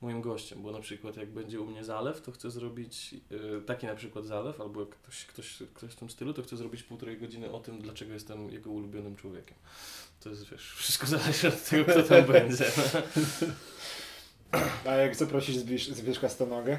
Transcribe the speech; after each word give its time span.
moim 0.00 0.20
gościem, 0.20 0.62
bo 0.62 0.72
na 0.72 0.80
przykład 0.80 1.16
jak 1.16 1.30
będzie 1.30 1.60
u 1.60 1.66
mnie 1.66 1.84
zalew, 1.84 2.20
to 2.20 2.32
chcę 2.32 2.50
zrobić 2.50 3.14
e, 3.56 3.60
taki 3.60 3.86
na 3.86 3.94
przykład 3.94 4.24
zalew, 4.26 4.60
albo 4.60 4.80
jak 4.80 4.88
ktoś, 4.88 5.24
ktoś, 5.24 5.62
ktoś 5.74 5.90
w 5.90 5.96
tym 5.96 6.10
stylu, 6.10 6.34
to 6.34 6.42
chcę 6.42 6.56
zrobić 6.56 6.82
półtorej 6.82 7.18
godziny 7.18 7.52
o 7.52 7.60
tym, 7.60 7.82
dlaczego 7.82 8.12
jestem 8.12 8.50
jego 8.50 8.70
ulubionym 8.70 9.16
człowiekiem. 9.16 9.56
To 10.20 10.28
jest, 10.30 10.50
wiesz, 10.50 10.74
wszystko 10.76 11.06
zależy 11.06 11.48
od 11.48 11.64
tego, 11.64 11.84
kto 11.84 12.02
tam 12.02 12.24
będzie. 12.24 12.64
A 14.86 14.92
jak 14.92 15.16
zaprosisz 15.16 15.56
Zbierz, 15.56 15.88
Zbierzka 15.88 16.28
Stonogę? 16.28 16.78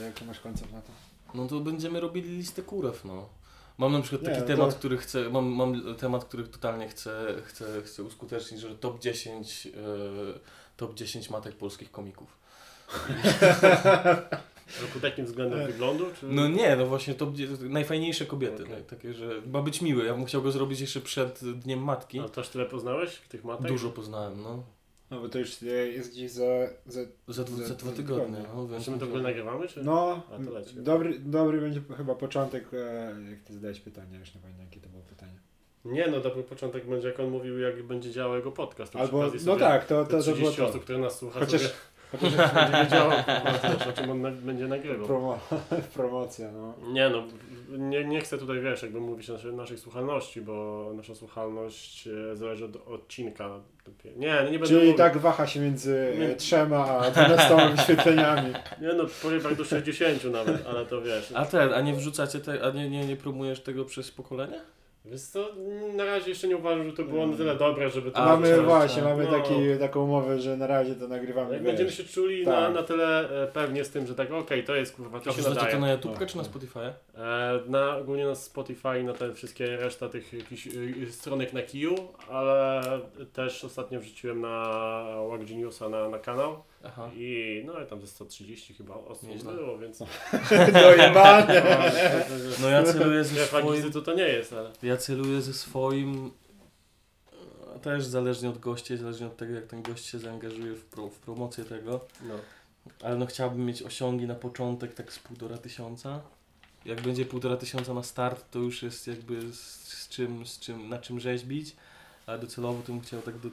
E, 0.00 0.02
Jaki 0.02 0.24
masz 0.24 0.40
koncept 0.40 0.72
na 0.72 0.80
to? 0.80 0.88
No 1.34 1.46
to 1.46 1.60
będziemy 1.60 2.00
robili 2.00 2.36
listę 2.36 2.62
kurew, 2.62 3.04
no. 3.04 3.28
Mam 3.78 3.92
na 3.92 4.00
przykład 4.00 4.22
Nie, 4.22 4.28
taki 4.28 4.40
no 4.40 4.46
temat, 4.46 4.70
to- 4.70 4.76
który 4.78 4.98
chcę, 4.98 5.30
mam, 5.30 5.46
mam 5.46 5.94
temat, 5.94 6.24
który 6.24 6.44
totalnie 6.44 6.88
chcę, 6.88 7.34
chcę, 7.44 7.82
chcę 7.82 8.02
uskutecznić, 8.02 8.60
że 8.60 8.76
top 8.76 9.00
10, 9.00 9.66
e, 9.66 9.70
top 10.76 10.94
10 10.94 11.30
matek 11.30 11.56
polskich 11.56 11.90
komików. 11.90 12.38
Pod 14.94 15.02
jakim 15.02 15.24
względem 15.26 15.66
wyglądu? 15.66 16.04
Czy... 16.20 16.26
No 16.26 16.48
nie, 16.48 16.76
no 16.76 16.86
właśnie 16.86 17.14
top, 17.14 17.34
dzie- 17.34 17.48
najfajniejsze 17.60 18.26
kobiety, 18.26 18.62
Okej. 18.62 18.74
no, 18.78 18.84
takie, 18.84 19.14
że 19.14 19.28
ma 19.52 19.62
być 19.62 19.82
miły. 19.82 20.04
Ja 20.04 20.14
bym 20.14 20.24
chciał 20.24 20.42
go 20.42 20.52
zrobić 20.52 20.80
jeszcze 20.80 21.00
przed 21.00 21.40
Dniem 21.58 21.84
Matki. 21.84 22.20
A 22.20 22.28
też 22.28 22.48
tyle 22.48 22.66
poznałeś 22.66 23.18
tych 23.28 23.44
matek? 23.44 23.68
Dużo 23.68 23.90
poznałem, 23.90 24.42
no. 24.42 24.62
No 25.10 25.20
bo 25.20 25.28
to 25.28 25.38
już 25.38 25.62
jest 25.62 26.10
gdzieś 26.12 26.30
za... 26.30 26.44
za 26.86 27.00
Za, 27.28 27.42
dwa- 27.44 27.56
Za 27.56 27.66
za 27.66 27.74
dwa 27.74 27.92
tygodnie, 27.92 28.24
tygodnie. 28.36 28.48
no, 28.54 28.68
więc 28.68 28.84
Czy 28.84 28.90
my 28.90 28.98
to 28.98 29.06
w 29.06 29.08
ogóle 29.08 29.22
nagrywamy? 29.22 29.68
Czy... 29.68 29.84
no, 29.84 30.22
A, 30.32 30.44
to 30.44 30.82
dobry, 30.82 31.18
dobry 31.18 31.60
będzie 31.60 31.80
chyba 31.96 32.14
początek, 32.14 32.68
e, 32.74 33.14
jak 33.30 33.40
ty 33.42 33.54
zadałeś 33.54 33.80
pytanie, 33.80 34.18
już 34.18 34.34
nie 34.34 34.40
pamiętam 34.40 34.64
jakie 34.66 34.80
to 34.80 34.88
było 34.88 35.02
pytanie. 35.02 35.38
Nie 35.86 36.06
no, 36.06 36.20
dobry 36.20 36.42
początek 36.42 36.86
będzie 36.86 37.08
jak 37.08 37.20
on 37.20 37.30
mówił, 37.30 37.58
jak 37.58 37.82
będzie 37.82 38.10
działał 38.10 38.36
jego 38.36 38.52
podcast. 38.52 38.96
Albo, 38.96 39.24
no 39.46 39.56
tak, 39.56 39.86
to, 39.86 40.04
to, 40.04 40.10
to 40.10 40.22
było 40.22 40.34
30 40.34 40.56
to. 40.56 40.66
osób, 40.68 40.82
które 40.82 40.98
nas 40.98 41.18
słucha, 41.18 41.40
Chociaż- 41.40 41.60
sobie 41.60 41.72
będzie 42.20 42.38
wiedziało, 42.84 43.12
o 43.90 43.92
czym 43.92 44.10
on 44.10 44.20
na, 44.20 44.30
będzie 44.30 44.66
nagrywał. 44.66 45.06
Promo, 45.06 45.38
promocja, 45.96 46.52
no. 46.52 46.74
Nie 46.92 47.08
no, 47.10 47.22
nie, 47.78 48.04
nie 48.04 48.20
chcę 48.20 48.38
tutaj, 48.38 48.60
wiesz, 48.60 48.82
jakby 48.82 49.00
mówić 49.00 49.28
naszej, 49.28 49.52
naszej 49.52 49.78
słuchalności, 49.78 50.40
bo 50.40 50.86
nasza 50.94 51.14
słuchalność 51.14 52.08
e, 52.32 52.36
zależy 52.36 52.64
od 52.64 52.88
odcinka. 52.88 53.50
Nie, 54.16 54.34
no 54.34 54.50
nie 54.50 54.58
będę 54.58 54.66
Czyli 54.66 54.80
mówił. 54.80 54.94
tak 54.94 55.18
waha 55.18 55.46
się 55.46 55.60
między 55.60 56.14
Nie. 56.18 56.26
e, 56.26 56.36
trzema 56.36 56.86
a 56.98 57.10
12 57.10 57.56
wyświetleniami. 57.76 58.52
Nie 58.80 58.92
no, 58.92 59.04
powiem 59.22 59.40
tak 59.40 59.54
do 59.54 59.64
60 59.64 60.24
nawet, 60.24 60.66
ale 60.66 60.86
to 60.86 61.02
wiesz. 61.02 61.32
A 61.34 61.44
te, 61.44 61.74
a 61.76 61.80
nie 61.80 61.94
wrzucacie, 61.94 62.40
te, 62.40 62.62
a 62.66 62.70
nie, 62.70 62.90
nie, 62.90 63.06
nie 63.06 63.16
promujesz 63.16 63.60
tego 63.60 63.84
przez 63.84 64.10
pokolenie? 64.10 64.60
Wiesz 65.10 65.20
co, 65.20 65.48
na 65.96 66.04
razie 66.04 66.28
jeszcze 66.28 66.48
nie 66.48 66.56
uważam, 66.56 66.90
że 66.90 66.96
to 66.96 67.02
było 67.04 67.26
na 67.26 67.36
tyle 67.36 67.56
dobre, 67.56 67.90
żeby 67.90 68.10
to... 68.10 68.16
A, 68.18 68.26
mamy 68.26 68.62
właśnie, 68.62 69.02
mamy 69.02 69.24
no. 69.24 69.30
taki, 69.30 69.54
taką 69.80 70.04
umowę, 70.04 70.40
że 70.40 70.56
na 70.56 70.66
razie 70.66 70.94
to 70.94 71.08
nagrywamy. 71.08 71.52
Jak 71.52 71.62
wiesz. 71.62 71.66
będziemy 71.70 71.90
się 71.90 72.04
czuli 72.04 72.44
Tak. 72.44 72.54
na, 72.54 72.70
na 72.70 72.82
tyle 72.82 73.42
e, 73.42 73.46
pewnie 73.46 73.84
z 73.84 73.90
tym, 73.90 74.06
że 74.06 74.14
tak 74.14 74.32
okej, 74.32 74.64
to 74.64 74.74
jest 74.74 74.96
kurwa, 74.96 75.18
A 75.18 75.20
to 75.20 75.30
się 75.30 75.36
wrzucacie 75.36 75.54
nadaje. 75.56 75.72
to 75.74 75.80
na 75.80 75.92
YouTube 75.92 76.20
No, 76.20 76.26
czy 76.26 76.36
na. 76.36 76.44
Spotify? 76.44 76.78
E, 76.78 76.92
na, 77.66 77.96
ogólnie 77.96 78.26
na 78.26 78.34
Spotify, 78.34 79.02
na 79.04 79.12
te 79.12 79.32
wszystkie 79.32 79.76
reszta 79.76 80.08
tych 80.08 80.32
jakichś 80.32 80.66
y, 80.66 81.12
stronek 81.12 81.52
na 81.52 81.62
kiju, 81.62 81.94
ale 82.30 82.80
też 83.32 83.64
ostatnio 83.64 84.00
wrzuciłem 84.00 84.40
na 84.40 84.48
Łak 85.28 85.44
Geniusa 85.44 85.88
na, 85.88 86.08
na 86.08 86.18
kanał 86.18 86.62
Aha. 86.86 87.10
i 87.16 87.62
no 87.66 87.82
i 87.82 87.86
tam 87.86 88.00
ze 88.00 88.06
130 88.06 88.74
chyba 88.74 88.94
osób 88.94 89.28
Nieźle. 89.28 89.52
było, 89.54 89.78
więc... 89.78 89.98
Dojebane! 90.82 91.62
No 92.62 92.68
ja 92.68 92.82
celuję 92.82 93.24
ze 93.24 93.46
swoim... 93.46 93.92
To 93.92 94.02
to 94.02 94.14
nie 94.14 94.28
jest, 94.28 94.52
ale... 94.52 94.70
Ja 94.82 94.96
celuję 94.96 95.42
ze 95.42 95.54
swoim. 95.54 96.30
e, 97.76 97.78
Też 97.78 98.04
zależnie 98.04 98.48
od 98.48 98.58
gościa, 98.58 98.96
zależnie 98.96 99.26
od 99.26 99.36
tego, 99.36 99.54
jak 99.54 99.66
ten 99.66 99.82
gość 99.82 100.04
się 100.06 100.18
zaangażuje 100.18 100.72
w, 100.72 100.84
pro, 100.84 101.08
w 101.08 101.18
promocję 101.18 101.64
tego. 101.64 102.00
No. 102.22 102.34
Ale 103.02 103.16
no 103.16 103.26
chciałbym 103.26 103.66
mieć 103.66 103.82
osiągi 103.82 104.26
na 104.26 104.34
początek 104.34 104.94
tak 104.94 105.12
z 105.12 105.18
półtora 105.18 105.58
tysiąca. 105.58 106.20
Jak 106.84 107.00
będzie 107.00 107.26
półtora 107.26 107.56
tysiąca 107.56 107.94
na 107.94 108.02
start, 108.02 108.50
to 108.50 108.58
już 108.58 108.82
jest 108.82 109.06
jakby 109.06 109.52
z, 109.52 109.60
z 109.88 110.08
czym, 110.08 110.46
z 110.46 110.58
czym, 110.60 110.88
na 110.88 110.98
czym 110.98 111.20
rzeźbić. 111.20 111.76
Ale 112.26 112.38
docelowo 112.38 112.82
to 112.82 112.92
bym 112.92 113.00
chciał 113.00 113.22
tak 113.22 113.38
do 113.38 113.48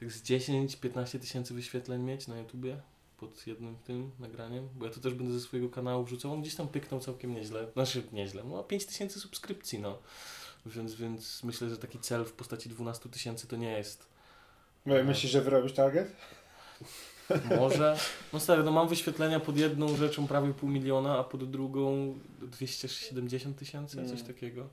tak 0.00 0.12
z 0.12 0.22
10-15 0.22 1.18
tysięcy 1.18 1.54
wyświetleń 1.54 2.02
mieć 2.02 2.26
na 2.28 2.38
YouTubie 2.38 2.80
pod 3.16 3.46
jednym 3.46 3.76
tym 3.76 4.10
nagraniem, 4.18 4.68
bo 4.74 4.86
ja 4.86 4.92
to 4.92 5.00
też 5.00 5.14
będę 5.14 5.32
ze 5.32 5.40
swojego 5.40 5.68
kanału 5.68 6.04
wrzucał. 6.04 6.32
On 6.32 6.40
gdzieś 6.42 6.54
tam 6.54 6.68
pyknął 6.68 7.00
całkiem 7.00 7.34
nieźle. 7.34 7.66
Znaczy 7.72 8.02
nieźle, 8.12 8.44
no 8.44 8.62
5 8.64 8.86
tysięcy 8.86 9.20
subskrypcji, 9.20 9.78
no. 9.78 9.98
Więc, 10.66 10.94
więc 10.94 11.42
myślę, 11.44 11.70
że 11.70 11.76
taki 11.78 11.98
cel 11.98 12.24
w 12.24 12.32
postaci 12.32 12.68
12 12.68 13.08
tysięcy 13.08 13.46
to 13.46 13.56
nie 13.56 13.70
jest. 13.72 14.06
Myślisz, 14.86 15.32
że 15.32 15.40
wyrobisz 15.40 15.72
target? 15.72 16.16
Może. 17.60 17.96
No 18.32 18.40
stary, 18.40 18.62
no 18.62 18.70
mam 18.72 18.88
wyświetlenia 18.88 19.40
pod 19.40 19.56
jedną 19.56 19.96
rzeczą 19.96 20.26
prawie 20.26 20.54
pół 20.54 20.68
miliona, 20.68 21.18
a 21.18 21.24
pod 21.24 21.50
drugą 21.50 22.14
270 22.42 23.58
tysięcy, 23.58 23.96
coś 23.96 24.20
Mm. 24.20 24.26
takiego. 24.26 24.68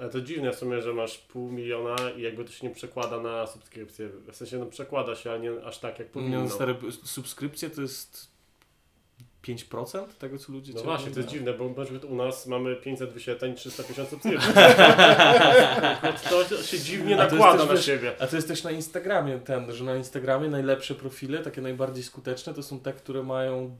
Ale 0.00 0.10
to 0.10 0.20
dziwne 0.20 0.52
w 0.52 0.56
sumie, 0.56 0.82
że 0.82 0.92
masz 0.92 1.18
pół 1.18 1.52
miliona 1.52 1.96
i 2.16 2.22
jakby 2.22 2.44
to 2.44 2.52
się 2.52 2.68
nie 2.68 2.74
przekłada 2.74 3.20
na 3.20 3.46
subskrypcję. 3.46 4.08
W 4.32 4.36
sensie 4.36 4.58
no 4.58 4.66
przekłada 4.66 5.14
się, 5.14 5.30
ale 5.30 5.40
nie 5.40 5.64
aż 5.64 5.78
tak 5.78 5.98
jak 5.98 6.08
powinno. 6.08 6.40
No, 6.40 6.50
stary, 6.50 6.74
subskrypcje 7.04 7.70
to 7.70 7.82
jest 7.82 8.30
5% 9.44 10.06
tego, 10.18 10.38
co 10.38 10.52
ludzie 10.52 10.72
No 10.72 10.82
właśnie, 10.82 11.10
to 11.10 11.20
jest 11.20 11.28
dziwne, 11.28 11.52
bo 11.52 11.68
na 11.68 11.84
przykład 11.84 12.04
u 12.04 12.14
nas 12.14 12.46
mamy 12.46 12.76
500 12.76 13.12
wyświetleń, 13.12 13.54
350 13.54 14.08
subskrypcji. 14.08 14.52
to 16.48 16.62
się 16.62 16.78
dziwnie 16.78 17.16
nakłada 17.16 17.64
na 17.64 17.76
siebie. 17.76 18.12
A 18.18 18.26
to 18.26 18.36
jest 18.36 18.48
też 18.48 18.62
na 18.64 18.70
Instagramie 18.70 19.38
ten, 19.38 19.72
że 19.72 19.84
na 19.84 19.96
Instagramie 19.96 20.48
najlepsze 20.48 20.94
profile, 20.94 21.38
takie 21.38 21.60
najbardziej 21.60 22.04
skuteczne, 22.04 22.54
to 22.54 22.62
są 22.62 22.80
te, 22.80 22.92
które 22.92 23.22
mają 23.22 23.76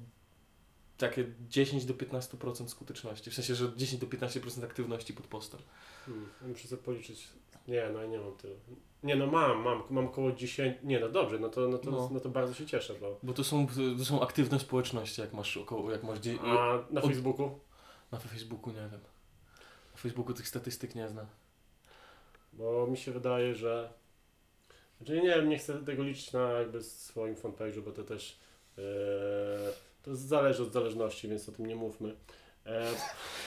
takie 1.00 1.24
10 1.48 1.84
do 1.84 1.94
15% 1.94 2.68
skuteczności. 2.68 3.30
W 3.30 3.34
sensie, 3.34 3.54
że 3.54 3.72
10 3.76 4.00
do 4.00 4.06
15% 4.06 4.64
aktywności 4.64 5.12
pod 5.14 5.26
postem. 5.26 5.60
Hmm, 6.06 6.28
muszę 6.48 6.68
sobie 6.68 6.82
policzyć. 6.82 7.28
Nie, 7.68 7.90
no 7.92 8.00
ja 8.02 8.06
nie 8.08 8.18
mam 8.18 8.36
tyle. 8.36 8.54
Nie 9.02 9.16
no 9.16 9.26
mam, 9.26 9.58
mam, 9.62 9.82
mam 9.90 10.06
około 10.06 10.32
10. 10.32 10.76
Nie 10.82 11.00
no 11.00 11.08
dobrze, 11.08 11.38
no 11.38 11.48
to, 11.48 11.68
no 11.68 11.78
to, 11.78 11.90
No. 11.90 12.08
no. 12.12 12.20
to 12.20 12.28
bardzo 12.28 12.54
się 12.54 12.66
cieszę, 12.66 12.94
bo. 13.00 13.18
Bo 13.22 13.32
to 13.32 13.44
są, 13.44 13.66
to 13.98 14.04
są 14.04 14.22
aktywne 14.22 14.60
społeczności, 14.60 15.20
jak 15.20 15.32
masz 15.32 15.56
około, 15.56 15.90
jak 15.92 16.02
masz 16.02 16.18
dzie- 16.18 16.40
A 16.40 16.84
na 16.90 17.00
Od- 17.02 17.06
Facebooku? 17.10 17.58
na 18.12 18.18
Facebooku 18.18 18.70
nie 18.72 18.80
wiem. 18.80 19.00
Na 19.92 19.96
Facebooku 19.98 20.34
tych 20.34 20.48
statystyk 20.48 20.94
nie 20.94 21.08
znam. 21.08 21.26
Bo 22.52 22.86
mi 22.86 22.96
się 22.96 23.12
wydaje, 23.12 23.54
że. 23.54 23.92
Znaczy 24.98 25.12
nie 25.22 25.28
wiem, 25.28 25.48
nie 25.48 25.58
chcę 25.58 25.84
tego 25.84 26.02
liczyć 26.02 26.32
na 26.32 26.50
jakby 26.52 26.82
swoim 26.82 27.34
fanpage'u, 27.34 27.80
bo 27.82 27.92
to 27.92 28.04
też. 28.04 28.38
e, 28.78 28.82
to 30.02 30.16
zależy 30.16 30.62
od 30.62 30.72
zależności, 30.72 31.28
więc 31.28 31.48
o 31.48 31.52
tym 31.52 31.66
nie 31.66 31.76
mówmy. 31.76 32.14
E, 32.66 32.82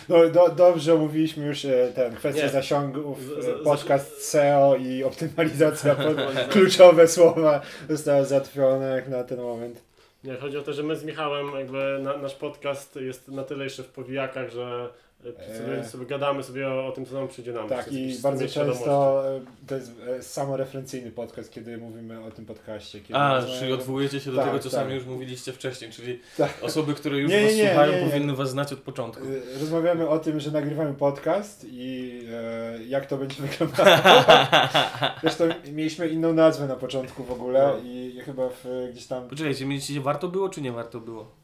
No, 0.10 0.30
do, 0.30 0.50
dobrze 0.50 0.94
omówiliśmy 0.94 1.46
już 1.46 1.66
e, 1.66 1.92
ten, 1.96 2.16
kwestię 2.16 2.44
Nie. 2.44 2.50
zasięgów, 2.50 3.22
Z- 3.24 3.48
e, 3.48 3.54
podcast 3.64 4.22
SEO 4.30 4.76
i 4.76 5.04
optymalizacja, 5.04 5.96
pod, 6.06 6.18
kluczowe 6.50 7.08
słowa 7.08 7.62
zostały 7.90 8.26
załatwione 8.26 8.96
jak 8.96 9.08
na 9.08 9.24
ten 9.24 9.42
moment. 9.42 9.82
Nie, 10.24 10.36
chodzi 10.38 10.58
o 10.58 10.62
to, 10.62 10.74
że 10.74 10.84
my 10.84 10.96
z 10.96 11.04
Michałem, 11.04 11.48
jakby 11.60 12.00
na, 12.02 12.18
nasz 12.18 12.36
podcast 12.36 12.96
jest 12.96 13.28
na 13.28 13.44
tyle 13.44 13.64
jeszcze 13.64 13.84
w 13.84 13.88
powijakach, 13.88 14.50
że 14.52 14.90
sobie, 15.32 15.78
Eee. 15.78 15.86
sobie 15.86 16.06
gadamy 16.06 16.44
sobie 16.44 16.68
o, 16.70 16.88
o 16.88 16.92
tym, 16.92 17.06
co 17.06 17.14
nam 17.14 17.28
przyjdzie 17.28 17.54
nam. 17.54 17.70
Tak 17.70 17.92
i 17.92 18.16
bardzo 18.24 18.48
często 18.48 19.24
to 19.68 19.76
jest 19.76 19.92
e, 20.08 20.24
samoreferencyjny 20.24 21.12
podcast, 21.12 21.52
kiedy 21.52 21.78
mówimy 21.78 22.24
o 22.24 22.32
tym 22.32 22.46
podcaście. 22.46 23.00
Kiedy 23.00 23.16
A, 23.16 23.36
rozmawiamy- 23.36 23.60
czyli 23.60 23.74
odwołujecie 23.74 24.20
się 24.20 24.32
do 24.32 24.38
Tak, 24.38 24.46
tego, 24.46 24.60
co 24.60 24.70
tak. 24.70 24.80
sami 24.80 24.94
już 24.96 25.06
mówiliście 25.06 25.54
wcześniej, 25.54 25.92
czyli 25.92 26.20
Tak. 26.38 26.54
osoby, 26.62 26.94
które 26.94 27.18
już 27.18 27.32
Nie, 27.32 27.38
nie, 27.42 27.46
was 27.48 27.56
nie, 27.56 27.68
słuchają, 27.68 27.92
nie, 27.94 28.02
nie. 28.04 28.10
powinny 28.12 28.36
was 28.36 28.50
znać 28.50 28.74
od 28.74 28.80
początku. 28.80 29.24
E, 29.24 29.60
Rozmawiamy 29.60 30.08
o 30.10 30.20
tym, 30.20 30.40
że 30.40 30.52
nagrywamy 30.52 30.94
podcast 30.94 31.66
i 31.70 32.20
e, 32.32 32.84
jak 32.84 33.06
to 33.06 33.18
będzie 33.18 33.36
wyglądało. 33.48 33.98
Zresztą 35.22 35.44
mieliśmy 35.74 36.08
inną 36.08 36.34
nazwę 36.34 36.68
na 36.68 36.76
początku 36.76 37.24
w 37.24 37.32
ogóle 37.32 37.74
No. 37.74 37.90
i 37.90 38.20
chyba 38.26 38.50
w, 38.50 38.66
gdzieś 38.92 39.06
tam 39.08 39.28
Poczekajcie, 39.30 39.66
mieliście 39.66 40.02
warto 40.02 40.28
było, 40.28 40.50
czy 40.50 40.62
nie 40.62 40.72
warto 40.72 41.00
było? 41.00 41.43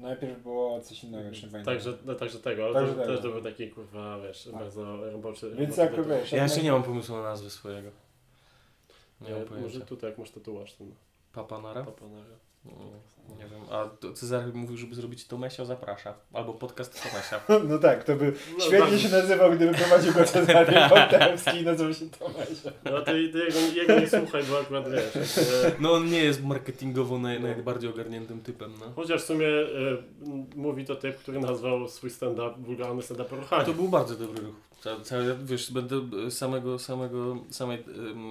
Najpierw 0.00 0.42
było 0.42 0.80
coś 0.80 1.04
innego, 1.04 1.28
już 1.28 1.42
nie 1.42 1.48
pamiętam. 1.48 1.74
Także, 1.74 1.98
no, 2.04 2.14
także 2.14 2.38
tego, 2.38 2.64
ale 2.64 2.74
Także 2.74 2.92
to, 2.94 3.00
tego. 3.00 3.12
też 3.12 3.22
to 3.22 3.28
był 3.30 3.42
taki 3.42 3.68
kurwa, 3.70 4.18
wiesz, 4.20 4.44
Tak. 4.44 4.54
bardzo 4.54 5.10
roboczy. 5.10 5.54
Więc 5.58 5.78
roboczy 5.78 6.02
wiesz, 6.08 6.32
Ja 6.32 6.42
jeszcze 6.42 6.62
nie 6.62 6.72
mam 6.72 6.82
pomysłu 6.82 7.16
na 7.16 7.22
nazwę 7.22 7.50
swojego. 7.50 7.90
Nie 9.20 9.28
Nie, 9.28 9.32
mam 9.34 9.40
może 9.42 9.54
pojęcia. 9.60 9.80
tutaj 9.86 10.10
jak 10.10 10.18
masz 10.18 10.30
tatuaż 10.30 10.72
ten 10.72 10.94
Papa 11.32 11.60
Nara? 11.60 11.82
papanarza. 11.84 12.34
Nie 13.38 13.44
wiem. 13.48 13.60
A 13.70 13.88
Cezary 14.14 14.52
mówił, 14.52 14.76
żeby 14.76 14.94
zrobić 14.94 15.26
Tomesio 15.26 15.64
zaprasza. 15.66 16.14
Albo 16.32 16.54
podcast 16.54 17.02
Tomesia. 17.02 17.40
No 17.70 17.78
tak, 17.78 18.04
to 18.04 18.16
by 18.16 18.32
No, 18.58 18.60
świetnie 18.64 18.78
bardzo- 18.80 18.98
się 18.98 19.08
nazywał, 19.08 19.52
gdyby 19.52 19.74
prowadził 19.74 20.12
go 20.12 20.24
Cezary 20.24 20.72
Poltemski 20.90 21.56
i 21.60 21.64
nazywał 21.64 21.94
się 21.94 22.10
Tomasio. 22.10 22.70
No 22.84 22.90
to, 22.90 23.04
to 23.04 23.14
jego, 23.16 23.58
jego 23.74 24.00
nie 24.00 24.08
słuchaj, 24.08 24.42
bo 24.50 24.58
akurat 24.60 24.84
wiesz. 24.90 25.40
No 25.80 25.92
on 25.92 26.10
nie 26.10 26.24
jest 26.24 26.44
marketingowo 26.44 27.18
naj, 27.18 27.40
najbardziej 27.40 27.90
ogarniętym 27.90 28.40
typem, 28.40 28.72
no. 28.80 28.86
Chociaż 28.96 29.22
w 29.22 29.26
sumie 29.26 29.46
m, 29.46 30.46
mówi 30.56 30.84
to 30.84 30.96
typ, 30.96 31.16
który 31.18 31.40
nazwał 31.40 31.88
swój 31.88 32.10
stand-up 32.10 32.54
wulgarny 32.58 33.02
stand-up 33.02 33.36
ruchanie. 33.36 33.64
To 33.64 33.72
był 33.72 33.88
bardzo 33.88 34.14
dobry 34.14 34.42
ruch. 34.42 34.54
Ca- 34.80 35.00
Cały, 35.00 35.36
wiesz, 35.44 35.72
będę 35.72 36.00
samego, 36.30 36.78
samego, 36.78 37.36
samej, 37.50 37.84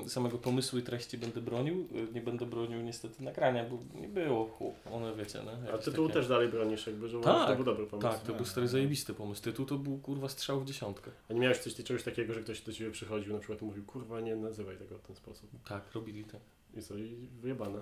samego 0.07 0.37
pomysłu 0.37 0.79
i 0.79 0.81
treści 0.81 1.17
będę 1.17 1.41
bronił. 1.41 1.87
Y, 2.09 2.13
Nie 2.13 2.21
będę 2.21 2.45
bronił 2.45 2.81
niestety 2.81 3.23
nagrania, 3.23 3.65
bo 3.69 3.77
nie 4.01 4.07
było 4.07 4.45
chłop, 4.45 4.75
one 4.91 5.15
wiecie, 5.15 5.39
no. 5.45 5.51
A 5.73 5.77
tytuł 5.77 6.07
takie- 6.07 6.19
też 6.19 6.27
dalej 6.27 6.47
bronisz, 6.47 6.87
jakby, 6.87 7.09
że 7.09 7.19
Tak, 7.21 7.47
to 7.49 7.55
był 7.55 7.65
dobry 7.65 7.85
pomysł. 7.87 8.09
Tak, 8.09 8.19
to 8.23 8.33
był 8.33 8.45
stary 8.45 8.67
zajebisty 8.67 9.13
pomysł. 9.13 9.41
Tytuł 9.43 9.65
to 9.65 9.75
był 9.77 9.97
kurwa 9.97 10.29
strzał 10.29 10.61
w 10.61 10.65
dziesiątkę. 10.65 11.11
A 11.29 11.33
nie 11.33 11.39
miałeś 11.39 11.57
coś, 11.57 11.75
czegoś 11.75 12.03
takiego, 12.03 12.33
że 12.33 12.41
ktoś 12.41 12.61
do 12.61 12.73
ciebie 12.73 12.91
przychodził 12.91 13.33
na 13.33 13.39
przykład 13.39 13.61
i 13.61 13.65
mówił, 13.65 13.83
kurwa, 13.85 14.19
nie 14.21 14.35
nazywaj 14.35 14.77
tego 14.77 14.97
w 14.97 15.01
ten 15.01 15.15
sposób. 15.15 15.49
Tak, 15.67 15.93
robili 15.95 16.23
to. 16.23 16.37
I 16.77 16.81
co, 16.81 16.97
i 16.97 17.29
wyjebane. 17.41 17.79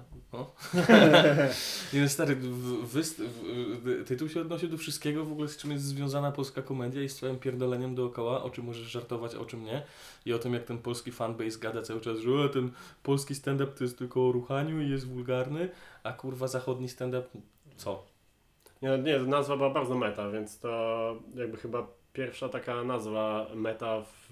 Nie 1.94 2.01
no 2.01 2.10
stary, 2.10 2.36
w, 2.36 2.94
wyst- 2.94 3.22
w, 3.84 4.04
tytuł 4.07 4.30
się 4.30 4.42
odnosił 4.42 4.69
do 4.69 4.78
wszystkiego 4.78 5.25
w 5.25 5.31
ogóle 5.31 5.48
z 5.48 5.57
czym 5.57 5.72
jest 5.72 5.84
związana 5.84 6.31
polska 6.31 6.62
komedia 6.62 7.04
i 7.04 7.10
z 7.10 7.19
całym 7.19 7.39
pierdoleniem 7.39 7.95
dookoła, 7.95 8.44
o 8.44 8.50
czym 8.50 8.66
możesz 8.66 8.88
żartować, 8.88 9.36
a 9.36 9.39
o 9.39 9.45
czym 9.45 9.63
nie. 9.63 9.84
I 10.25 10.34
o 10.34 10.39
tym 10.39 10.54
jak 10.54 10.63
ten 10.63 10.78
polski 10.78 11.12
fanbase 11.12 11.60
gada 11.60 11.81
cały 11.81 12.01
czas, 12.01 12.19
że 12.19 12.31
o, 12.31 12.50
ten 12.50 12.72
polski 13.04 13.36
stand-up 13.36 13.72
to 13.72 13.84
jest 13.84 13.98
tylko 13.98 14.28
o 14.28 14.31
ruchaniu 14.31 14.81
i 14.81 14.90
jest 14.90 15.07
wulgarny, 15.07 15.69
a 16.04 16.13
kurwa 16.13 16.48
zachodni 16.48 16.90
stand-up 16.90 17.28
co? 17.78 18.04
Nie, 18.81 18.98
nie, 18.98 19.19
nazwa 19.19 19.57
była 19.57 19.69
bardzo 19.69 19.95
meta, 19.95 20.30
więc 20.30 20.60
to 20.60 21.16
jakby 21.36 21.57
chyba 21.57 21.88
pierwsza 22.13 22.50
taka 22.50 22.83
nazwa 22.83 23.48
meta 23.56 24.01
w, 24.01 24.31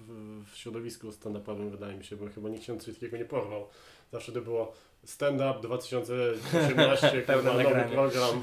w 0.52 0.56
środowisku 0.56 1.08
stand-upowym 1.08 1.70
wydaje 1.70 1.96
mi 1.96 2.04
się, 2.04 2.16
bo 2.16 2.26
chyba 2.34 2.48
nikt 2.48 2.64
się 2.64 2.78
coś 2.78 2.94
takiego 2.94 3.16
nie 3.16 3.24
porwał. 3.24 3.66
Zawsze 4.12 4.32
to 4.32 4.40
było 4.40 4.72
stand-up 5.04 5.54
2018, 5.62 7.10
Pełne 7.26 7.42
kurwa, 7.42 7.52
nowy 7.52 7.64
nagranie. 7.64 7.94
program, 7.94 8.40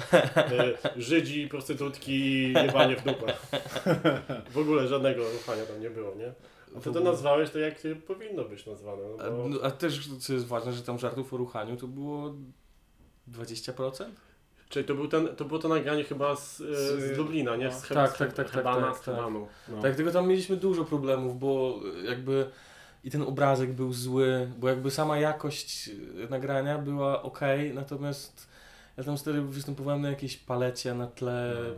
y, 0.97 1.01
Żydzi, 1.01 1.47
prostytutki, 1.47 2.53
jebanie 2.53 2.95
w 2.95 3.03
dupę. 3.03 3.33
W 4.49 4.57
ogóle 4.57 4.87
żadnego 4.87 5.23
ruchania 5.31 5.65
tam 5.65 5.81
nie 5.81 5.89
było, 5.89 6.15
nie? 6.15 6.33
A 6.77 6.79
ty 6.79 6.91
to 6.91 6.99
nazwałeś 6.99 7.49
to 7.49 7.59
jak 7.59 7.75
powinno 8.07 8.43
być 8.43 8.65
nazwane. 8.65 9.01
No 9.17 9.23
A, 9.23 9.29
bo... 9.31 9.49
no, 9.49 9.57
a 9.63 9.71
też 9.71 10.07
co 10.19 10.33
jest 10.33 10.45
ważne, 10.47 10.73
że 10.73 10.81
tam 10.83 10.99
żartów 10.99 11.33
o 11.33 11.37
ruchaniu 11.37 11.77
to 11.77 11.87
było 11.87 12.33
20%? 13.31 14.05
Czyli 14.69 14.85
to, 14.85 14.95
był 14.95 15.07
ten, 15.07 15.27
to 15.35 15.45
było 15.45 15.59
to 15.59 15.67
nagranie 15.67 16.03
chyba 16.03 16.35
z, 16.35 16.59
y, 16.59 16.75
z, 16.75 17.13
Z- 17.13 17.17
Lublina, 17.17 17.55
nie? 17.55 17.71
Z 17.71 17.81
Tak, 17.81 17.89
Heb- 17.89 17.95
tak, 17.95 18.17
tak, 18.17 18.33
tak, 18.33 18.49
Hebana, 18.51 18.87
tak, 18.87 18.97
z 18.97 19.01
tak. 19.01 19.15
Hebanu. 19.15 19.47
No. 19.69 19.81
Tak, 19.81 19.95
tylko 19.95 20.11
tam 20.11 20.27
mieliśmy 20.27 20.55
dużo 20.55 20.85
problemów, 20.85 21.39
bo 21.39 21.79
jakby 22.03 22.49
i 23.03 23.11
ten 23.11 23.21
obrazek 23.21 23.73
był 23.73 23.93
zły, 23.93 24.51
bo 24.59 24.69
jakby 24.69 24.91
sama 24.91 25.19
jakość 25.19 25.89
e, 25.89 26.29
nagrania 26.29 26.77
była 26.77 27.21
ok, 27.21 27.39
natomiast 27.73 28.47
ja 28.97 29.03
tam 29.03 29.17
wtedy 29.17 29.41
występowałem 29.41 30.01
na 30.01 30.09
jakiejś 30.09 30.37
palecie 30.37 30.93
na 30.93 31.07
tle 31.07 31.53
e, 31.53 31.73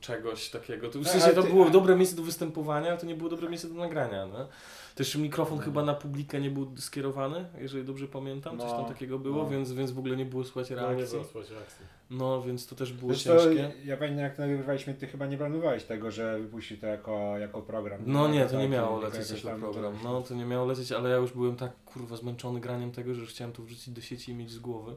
czegoś 0.00 0.50
takiego. 0.50 0.88
To, 0.88 0.98
w 0.98 1.02
Tak, 1.04 1.12
sensie 1.12 1.34
to 1.36 1.42
było 1.42 1.70
dobre 1.70 1.96
miejsce 1.96 2.16
do 2.16 2.22
występowania, 2.22 2.88
ale 2.90 2.98
to 2.98 3.06
nie 3.06 3.14
było 3.14 3.30
dobre 3.30 3.48
miejsce 3.48 3.68
do 3.68 3.74
nagrania. 3.74 4.26
No. 4.26 4.48
Też 4.94 5.16
mikrofon 5.16 5.58
chyba 5.58 5.82
na 5.82 5.94
publikę 5.94 6.40
nie 6.40 6.50
był 6.50 6.76
skierowany, 6.76 7.44
jeżeli 7.58 7.84
dobrze 7.84 8.08
pamiętam, 8.08 8.58
coś 8.58 8.70
tam 8.70 8.82
No, 8.82 8.88
takiego 8.88 9.18
było, 9.18 9.42
no. 9.42 9.50
więc, 9.50 9.72
więc 9.72 9.90
w 9.90 9.98
ogóle 9.98 10.16
nie 10.16 10.24
było 10.24 10.44
słychać 10.44 10.70
No 10.70 10.76
nie 10.90 10.96
reakcji. 10.96 11.18
było 11.18 11.24
słychać 11.30 11.50
reakcji. 11.50 11.86
No, 12.10 12.42
więc 12.42 12.66
to 12.66 12.74
też 12.76 12.92
było 12.92 13.12
Zresztą 13.12 13.32
ciężkie. 13.38 13.72
ja 13.84 13.96
pamiętam 13.96 14.24
jak 14.24 14.38
nagrywaliśmy, 14.38 14.94
ty 14.94 15.06
chyba 15.06 15.26
nie 15.26 15.36
planowałeś 15.38 15.84
tego, 15.84 16.10
że 16.10 16.38
wypuści 16.40 16.78
to 16.78 16.86
jako, 16.86 17.38
jako 17.38 17.62
program. 17.62 18.00
No 18.06 18.28
nie, 18.28 18.46
to 18.46 18.58
nie 18.58 18.68
miało 18.68 19.00
lecieć 19.00 19.44
jako 19.44 19.58
program. 19.58 19.96
to- 19.98 20.04
No 20.04 20.22
to 20.22 20.34
nie 20.34 20.44
miało 20.46 20.66
lecieć, 20.66 20.92
ale 20.92 21.10
ja 21.10 21.16
już 21.16 21.32
byłem 21.32 21.56
tak 21.56 21.72
kurwa 21.84 22.16
zmęczony 22.16 22.60
graniem 22.60 22.92
tego, 22.92 23.14
że 23.14 23.20
już 23.20 23.30
chciałem 23.30 23.52
to 23.52 23.62
wrzucić 23.62 23.90
do 23.90 24.00
sieci 24.00 24.32
i 24.32 24.34
mieć 24.34 24.50
z 24.50 24.58
głowy. 24.58 24.94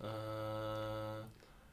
Eee, 0.00 0.08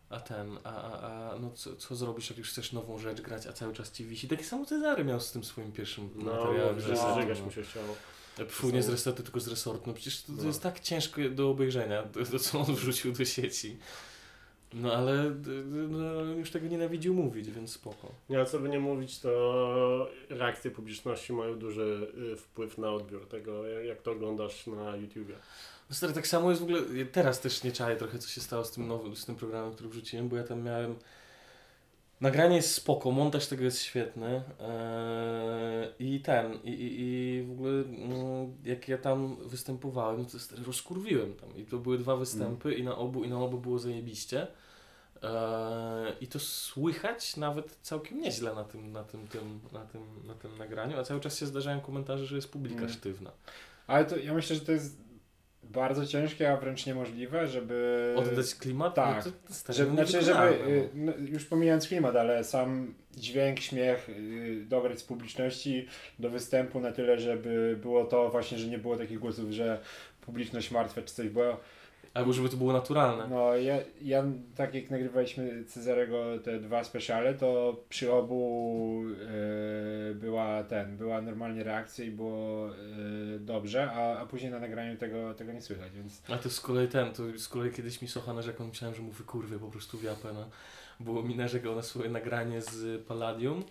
a 0.09 0.19
ten, 0.19 0.57
a, 0.63 0.69
a, 0.69 1.31
a 1.31 1.39
no 1.39 1.51
co, 1.51 1.75
co 1.75 1.95
zrobisz, 1.95 2.29
jak 2.29 2.39
już 2.39 2.49
chcesz 2.49 2.73
nową 2.73 2.99
rzecz 2.99 3.21
grać, 3.21 3.47
a 3.47 3.53
cały 3.53 3.73
czas 3.73 3.91
ci 3.91 4.05
wisi? 4.05 4.27
Takie 4.27 4.43
samo 4.43 4.65
Cezary 4.65 5.03
miał 5.03 5.19
z 5.19 5.31
tym 5.31 5.43
swoim 5.43 5.71
pierwszym 5.71 6.09
No, 6.15 6.23
materiałem. 6.25 6.79
że 6.81 6.93
no. 6.93 7.45
mu 7.45 7.51
się 7.51 7.63
chciało. 7.63 7.95
Pfu, 8.47 8.69
nie 8.69 8.83
z 8.83 8.89
resetu, 8.89 9.23
tylko 9.23 9.39
z 9.39 9.47
resortu. 9.47 9.83
No 9.87 9.93
przecież 9.93 10.21
to, 10.23 10.31
No. 10.37 10.43
jest 10.43 10.63
tak 10.63 10.79
ciężko 10.79 11.21
do 11.29 11.49
obejrzenia, 11.49 12.03
to, 12.03 12.25
to 12.25 12.39
co 12.39 12.59
on 12.59 12.75
wrzucił 12.75 13.11
do 13.11 13.25
sieci. 13.25 13.77
No 14.73 14.93
ale 14.93 15.31
no, 15.89 16.23
już 16.23 16.51
tego 16.51 16.67
nienawidził 16.67 17.13
mówić, 17.13 17.51
więc 17.51 17.71
spoko. 17.71 18.11
Nie, 18.29 18.41
a 18.41 18.45
co 18.45 18.59
by 18.59 18.69
nie 18.69 18.79
mówić, 18.79 19.19
to 19.19 20.09
reakcje 20.29 20.71
publiczności 20.71 21.33
mają 21.33 21.59
duży 21.59 22.11
y, 22.33 22.35
wpływ 22.35 22.77
na 22.77 22.91
odbiór 22.91 23.27
tego, 23.27 23.67
jak 23.67 24.01
to 24.01 24.11
oglądasz 24.11 24.67
na 24.67 24.95
YouTubie. 24.95 25.35
No 25.89 25.95
stary, 25.95 26.13
tak 26.13 26.27
samo 26.27 26.49
jest 26.49 26.61
w 26.61 26.63
ogóle, 26.63 26.81
teraz 27.11 27.39
też 27.41 27.63
nie 27.63 27.71
czaję 27.71 27.95
trochę, 27.95 28.19
co 28.19 28.29
się 28.29 28.41
stało 28.41 28.65
z 28.65 28.71
tym 28.71 28.87
nowym, 28.87 29.15
z 29.15 29.25
tym 29.25 29.35
programem, 29.35 29.73
który 29.73 29.89
wrzuciłem, 29.89 30.29
bo 30.29 30.35
ja 30.37 30.43
tam 30.43 30.63
miałem, 30.63 30.95
nagranie 32.21 32.55
jest 32.55 32.73
spoko, 32.73 33.11
montaż 33.11 33.47
tego 33.47 33.63
jest 33.63 33.81
świetny 33.81 34.43
eee, 34.59 35.89
i 35.99 36.19
ten, 36.19 36.53
i, 36.63 36.69
i, 36.69 37.01
i 37.01 37.43
w 37.43 37.51
ogóle 37.51 37.71
mm, 37.71 38.53
jak 38.63 38.87
ja 38.87 38.97
tam 38.97 39.35
występowałem, 39.35 40.25
to 40.25 40.39
stary, 40.39 40.63
rozkurwiłem 40.63 41.33
tam 41.33 41.57
i 41.57 41.65
to 41.65 41.77
były 41.77 41.97
dwa 41.97 42.15
występy 42.15 42.73
i 42.73 42.83
na 42.83 42.97
obu, 42.97 43.23
i 43.23 43.29
na 43.29 43.39
obu 43.39 43.57
było 43.57 43.79
zajebiście. 43.79 44.47
Eee, 45.23 46.13
I 46.21 46.27
to 46.27 46.39
słychać 46.39 47.37
nawet 47.37 47.77
całkiem 47.81 48.21
nieźle 48.21 48.55
na 48.55 48.63
tym, 48.63 48.91
na 48.91 49.03
tym, 49.03 49.27
tym, 49.27 49.59
na 49.71 49.85
tym, 49.85 50.01
na 50.27 50.33
tym 50.33 50.57
nagraniu, 50.57 50.99
a 50.99 51.03
cały 51.03 51.19
czas 51.19 51.37
się 51.39 51.45
zdarzają 51.45 51.81
komentarze, 51.81 52.25
że 52.25 52.35
jest 52.35 52.51
publika 52.51 52.81
Mm. 52.81 52.89
sztywna. 52.93 53.31
Ale 53.87 54.05
to 54.05 54.17
ja 54.17 54.33
myślę, 54.33 54.55
że 54.55 54.61
to 54.61 54.71
jest 54.71 55.08
bardzo 55.69 56.05
ciężkie, 56.05 56.51
a 56.51 56.57
wręcz 56.57 56.85
niemożliwe, 56.85 57.47
żeby... 57.47 58.13
Oddać 58.17 58.55
klimat? 58.55 58.95
tak. 58.95 59.25
No 59.25 59.31
to, 59.47 59.53
stary, 59.53 59.77
Żeby, 59.77 59.89
no 59.89 59.95
znaczy, 59.95 60.25
żeby, 60.25 60.71
y, 60.71 60.89
no, 60.93 61.11
już 61.17 61.45
pomijając 61.45 61.87
klimat, 61.87 62.15
ale 62.15 62.43
sam 62.43 62.93
dźwięk, 63.17 63.59
śmiech 63.59 64.09
y, 64.09 64.65
dograć 64.67 64.99
z 64.99 65.03
publiczności 65.03 65.87
do 66.19 66.29
występu 66.29 66.79
na 66.79 66.91
tyle, 66.91 67.19
żeby 67.19 67.77
było 67.81 68.05
to 68.05 68.29
właśnie, 68.29 68.57
że 68.57 68.67
nie 68.67 68.77
było 68.77 68.97
takich 68.97 69.19
głosów, 69.19 69.51
że 69.51 69.79
publiczność 70.21 70.71
martwa 70.71 71.01
czy 71.01 71.13
coś, 71.13 71.29
bo 71.29 71.59
Albo 72.13 72.33
żeby 72.33 72.49
to 72.49 72.57
było 72.57 72.73
naturalne. 72.73 73.27
no 73.27 73.55
ja, 73.55 73.77
ja 74.01 74.23
tak 74.55 74.73
jak 74.75 74.89
nagrywaliśmy 74.89 75.63
Cezarego 75.63 76.39
te 76.43 76.59
dwa 76.59 76.83
speciale, 76.83 77.33
to 77.33 77.83
przy 77.89 78.11
obu 78.11 79.03
y, 80.11 80.15
była 80.15 80.63
ten, 80.63 80.97
była 80.97 81.21
normalnie 81.21 81.63
reakcja 81.63 82.05
i 82.05 82.11
było 82.11 82.69
y, 82.69 83.39
dobrze, 83.39 83.91
a, 83.91 84.19
a 84.19 84.25
później 84.25 84.51
na 84.51 84.59
nagraniu 84.59 84.97
tego, 84.97 85.33
tego 85.33 85.53
nie 85.53 85.61
słychać, 85.61 85.91
więc 85.91 86.21
A 86.29 86.37
to 86.37 86.49
z 86.49 86.61
kolei 86.61 86.87
ten, 86.87 87.13
to 87.13 87.23
z 87.37 87.47
kolei 87.47 87.71
kiedyś 87.71 88.01
mi 88.01 88.07
Socha 88.07 88.33
narzekał, 88.33 88.67
myślałem, 88.67 88.95
że 88.95 89.01
mu 89.01 89.11
wykurwie 89.11 89.59
po 89.59 89.67
prostu 89.67 89.99
wiapę, 89.99 90.33
no. 90.33 90.49
Bo 90.99 91.23
mi 91.23 91.35
narzekał 91.35 91.75
na 91.75 91.81
swoje 91.81 92.09
nagranie 92.09 92.61
z 92.61 93.05
Palladium. 93.07 93.63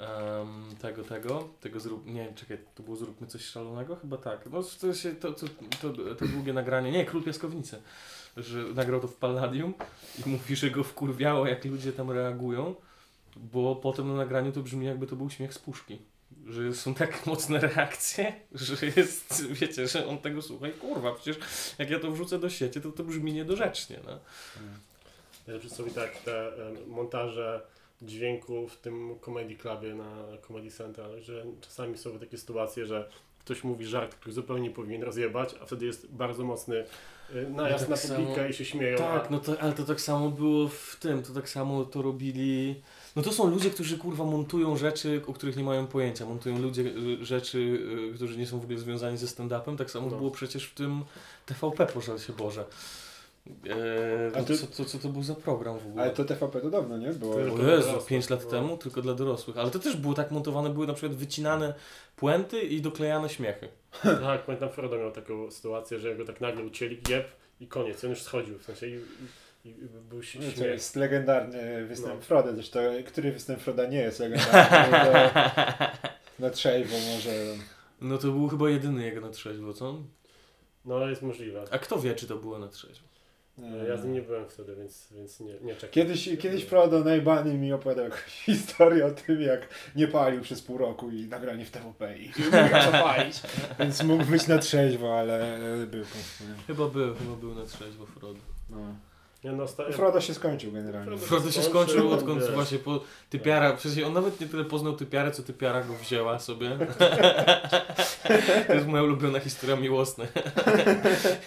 Em, 0.00 0.76
tego, 0.76 1.04
tego, 1.04 1.48
tego 1.60 1.80
zrób, 1.80 2.06
nie 2.06 2.32
czekaj, 2.34 2.58
to 2.74 2.82
było 2.82 2.96
zróbmy 2.96 3.26
coś 3.26 3.44
szalonego? 3.44 3.96
Chyba 3.96 4.16
tak. 4.16 4.46
No 4.52 4.62
to, 4.80 4.94
się, 4.94 5.12
to, 5.14 5.32
to, 5.32 5.46
to, 5.82 6.14
to 6.14 6.26
długie 6.26 6.52
nagranie, 6.52 6.92
nie, 6.92 7.04
Król 7.04 7.22
Piaskownicy, 7.22 7.82
że 8.36 8.58
nagrał 8.58 9.00
to 9.00 9.08
w 9.08 9.16
Palladium 9.16 9.74
i 10.26 10.30
mówi, 10.30 10.56
że 10.56 10.70
go 10.70 10.84
wkurwiało, 10.84 11.46
jak 11.46 11.64
ludzie 11.64 11.92
tam 11.92 12.10
reagują, 12.10 12.74
bo 13.36 13.76
potem 13.76 14.08
na 14.08 14.14
nagraniu 14.14 14.52
to 14.52 14.60
brzmi 14.60 14.86
jakby 14.86 15.06
to 15.06 15.16
był 15.16 15.30
śmiech 15.30 15.54
z 15.54 15.58
puszki. 15.58 15.98
Że 16.46 16.74
są 16.74 16.94
tak 16.94 17.26
mocne 17.26 17.58
reakcje, 17.60 18.32
że 18.52 18.86
jest, 18.96 19.46
wiecie, 19.46 19.88
że 19.88 20.06
on 20.06 20.18
tego 20.18 20.42
słucha 20.42 20.68
i 20.68 20.72
kurwa, 20.72 21.12
przecież 21.12 21.36
jak 21.78 21.90
ja 21.90 22.00
to 22.00 22.10
wrzucę 22.10 22.38
do 22.38 22.50
sieci, 22.50 22.80
to 22.80 22.92
to 22.92 23.04
brzmi 23.04 23.32
niedorzecznie, 23.32 24.00
no. 24.04 24.18
Ja 25.52 25.58
przedstawię 25.58 25.90
tak, 25.90 26.16
te 26.16 26.52
montaże 26.86 27.62
dźwięku 28.02 28.68
w 28.68 28.76
tym 28.76 29.14
Comedy 29.24 29.56
Clubie 29.56 29.94
na 29.94 30.24
Comedy 30.46 30.70
Central, 30.70 31.20
że 31.22 31.44
czasami 31.60 31.98
są 31.98 32.18
takie 32.18 32.38
sytuacje, 32.38 32.86
że 32.86 33.08
ktoś 33.44 33.64
mówi 33.64 33.86
żart, 33.86 34.14
który 34.14 34.32
zupełnie 34.32 34.62
nie 34.68 34.74
powinien 34.74 35.02
rozjebać, 35.02 35.54
a 35.62 35.66
wtedy 35.66 35.86
jest 35.86 36.12
bardzo 36.12 36.44
mocny 36.44 36.84
y, 37.34 37.50
najazd 37.50 37.80
tak 37.84 37.90
na 37.90 37.96
samo- 37.96 38.14
publikę 38.20 38.50
i 38.50 38.54
się 38.54 38.64
śmieją. 38.64 38.98
Tak, 38.98 39.26
a, 39.26 39.30
no 39.30 39.38
to, 39.38 39.60
ale 39.60 39.72
to 39.72 39.84
tak 39.84 40.00
samo 40.00 40.30
było 40.30 40.68
w 40.68 40.96
tym, 41.00 41.22
to 41.22 41.32
tak 41.32 41.48
samo 41.48 41.84
to 41.84 42.02
robili... 42.02 42.74
No 43.16 43.22
to 43.22 43.32
są 43.32 43.50
ludzie, 43.50 43.70
którzy 43.70 43.98
kurwa 43.98 44.24
montują 44.24 44.76
rzeczy, 44.76 45.22
o 45.26 45.32
których 45.32 45.56
nie 45.56 45.64
mają 45.64 45.86
pojęcia. 45.86 46.26
Montują 46.26 46.58
ludzie 46.58 46.82
y, 46.82 47.24
rzeczy, 47.24 47.58
y, 48.10 48.14
którzy 48.14 48.38
nie 48.38 48.46
są 48.46 48.60
w 48.60 48.64
ogóle 48.64 48.78
związani 48.78 49.18
ze 49.18 49.26
stand-upem. 49.26 49.76
Tak 49.76 49.90
samo 49.90 50.10
No. 50.10 50.16
było 50.16 50.30
przecież 50.30 50.64
w 50.64 50.74
tym 50.74 51.02
TVP, 51.46 51.86
proszę 51.86 52.18
się 52.18 52.32
Boże. 52.32 52.64
Eee, 53.46 54.32
A 54.34 54.38
no 54.38 54.44
ty- 54.44 54.58
co, 54.58 54.66
co, 54.66 54.84
co 54.84 54.98
to 54.98 55.08
był 55.08 55.22
za 55.22 55.34
program 55.34 55.78
w 55.78 55.86
ogóle? 55.86 56.02
ale 56.02 56.10
to 56.12 56.24
TVP 56.24 56.60
to 56.60 56.70
dawno, 56.70 56.98
nie? 56.98 57.08
Było 57.12 57.34
O 57.36 57.40
Jezu, 57.40 57.56
dorosłych, 57.56 58.06
5 58.06 58.30
lat 58.30 58.44
no. 58.44 58.50
temu, 58.50 58.76
tylko 58.76 59.02
dla 59.02 59.14
dorosłych. 59.14 59.58
Ale 59.58 59.70
to 59.70 59.78
też 59.78 59.96
było 59.96 60.14
tak 60.14 60.30
montowane, 60.30 60.70
były 60.70 60.86
na 60.86 60.94
przykład 60.94 61.18
wycinane 61.18 61.74
puenty 62.16 62.60
i 62.62 62.80
doklejane 62.80 63.28
śmiechy. 63.28 63.68
tak, 64.22 64.44
pamiętam 64.46 64.70
Frodo 64.70 64.98
miał 64.98 65.12
taką 65.12 65.50
sytuację, 65.50 65.98
że 65.98 66.16
go 66.16 66.24
tak 66.24 66.40
nagle 66.40 66.64
ucięli, 66.64 67.00
jeb 67.08 67.26
i 67.60 67.66
koniec, 67.66 68.04
on 68.04 68.10
już 68.10 68.22
schodził, 68.22 68.58
w 68.58 68.62
sensie 68.62 68.86
i, 68.86 69.00
i, 69.64 69.68
i 69.68 69.74
był 70.08 70.18
No, 70.18 70.20
to 70.20 70.22
śmiech. 70.22 70.58
jest 70.58 70.96
legendarny 70.96 71.86
występ 71.86 72.14
No. 72.14 72.20
Froda, 72.20 72.52
zresztą 72.54 72.80
który 73.06 73.32
występ 73.32 73.60
Froda 73.60 73.86
nie 73.86 73.98
jest 73.98 74.20
legendarny, 74.20 74.88
no, 74.92 75.86
na 76.46 76.50
trzeźwo 76.50 76.96
może. 77.14 77.30
No 78.00 78.18
to 78.18 78.26
był 78.26 78.48
chyba 78.48 78.70
jedyny 78.70 79.04
jego 79.04 79.20
na 79.20 79.30
trzeźwo, 79.30 79.72
co? 79.72 80.02
No 80.84 81.08
jest 81.08 81.22
możliwe. 81.22 81.64
A 81.70 81.78
kto 81.78 81.98
wie, 82.00 82.14
czy 82.14 82.26
to 82.26 82.36
było 82.36 82.58
na 82.58 82.68
trzeźwo? 82.68 83.09
E, 83.62 83.88
Ja 83.88 83.96
z 83.96 84.04
nim 84.04 84.12
nie 84.12 84.22
byłem 84.22 84.48
wtedy, 84.48 84.76
więc, 84.76 85.08
więc 85.12 85.40
nie, 85.40 85.54
nie 85.62 85.74
czekam. 85.74 85.90
Kiedyś, 85.90 86.30
kiedyś 86.38 86.64
Frodo 86.64 87.04
najbany 87.04 87.54
mi 87.54 87.72
opowiadał 87.72 88.04
jakąś 88.04 88.22
historię 88.46 89.06
o 89.06 89.10
tym, 89.10 89.40
jak 89.40 89.68
nie 89.96 90.08
palił 90.08 90.40
przez 90.40 90.62
pół 90.62 90.78
roku 90.78 91.10
i 91.10 91.26
nagranie 91.26 91.64
w 91.64 91.70
TVP 91.70 92.18
i 92.18 92.26
nie 92.26 92.92
palić. 92.92 93.40
Więc 93.78 94.02
mógł 94.02 94.24
być 94.24 94.46
na 94.46 94.58
trzeźwo, 94.58 95.18
ale 95.18 95.58
był 95.86 96.04
po 96.04 96.10
prostu, 96.10 96.44
nie? 96.44 96.54
Chyba 96.66 96.88
był, 96.88 97.14
chyba 97.14 97.36
był 97.36 97.54
na 97.54 97.66
trzeźwo 97.66 98.06
Frodo. 98.06 98.38
No. 98.70 98.76
Ja 99.44 99.66
sta- 99.66 99.92
Frodo 99.92 100.20
się 100.20 100.34
skończył 100.34 100.72
generalnie. 100.72 101.16
Frodo- 101.16 101.50
się 101.50 101.62
Skończył, 101.62 101.62
skończył, 101.62 102.12
odkąd 102.12 102.40
wiesz. 102.42 102.50
właśnie 102.52 102.78
po 102.78 103.00
typiara, 103.30 103.72
przecież 103.72 104.04
on 104.04 104.12
nawet 104.12 104.40
nie 104.40 104.46
tyle 104.46 104.64
poznał 104.64 104.92
typiarę, 104.96 105.30
co 105.30 105.42
typiara 105.42 105.80
go 105.82 105.94
wzięła 105.94 106.38
sobie. 106.38 106.70
to 108.66 108.74
jest 108.74 108.86
moja 108.86 109.02
ulubiona 109.02 109.40
historia 109.40 109.76
miłosna. 109.76 110.24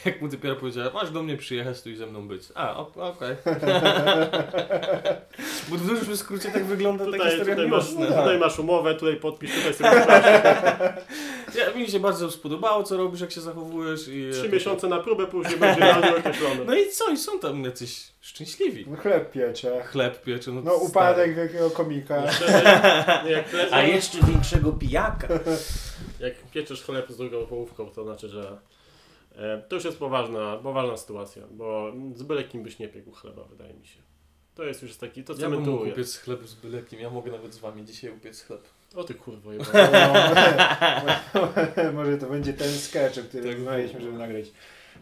Jak 0.06 0.22
mu 0.22 0.30
typiara 0.30 0.56
powiedziała, 0.56 0.90
masz 0.94 1.12
do 1.12 1.24
mnie 1.24 1.38
przyjechać 1.38 1.82
tu 1.82 1.90
i 1.90 1.96
ze 1.96 2.06
mną 2.08 2.28
być. 2.28 2.44
A, 2.56 2.78
okej. 2.96 3.36
Bo 5.70 5.76
w 5.76 5.88
dużym 5.88 6.18
skrócie 6.18 6.52
tak 6.52 6.66
wygląda 6.66 7.06
ta 7.06 7.12
Tutaj, 7.12 7.30
historia 7.30 7.56
tutaj, 7.56 7.70
masz, 7.70 7.92
miłosna. 7.92 8.18
tutaj 8.18 8.40
masz 8.40 8.60
umowę, 8.60 8.96
tutaj 8.96 9.16
podpisz, 9.16 9.52
tutaj 9.56 9.74
sobie. 9.74 10.06
Ja, 11.56 11.80
mi 11.80 11.88
się 11.88 12.00
bardzo 12.00 12.32
spodobało, 12.32 12.84
co 12.84 12.98
robisz, 12.98 13.22
jak 13.22 13.32
się 13.32 13.42
zachowujesz. 13.42 14.08
I 14.08 14.30
Trzy 14.34 14.50
miesiące 14.50 14.88
na 14.88 15.00
próbę, 15.00 15.28
później 15.28 15.60
będzie 15.60 15.80
realnie 15.80 16.16
określony. 16.18 16.66
No 16.66 16.76
i 16.76 16.90
co? 16.90 17.12
I 17.12 17.18
są 17.18 17.40
tam 17.40 17.64
jacyś 17.64 17.83
szczęśliwi. 18.22 18.86
No 18.90 18.98
chleb 18.98 19.32
piecze. 19.32 19.84
Chleb 19.84 20.24
piecze. 20.24 20.52
No, 20.52 20.62
No 20.62 20.74
upadek 20.76 21.36
wielkiego 21.36 21.70
komika. 21.70 22.28
Chleb, 22.28 23.48
A 23.72 23.82
jeszcze 23.84 24.18
większego 24.28 24.72
pijaka. 24.72 25.28
jak 26.20 26.34
pieczesz 26.52 26.84
chleb 26.84 27.12
z 27.12 27.18
drugą 27.18 27.46
połówką, 27.46 27.90
to 27.90 28.04
znaczy, 28.04 28.30
że 28.30 28.58
e, 29.36 29.62
to 29.70 29.76
już 29.76 29.86
jest 29.86 29.98
poważna, 29.98 30.58
poważna 30.58 30.98
sytuacja, 30.98 31.44
bo 31.52 31.92
z 32.16 32.24
byle 32.24 32.44
kim 32.44 32.64
byś 32.64 32.80
nie 32.80 32.88
piekł 32.88 33.12
chleba, 33.12 33.44
wydaje 33.44 33.74
mi 33.74 33.86
się. 33.88 34.00
To 34.56 34.64
jest 34.64 34.82
już 34.84 34.96
taki, 34.98 35.24
to 35.24 35.34
Ja 35.34 35.40
bym 35.40 35.52
mógł 35.52 35.66
cementuje. 35.66 35.94
upiec 35.94 36.18
chleb 36.18 36.48
z 36.48 36.56
bylekim. 36.56 37.00
Ja 37.00 37.10
mogę 37.10 37.32
nawet 37.32 37.54
z 37.54 37.58
wami 37.58 37.86
dzisiaj 37.86 38.12
upiec 38.12 38.42
chleb. 38.44 38.62
O 38.96 39.04
ty 39.04 39.14
kurwo. 39.14 39.50
No, 41.34 41.92
może 41.94 42.18
to 42.18 42.28
będzie 42.30 42.54
ten 42.54 42.72
sketch, 42.72 43.18
o 43.18 43.22
którym 43.22 43.66
Tak. 43.66 44.02
żeby 44.02 44.12
nagrać. 44.18 44.46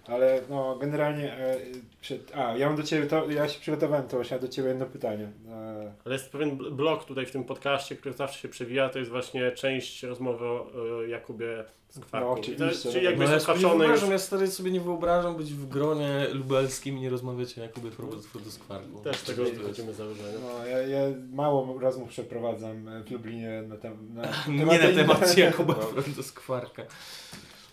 Ale 0.08 0.42
no, 0.50 0.76
generalnie 0.76 1.34
e, 1.34 1.58
przed, 2.02 2.36
A, 2.36 2.58
ja 2.58 2.68
mam 2.68 2.78
do 2.78 2.84
Ciebie, 2.84 3.08
to, 3.08 3.32
ja 3.32 3.50
się 3.50 3.60
przygotowałem, 3.60 4.08
to 4.08 4.18
właśnie 4.18 4.36
ja 4.36 4.42
do 4.42 4.48
Ciebie 4.48 4.70
jedno 4.70 4.86
pytanie. 4.86 5.32
E, 5.50 5.92
Ale 6.06 6.16
jest 6.16 6.30
pewien 6.32 6.58
bl- 6.58 6.72
blok 6.72 7.06
tutaj 7.06 7.26
w 7.26 7.32
tym 7.32 7.44
podcaście, 7.44 7.96
który 7.96 8.16
zawsze 8.16 8.40
się 8.40 8.50
przewija, 8.50 8.90
to 8.90 9.00
jest 9.00 9.12
właśnie 9.12 9.52
część 9.52 10.04
rozmowy 10.04 10.46
o 10.46 10.68
e, 11.04 11.08
Jakubie 11.08 11.64
z 11.90 12.00
Kwarką. 12.00 12.28
No, 12.28 12.34
oczywiście. 12.34 12.84
To, 12.90 12.92
czyli 12.92 13.04
No, 13.06 13.10
jakby 13.10 13.26
ja 13.26 13.34
jest 13.34 13.46
sobie 13.46 13.60
nie 13.60 13.68
już... 13.68 13.78
wyobrażam, 13.78 14.12
ja 14.12 14.18
stary 14.20 14.48
sobie 14.48 14.72
nie 14.72 14.82
wyobrażam 14.82 15.36
być 15.36 15.54
w 15.54 15.68
gronie 15.70 16.28
lubelskim 16.34 16.98
i 16.98 17.02
nie 17.02 17.10
rozmawiać 17.10 17.58
o 17.58 17.62
Jakubie 17.62 17.92
Frodo 17.92 18.20
z 18.22 18.58
Kwarką. 18.60 19.02
Też 19.04 19.22
tego 19.22 19.44
wychodzimy 19.44 19.94
z 19.94 19.98
założenia. 19.98 20.30
no, 20.42 20.66
ja, 20.66 20.78
ja 20.82 21.00
mało 21.34 21.80
rozmów 21.80 22.10
przeprowadzam 22.10 22.88
e, 22.88 23.04
w 23.04 23.12
Lublinie 23.12 23.64
na, 23.68 23.78
tem, 23.78 23.98
na 24.14 24.22
Nie 24.58 24.66
na 24.66 24.96
temat 24.96 25.38
Jakuba 25.38 25.74
No. 25.80 26.02
Frodo 26.02 26.24
z 26.24 26.32
Kwarka. 26.32 26.84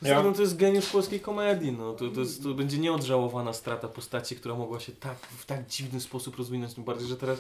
Ja- 0.03 0.33
to 0.33 0.43
jest 0.43 0.57
geniusz 0.57 0.87
polskiej 0.87 1.21
komedii, 1.21 1.73
no. 1.73 1.93
To, 1.93 2.09
to, 2.09 2.21
jest, 2.21 2.43
to 2.43 2.55
będzie 2.55 2.79
nieodżałowana 2.79 3.53
strata 3.53 3.89
postaci, 3.89 4.37
która 4.37 4.55
mogła 4.55 4.81
się 4.81 4.93
tak, 4.93 5.17
w 5.19 5.47
tak 5.47 5.67
dziwny 5.67 6.01
sposób 6.01 6.37
rozwinąć, 6.37 6.75
tym 6.75 6.85
bardziej, 6.85 7.09
że 7.09 7.17
teraz 7.17 7.39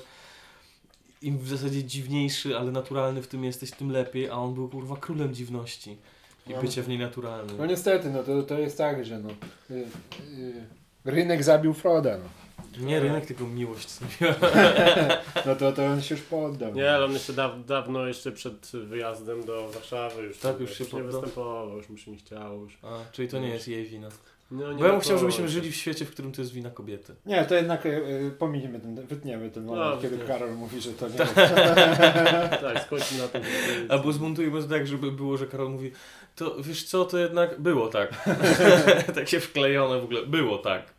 im 1.22 1.38
w 1.38 1.48
zasadzie 1.48 1.84
dziwniejszy, 1.84 2.58
ale 2.58 2.70
naturalny 2.72 3.22
w 3.22 3.28
tym 3.28 3.44
jesteś, 3.44 3.70
tym 3.70 3.90
lepiej, 3.90 4.28
a 4.30 4.32
on 4.34 4.54
był 4.54 4.68
kurwa 4.68 4.96
królem 4.96 5.34
dziwności 5.34 5.96
i 6.46 6.50
No. 6.54 6.60
bycia 6.60 6.82
w 6.82 6.88
niej 6.88 6.98
naturalnym. 6.98 7.56
No 7.58 7.66
niestety, 7.66 8.10
no 8.10 8.22
to, 8.22 8.42
to 8.42 8.58
jest 8.58 8.78
tak, 8.78 9.04
że 9.04 9.18
no, 9.18 9.28
y, 9.70 9.74
y, 10.38 10.64
rynek 11.04 11.44
zabił 11.44 11.74
Froda, 11.74 12.18
no. 12.18 12.47
Nie 12.80 13.00
rynek, 13.00 13.26
tylko 13.26 13.44
miłość. 13.44 13.88
No 15.46 15.56
to, 15.56 15.72
to 15.72 15.86
on 15.86 16.02
się 16.02 16.14
już 16.14 16.24
poddał. 16.24 16.74
Nie, 16.74 16.90
ale 16.92 17.04
on 17.04 17.12
jeszcze 17.12 17.32
daw, 17.32 17.64
dawno, 17.66 18.06
jeszcze 18.06 18.32
przed 18.32 18.70
wyjazdem 18.72 19.44
do 19.44 19.68
Warszawy 19.70 20.22
już, 20.22 20.38
Tak, 20.38 20.60
już 20.60 20.78
się 20.78 20.84
nie 20.84 20.90
poddał? 20.90 21.06
występował, 21.10 21.76
już 21.76 21.88
mu 21.88 21.96
się 21.98 22.10
nie 22.10 22.16
chciało. 22.16 22.62
Już. 22.62 22.78
A, 22.82 22.98
czyli 23.12 23.28
to 23.28 23.38
nie 23.38 23.48
jest 23.48 23.68
jej 23.68 23.84
wina. 23.86 24.08
No, 24.50 24.72
nie 24.72 24.78
Bo 24.78 24.84
ja 24.86 24.92
bym 24.92 25.00
chciał, 25.00 25.18
żebyśmy 25.18 25.48
żyli 25.48 25.70
w 25.72 25.76
świecie, 25.76 26.04
w 26.04 26.10
którym 26.10 26.32
to 26.32 26.40
jest 26.42 26.52
wina 26.52 26.70
kobiety. 26.70 27.14
Nie, 27.26 27.44
to 27.44 27.54
jednak 27.54 27.86
y, 27.86 28.32
pominiemy 28.38 28.80
ten, 28.80 29.06
wytniemy 29.06 29.50
ten 29.50 29.64
moment, 29.64 29.94
No, 29.96 30.02
kiedy 30.02 30.16
nie. 30.16 30.24
Karol 30.24 30.54
mówi, 30.54 30.80
że 30.80 30.92
to 30.92 31.08
nie 31.08 31.14
Tak, 32.60 32.82
skończmy 32.86 33.18
na 33.18 33.28
tym. 33.28 33.42
że- 33.44 33.92
Albo 33.92 34.12
zmontujmy 34.12 34.62
to 34.62 34.68
tak, 34.68 34.86
żeby 34.86 35.12
było, 35.12 35.36
że 35.36 35.46
Karol 35.46 35.70
mówi, 35.70 35.92
to 36.36 36.56
wiesz 36.62 36.84
co, 36.84 37.04
to 37.04 37.18
jednak 37.18 37.60
było 37.60 37.88
tak. 37.88 38.28
Takie 39.14 39.40
wklejone 39.40 40.00
w 40.00 40.04
ogóle, 40.04 40.26
było 40.26 40.58
tak. 40.58 40.94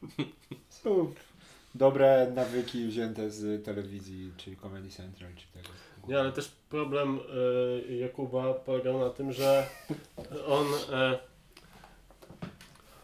Dobre 1.75 2.31
nawyki 2.35 2.87
wzięte 2.87 3.31
z 3.31 3.65
telewizji, 3.65 4.31
czy 4.37 4.55
Comedy 4.55 4.89
Central, 4.89 5.31
czy 5.35 5.47
tego. 5.47 5.69
Nie, 6.07 6.19
ale 6.19 6.31
też 6.31 6.51
problem 6.69 7.19
e, 7.89 7.95
Jakuba 7.95 8.53
polegał 8.53 8.99
na 8.99 9.09
tym, 9.09 9.31
że 9.33 9.67
on 10.47 10.65
e, 10.91 11.19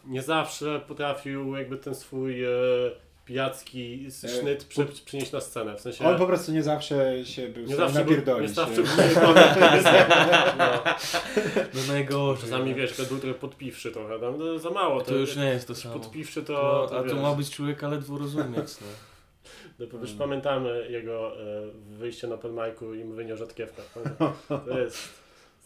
nie 0.04 0.22
zawsze 0.22 0.80
potrafił 0.80 1.56
jakby 1.56 1.76
ten 1.76 1.94
swój 1.94 2.44
e, 2.44 2.48
pijacki 3.26 4.06
E, 4.24 4.28
sznyt 4.28 4.64
przy, 4.64 4.84
przynieść 5.04 5.32
na 5.32 5.40
scenę. 5.40 5.76
W 5.76 5.80
sensie 5.80 6.04
On 6.04 6.18
po 6.18 6.26
prostu 6.26 6.52
nie 6.52 6.62
zawsze 6.62 7.24
się 7.24 7.48
był 7.48 7.64
nie 7.66 7.76
zawsze 7.76 7.94
był, 8.04 8.10
nie 8.12 8.16
napierdolić. 8.16 8.50
zawsze 8.50 8.80
y. 8.80 8.84
był 8.84 8.92
no, 9.22 9.34
No 11.74 11.80
najgorzej. 11.92 12.44
Czasami 12.50 12.74
wiesz, 12.74 12.96
był 13.08 13.18
trochę 13.18 13.34
podpiwszy 13.38 13.92
trochę, 13.92 14.20
tam, 14.20 14.38
no, 14.38 14.58
za 14.58 14.70
mało. 14.70 15.00
To 15.00 15.14
już 15.14 15.36
nie 15.36 15.44
jest 15.44 15.68
to 15.68 15.74
samo. 15.74 15.94
Podpiwszy 15.94 16.42
to, 16.42 16.52
To, 16.52 16.86
to, 16.90 16.98
a 16.98 17.02
wiesz, 17.02 17.12
to 17.12 17.18
ma 17.22 17.34
być 17.34 17.50
człowieka 17.50 17.88
ledwo 17.88 18.18
rozumieć. 18.18 18.66
No. 18.80 18.86
No, 19.78 19.86
bo 19.92 19.98
już 19.98 20.08
Mm. 20.10 20.18
pamiętamy 20.18 20.86
jego 20.90 21.40
e, 21.42 21.62
wyjście 21.98 22.26
na 22.26 22.36
micu 22.36 22.94
i 22.94 23.04
mówienie 23.04 23.34
o 23.34 23.36
rzadkiewkach. 23.36 23.94
To 24.68 24.78
jest 24.78 24.98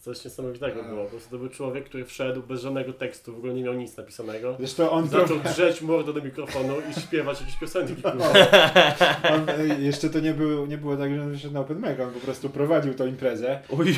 coś 0.01 0.25
niesamowitego 0.25 0.83
było. 0.85 1.05
Po 1.05 1.11
prostu 1.11 1.31
to 1.31 1.39
był 1.39 1.49
człowiek, 1.49 1.85
który 1.85 2.05
wszedł 2.05 2.43
bez 2.43 2.61
żadnego 2.61 2.93
tekstu, 2.93 3.33
w 3.35 3.37
ogóle 3.37 3.55
nie 3.55 3.63
miał 3.63 3.75
nic 3.75 3.97
napisanego. 3.97 4.57
Zresztą 4.59 4.91
on, 4.91 5.09
Zaczął 5.09 5.41
pro... 5.41 5.51
drzeć 5.51 5.83
mordę 5.83 6.13
do 6.13 6.23
mikrofonu 6.23 6.75
i 6.91 7.01
śpiewać 7.01 7.41
jakieś 7.41 7.57
piosenki. 7.57 7.95
on 9.35 9.49
y, 9.49 9.83
jeszcze 9.83 10.11
to 10.11 10.21
nie, 10.21 10.33
był, 10.33 10.67
nie 10.67 10.79
było 10.79 10.97
tak, 10.97 11.15
że 11.15 11.23
on 11.23 11.33
wyszedł 11.33 11.55
na 11.55 11.61
open 11.61 11.77
mic, 11.77 12.01
on 12.01 12.13
po 12.13 12.21
prostu 12.21 12.51
prowadził 12.51 12.95
tą 12.95 13.07
imprezę. 13.07 13.61
Oj, 13.79 13.87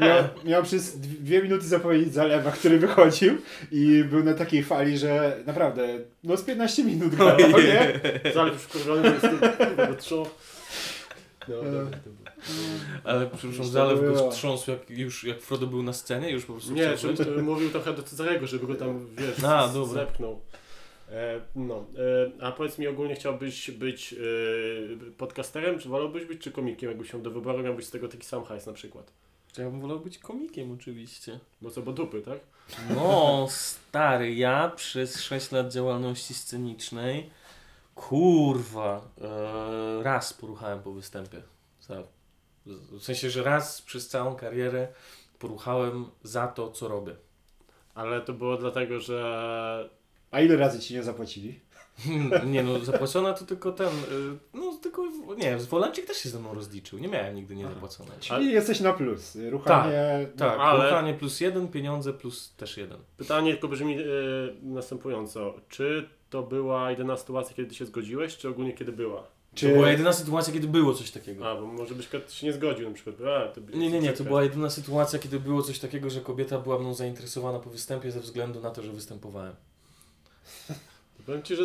Miał, 0.00 0.24
miał 0.44 0.62
przez 0.62 1.00
dwie 1.00 1.42
minuty 1.42 1.66
zapowiedzieć 1.66 2.14
zalewa, 2.14 2.50
który 2.50 2.78
wychodził 2.78 3.36
i 3.72 4.04
był 4.04 4.24
na 4.24 4.34
takiej 4.34 4.62
fali, 4.62 4.98
że 4.98 5.36
naprawdę, 5.46 5.88
no 6.24 6.36
z 6.36 6.42
15 6.42 6.84
minut 6.84 7.14
grał, 7.14 7.38
nie? 7.38 8.00
Zalew 8.34 8.54
już 8.54 8.84
kurwa. 8.84 8.94
No, 11.48 11.54
dobra, 11.56 11.98
to 11.98 12.10
było. 12.10 12.28
ale 13.04 13.26
przepraszam, 13.26 13.64
to 13.64 13.70
zalew 13.70 14.00
go 14.00 14.30
wstrząsł 14.30 14.70
jak, 14.70 14.90
już 14.90 15.24
jak 15.24 15.40
Frodo 15.40 15.66
był 15.66 15.82
na 15.82 15.92
scenie, 15.92 16.30
już 16.30 16.44
po 16.44 16.52
prostu 16.52 16.72
Nie, 16.72 16.96
chciał 16.96 17.16
że, 17.16 17.24
być? 17.24 17.42
mówił 17.42 17.70
trochę 17.70 17.92
do 17.92 18.02
Cezarego, 18.02 18.46
żeby 18.46 18.66
go 18.66 18.74
tam, 18.74 19.06
wiesz, 19.16 19.44
A, 19.44 19.68
z- 19.68 19.74
dobra. 19.74 19.94
zepchnął. 20.04 20.40
E, 21.10 21.40
no, 21.56 21.84
e, 22.38 22.44
a 22.44 22.52
powiedz 22.52 22.78
mi 22.78 22.86
ogólnie 22.86 23.14
chciałbyś 23.14 23.70
być 23.70 24.12
e, 24.12 24.16
podcasterem, 25.18 25.78
czy 25.78 25.88
wolałbyś 25.88 26.24
być, 26.24 26.42
czy 26.42 26.50
komikiem, 26.52 26.88
jakbyś 26.90 27.10
się 27.10 27.22
do 27.22 27.30
wyboru 27.30 27.62
miał 27.62 27.74
być 27.74 27.86
z 27.86 27.90
tego 27.90 28.08
taki 28.08 28.26
sam 28.26 28.44
hajs 28.44 28.66
na 28.66 28.72
przykład? 28.72 29.12
Ja 29.58 29.64
bym 29.70 29.80
wolał 29.80 30.00
być 30.00 30.18
komikiem 30.18 30.72
oczywiście. 30.72 31.38
Bo 31.62 31.70
co, 31.70 31.82
bo 31.82 31.92
dupy, 31.92 32.22
tak? 32.22 32.38
No, 32.94 33.46
stary, 33.50 34.34
ja 34.34 34.72
przez 34.76 35.20
6 35.22 35.52
lat 35.52 35.72
działalności 35.72 36.34
scenicznej, 36.34 37.30
kurwa, 37.94 39.08
e, 39.20 40.02
raz 40.02 40.32
poruchałem 40.34 40.82
po 40.82 40.92
występie. 40.92 41.42
Za- 41.80 42.02
W 42.66 43.02
sensie, 43.02 43.30
że 43.30 43.42
raz 43.42 43.82
przez 43.82 44.08
całą 44.08 44.34
karierę 44.36 44.88
poruchałem 45.38 46.06
za 46.22 46.46
to, 46.46 46.70
co 46.70 46.88
robię. 46.88 47.16
Ale 47.94 48.20
to 48.20 48.32
było 48.32 48.56
dlatego, 48.56 49.00
że 49.00 49.90
A 50.30 50.40
ile 50.40 50.56
razy 50.56 50.80
ci 50.80 50.94
nie 50.94 51.02
zapłacili? 51.02 51.60
Nie 52.46 52.62
no, 52.62 52.78
zapłacona 52.78 53.32
to 53.32 53.44
tylko 53.44 53.72
ten, 53.72 53.88
y, 53.88 54.38
no 54.54 54.78
tylko, 54.82 55.02
nie, 55.36 55.56
Wolancik 55.56 56.06
też 56.06 56.16
się 56.16 56.28
ze 56.28 56.38
mną 56.40 56.54
rozliczył, 56.54 56.98
nie 56.98 57.08
miałem 57.08 57.34
nigdy 57.36 57.56
niezapłaconej. 57.56 58.18
Czyli 58.20 58.52
jesteś 58.52 58.80
na 58.80 58.92
plus. 58.92 59.36
Ruchanie... 59.50 60.28
Tak, 60.38 60.58
ale- 60.60 60.78
poruchanie 60.80 61.14
plus 61.14 61.40
jeden, 61.40 61.68
pieniądze 61.68 62.12
plus 62.12 62.54
też 62.56 62.76
jeden. 62.76 62.98
pytanie 63.16 63.52
tylko 63.52 63.68
brzmi 63.68 63.98
e, 63.98 64.04
następująco. 64.62 65.54
Czy 65.68 66.08
to 66.34 66.42
była 66.42 66.90
jedyna 66.90 67.16
sytuacja, 67.16 67.56
kiedy 67.56 67.68
ty 67.68 67.74
się 67.74 67.86
zgodziłeś, 67.86 68.36
czy 68.36 68.48
ogólnie 68.48 68.72
kiedy 68.72 68.92
była? 68.92 69.22
To 69.60 69.66
była 69.66 69.90
jedyna 69.90 70.12
sytuacja, 70.12 70.52
kiedy 70.52 70.68
było 70.68 70.94
coś 70.94 71.10
takiego. 71.10 71.50
A, 71.50 71.54
bo 71.54 71.66
może 71.66 71.94
byś 71.94 72.08
się 72.28 72.46
nie 72.46 72.52
zgodził 72.52 72.88
na 72.88 72.94
przykład. 72.94 73.16
A, 73.20 73.48
to 73.48 73.60
Nie, 73.74 73.90
nie, 73.90 74.00
nie, 74.00 74.12
to 74.12 74.24
była 74.24 74.42
jedyna 74.42 74.70
sytuacja, 74.70 75.18
kiedy 75.18 75.40
było 75.40 75.62
coś 75.62 75.78
takiego, 75.78 76.10
że 76.10 76.20
kobieta 76.20 76.58
była 76.58 76.78
mną 76.78 76.94
zainteresowana 76.94 77.58
po 77.58 77.70
występie 77.70 78.10
ze 78.10 78.20
względu 78.20 78.60
na 78.60 78.70
to, 78.70 78.82
że 78.82 78.92
występowałem. 78.92 79.54
Powiem 81.26 81.42
ci, 81.42 81.56
że 81.56 81.62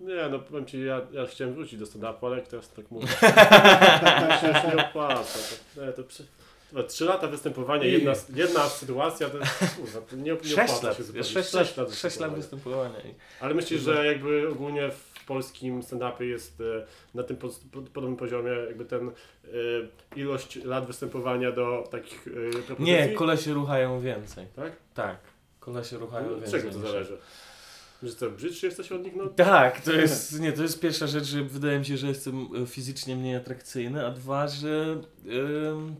nie, 0.00 0.28
no 0.30 0.38
powiem 0.38 0.66
ci, 0.66 0.84
ja, 0.84 1.00
ja 1.12 1.26
chciałem 1.26 1.54
wrócić 1.54 1.78
do 1.78 1.86
stand-upu, 1.86 2.26
ale 2.26 2.36
jak 2.36 2.48
teraz 2.48 2.70
tak 2.70 2.90
mówię, 2.90 3.06
to 4.28 4.40
się 4.40 4.48
już 4.48 4.74
nie 4.74 4.86
opłaca. 4.88 5.38
To, 5.74 5.86
nie, 5.86 5.92
to, 5.92 6.04
przy, 6.04 6.26
Trzy 6.88 7.04
lata 7.04 7.28
występowania, 7.28 7.84
I- 7.84 7.92
jedna, 7.92 8.12
jedna 8.34 8.68
sytuacja, 8.68 9.28
to 9.30 9.38
kurwa, 9.76 10.00
to 10.00 10.16
nie, 10.16 10.22
nie 10.32 10.38
6 10.44 10.52
opłaca 10.52 10.86
lat, 10.86 10.96
się 10.96 11.02
zupełnie. 11.02 11.24
sześć 11.28 11.48
Sześć 11.50 11.76
lat, 11.76 11.88
lat 11.88 11.96
sześć 11.98 12.18
lat 12.20 12.34
występowania. 12.34 12.88
występowania. 12.90 13.14
Ale 13.40 13.54
myślisz, 13.54 13.80
że 13.82 14.06
jakby 14.06 14.48
ogólnie 14.48 14.90
w 14.90 15.24
polskim 15.26 15.80
stand-upie 15.82 16.22
jest 16.22 16.60
e, 16.60 16.86
na 17.14 17.22
tym 17.22 17.36
pos- 17.36 17.60
pod- 17.72 17.88
podobnym 17.88 18.16
poziomie 18.16 18.50
jakby 18.50 18.84
ten 18.84 19.08
e, 19.08 19.12
ilość 20.16 20.56
lat 20.64 20.86
występowania 20.86 21.52
do 21.52 21.88
takich 21.90 22.26
e, 22.28 22.30
propozycji? 22.62 22.84
Nie, 22.84 23.08
kolesie 23.08 23.52
ruchają 23.54 24.00
więcej. 24.00 24.46
Tak? 24.56 24.72
Tak, 24.94 25.16
kolesie 25.60 25.98
ruchają 25.98 26.28
Od 26.30 26.40
więcej. 26.40 26.60
czego 26.60 26.72
to 26.72 26.78
zależy? 26.80 27.16
Że 28.02 28.14
co, 28.14 28.30
brzydszy 28.30 28.66
jesteś 28.66 28.92
od 28.92 29.02
nich? 29.04 29.16
No, 29.16 29.26
Tak, 29.26 29.80
to 29.80 29.92
jest, 29.92 30.40
nie, 30.40 30.52
to 30.52 30.62
jest 30.62 30.80
pierwsza 30.80 31.06
rzecz, 31.06 31.24
że 31.24 31.42
wydaje 31.42 31.78
mi 31.78 31.84
się, 31.84 31.96
że 31.96 32.06
jestem 32.06 32.48
fizycznie 32.66 33.16
mniej 33.16 33.36
atrakcyjny, 33.36 34.06
a 34.06 34.10
dwa, 34.10 34.48
że, 34.48 34.96
ym, 35.26 35.94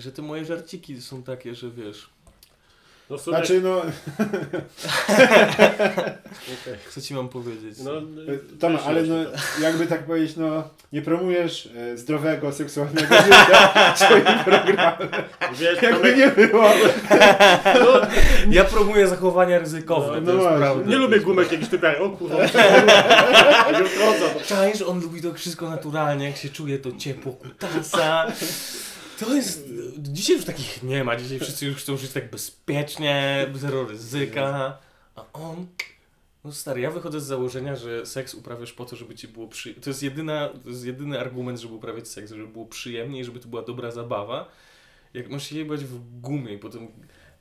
że 0.00 0.12
te 0.12 0.22
moje 0.22 0.44
żarciki 0.44 1.00
są 1.00 1.22
takie, 1.22 1.54
że 1.54 1.70
wiesz, 1.70 2.08
no 3.10 3.18
w 3.18 3.20
sumie... 3.22 3.36
Znaczy, 3.36 3.60
no, 3.60 3.78
okej. 6.62 6.78
co 6.90 7.00
ci 7.00 7.14
mam 7.14 7.28
powiedzieć? 7.28 7.78
No, 7.84 7.92
wyszło 8.70 8.86
ale 8.86 9.04
ci 9.04 9.10
no, 9.10 9.24
to. 9.24 9.62
jakby 9.62 9.86
tak 9.86 10.04
powiedzieć, 10.06 10.36
no, 10.36 10.68
nie 10.92 11.02
promujesz 11.02 11.68
e, 11.76 11.96
zdrowego, 11.96 12.52
seksualnego 12.52 13.14
życia 13.16 13.92
w 13.94 13.98
swoim 13.98 14.24
programie. 14.44 15.08
Wiesz, 15.58 15.82
Jakby 15.82 16.12
Tomek, 16.12 16.16
nie 16.16 16.28
było. 16.46 16.70
no, 17.64 18.00
Ja 18.56 18.64
promuję 18.64 19.08
zachowania 19.08 19.58
ryzykowne, 19.58 20.20
No, 20.20 20.26
to 20.26 20.26
no 20.26 20.32
jest 20.32 20.42
właśnie. 20.42 20.58
prawda. 20.58 20.90
nie 20.90 20.96
lubię 20.96 21.20
gumek 21.20 21.52
jakichś 21.52 21.70
typach, 21.70 22.00
o 22.00 22.10
kurwa, 22.10 22.36
nie. 22.44 22.50
Czaisz, 24.46 24.82
on 24.82 25.00
lubi 25.00 25.22
to 25.22 25.34
wszystko 25.34 25.70
naturalnie, 25.70 26.26
jak 26.26 26.36
się 26.36 26.48
czuje 26.48 26.78
to 26.78 26.92
ciepło 26.92 27.32
kutasa. 27.32 28.26
To 29.20 29.34
jest... 29.34 29.68
Dzisiaj 29.98 30.36
już 30.36 30.44
takich 30.44 30.82
nie 30.82 31.04
ma, 31.04 31.16
dzisiaj 31.16 31.38
wszyscy 31.38 31.66
już 31.66 31.76
chcą 31.76 31.96
żyć 31.96 32.10
tak 32.10 32.30
bezpiecznie, 32.30 33.46
zero 33.54 33.86
ryzyka. 33.86 34.78
A 35.14 35.24
on... 35.32 35.66
No 36.44 36.52
stary, 36.52 36.80
ja 36.80 36.90
wychodzę 36.90 37.20
z 37.20 37.24
założenia, 37.24 37.76
że 37.76 38.06
seks 38.06 38.34
uprawiasz 38.34 38.72
po 38.72 38.84
to, 38.84 38.96
żeby 38.96 39.14
ci 39.14 39.28
było 39.28 39.48
przy... 39.48 39.74
To 39.74 39.90
jest, 39.90 40.02
jedyna, 40.02 40.48
to 40.48 40.70
jest 40.70 40.84
jedyny 40.84 41.20
argument, 41.20 41.60
żeby 41.60 41.74
uprawiać 41.74 42.08
seks, 42.08 42.30
żeby 42.30 42.46
było 42.46 42.66
przyjemnie 42.66 43.20
i 43.20 43.24
żeby 43.24 43.40
to 43.40 43.48
była 43.48 43.62
dobra 43.62 43.90
zabawa. 43.90 44.48
Jak 45.14 45.30
masz 45.30 45.46
się 45.46 45.58
jebać 45.58 45.84
w 45.84 46.20
gumie 46.20 46.54
i 46.54 46.58
potem... 46.58 46.88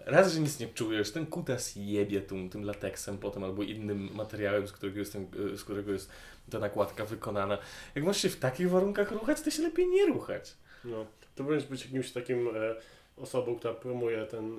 Raz, 0.06 0.34
że 0.34 0.40
nic 0.40 0.60
nie 0.60 0.68
czujesz, 0.68 1.12
ten 1.12 1.25
kutas 1.25 1.75
jebie 1.75 2.22
tym, 2.22 2.50
tym 2.50 2.63
lateksem 2.63 3.18
potem 3.18 3.44
albo 3.44 3.63
innym 3.63 4.10
materiałem, 4.13 4.68
z 4.68 4.72
którego, 4.72 5.00
jest 5.00 5.13
ten, 5.13 5.28
z 5.56 5.63
którego 5.63 5.92
jest 5.92 6.10
ta 6.50 6.60
nakładka 6.60 7.06
wykonana. 7.06 7.58
Jak 7.96 8.06
masz 8.06 8.22
się 8.22 8.30
w 8.30 8.36
takich 8.36 8.70
warunkach 8.70 9.12
ruchać, 9.12 9.42
to 9.42 9.51
się 9.51 9.62
lepiej 9.62 9.88
nie 9.88 10.06
ruchać. 10.06 10.54
No, 10.86 11.06
to 11.35 11.43
powinieneś 11.43 11.69
być 11.69 11.85
jakimś 11.85 12.11
takim 12.11 12.47
e, 12.47 12.75
osobą, 13.17 13.55
która 13.55 13.73
promuje 13.73 14.25
ten... 14.25 14.53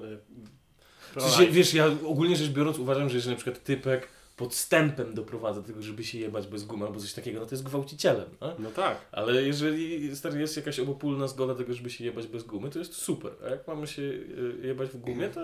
E, 1.17 1.21
W 1.21 1.23
sensie, 1.23 1.53
wiesz, 1.53 1.75
ja 1.75 1.87
ogólnie 2.07 2.37
rzecz 2.37 2.49
biorąc 2.51 2.79
uważam, 2.79 3.09
że 3.09 3.17
jeżeli 3.17 3.35
na 3.37 3.43
przykład 3.43 3.65
typek 3.65 4.09
podstępem 4.37 5.15
doprowadza 5.15 5.61
do 5.61 5.67
tego, 5.67 5.83
żeby 5.83 6.05
się 6.05 6.19
jebać 6.19 6.47
bez 6.47 6.65
gumy 6.65 6.87
albo 6.87 7.01
coś 7.01 7.13
takiego, 7.13 7.41
no 7.41 7.47
to 7.47 7.55
jest 7.55 7.65
gwałcicielem, 7.65 8.29
no? 8.41 8.55
No 8.59 8.71
tak. 8.71 8.97
Ale 9.13 9.43
jeżeli 9.43 10.07
jest 10.39 10.57
jakaś 10.57 10.81
obopólna 10.81 11.29
zgoda 11.29 11.55
tego, 11.55 11.75
żeby 11.75 11.91
się 11.91 12.05
jebać 12.05 12.27
bez 12.27 12.43
gumy, 12.43 12.71
to 12.71 12.79
jest 12.79 12.95
super. 12.95 13.33
A 13.47 13.49
jak 13.49 13.69
mamy 13.69 13.87
się 13.87 14.03
y, 14.03 14.61
jebać 14.63 14.89
w 14.89 14.97
gumie, 14.97 15.29
to 15.29 15.41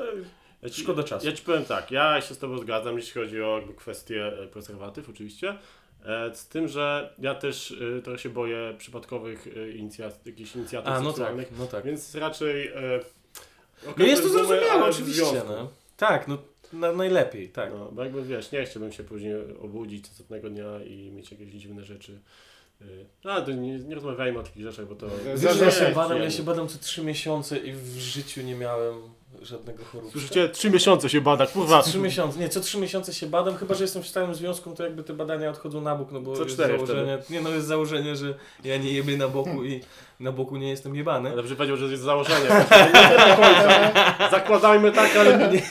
Ja 0.63 0.71
ci, 0.71 0.83
Szkoda 0.83 1.03
czasu. 1.03 1.27
Ja 1.27 1.33
ci 1.33 1.45
powiem 1.45 1.65
tak, 1.65 1.91
ja 1.91 2.21
się 2.21 2.35
z 2.35 2.39
Tobą 2.39 2.59
zgadzam, 2.59 2.97
jeśli 2.97 3.21
chodzi 3.21 3.43
o 3.43 3.59
jakby 3.59 3.75
kwestię 3.75 4.27
e, 4.27 4.47
prezerwatyw 4.47 5.09
oczywiście. 5.09 5.59
E, 6.05 6.35
Z 6.35 6.49
tym, 6.49 6.69
że 6.69 7.15
ja 7.19 7.35
też 7.35 7.75
e, 7.99 8.03
trochę 8.03 8.19
się 8.19 8.29
boję 8.29 8.75
przypadkowych 8.79 9.47
e, 9.57 9.71
inicjat, 9.71 10.27
jakichś 10.27 10.57
inicjatyw 10.57 10.93
A, 10.93 11.01
no 11.01 11.13
tak, 11.13 11.35
no 11.59 11.67
tak. 11.67 11.85
więc 11.85 12.15
raczej... 12.15 12.69
e, 12.69 13.01
No 13.99 14.05
jest 14.07 14.23
to 14.23 14.29
zrozumiałe, 14.29 14.85
oczywiście, 14.85 15.43
no. 15.49 15.71
Tak, 15.97 16.29
no 16.29 16.39
na, 16.73 16.93
najlepiej, 16.93 17.49
tak. 17.49 17.71
No, 17.75 17.93
bo 17.93 18.05
jakby 18.05 18.23
wiesz, 18.23 18.53
nie 18.53 18.65
chciałbym 18.65 18.93
się 18.93 19.05
później 19.05 19.35
obudzić 19.63 20.09
następnego 20.09 20.51
dnia 20.51 20.83
i 20.85 21.11
mieć 21.11 21.31
jakieś 21.31 21.49
dziwne 21.49 21.85
rzeczy. 21.85 22.19
A, 23.25 23.41
to 23.41 23.53
nie, 23.53 23.79
nie 23.79 23.95
rozmawiajmy 23.95 24.39
o 24.39 24.43
takich 24.43 24.63
rzeczach, 24.63 24.87
bo 24.87 24.95
to... 24.95 25.07
Wiesz, 25.37 25.61
ja 25.61 25.71
się 25.71 25.95
badam, 25.95 26.23
ja 26.23 26.31
się 26.31 26.43
badam 26.43 26.69
co 26.69 26.79
trzy 26.79 27.05
miesiące 27.05 27.59
i 27.59 27.73
w 27.73 27.99
życiu 27.99 28.43
nie 28.43 28.55
miałem 28.55 28.95
żadnego 29.43 29.85
choroby. 29.85 30.11
Słyszycie, 30.11 30.49
trzy 30.49 30.71
miesiące 30.71 31.09
się 31.09 31.21
bada, 31.21 31.47
kurwa. 31.47 31.83
Co 31.83 31.89
trzy 31.89 31.99
miesiące, 31.99 32.39
nie, 32.39 32.49
co 32.49 32.61
trzy 32.61 32.79
miesiące 32.79 33.15
się 33.15 33.27
badam, 33.27 33.57
chyba 33.57 33.75
że 33.75 33.85
jestem 33.85 34.03
w 34.03 34.07
stałym 34.07 34.35
związku, 34.35 34.75
to 34.75 34.85
jakby 34.85 35.03
te 35.03 35.15
badania 35.15 35.51
odchodzą 35.51 35.81
na 35.81 35.97
bok, 35.97 36.13
no 36.13 36.21
bo 36.21 36.37
Co 36.37 36.45
jest 36.45 36.57
założenie, 36.57 37.19
nie 37.31 37.41
no 37.41 37.51
jest 37.51 37.67
założenie, 37.67 38.17
że 38.17 38.35
ja 38.65 38.77
nie 38.77 38.93
jebię 38.93 39.17
na 39.17 39.29
boku 39.29 39.65
i 39.65 39.81
na 40.21 40.33
boku 40.33 40.57
nie 40.57 40.69
jestem 40.69 40.95
jebany. 40.95 41.37
Dobrze 41.37 41.57
powiedział, 41.57 41.77
że 41.77 41.87
jest 41.87 42.03
założenie. 42.03 42.49
Zakładajmy 44.31 44.93
tak, 44.93 45.17
ale 45.17 45.39
nie, 45.39 45.63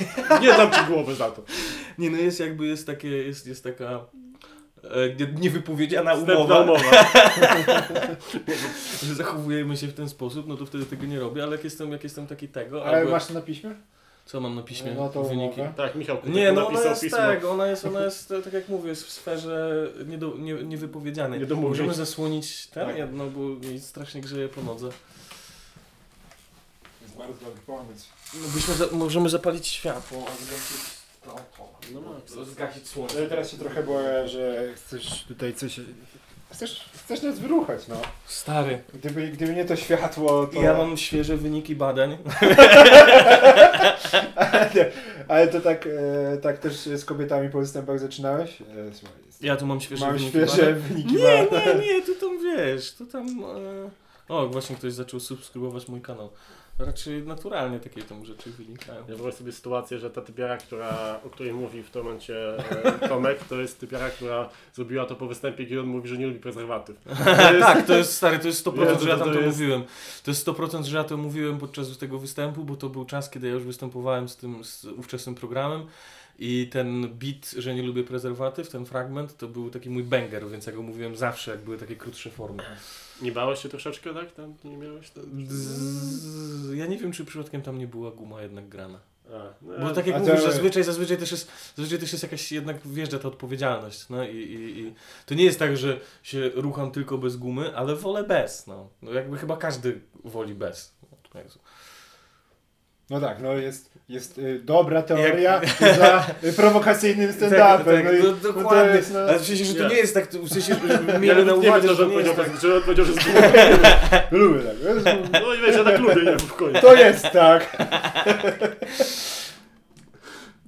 nie 0.42 0.48
dam 0.48 0.72
ci 0.72 0.80
głowy 0.88 1.16
za 1.16 1.32
to. 1.32 1.42
Nie 1.98 2.10
no 2.10 2.18
jest 2.18 2.40
jakby, 2.40 2.66
jest 2.66 2.88
takie, 2.88 3.08
jest, 3.08 3.48
jest 3.48 3.64
taka 3.64 4.06
niewypowiedziana 5.40 6.12
Wstępna 6.16 6.36
umowa, 6.38 6.62
umowa. 6.62 6.92
że 9.08 9.16
zachowujemy 9.16 9.78
się 9.78 9.88
w 9.88 9.94
ten 9.94 10.10
sposób, 10.10 10.48
no 10.48 10.58
to 10.58 10.66
wtedy 10.66 10.86
tego 10.86 11.06
nie 11.06 11.20
robię, 11.20 11.44
ale 11.44 11.52
jak 11.52 11.64
jestem, 11.64 11.92
jak 11.92 12.04
jestem 12.04 12.28
taki 12.28 12.48
tego, 12.48 12.86
Ale 12.86 12.98
albo, 12.98 13.12
masz 13.12 13.26
to 13.26 13.34
na 13.34 13.42
piśmie? 13.42 13.76
co 14.26 14.42
mam 14.42 14.56
na 14.56 14.62
piśmie, 14.64 14.94
No 14.98 15.10
to 15.10 15.24
wyniki. 15.24 15.56
umowę. 15.62 15.74
Tak, 15.78 15.96
Michał 15.96 16.18
Nie, 16.26 16.52
no 16.52 16.62
ona 16.62 16.70
napisał 16.70 16.90
jest 16.90 17.02
pismo. 17.02 17.18
tak, 17.18 17.46
ona 17.46 17.68
jest, 17.68 17.86
ona 17.86 18.04
jest, 18.04 18.34
tak 18.44 18.54
jak 18.54 18.70
mówię, 18.70 18.90
jest 18.90 19.06
w 19.08 19.12
sferze 19.12 19.88
niedo, 20.08 20.34
nie, 20.38 20.54
niewypowiedzianej. 20.54 21.40
Nie. 21.40 21.56
Możemy 21.56 21.94
zasłonić 21.94 22.68
ten 22.68 22.88
Tak. 22.88 22.98
jedno, 22.98 23.26
bo 23.28 23.40
mi 23.40 23.80
strasznie 23.80 24.22
grzeje 24.22 24.50
po 24.50 24.62
nodze. 24.62 24.90
jest 27.02 27.18
bardzo 27.18 27.46
dobry 27.46 27.62
pomysł. 27.66 28.08
No 28.34 28.48
byśmy 28.54 28.74
za, 28.74 28.86
możemy 28.92 29.30
zapalić 29.30 29.68
światło, 29.68 30.26
No 31.94 32.02
to 32.36 32.46
zgasić 32.46 32.84
No 32.84 32.90
słońce. 32.90 33.26
i 33.26 33.28
teraz 33.28 33.52
się 33.52 33.58
trochę 33.58 33.84
boję, 33.84 34.28
że 34.28 34.68
chcesz 34.76 35.24
tutaj 35.28 35.54
coś... 35.54 35.80
Chcesz, 36.52 36.90
chcesz 37.04 37.22
nas 37.22 37.40
wyruchać, 37.40 37.88
no. 37.88 37.96
Stary, 38.26 38.82
Gdyby, 38.94 39.28
gdyby 39.28 39.54
nie 39.56 39.66
to 39.66 39.76
światło, 39.76 40.48
to... 40.48 40.62
ja 40.62 40.78
mam 40.78 40.98
świeże 40.98 41.38
wyniki 41.38 41.76
badań. 41.76 42.18
ale, 44.36 44.92
ale 45.28 45.48
to 45.48 45.62
tak, 45.62 45.88
e, 46.34 46.38
tak 46.38 46.58
też 46.60 46.74
z 46.76 47.06
kobietami 47.06 47.50
po 47.50 47.60
występach 47.60 48.00
zaczynałeś? 48.00 48.62
E, 48.62 48.66
słuchaj, 48.94 49.18
Ja 49.42 49.56
tu 49.58 49.66
mam 49.66 49.82
świeże 49.82 50.06
mam 50.06 50.14
wyniki 50.18 50.30
świeże 50.32 50.58
badań. 50.58 50.74
wyniki 50.82 51.16
Nie, 51.16 51.48
badań. 51.52 51.80
nie, 51.80 51.88
nie, 51.88 52.02
tu 52.02 52.16
tam 52.16 52.44
wiesz, 52.44 52.94
tu 52.94 53.06
tam... 53.06 53.28
E... 53.44 54.34
O, 54.34 54.48
właśnie 54.48 54.76
ktoś 54.76 54.94
zaczął 54.94 55.20
subskrybować 55.20 55.88
mój 55.88 56.02
kanał. 56.02 56.30
Raczej 56.80 57.24
naturalnie 57.24 57.80
takie 57.80 58.02
tam 58.04 58.26
rzeczy 58.26 58.52
wynikają. 58.52 59.00
Ja 59.00 59.16
wyobraź 59.16 59.34
sobie 59.34 59.52
sytuację, 59.52 60.00
że 60.00 60.10
ta 60.10 60.22
typiara, 60.22 60.58
która, 60.58 61.20
o 61.26 61.30
której 61.30 61.54
mówi 61.54 61.84
w 61.84 61.90
tym 61.90 62.04
momencie 62.04 62.58
e, 62.86 63.08
Tomek, 63.10 63.44
to 63.44 63.62
jest 63.62 63.80
typiara, 63.80 64.10
która 64.10 64.50
zrobiła 64.74 65.06
to 65.06 65.16
po 65.16 65.28
występie, 65.28 65.66
kiedy 65.66 65.80
on 65.82 65.88
mówi, 65.88 66.10
że 66.10 66.18
nie 66.18 66.28
lubi 66.28 66.40
prezerwatyw. 66.40 66.98
To 67.06 67.54
jest, 67.54 67.68
tak, 67.68 67.86
to 67.88 67.98
jest 67.98 68.14
stary, 68.16 68.40
to 68.40 68.48
jest 68.48 68.66
100%, 68.66 68.90
Jezu, 68.90 69.04
że 69.04 69.10
ja 69.10 69.16
to 69.18 69.24
tam 69.24 69.34
to 69.34 69.40
to 69.40 69.46
jest- 69.46 69.58
mówiłem. 69.58 69.84
To 70.24 70.32
jest 70.32 70.48
100%, 70.48 70.84
że 70.84 70.98
ja 70.98 71.04
to 71.04 71.18
mówiłem 71.18 71.58
podczas 71.58 71.98
tego 71.98 72.20
występu, 72.20 72.64
bo 72.64 72.76
to 72.76 72.90
był 72.90 73.06
czas, 73.06 73.30
kiedy 73.30 73.48
ja 73.48 73.54
już 73.54 73.64
występowałem 73.64 74.30
z 74.30 74.36
tym 74.38 74.64
z 74.64 74.86
ówczesnym 74.86 75.36
programem 75.36 75.86
i 76.40 76.68
ten 76.72 77.02
beat, 77.14 77.50
że 77.58 77.76
nie 77.76 77.84
lubię 77.84 78.04
prezerwatyw, 78.04 78.70
ten 78.70 78.86
fragment, 78.86 79.38
to 79.38 79.48
był 79.48 79.70
taki 79.70 79.90
mój 79.90 80.04
banger, 80.04 80.50
więc 80.50 80.66
ja 80.66 80.72
go 80.74 80.82
mówiłem 80.82 81.16
zawsze, 81.16 81.52
jak 81.52 81.60
były 81.60 81.78
takie 81.78 81.96
krótsze 81.96 82.30
formy. 82.30 82.64
Nie 83.22 83.32
bałeś 83.32 83.62
się 83.62 83.70
troszeczkę, 83.70 84.14
tak? 84.14 84.32
Tam 84.32 84.54
nie 84.64 84.78
miałeś? 84.78 85.10
Tam? 85.10 85.24
Z... 85.48 85.78
Ja 86.78 86.86
nie 86.86 86.98
wiem, 86.98 87.12
czy 87.12 87.26
przypadkiem 87.26 87.62
tam 87.62 87.78
nie 87.78 87.88
była 87.88 88.12
guma 88.12 88.42
jednak 88.42 88.70
grana. 88.70 89.00
A, 89.34 89.54
no, 89.62 89.88
Bo 89.88 89.94
tak 89.94 90.08
jak 90.08 90.20
mówisz, 90.20 90.44
zazwyczaj, 90.44 90.84
zazwyczaj, 90.84 91.18
też 91.18 91.32
jest, 91.32 91.52
zazwyczaj 91.76 92.00
też 92.00 92.12
jest 92.12 92.24
jakaś, 92.24 92.52
jednak 92.52 92.88
wjeżdża 92.88 93.20
ta 93.20 93.28
odpowiedzialność, 93.28 94.10
no 94.10 94.24
i, 94.24 94.36
i, 94.36 94.80
i 94.80 94.94
to 95.26 95.36
nie 95.36 95.44
jest 95.44 95.60
tak, 95.60 95.78
że 95.78 96.00
się 96.24 96.50
rucham 96.50 96.92
tylko 96.92 97.18
bez 97.18 97.36
gumy, 97.36 97.76
ale 97.76 97.96
wolę 97.96 98.24
bez, 98.24 98.68
no. 98.68 98.90
no 99.02 99.12
jakby 99.12 99.38
chyba 99.38 99.58
każdy 99.58 100.02
woli 100.24 100.56
bez. 100.56 100.96
No. 101.12 101.42
No 103.10 103.22
tak, 103.22 103.40
no 103.42 103.54
jest, 103.54 103.90
jest 104.10 104.38
y, 104.38 104.60
dobra 104.64 105.02
teoria 105.02 105.62
za 106.00 106.26
y, 106.44 106.54
prowokacyjnym 106.54 107.32
stand-upem. 107.40 107.58
tak, 107.86 108.06
no 108.06 108.12
i, 108.12 108.24
no, 108.24 108.30
no 108.32 108.34
to 108.42 108.54
dokładnie. 108.54 108.96
jest, 108.96 109.14
no, 109.14 109.20
Ale 109.20 109.40
w 109.40 109.46
sensie, 109.46 109.66
że 109.66 109.74
to 109.74 109.84
Nie. 109.84 109.90
nie 109.90 109.96
jest 109.96 110.14
tak, 110.14 110.28
w 110.32 110.54
sensie, 110.54 110.76
że 110.88 111.00
Ja 111.14 111.20
miejmy 111.20 111.46
na 111.46 111.54
uwadze, 111.54 111.88
wiem, 111.88 111.96
że 111.98 112.04
że 112.04 112.08
nie 112.08 112.16
jest 112.16 112.30
powiedział, 112.32 112.54
tak. 112.54 112.62
że 112.62 112.76
on 112.76 112.82
powiedział, 112.82 113.06
że 113.06 113.12
jest 113.12 113.28
lubię 114.32 114.60
tak. 115.04 115.16
No 115.42 115.54
i 115.54 115.62
wiesz, 115.62 115.76
ja 115.76 115.84
tak 115.84 116.00
lubię, 116.00 116.22
nie 116.32 116.38
w 116.38 116.54
koniec. 116.54 116.82
To 116.82 116.94
jest 116.96 117.24
tak. 117.32 117.78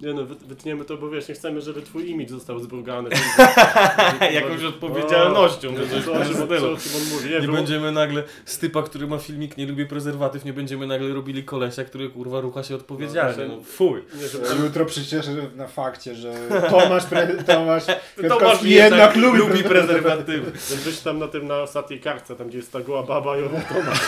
Nie 0.02 0.14
no, 0.14 0.22
wyt- 0.22 0.44
wytniemy 0.48 0.86
to, 0.86 0.98
bo 0.98 1.10
wiesz, 1.10 1.30
nie 1.30 1.36
chcemy, 1.36 1.62
żeby 1.62 1.82
twój 1.82 2.10
imidż 2.10 2.32
został 2.32 2.60
zbrugany. 2.60 3.10
Jakąś 4.34 4.64
odpowiedzialnością, 4.64 5.72
No, 5.72 5.78
że 5.86 5.90
coś 5.90 6.06
co, 6.06 6.14
w 6.24 6.26
tym 6.28 6.34
co, 6.34 6.40
modelu. 6.40 6.62
co, 6.62 6.72
o 6.72 6.78
czym 6.78 6.92
on 6.96 7.10
mówi? 7.14 7.30
Nie 7.30 7.40
było- 7.42 7.54
będziemy 7.58 7.92
nagle 7.92 8.24
z 8.46 8.58
typa, 8.58 8.84
który 8.84 9.08
ma 9.08 9.18
filmik, 9.18 9.58
nie 9.58 9.68
lubię 9.68 9.86
prezerwatyw, 9.86 10.46
nie 10.46 10.54
będziemy 10.54 10.88
nagle 10.88 11.14
robili 11.14 11.44
kolesia, 11.44 11.84
który 11.84 12.10
kurwa 12.10 12.42
rucha 12.42 12.64
się 12.64 12.76
odpowiedzialnie. 12.76 13.46
No, 13.48 13.56
No, 13.58 13.64
fuj. 13.64 14.04
Nie, 14.22 14.28
żeby 14.28 14.46
Jutro 14.64 14.86
przecież 14.86 15.26
na 15.56 15.68
fakcie, 15.68 16.16
że 16.16 16.34
Tomasz, 16.70 17.06
pre, 17.06 17.28
Tomasz 17.28 17.44
Tomasz 17.46 17.86
Kwiatkowski 18.18 18.70
jednak 18.70 19.16
lubi, 19.16 19.38
lubi 19.38 19.64
prezerwatywy. 19.64 20.52
Żebyś 20.70 21.00
tam 21.00 21.20
na 21.20 21.28
tym, 21.28 21.48
na 21.48 21.58
ostatniej 21.62 22.00
kartce, 22.00 22.36
tam 22.36 22.48
gdzie 22.48 22.58
jest 22.58 22.72
ta 22.72 22.82
goła 22.82 23.04
baba 23.04 23.38
i 23.38 23.44
obok 23.44 23.64
Tomasz. 23.64 24.08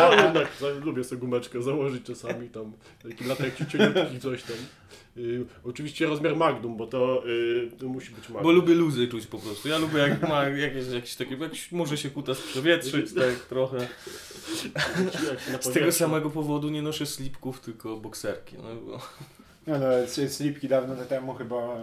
No 0.00 0.22
jednak, 0.24 0.46
za- 0.60 0.84
lubię 0.84 1.04
sobie 1.04 1.20
gumeczkę 1.20 1.62
założyć 1.62 2.06
czasami 2.06 2.48
tam, 2.48 2.72
taki 3.02 3.24
latek 3.24 3.54
cieniutki 3.72 4.20
coś 4.20 4.42
tam. 4.42 4.56
Y, 5.16 5.46
oczywiście 5.64 6.06
rozmiar 6.06 6.36
Magnum, 6.36 6.76
bo 6.76 6.86
to, 6.86 7.28
y, 7.28 7.70
to 7.78 7.88
musi 7.88 8.10
być 8.10 8.24
Magnum. 8.24 8.42
Bo 8.42 8.52
lubię 8.52 8.74
luzy 8.74 9.08
czuć 9.08 9.26
po 9.26 9.38
prostu. 9.38 9.68
Ja 9.68 9.78
lubię 9.78 9.98
jak 9.98 10.28
ma 10.28 10.44
jakieś, 10.44 10.88
jakieś 10.88 11.14
takie, 11.14 11.36
jak 11.36 11.52
może 11.72 11.96
się 11.96 12.10
kutas 12.10 12.38
przewietrzyć, 12.40 13.14
tak 13.14 13.34
trochę. 13.34 13.78
Z 15.60 15.72
tego 15.72 15.92
samego 15.92 16.30
powodu 16.30 16.68
nie 16.68 16.82
noszę 16.82 17.06
slipków, 17.06 17.60
tylko 17.60 17.96
bokserki. 17.96 18.56
No, 18.56 18.74
bo... 18.74 19.00
No, 19.66 19.78
no, 19.78 19.86
slipki 20.28 20.68
dawno 20.68 20.96
temu 20.96 21.34
chyba 21.34 21.80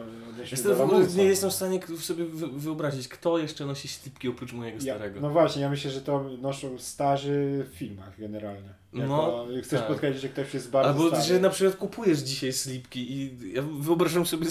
Jestem 0.51 0.75
w 0.75 0.81
ogóle 0.81 1.07
nie 1.07 1.23
jestem 1.23 1.49
w 1.49 1.53
stanie 1.53 1.79
sobie 1.99 2.25
wy- 2.25 2.47
wyobrazić, 2.47 3.07
kto 3.07 3.37
jeszcze 3.37 3.65
nosi 3.65 3.87
slipki 3.87 4.27
oprócz 4.27 4.53
mojego 4.53 4.77
Ja, 4.83 4.95
starego. 4.95 5.19
no 5.21 5.29
właśnie, 5.29 5.61
ja 5.61 5.69
myślę, 5.69 5.91
że 5.91 6.01
to 6.01 6.29
noszą 6.41 6.79
starzy 6.79 7.65
w 7.71 7.75
filmach 7.77 8.19
generalnie. 8.19 8.69
Jako, 8.95 9.07
No, 9.07 9.45
chcesz 9.63 9.79
tak. 9.79 9.87
podkreślić, 9.87 10.21
że 10.21 10.29
ktoś 10.29 10.53
jest 10.53 10.69
bardzo 10.69 10.89
Albo, 10.89 11.07
stary. 11.07 11.23
że 11.23 11.39
na 11.39 11.49
przykład 11.49 11.75
kupujesz 11.75 12.19
dzisiaj 12.19 12.53
slipki 12.53 13.11
i 13.11 13.37
ja 13.53 13.61
wyobrażam 13.79 14.25
sobie 14.25 14.47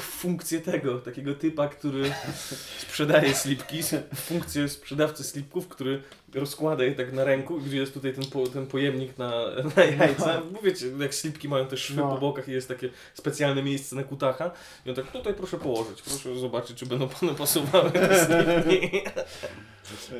funkcję 0.00 0.60
tego, 0.60 0.98
takiego 0.98 1.34
typa, 1.34 1.68
który 1.68 2.12
sprzedaje 2.88 3.34
slipki, 3.34 3.78
funkcję 4.14 4.68
sprzedawcy 4.68 5.24
slipków, 5.24 5.68
który 5.68 6.02
rozkłada 6.34 6.84
je 6.84 6.94
tak 6.94 7.12
na 7.12 7.24
ręku, 7.24 7.58
gdzie 7.60 7.76
jest 7.76 7.94
tutaj 7.94 8.14
ten, 8.14 8.26
po, 8.26 8.46
ten 8.46 8.66
pojemnik 8.66 9.18
na, 9.18 9.30
na 9.76 9.84
jajca. 9.84 10.42
Bo 10.52 10.60
wiecie, 10.62 10.86
jak 10.98 11.14
slipki 11.14 11.48
mają 11.48 11.66
też 11.66 11.80
szwy 11.80 11.96
No. 12.00 12.14
po 12.14 12.18
bokach 12.18 12.48
i 12.48 12.52
jest 12.52 12.68
takie 12.68 12.88
specjalne 13.14 13.62
miejsce 13.62 13.96
na 13.96 14.02
kutacha. 14.04 14.50
I 14.86 14.90
on 14.90 14.96
tak, 14.96 15.10
tutaj 15.12 15.34
proszę 15.34 15.58
położyć, 15.58 16.02
proszę 16.02 16.38
zobaczyć, 16.38 16.78
czy 16.78 16.86
będą 16.86 17.08
panu 17.08 17.34
pasowały 17.34 17.90
te 17.90 18.24
slipki. 18.26 19.00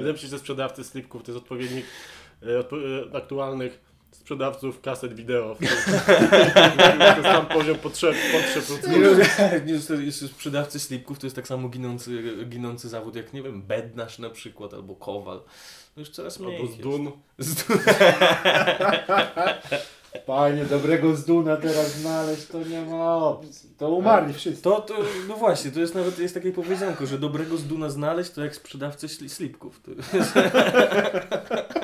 Lepszy 0.00 0.28
ze 0.28 0.38
sprzedawcy 0.38 0.84
slipków 0.84 1.22
to 1.22 1.32
jest 1.32 1.42
odpowiednik 1.42 1.84
odpo- 1.84 2.17
aktualnych 3.12 3.88
sprzedawców 4.10 4.80
kaset 4.80 5.14
wideo. 5.14 5.56
to 6.98 7.16
jest 7.16 7.22
tam 7.22 7.46
poziom 7.46 7.78
potrzeb, 7.78 8.16
potrzeb 8.32 8.64
sprzedawcy 10.32 10.80
slipków 10.80 11.18
to 11.18 11.26
jest 11.26 11.36
tak 11.36 11.48
samo 11.48 11.68
ginący, 11.68 12.22
ginący 12.46 12.88
zawód 12.88 13.16
jak, 13.16 13.32
nie 13.32 13.42
wiem, 13.42 13.62
bednarz 13.62 14.18
na 14.18 14.30
przykład, 14.30 14.74
albo 14.74 14.94
kowal. 14.94 15.40
No 15.96 16.00
już 16.00 16.10
coraz 16.10 16.40
mniej 16.40 16.56
albo 16.56 16.72
z 16.72 16.76
dun. 16.76 17.12
Z 17.38 17.54
dun. 17.54 17.78
Panie, 20.26 20.64
dobrego 20.64 21.16
zduna 21.16 21.56
teraz 21.56 21.92
znaleźć, 21.92 22.46
to 22.46 22.64
nie 22.64 22.80
ma 22.80 23.16
opcji. 23.16 23.70
To 23.78 23.90
umarli 23.90 24.34
wszyscy. 24.34 24.62
To, 24.62 24.80
to, 24.80 24.94
no 25.28 25.36
właśnie, 25.36 25.70
to 25.70 25.80
jest 25.80 25.94
nawet 25.94 26.18
jest 26.18 26.34
takie 26.34 26.52
powiedzonko, 26.52 27.06
że 27.06 27.18
dobrego 27.18 27.56
z 27.56 27.64
duna 27.64 27.90
znaleźć 27.90 28.30
to 28.30 28.44
jak 28.44 28.54
sprzedawcy 28.54 29.06
sli- 29.06 29.28
slipków. 29.28 29.80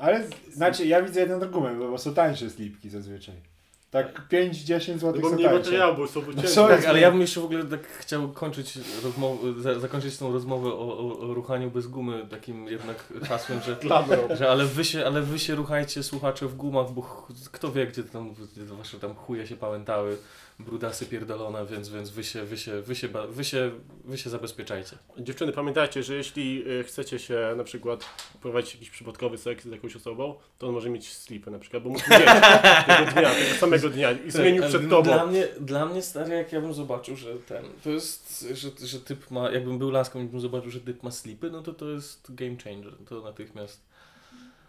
Ale 0.00 0.26
znaczy, 0.52 0.86
ja 0.86 1.02
widzę 1.02 1.20
jeden 1.20 1.42
argument, 1.42 1.78
bo 1.78 1.98
są 1.98 2.14
tańsze 2.14 2.50
slipki 2.50 2.90
zazwyczaj. 2.90 3.34
Tak 3.90 4.28
5-10 4.32 4.92
No 4.92 4.98
zł 4.98 5.22
bo 5.22 5.30
są 5.30 5.34
mniej 5.34 5.48
materiału, 5.50 5.96
bo 5.96 6.06
są 6.08 6.22
jest? 6.42 6.54
tak, 6.54 6.84
ale 6.84 7.00
ja 7.00 7.10
bym 7.10 7.20
jeszcze 7.20 7.40
w 7.40 7.44
ogóle 7.44 7.64
tak 7.64 7.86
chciał 7.88 8.28
kończyć 8.32 8.78
rozmowę, 9.04 9.52
za, 9.62 9.80
zakończyć 9.80 10.18
tą 10.18 10.32
rozmowę 10.32 10.68
o, 10.68 10.98
o, 10.98 11.18
o 11.30 11.34
ruchaniu 11.34 11.70
bez 11.70 11.86
gumy 11.86 12.26
takim 12.30 12.68
jednak 12.68 13.12
hasłem, 13.28 13.60
że. 13.62 13.76
Że 14.36 14.50
ale 14.50 14.64
wy 14.66 14.84
się, 14.84 15.06
ale 15.06 15.22
wy 15.22 15.38
się 15.38 15.54
ruchajcie 15.54 16.02
słuchacze 16.02 16.46
w 16.48 16.56
gumach, 16.56 16.90
bo 16.90 17.02
ch- 17.02 17.32
kto 17.52 17.72
wie 17.72 17.86
gdzie 17.86 18.04
tam 18.04 18.34
gdzie 18.34 18.64
wasze 18.64 18.98
tam 19.00 19.14
chuje 19.14 19.46
się 19.46 19.56
pałętały, 19.56 20.16
brudasy 20.58 21.06
pierdolone, 21.06 21.66
więc, 21.66 21.88
więc 21.88 22.10
wy 22.10 22.24
się, 22.24 22.44
wy 22.44 22.56
się, 22.58 22.80
wy 22.80 22.96
się, 22.96 23.08
wy 23.28 23.44
się, 23.44 23.70
wy 24.04 24.18
się 24.18 24.30
zabezpieczajcie. 24.30 24.98
Dziewczyny, 25.18 25.52
pamiętajcie, 25.52 26.02
że 26.02 26.14
jeśli 26.14 26.64
y, 26.70 26.84
chcecie 26.84 27.18
się 27.18 27.54
na 27.56 27.64
przykład 27.64 28.04
prowadzić 28.42 28.74
jakiś 28.74 28.90
przypadkowy 28.90 29.38
seks 29.38 29.64
z 29.64 29.70
jakąś 29.70 29.96
osobą, 29.96 30.34
to 30.58 30.68
on 30.68 30.74
może 30.74 30.90
mieć 30.90 31.12
slipy 31.12 31.50
na 31.50 31.58
przykład, 31.58 31.82
bo 31.82 31.90
musi 31.90 32.10
mieć 32.10 32.20
tego 32.86 33.10
dnia, 33.12 33.30
tego 33.30 33.54
samego 33.60 33.88
dnia 33.88 34.12
i 34.12 34.30
zmienił 34.30 34.62
przed 34.62 34.90
tobą. 34.90 35.02
Dla 35.02 35.26
mnie, 35.26 35.48
dla 35.60 35.86
mnie 35.86 36.02
stary, 36.02 36.34
jak 36.34 36.52
ja 36.52 36.60
bym 36.60 36.74
zobaczył, 36.74 37.16
że 37.16 37.34
ten, 37.34 37.64
to 37.84 37.90
jest, 37.90 38.46
że, 38.54 38.86
że 38.86 39.00
typ 39.00 39.30
ma, 39.30 39.50
jakbym 39.50 39.78
był 39.78 39.90
laską 39.90 40.22
i 40.22 40.24
bym 40.24 40.40
zobaczył, 40.40 40.70
że 40.70 40.80
typ 40.80 41.02
ma 41.02 41.10
slipy, 41.10 41.50
no 41.50 41.62
to 41.62 41.74
to 41.74 41.90
jest 41.90 42.34
game 42.34 42.56
changer, 42.64 42.92
to 43.08 43.22
natychmiast 43.22 43.93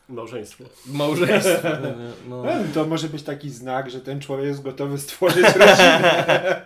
Małżeństwo. 0.09 0.63
małżeństwo, 0.85 1.67
no. 2.29 2.43
No, 2.43 2.51
to 2.73 2.85
może 2.85 3.09
być 3.09 3.23
taki 3.23 3.49
znak, 3.49 3.89
że 3.91 4.01
ten 4.01 4.21
człowiek 4.21 4.45
jest 4.45 4.61
gotowy 4.61 4.97
stworzyć 4.97 5.45
rodzinę. 5.45 6.65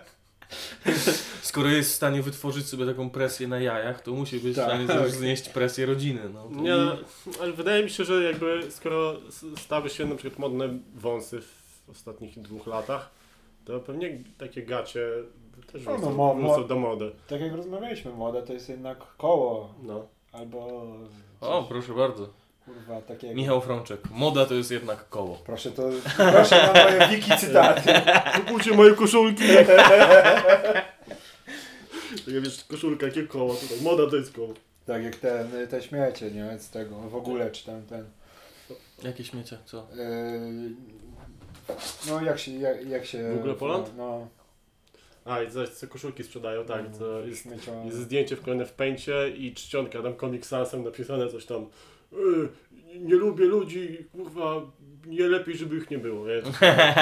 Skoro 1.42 1.68
jest 1.68 1.90
w 1.90 1.94
stanie 1.94 2.22
wytworzyć 2.22 2.66
sobie 2.66 2.86
taką 2.86 3.10
presję 3.10 3.48
na 3.48 3.60
jajach, 3.60 4.02
to 4.02 4.10
musi 4.12 4.40
być 4.40 4.56
Tak. 4.56 4.64
w 4.64 4.68
stanie 4.68 4.86
też 4.86 5.12
znieść 5.12 5.48
presję 5.48 5.86
rodziny, 5.86 6.20
no. 6.34 6.42
To- 6.42 6.60
Nie, 6.60 6.74
ale 7.40 7.52
wydaje 7.52 7.84
mi 7.84 7.90
się, 7.90 8.04
że 8.04 8.22
jakby 8.22 8.70
skoro 8.70 9.14
stały 9.56 9.90
się 9.90 10.06
na 10.06 10.14
przykład 10.14 10.38
modne 10.38 10.68
wąsy 10.94 11.40
w 11.40 11.90
ostatnich 11.90 12.38
dwóch 12.40 12.66
latach, 12.66 13.10
to 13.64 13.80
pewnie 13.80 14.18
takie 14.38 14.62
gacie 14.62 15.08
też 15.72 15.84
No, 15.84 15.90
no, 15.92 15.98
wrócą, 15.98 16.14
mo- 16.14 16.34
wrócą 16.34 16.66
do 16.66 16.76
mody. 16.78 17.12
Tak 17.28 17.40
jak 17.40 17.52
rozmawialiśmy, 17.54 18.12
moda 18.12 18.42
to 18.42 18.52
jest 18.52 18.68
jednak 18.68 18.98
koło. 19.16 19.74
No. 19.82 20.06
Albo... 20.32 20.82
O, 21.40 21.62
proszę 21.68 21.92
bardzo. 21.94 22.28
Kurwa, 22.64 23.00
takie... 23.00 23.34
Michał 23.34 23.60
Frączek. 23.60 24.00
Moda 24.10 24.46
to 24.46 24.54
jest 24.54 24.70
jednak 24.70 25.08
koło. 25.08 25.36
Proszę 25.36 25.70
to... 25.70 25.82
Proszę 26.16 26.72
na 26.74 26.84
moje 26.84 27.08
wiki 27.08 27.36
cytaty. 27.36 27.92
Kupujcie 28.36 28.74
moje 28.74 28.94
koszulki! 28.94 29.44
Tak 32.24 32.34
jak 32.34 32.44
wiesz, 32.44 32.64
koszulka, 32.64 33.06
jakie 33.06 33.26
koło 33.26 33.54
tutaj. 33.54 33.80
Moda 33.82 34.10
to 34.10 34.16
jest 34.16 34.32
koło. 34.32 34.54
Tak 34.86 35.04
jak 35.04 35.16
ten, 35.16 35.68
te 35.70 35.82
śmiecie, 35.82 36.30
nie? 36.30 36.58
Z 36.58 36.70
tego, 36.70 36.96
w 36.96 37.16
ogóle, 37.16 37.50
czy 37.50 37.66
tam 37.66 37.82
ten... 37.82 38.04
Jakie 39.02 39.24
śmiecie, 39.24 39.58
co? 39.64 39.86
Yy, 39.96 40.70
no 42.08 42.22
jak 42.22 42.38
się, 42.38 42.52
jak, 42.52 42.86
jak 42.86 43.06
się... 43.06 43.34
W 43.34 43.38
ogóle 43.38 43.54
Poland? 43.54 43.90
No. 43.96 44.28
A, 45.24 45.42
i 45.42 45.50
zaś 45.50 45.68
co 45.68 45.86
koszulki 45.86 46.24
sprzedają, 46.24 46.64
tak, 46.64 46.84
no, 46.92 46.98
to 46.98 47.20
jest, 47.20 47.46
jest 47.84 47.98
zdjęcie 47.98 48.36
wklejone 48.36 48.66
w 48.66 48.72
pęcie 48.72 49.28
i 49.28 49.54
czcionka, 49.54 50.02
tam 50.02 50.16
Comic 50.16 50.46
Sansem 50.46 50.84
napisane 50.84 51.28
coś 51.28 51.44
tam 51.46 51.62
y, 51.62 51.66
nie 53.00 53.14
lubię 53.14 53.44
ludzi, 53.44 54.04
kurwa, 54.12 54.72
nie 55.06 55.28
lepiej, 55.28 55.56
żeby 55.56 55.76
ich 55.76 55.90
nie 55.90 55.98
było, 55.98 56.24
wiesz. 56.24 56.44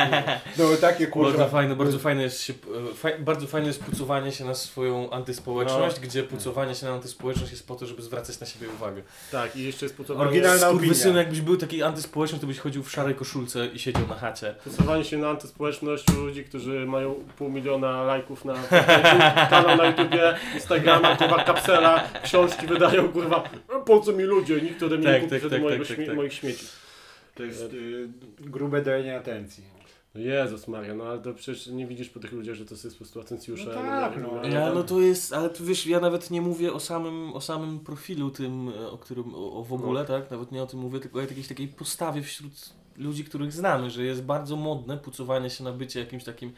No 0.59 0.65
takie 0.81 1.07
kurwa... 1.07 1.29
Bardzo 1.31 1.49
fajne, 1.49 1.77
bardzo 1.77 1.99
fajne 1.99 2.23
jest 2.23 2.43
się, 2.43 2.53
e, 2.91 2.95
faj, 2.95 3.19
bardzo 3.19 3.47
fajne 3.47 3.67
jest 3.67 3.85
pucowanie 3.85 4.33
się 4.33 4.45
na 4.45 4.55
swoją 4.55 5.11
antyspołeczność, 5.11 6.01
gdzie 6.01 6.23
pucowanie 6.23 6.75
się 6.75 6.87
na 6.87 6.93
antyspołeczność 6.93 7.51
jest 7.53 7.67
po 7.69 7.75
to, 7.75 7.87
żeby 7.87 8.03
zwracać 8.03 8.41
na 8.41 8.47
siebie 8.47 8.67
uwagę. 8.77 9.03
Tak, 9.33 9.57
i 9.57 9.65
jeszcze 9.65 9.85
jest 9.85 9.97
pucowanie, 9.97 10.29
Oryginalna 10.29 10.69
opinia. 10.69 11.19
jakbyś 11.19 11.41
był 11.41 11.57
taki 11.57 11.83
antyspołeczny, 11.83 12.39
to 12.39 12.47
byś 12.47 12.59
chodził 12.59 12.83
w 12.83 12.91
szarej 12.91 13.15
koszulce 13.15 13.67
i 13.67 13.79
siedział 13.79 14.07
na 14.09 14.15
chacie. 14.15 14.55
pucowanie 14.65 15.05
się 15.05 15.19
na 15.19 15.29
antyspołeczność 15.31 16.05
u 16.11 16.13
ludzi, 16.21 16.45
którzy 16.45 16.87
mają 16.87 17.15
pół 17.39 17.51
miliona 17.51 18.03
lajków 18.03 18.45
na 18.45 18.55
kanał 19.51 19.77
na 19.77 19.87
YouTubie, 19.87 20.35
Instagrama, 20.55 21.17
kurwa, 21.17 21.45
kapsela, 21.45 22.05
książki 22.25 22.67
wydają, 22.67 23.09
kurwa, 23.09 23.43
po 23.87 24.01
co 24.01 24.13
mi 24.13 24.25
ludzie, 24.25 24.61
nikt 24.61 24.83
ode 24.83 24.97
mnie 24.97 25.07
Tak, 25.07 25.15
nie 25.15 25.21
kupi 25.21 25.31
tak, 25.31 25.39
wtedy 25.41 25.55
tak, 25.57 25.63
mojego 25.63 25.85
tak, 25.85 25.97
śmie- 25.97 26.07
tak. 26.07 26.17
moich 26.17 26.33
śmieci. 26.35 26.67
To 27.39 27.45
jest 27.45 27.73
y, 27.73 28.09
grube 28.41 28.83
dojenie 28.83 29.17
atencji. 29.17 29.65
No 30.15 30.21
Jezus 30.21 30.69
Maria, 30.69 30.95
no 30.95 31.05
ale 31.05 31.19
to 31.19 31.35
przecież 31.35 31.67
nie 31.67 31.87
widzisz 31.87 32.09
po 32.09 32.21
tych 32.21 32.33
ludziach, 32.33 32.55
że 32.55 32.65
to 32.65 32.75
jest 32.75 32.91
po 32.91 32.97
prostu 32.97 33.21
atencjusze. 33.21 33.65
No 33.65 33.73
tak, 33.73 34.23
no. 34.23 34.49
Ja, 34.49 34.73
no 34.73 34.83
to 34.83 35.01
jest, 35.01 35.33
ale 35.33 35.51
tu 35.51 35.65
wiesz, 35.65 35.87
ja 35.87 36.01
nawet 36.01 36.31
nie 36.31 36.41
mówię 36.41 36.73
o 36.73 36.81
samym, 36.81 37.33
o 37.33 37.41
samym 37.41 37.81
profilu 37.81 38.31
tym, 38.31 38.69
e, 38.69 38.91
o 38.91 38.99
którym, 38.99 39.35
o, 39.35 39.53
o 39.53 39.65
w 39.65 39.73
ogóle, 39.73 40.05
tak? 40.05 40.31
Nawet 40.31 40.53
nie 40.53 40.63
o 40.63 40.67
tym 40.67 40.81
mówię, 40.81 41.01
tylko 41.01 41.19
o 41.19 41.23
jakiejś 41.23 41.49
takiej 41.49 41.69
postawie 41.69 42.23
wśród 42.23 42.53
ludzi, 42.97 43.25
których 43.25 43.53
znamy, 43.53 43.91
że 43.91 44.05
jest 44.05 44.23
bardzo 44.23 44.57
modne 44.57 44.97
pucowanie 44.97 45.51
się 45.51 45.65
na 45.65 45.73
bycie 45.73 46.01
jakimś 46.01 46.25
takim 46.25 46.53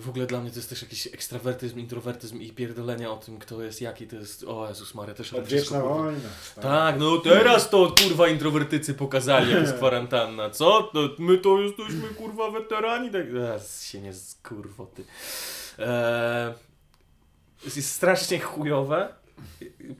w 0.00 0.08
ogóle 0.08 0.26
dla 0.26 0.40
mnie 0.40 0.50
to 0.50 0.56
jest 0.56 0.68
też 0.68 0.82
jakiś 0.82 1.06
ekstrawertyzm, 1.06 1.78
introwertyzm 1.78 2.40
i 2.40 2.52
pierdolenia 2.52 3.10
o 3.10 3.16
tym, 3.16 3.38
kto 3.38 3.62
jest 3.62 3.80
jaki, 3.80 4.06
to 4.06 4.16
jest, 4.16 4.44
o 4.44 4.68
Jezus 4.68 4.94
Maria, 4.94 5.14
też 5.14 5.32
Odwieczna 5.32 5.80
wojna. 5.80 6.28
Tak, 6.62 6.98
no 6.98 7.18
teraz 7.18 7.70
to 7.70 7.94
kurwa 8.02 8.28
introwertycy 8.28 8.94
pokazali, 8.94 9.50
jak 9.50 9.60
jest 9.60 9.74
kwarantanna. 9.74 10.50
Co? 10.50 10.82
To 10.82 11.08
my 11.18 11.38
to 11.38 11.60
jesteśmy 11.60 12.08
kurwa 12.08 12.50
weterani? 12.50 13.10
Tak, 13.10 13.22
Ech, 13.56 13.82
się 13.82 14.00
nie 14.00 14.12
z 14.12 14.34
kurwo 14.34 14.86
ty. 14.86 15.04
Eee, 15.78 16.54
jest 17.64 17.92
strasznie 17.92 18.38
chujowe. 18.38 19.14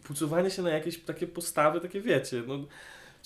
Pucowanie 0.04 0.50
się 0.50 0.62
na 0.62 0.70
jakieś 0.70 0.98
takie 0.98 1.26
postawy, 1.26 1.80
takie 1.80 2.00
wiecie, 2.00 2.42
no 2.46 2.58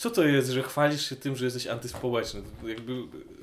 co 0.01 0.11
to 0.11 0.25
jest, 0.25 0.49
że 0.51 0.63
chwalisz 0.63 1.09
się 1.09 1.17
tym, 1.17 1.37
że 1.37 1.45
jesteś 1.45 1.67
antyspołeczny? 1.67 2.43
Jakby 2.67 2.93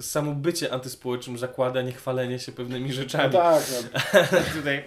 samo 0.01 0.31
bycie 0.31 0.73
antyspołecznym 0.73 1.37
zakłada 1.37 1.81
niechwalenie 1.81 2.39
się 2.39 2.51
pewnymi 2.51 2.87
No 2.87 2.93
rzeczami. 2.95 3.33
tak, 3.33 3.63
no. 3.93 3.99
Tutaj, 4.57 4.83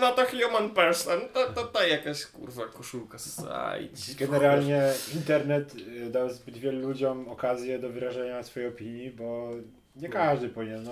no 0.00 0.12
to 0.12 0.26
human 0.26 0.70
person, 0.70 1.20
to, 1.34 1.52
to, 1.52 1.64
to 1.64 1.86
jakaś 1.86 2.26
kurwa 2.26 2.66
koszulka 2.66 3.18
ajdź. 3.52 4.14
Generalnie 4.14 4.82
internet 5.14 5.74
y, 6.06 6.10
dał 6.10 6.30
zbyt 6.30 6.58
wielu 6.58 6.88
ludziom 6.88 7.28
okazję 7.28 7.78
do 7.78 7.88
wyrażenia 7.88 8.42
swojej 8.42 8.68
opinii, 8.68 9.10
bo 9.10 9.50
nie 9.96 10.08
każdy 10.08 10.48
powinien. 10.48 10.82
No, 10.82 10.90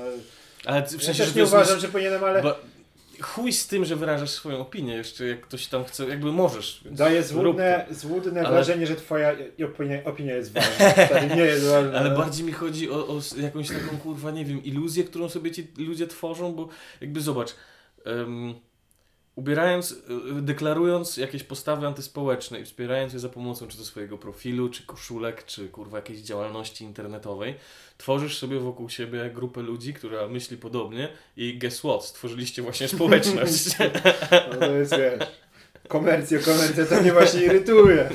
Ale 0.65 0.83
ty- 0.83 0.97
ja 1.09 1.15
też 1.15 1.35
nie 1.35 1.45
uważam, 1.45 1.81
że 1.81 1.89
powinienem, 1.89 2.25
ale 2.25 2.43
Bo 2.43 2.57
chuj 3.21 3.53
z 3.53 3.67
tym, 3.67 3.85
że 3.85 3.97
wyrażasz 3.97 4.31
swoją 4.31 4.59
opinię, 4.59 4.95
jeszcze 4.95 5.27
jak 5.27 5.41
ktoś 5.41 5.67
tam 5.67 5.85
chce, 5.85 6.09
jakby 6.09 6.33
możesz. 6.33 6.81
Daje 6.91 7.23
złudne, 7.23 7.87
złudne 7.91 8.41
Ale- 8.41 8.51
wrażenie, 8.51 8.87
że 8.87 8.97
twoja 8.97 9.33
opinia, 9.65 10.05
opinia 10.05 10.35
jest 10.35 10.53
ważna. 10.53 11.35
Nie 11.37 11.43
jest 11.43 11.67
ważna. 11.67 11.99
Ale 11.99 12.11
bardziej 12.11 12.47
mi 12.47 12.53
chodzi 12.53 12.91
o, 12.91 12.95
o 13.09 13.21
jakąś 13.37 13.69
taką 13.69 13.99
kurwa, 13.99 14.31
nie 14.31 14.45
wiem, 14.45 14.65
iluzję, 14.65 15.05
którą 15.05 15.29
sobie 15.29 15.51
ci 15.51 15.67
ludzie 15.79 16.07
tworzą, 16.07 16.53
bo 16.55 16.69
jakby 17.01 17.21
zobacz, 17.21 17.57
em, 18.05 18.55
ubierając, 19.37 19.93
y, 19.93 19.97
deklarując 20.43 21.17
jakieś 21.17 21.43
postawy 21.43 21.87
antyspołeczne 21.87 22.61
i 22.61 22.65
wspierając 22.65 23.13
je 23.13 23.19
za 23.19 23.29
pomocą 23.29 23.67
czy 23.67 23.79
to 23.79 23.85
swojego 23.85 24.19
profilu, 24.19 24.69
czy 24.69 24.87
koszulek, 24.87 25.45
czy 25.45 25.69
kurwa 25.69 25.99
jakiejś 25.99 26.21
działalności 26.21 26.85
internetowej, 26.85 27.55
tworzysz 27.99 28.39
sobie 28.39 28.59
wokół 28.59 28.89
siebie 28.89 29.31
grupę 29.35 29.63
ludzi, 29.63 29.95
która 29.95 30.29
myśli 30.29 30.57
podobnie 30.57 31.09
i 31.37 31.59
guess 31.59 31.79
what? 31.79 32.05
Stworzyliście 32.05 32.63
właśnie 32.63 32.89
społeczność. 32.89 33.67
No 34.51 34.57
to 34.57 34.73
jest, 34.73 34.93
wiesz, 34.97 35.29
komercja, 35.89 36.39
komercja 36.39 36.87
to 36.87 37.01
mnie 37.01 37.13
właśnie 37.13 37.45
irytuje. 37.45 38.11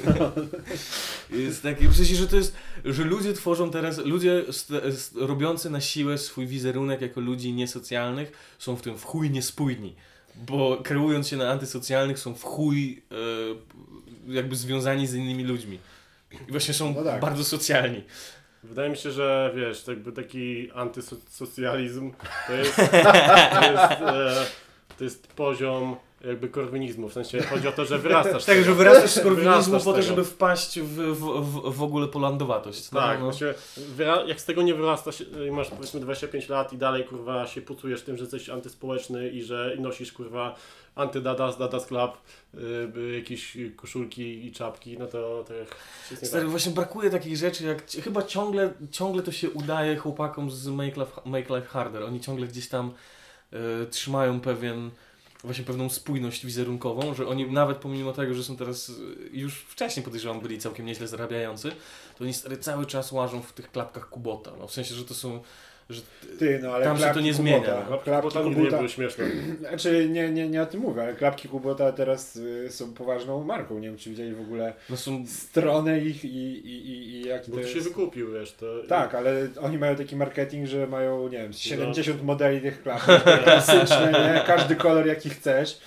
Jest 1.29 1.63
takie, 1.63 1.87
w 1.87 1.95
sensie, 1.95 2.15
że 2.15 2.27
to 2.27 2.35
jest, 2.35 2.55
że 2.85 3.03
ludzie 3.03 3.33
tworzą 3.33 3.71
teraz, 3.71 3.97
ludzie 3.97 4.43
st, 4.51 4.71
st, 4.97 5.15
robiący 5.15 5.69
na 5.69 5.81
siłę 5.81 6.17
swój 6.17 6.47
wizerunek 6.47 7.01
jako 7.01 7.21
ludzi 7.21 7.53
niesocjalnych 7.53 8.31
są 8.59 8.75
w 8.75 8.81
tym 8.81 8.97
w 8.97 9.03
chuj 9.03 9.29
niespójni, 9.29 9.95
bo 10.35 10.77
kreując 10.83 11.27
się 11.27 11.37
na 11.37 11.49
antysocjalnych 11.51 12.19
są 12.19 12.33
w 12.35 12.43
chuj 12.43 13.03
e, 13.11 13.15
jakby 14.33 14.55
związani 14.55 15.07
z 15.07 15.13
innymi 15.15 15.43
ludźmi. 15.43 15.79
I 16.47 16.51
właśnie 16.51 16.73
są 16.73 16.93
No 16.93 17.03
tak. 17.03 17.21
bardzo 17.21 17.43
socjalni. 17.43 18.03
Wydaje 18.63 18.89
mi 18.89 18.97
się, 18.97 19.11
że 19.11 19.51
wiesz, 19.55 19.87
jakby 19.87 20.11
taki 20.11 20.71
antysocjalizm 20.71 22.11
to 22.47 22.53
jest, 22.53 22.75
to 23.55 23.71
jest, 23.71 24.01
e, 24.01 24.45
to 24.97 25.03
jest 25.03 25.27
poziom 25.27 25.95
jakby 26.27 26.49
korwinizmu, 26.49 27.09
w 27.09 27.13
sensie 27.13 27.41
chodzi 27.41 27.67
o 27.67 27.71
to, 27.71 27.85
że 27.85 27.99
wyrastasz 27.99 28.45
Tak, 28.45 28.63
że 28.63 28.73
wyrastasz 28.75 29.11
z 29.11 29.19
korwinizmu 29.19 29.79
po 29.79 29.93
to, 29.93 30.01
żeby 30.01 30.23
wpaść 30.23 30.79
w, 30.79 30.95
w, 30.95 31.19
w, 31.41 31.75
w 31.77 31.83
ogóle 31.83 32.07
polandowatość. 32.07 32.91
No, 32.91 32.99
Tak, 32.99 33.19
no. 33.19 33.31
wyra- 33.97 34.27
jak 34.27 34.41
z 34.41 34.45
tego 34.45 34.61
nie 34.61 34.73
wyrastasz 34.73 35.23
i 35.47 35.51
masz 35.51 35.69
powiedzmy 35.69 35.99
25 35.99 36.49
lat 36.49 36.73
i 36.73 36.77
dalej 36.77 37.03
kurwa 37.03 37.47
się 37.47 37.61
pucujesz 37.61 38.01
tym, 38.01 38.17
że 38.17 38.23
jesteś 38.23 38.49
antyspołeczny 38.49 39.29
i 39.29 39.43
że 39.43 39.75
nosisz 39.79 40.11
kurwa 40.11 40.55
antydadas, 40.95 41.57
dadas 41.57 41.85
club, 41.85 42.11
y, 42.53 43.15
jakieś 43.15 43.57
koszulki 43.75 44.45
i 44.45 44.51
czapki, 44.51 44.97
no 44.97 45.07
to, 45.07 45.45
to 45.47 45.53
nie 46.11 46.17
Stary, 46.17 46.43
tak. 46.43 46.49
właśnie 46.49 46.71
brakuje 46.71 47.09
takich 47.09 47.37
rzeczy, 47.37 47.63
jak 47.65 47.91
chyba 47.91 48.23
ciągle, 48.23 48.73
ciągle 48.91 49.23
to 49.23 49.31
się 49.31 49.49
udaje 49.49 49.95
chłopakom 49.97 50.51
z 50.51 50.67
Make 50.67 50.97
Life, 50.97 51.21
Make 51.25 51.49
Life 51.49 51.67
Harder. 51.67 52.03
Oni 52.03 52.19
ciągle 52.21 52.47
gdzieś 52.47 52.67
tam 52.69 52.93
e, 53.53 53.85
trzymają 53.85 54.39
pewien, 54.39 54.91
właśnie 55.43 55.65
pewną 55.65 55.89
spójność 55.89 56.45
wizerunkową, 56.45 57.13
że 57.13 57.27
oni 57.27 57.51
nawet 57.51 57.77
pomimo 57.77 58.13
tego, 58.13 58.33
że 58.33 58.43
są 58.43 58.57
teraz 58.57 58.89
e, 58.89 58.93
już 59.37 59.59
wcześniej 59.59 60.03
podejrzewam 60.03 60.39
byli 60.39 60.59
całkiem 60.59 60.85
nieźle 60.85 61.07
zarabiający, 61.07 61.71
to 62.17 62.23
oni 62.23 62.33
cały 62.59 62.85
czas 62.85 63.11
łażą 63.11 63.41
w 63.41 63.53
tych 63.53 63.71
klapkach 63.71 64.09
Kubota. 64.09 64.51
No, 64.59 64.67
w 64.67 64.71
sensie, 64.71 64.95
że 64.95 65.05
to 65.05 65.13
są, 65.13 65.41
że 65.91 66.01
Ty, 66.39 66.59
no 66.63 66.71
ale 66.73 66.85
Tam 66.85 66.97
się 66.97 67.03
to 67.03 67.05
klapki 67.11 67.23
nie 67.23 67.31
Kubota, 67.33 67.51
zmienia. 67.59 67.85
Bo 67.89 67.97
Klapki 67.97 68.37
nigdy 68.37 68.49
nie 68.49 68.55
Kubota, 68.55 68.77
były 68.77 68.89
śmieszne. 68.89 69.25
znaczy 69.69 70.09
nie, 70.09 70.29
nie, 70.29 70.49
nie 70.49 70.61
o 70.61 70.65
tym 70.65 70.81
mówię, 70.81 71.01
ale 71.01 71.13
klapki 71.13 71.49
Kubota 71.49 71.91
teraz 71.91 72.35
y, 72.35 72.67
są 72.69 72.93
poważną 72.93 73.43
marką. 73.43 73.79
Nie 73.79 73.87
wiem, 73.87 73.97
czy 73.97 74.09
widzieli 74.09 74.33
w 74.35 74.41
ogóle 74.41 74.73
no 74.89 74.97
są 74.97 75.23
stronę 75.27 75.99
ich 75.99 76.25
i, 76.25 76.27
i, 76.27 76.89
i, 76.89 77.11
i 77.11 77.27
jaki 77.27 77.51
Bo 77.51 77.57
to 77.57 77.63
to 77.63 77.67
jest... 77.67 77.73
się 77.73 77.89
wykupił, 77.89 78.31
wiesz, 78.33 78.51
to... 78.51 78.65
Tak, 78.89 79.15
ale 79.15 79.47
oni 79.61 79.77
mają 79.77 79.95
taki 79.95 80.15
marketing, 80.15 80.67
że 80.67 80.87
mają, 80.87 81.27
nie 81.27 81.37
No. 81.37 81.43
wiem, 81.43 81.53
z 81.53 81.57
70 81.57 82.23
modeli 82.23 82.61
tych 82.61 82.83
klapek, 82.83 83.23
klasyczne, 83.43 84.11
nie? 84.11 84.41
Każdy 84.47 84.75
kolor 84.75 85.07
jaki 85.07 85.29
chcesz. 85.29 85.77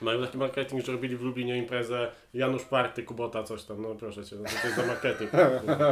Mają 0.00 0.20
taki 0.20 0.38
marketing, 0.38 0.86
że 0.86 0.92
robili 0.92 1.16
w 1.16 1.22
Lublinie 1.22 1.58
imprezę 1.58 2.10
Janusz 2.34 2.62
Party, 2.62 3.02
Kubota, 3.02 3.42
coś 3.42 3.64
tam, 3.64 3.82
no 3.82 3.94
proszę 3.94 4.24
cię, 4.24 4.36
no 4.36 4.44
to 4.62 4.66
jest 4.66 4.76
za 4.76 4.86
marketing. 4.86 5.30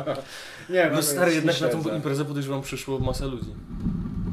Nie, 0.70 0.90
No 0.92 1.02
stary, 1.02 1.34
jednak 1.34 1.60
na 1.60 1.68
tą 1.68 1.96
imprezę 1.96 2.24
podejrzewam 2.24 2.62
przyszło 2.62 2.98
masa 2.98 3.26
ludzi. 3.26 3.54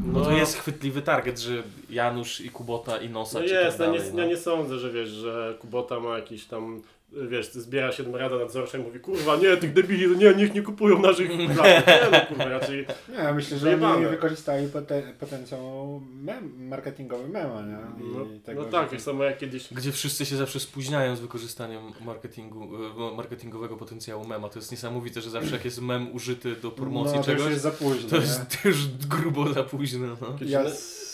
No, 0.05 0.19
No 0.19 0.25
to 0.25 0.31
jest 0.31 0.57
chwytliwy 0.57 1.01
target, 1.01 1.39
że 1.39 1.63
Janusz 1.89 2.41
i 2.41 2.49
Kubota 2.49 2.97
i 2.97 3.09
Nosa 3.09 3.39
No 3.39 3.45
czy 3.47 3.53
jest, 3.53 3.77
tak 3.77 3.87
no 3.87 3.93
dalej, 3.93 4.07
nie, 4.09 4.13
no. 4.15 4.21
ja 4.21 4.27
nie 4.27 4.37
sądzę, 4.37 4.79
że 4.79 4.91
wiesz, 4.91 5.09
że 5.09 5.55
Kubota 5.59 5.99
ma 5.99 6.15
jakiś 6.17 6.45
tam, 6.45 6.81
wiesz, 7.11 7.51
zbiera 7.51 7.91
się 7.91 8.03
do 8.03 8.17
rada 8.17 8.37
nadzorcza 8.37 8.77
i 8.77 8.81
mówi, 8.81 8.99
kurwa, 8.99 9.35
nie, 9.35 9.57
tych 9.57 9.73
debili, 9.73 10.17
nie, 10.17 10.33
niech 10.33 10.53
nie 10.53 10.61
kupują 10.61 11.01
naszych 11.01 11.29
klapek. 11.55 11.87
Nie, 11.87 11.99
no 12.11 12.25
kurwa, 12.25 12.45
raczej, 12.45 12.85
Nie, 13.09 13.33
myślę, 13.33 13.57
że 13.57 13.85
oni 13.85 14.05
wykorzystali 14.05 14.67
poten 14.67 15.13
potencjał 15.19 16.01
mem, 16.13 16.67
marketingowy 16.67 17.27
mema, 17.27 17.61
nie? 17.61 18.05
I 18.05 18.09
no, 18.09 18.25
tego, 18.43 18.61
no 18.61 18.67
tak, 18.69 18.85
że- 18.85 18.91
tak 18.91 19.01
samo 19.01 19.23
jak 19.23 19.37
kiedyś, 19.37 19.73
Gdzie 19.73 19.91
wszyscy 19.91 20.25
się 20.25 20.35
zawsze 20.35 20.59
spóźniają 20.59 21.15
z 21.15 21.19
wykorzystaniem 21.19 21.83
marketingu, 22.05 22.69
e, 23.11 23.15
marketingowego 23.15 23.77
potencjału 23.77 24.27
mema. 24.27 24.49
To 24.49 24.59
jest 24.59 24.71
niesamowite, 24.71 25.21
że 25.21 25.29
zawsze 25.29 25.51
jak 25.51 25.65
jest 25.65 25.81
mem 25.81 26.15
użyty 26.15 26.55
do 26.55 26.71
promocji 26.71 27.17
no, 27.17 27.23
to 27.23 27.25
czegoś, 27.25 27.41
już 27.43 27.51
jest 27.51 27.63
za 27.63 27.71
późno, 27.71 28.09
to 28.09 28.15
nie? 28.15 28.21
jest 28.21 28.65
już 28.65 28.87
grubo 28.87 29.53
za 29.53 29.63
późno. 29.63 30.07
No. 30.21 30.35
Ja 30.45 30.63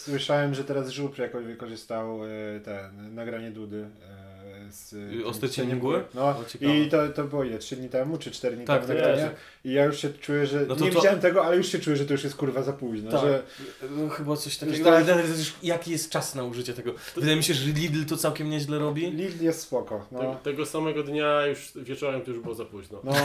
słyszałem, 0.03 0.53
że 0.53 0.63
teraz 0.63 0.89
Żupr 0.89 1.19
jakoś 1.19 1.45
wykorzystał 1.45 2.19
e, 2.25 2.59
ten, 2.59 3.15
nagranie 3.15 3.51
Dudy 3.51 3.87
e, 4.09 4.22
z 4.73 4.93
Y, 4.93 5.23
cieniem 5.39 5.51
cienie 5.51 5.75
mgły? 5.75 6.03
No 6.13 6.21
O, 6.25 6.35
i 6.61 6.89
to, 6.89 7.07
to 7.09 7.23
było 7.23 7.43
ile? 7.43 7.57
3 7.57 7.75
dni 7.75 7.89
temu 7.89 8.17
czy 8.17 8.31
4 8.31 8.55
dni 8.55 8.65
Tak, 8.65 8.81
temu 8.85 8.87
to 8.93 8.99
nagranie? 8.99 9.21
jest. 9.21 9.35
I 9.65 9.73
ja 9.73 9.85
już 9.85 9.97
się 9.97 10.09
czuję, 10.13 10.47
że 10.47 10.65
No 10.67 10.75
to 10.75 10.85
nie 10.85 10.91
to- 10.91 10.95
widziałem 10.99 11.19
tego, 11.19 11.45
ale 11.45 11.57
już 11.57 11.67
się 11.67 11.79
czuję, 11.79 11.95
że 11.95 12.05
to 12.05 12.13
już 12.13 12.23
jest 12.23 12.35
kurwa 12.35 12.61
za 12.63 12.73
późno. 12.73 13.11
Tak. 13.11 13.21
Że, 13.21 13.43
No, 13.91 14.09
chyba 14.09 14.37
coś 14.37 14.57
takiego. 14.57 14.91
tak- 14.91 15.05
jaki 15.63 15.91
jest 15.91 16.09
czas 16.09 16.35
na 16.35 16.43
użycie 16.43 16.73
tego? 16.73 16.93
Wydaje 17.15 17.35
mi 17.35 17.43
się, 17.43 17.53
że 17.53 17.65
Lidl 17.71 18.05
to 18.05 18.17
całkiem 18.17 18.49
nieźle 18.49 18.79
robi. 18.79 19.11
Lidl 19.11 19.43
jest 19.43 19.61
spoko. 19.61 20.07
No, 20.11 20.19
te, 20.19 20.35
tego 20.51 20.65
samego 20.65 21.03
dnia 21.03 21.45
już 21.47 21.71
wieczorem 21.75 22.21
to 22.21 22.31
już 22.31 22.39
było 22.39 22.55
za 22.55 22.65
późno. 22.65 22.99
no. 23.03 23.11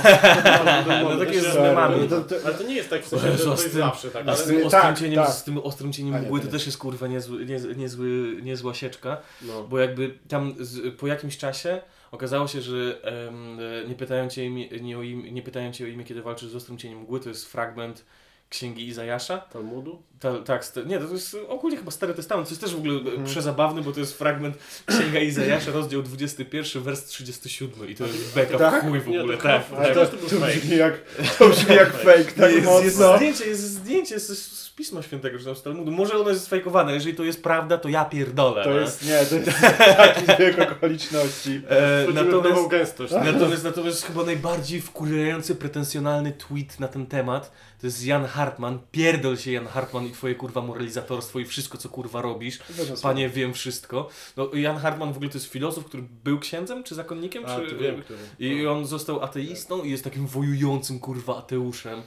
No 1.03 1.17
takie 1.19 1.41
z 1.41 1.45
Sorry, 1.45 1.63
memami. 1.63 2.09
no 2.11 2.21
to- 2.21 2.35
Ale 2.45 2.55
to 2.55 2.63
nie 2.65 2.75
jest 2.75 2.91
tak 2.91 3.03
w 3.05 3.09
sensie, 3.09 3.33
że 3.33 3.45
to 3.45 3.51
jest 3.51 3.73
zawsze 3.75 4.11
tak, 4.11 4.25
z 4.25 4.29
ale, 4.29 4.37
tym 4.39 4.47
Tak, 4.57 4.65
ostrym 4.67 4.71
tak, 4.83 4.99
cieniem, 4.99 5.25
tak. 5.25 5.33
z 5.35 5.45
tym 5.45 5.59
ostrym 5.59 5.93
cieniem 5.93 6.23
mgły 6.23 6.41
to 6.41 6.49
też 6.49 6.67
jest 6.67 6.79
kurwa 6.79 7.07
niezły, 7.07 7.47
niez, 7.47 7.77
niezły, 7.77 8.37
niezła 8.43 8.75
sieczka. 8.75 9.17
no. 9.43 9.65
Bo 9.65 9.79
jakby 9.79 10.15
tam 10.29 10.55
po 10.99 11.07
jakimś 11.07 11.37
czasie 11.39 11.81
okazało 12.11 12.49
się, 12.49 12.61
że 12.61 13.01
e, 13.05 13.89
nie, 13.89 13.95
pytają 13.95 14.29
cię 14.29 14.45
imię, 14.45 14.69
nie, 14.69 14.99
o 14.99 15.03
imię, 15.03 15.33
nie 15.33 15.43
pytają 15.43 15.73
cię 15.73 15.85
o 15.85 15.89
imię, 15.89 16.05
kiedy 16.05 16.23
walczysz 16.23 16.49
z 16.49 16.57
ostrym 16.57 16.79
cieniem 16.79 17.01
mgły, 17.01 17.21
to 17.21 17.29
jest 17.29 17.53
fragment 17.53 18.05
Księgi 18.49 18.87
Izajasza. 18.89 19.39
Talmudu? 19.39 20.03
Ta, 20.21 20.39
tak, 20.39 20.65
sta- 20.65 20.81
nie, 20.83 20.99
to 20.99 21.13
jest 21.13 21.37
ogólnie 21.49 21.77
chyba 21.77 21.91
Stary 21.91 22.15
Testament, 22.15 22.49
to 22.49 22.53
jest 22.53 22.61
też 22.61 22.75
w 22.75 22.79
ogóle 22.79 22.95
Mhm. 22.95 23.15
mm. 23.15 23.27
przezabawny, 23.27 23.83
bo 23.83 23.93
to 23.93 24.01
jest 24.01 24.19
fragment 24.19 24.57
Księga 24.87 25.19
Izajasza, 25.21 25.71
rozdział 25.71 26.03
21, 26.03 26.83
wers 26.83 27.05
37 27.05 27.89
i 27.91 27.95
to 27.95 28.07
jest 28.07 28.35
beka 28.35 28.59
Tak? 28.59 28.85
w 28.85 28.87
chuj 28.89 29.01
w 29.01 29.09
Nie, 29.09 29.21
ogóle, 29.21 29.37
to 29.37 29.43
tak. 29.43 29.63
Ale 29.77 29.95
tak. 29.95 29.95
to, 29.95 30.07
to 30.07 30.17
to 30.17 30.37
brzmi 30.47 30.77
jak, 30.77 30.95
to 31.39 31.49
brzmi 31.49 31.75
jak 31.77 31.93
fake, 31.93 32.25
tak 32.25 32.53
jest, 32.53 32.67
jest 32.85 32.99
mocno. 32.99 33.17
zdjęcie, 33.17 33.47
jest 33.47 33.63
zdjęcie 33.63 34.15
jest 34.15 34.29
z 34.59 34.69
Pisma 34.71 35.03
Świętego, 35.03 35.39
że 35.39 35.45
tam 35.45 35.57
z 35.57 35.63
Talmudu. 35.63 35.91
Może 35.91 36.19
ono 36.19 36.31
jest 36.31 36.45
sfejkowane, 36.45 36.95
jeżeli 36.95 37.17
to 37.17 37.25
jest 37.25 37.43
prawda, 37.43 37.79
to 37.79 37.89
ja 37.89 38.05
pierdolę. 38.05 38.65
To 38.65 38.71
no. 38.71 38.77
jest, 38.77 39.05
nie, 39.07 39.27
to 39.27 39.35
jest 39.35 39.61
taki 39.97 40.25
zbieg 40.37 40.73
okoliczności. 40.73 41.63
E, 41.69 42.07
natomiast, 42.13 42.69
gęstość. 42.69 43.13
natomiast, 43.13 43.65
natomiast 43.65 44.07
chyba 44.07 44.25
najbardziej 44.25 44.81
wkurwiający, 44.81 45.55
pretensjonalny 45.55 46.33
tweet 46.33 46.81
na 46.81 46.89
ten 46.89 47.07
temat 47.07 47.53
to 47.81 47.87
jest 47.87 48.05
Jan 48.05 48.25
Hartman. 48.25 48.79
Pierdol 48.91 49.37
się 49.37 49.53
Jan 49.53 49.67
Hartman 49.67 50.07
i 50.07 50.11
twoje 50.11 50.35
kurwa 50.35 50.63
moralizatorstwo 50.63 51.39
i 51.39 51.45
wszystko 51.45 51.79
co 51.79 51.89
kurwa 51.89 52.23
robisz. 52.23 52.59
Panie 53.03 53.29
wiem 53.29 53.55
wszystko. 53.55 54.09
No, 54.37 54.55
Jan 54.55 54.77
Hartman 54.77 55.13
w 55.13 55.17
ogóle 55.17 55.31
to 55.31 55.39
jest 55.39 55.53
filozof, 55.53 55.85
który 55.85 56.03
był 56.25 56.39
księdzem 56.39 56.85
czy 56.85 56.95
zakonnikiem? 56.95 57.47
A, 57.47 57.61
czy, 57.61 57.77
wiem, 57.77 58.03
który. 58.03 58.19
I 58.39 58.67
on 58.67 58.87
został 58.87 59.23
ateistą 59.23 59.83
i 59.83 59.91
jest 59.91 60.05
takim 60.05 60.27
wojującym 60.27 61.01
kurwa 61.01 61.37
ateuszem. 61.37 62.03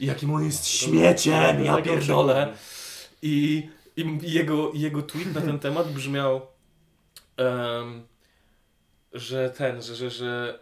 I 0.00 0.06
jakim 0.06 0.34
on 0.34 0.44
jest 0.44 0.66
śmieciem, 0.66 1.64
ja 1.64 1.82
pierdolę. 1.82 2.54
I, 3.22 3.68
i 3.96 4.18
jego, 4.22 4.70
jego 4.74 5.02
tweet 5.02 5.34
na 5.34 5.40
ten 5.40 5.58
temat 5.58 5.92
brzmiał, 5.92 6.46
em, 7.36 8.02
że 9.12 9.50
ten, 9.50 9.82
że, 9.82 9.94
że, 9.94 10.10
że 10.10 10.58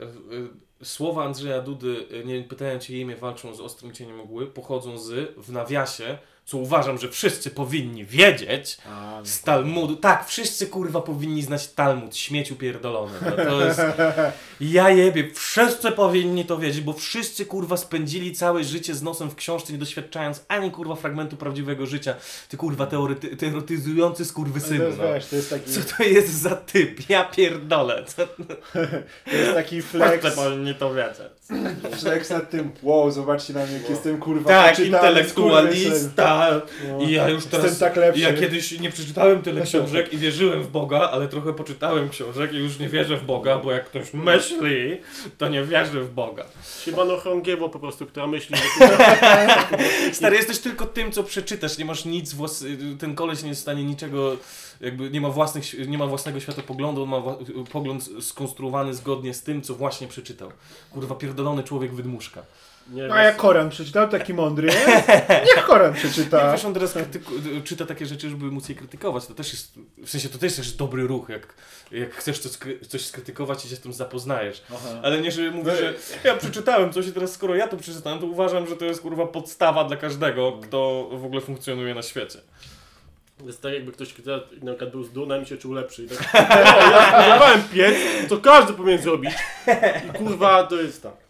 słowa 0.83 1.25
Andrzeja 1.25 1.61
Dudy, 1.61 2.07
e, 2.11 2.25
nie 2.25 2.43
pytają 2.43 2.79
cię 2.79 2.99
imię, 2.99 3.17
walczą 3.17 3.55
z 3.55 3.61
ostrym 3.61 3.93
cieniem 3.93 4.17
mgły, 4.19 4.47
pochodzą 4.47 4.99
z, 4.99 5.35
w 5.37 5.53
nawiasie, 5.53 6.19
co 6.45 6.57
uważam, 6.59 6.99
że 6.99 7.09
wszyscy 7.09 7.51
powinni 7.51 8.05
wiedzieć, 8.05 8.79
A, 8.91 9.15
no. 9.19 9.27
z 9.27 9.41
Talmudu. 9.43 9.97
Tak, 9.97 10.27
wszyscy 10.29 10.67
kurwa 10.67 11.01
powinni 11.01 11.43
znać 11.43 11.69
Talmud, 11.69 12.17
śmieciu 12.17 12.57
pierdolony. 12.57 13.13
No, 13.25 13.31
to 13.45 13.65
jest... 13.67 13.81
Ja 14.61 14.91
jebie, 14.91 15.31
wszyscy 15.35 15.93
powinni 15.93 16.45
to 16.45 16.59
wiedzieć, 16.59 16.81
bo 16.81 16.93
wszyscy 16.93 17.47
kurwa 17.47 17.77
spędzili 17.77 18.33
całe 18.33 18.65
życie 18.65 18.95
z 18.95 19.03
nosem 19.03 19.31
w 19.31 19.35
książce, 19.35 19.73
nie 19.73 19.79
doświadczając 19.79 20.45
ani 20.49 20.71
kurwa 20.71 20.95
fragmentu 20.95 21.37
prawdziwego 21.37 21.87
życia. 21.87 22.15
Ty 22.49 22.57
kurwa 22.57 22.87
teorety, 22.87 23.37
teoretyzujący 23.37 24.25
jest, 24.85 24.99
No. 24.99 25.05
wiesz, 25.15 25.27
to 25.27 25.37
jest 25.37 25.51
taki, 25.51 25.71
Co 25.71 25.81
to 25.97 26.03
jest 26.05 26.33
za 26.43 26.51
typ? 26.57 27.09
Ja 27.11 27.25
pierdolę. 27.25 28.05
Co... 28.07 28.27
to 29.31 29.37
jest 29.37 29.55
taki 29.55 29.83
Wszyscy 29.83 29.99
flex, 29.99 30.37
powinni 30.37 30.75
to 30.75 30.95
wiedzieć. 30.95 31.33
flex 32.01 32.31
nad 32.31 32.51
tym, 32.51 32.73
wow, 32.83 33.11
zobaczcie 33.11 33.53
na 33.53 33.67
mnie, 33.67 33.75
jak 33.75 33.91
jestem 33.91 34.19
kurwa 34.19 34.49
Tak, 34.49 34.71
poczytany, 34.77 35.25
No. 36.89 37.05
I 37.05 37.13
ja 37.13 37.29
już 37.29 37.47
teraz. 37.47 37.67
Jestem 37.67 37.89
tak 37.89 37.97
lepszy. 37.97 38.21
Ja 38.21 38.33
kiedyś 38.33 38.81
nie 38.81 38.91
przeczytałem 38.91 39.43
tyle 39.43 39.63
książek 39.63 40.13
i 40.13 40.19
wierzyłem 40.19 40.63
w 40.63 40.69
Boga, 40.69 40.99
ale 41.13 41.29
trochę 41.29 41.53
poczytałem 41.53 42.09
książek 42.09 42.53
i 42.53 42.57
już 42.57 42.79
nie 42.79 42.89
wierzę 42.89 43.17
w 43.17 43.25
Boga, 43.25 43.59
bo 43.59 43.73
jak 43.73 43.85
ktoś 43.87 44.15
myśli, 44.15 45.01
to 45.39 45.49
nie 45.49 45.65
wierzy 45.65 46.01
w 46.01 46.13
Boga. 46.15 46.45
Siemano 46.85 47.17
Chorągiewo 47.17 47.69
po 47.69 47.79
prostu, 47.79 48.07
która 48.07 48.27
myśli, 48.27 48.57
że 48.57 48.99
Stary, 50.13 50.37
jesteś 50.37 50.59
tylko 50.59 50.87
tym, 50.87 51.13
co 51.13 51.23
przeczytasz, 51.25 51.79
nie 51.79 51.85
masz 51.85 52.05
nic, 52.05 52.33
włas... 52.35 52.65
ten 52.99 53.15
koleś 53.15 53.43
nie 53.43 53.49
jest 53.49 53.61
w 53.61 53.63
stanie 53.63 53.85
niczego, 53.85 54.37
jakby 54.81 55.11
nie 55.11 55.21
ma, 55.21 55.29
własnych, 55.29 55.89
nie 55.89 55.99
ma 55.99 56.07
własnego 56.07 56.41
światopoglądu, 56.41 57.03
on 57.03 57.09
ma 57.09 57.21
wa- 57.21 57.37
pogląd 57.73 58.09
skonstruowany 58.21 58.95
zgodnie 58.95 59.35
z 59.35 59.43
tym, 59.43 59.63
co 59.63 59.75
właśnie 59.75 60.09
przeczytał. 60.09 60.53
Kurwa, 60.91 61.15
pierdolony 61.15 61.63
człowiek 61.63 61.95
wydmuszka. 61.95 62.43
Nie 62.93 63.13
A 63.13 63.23
jak 63.23 63.37
Koran 63.37 63.71
przeczytał, 63.71 64.09
taki 64.09 64.35
mądry 64.35 64.67
jest? 64.67 64.87
Niech 65.29 65.65
Koran 65.67 65.93
Nie, 65.93 65.99
przeczyta. 65.99 66.53
wiesz, 66.53 66.65
on 66.65 66.75
teraz 66.75 66.95
krytyku- 66.97 67.63
czyta 67.65 67.87
takie 67.87 68.07
rzeczy, 68.07 68.31
żeby 68.31 68.45
móc 68.45 68.69
je 68.69 68.75
krytykować. 68.75 69.27
To 69.27 69.35
też 69.35 69.53
jest, 69.53 69.75
w 70.05 70.11
sensie, 70.11 70.29
to 70.29 70.39
też 70.39 70.59
jest 70.59 70.77
dobry 70.79 71.07
ruch, 71.07 71.29
jak, 71.29 71.55
jak 71.91 72.15
chcesz 72.15 72.39
coś, 72.39 72.53
coś 72.89 73.07
skrytykować 73.07 73.65
i 73.65 73.69
się 73.69 73.77
z 73.77 73.81
tym 73.81 73.93
zapoznajesz. 73.93 74.63
Aha. 74.75 75.01
Ale 75.03 75.21
nie, 75.21 75.31
że 75.33 75.51
mówisz, 75.51 75.75
że 75.79 75.95
ja 76.25 76.37
przeczytałem 76.37 76.93
coś 76.93 77.07
i 77.07 77.13
teraz 77.13 77.33
skoro 77.33 77.55
ja 77.55 77.69
to 77.69 77.77
przeczytałem, 77.77 78.19
to 78.19 78.27
uważam, 78.27 78.67
że 78.67 78.77
to 78.77 78.85
jest 78.85 79.01
kurwa 79.03 79.27
podstawa 79.27 79.85
dla 79.85 79.97
każdego, 79.97 80.53
kto 80.63 81.09
w 81.13 81.25
ogóle 81.25 81.41
funkcjonuje 81.41 81.95
na 81.95 82.03
świecie. 82.03 82.39
Jest 83.47 83.63
tak 83.63 83.73
jakby 83.73 83.93
ktoś 83.93 84.13
kto 84.15 84.31
na 84.63 84.73
przykład 84.73 84.91
był 84.91 85.05
z 85.05 85.13
Dunem 85.13 85.43
i 85.43 85.47
się 85.47 85.57
czuł 85.57 85.73
lepszy. 85.73 86.03
I 86.05 86.09
tak, 86.09 86.35
o, 86.35 86.91
ja 86.91 87.07
spróbowałem 87.09 87.63
piec, 87.75 87.95
to 88.29 88.37
każdy 88.39 88.73
powinien 88.73 89.03
zrobić. 89.03 89.33
I 90.09 90.19
kurwa, 90.19 90.63
to 90.67 90.77
jest 90.77 91.03
tak. 91.03 91.22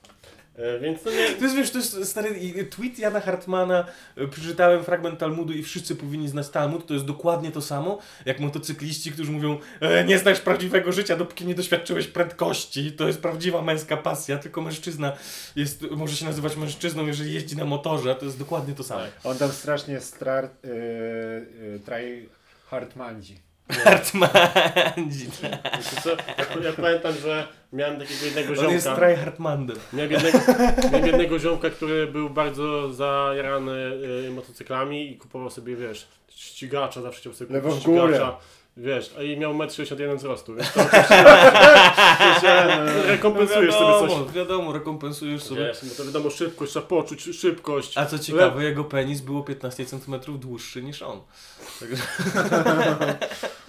E, 0.56 0.78
więc 0.78 1.02
to 1.02 1.10
nie... 1.10 1.28
To 1.28 1.44
jest, 1.44 1.56
wiesz, 1.56 1.70
to 1.70 1.78
jest 1.78 2.04
stary 2.04 2.38
i 2.38 2.66
tweet 2.66 2.98
Jana 2.98 3.20
Hartmana, 3.20 3.84
y, 4.18 4.28
przeczytałem 4.28 4.84
fragment 4.84 5.18
Talmudu 5.18 5.52
i 5.52 5.62
wszyscy 5.62 5.96
powinni 5.96 6.28
znać 6.28 6.48
Talmud, 6.48 6.86
to 6.86 6.94
jest 6.94 7.06
dokładnie 7.06 7.52
to 7.52 7.62
samo, 7.62 7.98
jak 8.24 8.40
motocykliści, 8.40 9.12
którzy 9.12 9.32
mówią, 9.32 9.58
e, 9.80 10.04
nie 10.04 10.18
znasz 10.18 10.40
prawdziwego 10.40 10.92
życia, 10.92 11.16
dopóki 11.16 11.46
nie 11.46 11.54
doświadczyłeś 11.54 12.06
prędkości, 12.06 12.92
to 12.92 13.06
jest 13.06 13.20
prawdziwa 13.20 13.62
męska 13.62 13.96
pasja, 13.96 14.38
tylko 14.38 14.60
mężczyzna 14.60 15.12
jest, 15.56 15.82
może 15.90 16.16
się 16.16 16.24
nazywać 16.24 16.56
mężczyzną, 16.56 17.06
jeżeli 17.06 17.34
jeździ 17.34 17.56
na 17.56 17.64
motorze, 17.64 18.14
to 18.14 18.24
jest 18.24 18.38
dokładnie 18.38 18.74
to 18.74 18.84
samo. 18.84 19.02
On 19.24 19.38
tam 19.38 19.52
strasznie 19.52 20.00
strar... 20.00 20.50
Yy, 20.64 20.70
yy, 21.72 21.80
traj 21.80 22.28
Hartmandzi. 22.70 23.51
Hartmandzi. 23.84 25.26
Ja, 25.42 26.68
ja 26.68 26.72
pamiętam, 26.76 27.12
że 27.22 27.48
miałem 27.72 27.98
takiego 27.98 28.24
jednego 28.24 28.62
On 28.66 28.70
jest 28.70 28.86
ziomka. 28.86 29.00
tryhardmandem. 29.00 29.76
Miałem 29.92 30.12
jednego, 30.12 30.38
miałem 30.92 31.06
jednego 31.06 31.38
ziomka, 31.38 31.70
który 31.70 32.06
był 32.06 32.30
bardzo 32.30 32.92
zajarany 32.92 33.72
y, 34.26 34.30
motocyklami 34.30 35.10
i 35.10 35.16
kupował 35.18 35.50
sobie, 35.50 35.76
wiesz, 35.76 36.08
ścigacza, 36.28 37.02
zawsze 37.02 37.20
chciał 37.20 37.34
sobie 37.34 37.54
Lewo 37.54 37.68
kupić 37.68 37.84
w 37.84 37.86
górę. 37.86 38.02
ścigacza. 38.14 38.36
Wiesz, 38.76 39.14
a 39.18 39.22
i 39.22 39.36
miał 39.36 39.54
1,61 39.54 40.10
m 40.10 40.16
wzrostu, 40.16 40.54
więc 40.54 40.72
to 40.72 40.80
rekompensujesz 43.06 43.74
sobie 43.74 43.92
coś. 43.92 44.10
wiadomo, 44.10 44.32
wiadomo, 44.32 44.72
rekompensujesz 44.72 45.42
sobie. 45.42 45.60
Wiesz, 45.60 45.84
bo 45.84 45.94
to 45.94 46.04
wiadomo, 46.04 46.30
szybkość, 46.30 46.72
trzeba 46.72 46.86
poczuć 46.86 47.22
szybkość. 47.22 47.98
A 47.98 48.06
co 48.06 48.18
ciekawe, 48.18 48.64
jego 48.64 48.84
penis 48.84 49.20
było 49.20 49.42
15 49.42 49.86
cm 49.86 50.20
dłuższy 50.38 50.82
niż 50.82 51.02
on. 51.02 51.20
Także... 51.80 52.02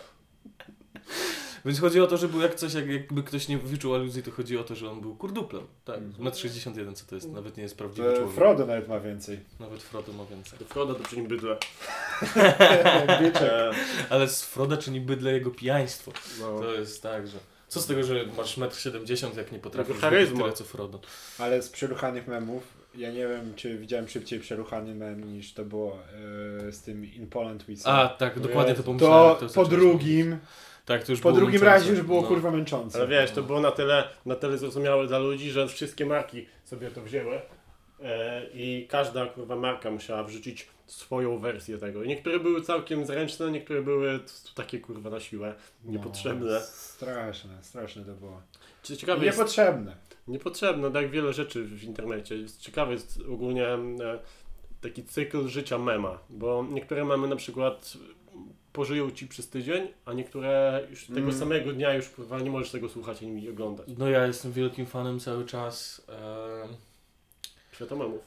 Więc 1.65 1.79
chodzi 1.79 2.01
o 2.01 2.07
to, 2.07 2.17
że 2.17 2.27
był 2.27 2.41
jak 2.41 2.55
coś, 2.55 2.73
jak, 2.73 2.87
jakby 2.87 3.23
ktoś 3.23 3.47
nie 3.47 3.57
wyczuł 3.57 3.95
aluzji, 3.95 4.23
to 4.23 4.31
chodzi 4.31 4.57
o 4.57 4.63
to, 4.63 4.75
że 4.75 4.91
on 4.91 5.01
był 5.01 5.15
kurduplem. 5.15 5.63
Tak, 5.85 5.99
1,61 5.99 6.87
m 6.87 6.95
co 6.95 7.05
to 7.05 7.15
jest, 7.15 7.31
nawet 7.31 7.57
nie 7.57 7.63
jest 7.63 7.77
prawdziwy 7.77 8.07
To 8.11 8.15
człowiek. 8.17 8.35
Frodo 8.35 8.65
nawet 8.65 8.87
ma 8.87 8.99
więcej. 8.99 9.39
Nawet 9.59 9.83
Frodo 9.83 10.13
ma 10.13 10.25
więcej. 10.25 10.59
To 10.59 10.65
Frodo 10.65 10.93
to 10.95 11.03
przy 11.03 11.15
nim 11.17 11.27
bydle. 11.27 11.57
Byczek. 13.21 13.41
E, 13.43 13.71
Ale 14.09 14.27
z 14.29 14.41
Froda 14.43 14.77
czyni 14.77 15.01
bydle 15.01 15.33
jego 15.33 15.51
pijaństwo. 15.51 16.11
no. 16.39 16.59
To 16.59 16.73
jest 16.73 17.03
tak, 17.03 17.27
że... 17.27 17.37
Co 17.67 17.81
z 17.81 17.85
tego, 17.85 18.03
że 18.03 18.25
masz 18.37 18.57
1,70 18.57 19.25
m, 19.27 19.31
jak 19.37 19.51
nie 19.51 19.59
potrafisz 19.59 19.97
charyzma. 19.97 20.39
tyle 20.39 20.53
co 20.53 20.63
Frodo. 20.63 20.99
Ale 21.39 21.61
z 21.61 21.69
przeruchanych 21.69 22.27
memów, 22.27 22.63
ja 22.95 23.11
nie 23.11 23.27
wiem, 23.27 23.53
czy 23.55 23.77
widziałem 23.77 24.07
szybciej 24.07 24.39
przeruchany 24.39 24.95
mem 24.95 25.33
niż 25.33 25.53
to 25.53 25.65
było 25.65 25.97
e, 26.67 26.71
z 26.71 26.81
tym 26.81 27.13
In 27.13 27.27
Poland 27.27 27.63
We 27.63 27.75
Sing. 27.75 27.87
A, 27.87 28.07
tak, 28.07 28.39
dokładnie 28.39 28.73
to 28.73 28.79
To, 28.79 28.85
pomyślałem. 28.85 29.35
po 29.55 29.65
drugim, 29.65 30.37
Tak, 30.85 31.03
to 31.03 31.11
już 31.11 31.21
po 31.21 31.29
było 31.29 31.39
drugim 31.41 31.61
męczące. 31.61 31.79
razie 31.79 31.91
już 31.91 32.01
było 32.01 32.21
No. 32.21 32.27
kurwa 32.27 32.51
męczące. 32.51 32.97
Ale 32.99 33.07
wiesz, 33.07 33.31
to 33.31 33.43
było 33.43 33.59
na 33.59 33.71
tyle, 33.71 34.09
na 34.25 34.35
tyle 34.35 34.57
zrozumiałe 34.57 35.07
dla 35.07 35.19
ludzi, 35.19 35.51
że 35.51 35.67
wszystkie 35.67 36.05
marki 36.05 36.45
sobie 36.65 36.91
to 36.91 37.01
wzięły 37.01 37.41
e, 38.03 38.41
i 38.53 38.87
każda 38.89 39.25
kurwa 39.25 39.55
marka 39.55 39.91
musiała 39.91 40.23
wrzucić 40.23 40.67
swoją 40.87 41.37
wersję 41.39 41.77
tego. 41.77 42.03
I 42.03 42.07
niektóre 42.07 42.39
były 42.39 42.61
całkiem 42.61 43.05
zręczne, 43.05 43.51
niektóre 43.51 43.81
były 43.81 44.19
takie 44.55 44.79
kurwa 44.79 45.09
na 45.09 45.19
siłę, 45.19 45.53
niepotrzebne. 45.85 46.51
No, 46.53 46.59
straszne, 46.61 47.51
straszne 47.61 48.05
to 48.05 48.11
było. 48.13 48.41
Ciekawe 48.83 49.25
jest, 49.25 49.37
Niepotrzebne. 49.37 49.95
niepotrzebne, 50.27 50.91
tak 50.91 51.09
wiele 51.09 51.33
rzeczy 51.33 51.63
w 51.63 51.83
internecie. 51.83 52.35
Ciekawy 52.59 52.93
jest 52.93 53.19
ogólnie 53.33 53.67
e, 53.67 53.79
taki 54.81 55.03
cykl 55.03 55.47
życia 55.47 55.77
mema, 55.77 56.19
bo 56.29 56.65
niektóre 56.71 57.05
memy 57.05 57.27
na 57.27 57.35
przykład 57.35 57.93
pożyją 58.73 59.11
ci 59.11 59.27
przez 59.27 59.49
tydzień, 59.49 59.87
a 60.05 60.13
niektóre 60.13 60.81
już 60.89 61.05
tego 61.07 61.19
Mm. 61.19 61.33
samego 61.33 61.73
dnia 61.73 61.93
już 61.93 62.09
kurwa 62.09 62.39
nie 62.39 62.51
możesz 62.51 62.71
tego 62.71 62.89
słuchać 62.89 63.23
ani 63.23 63.49
oglądać. 63.49 63.87
No 63.97 64.09
ja 64.09 64.25
jestem 64.27 64.51
wielkim 64.51 64.85
fanem 64.85 65.19
cały 65.19 65.45
czas. 65.45 66.05
E, 66.09 66.67
Świata 67.75 67.95
memów. 67.95 68.21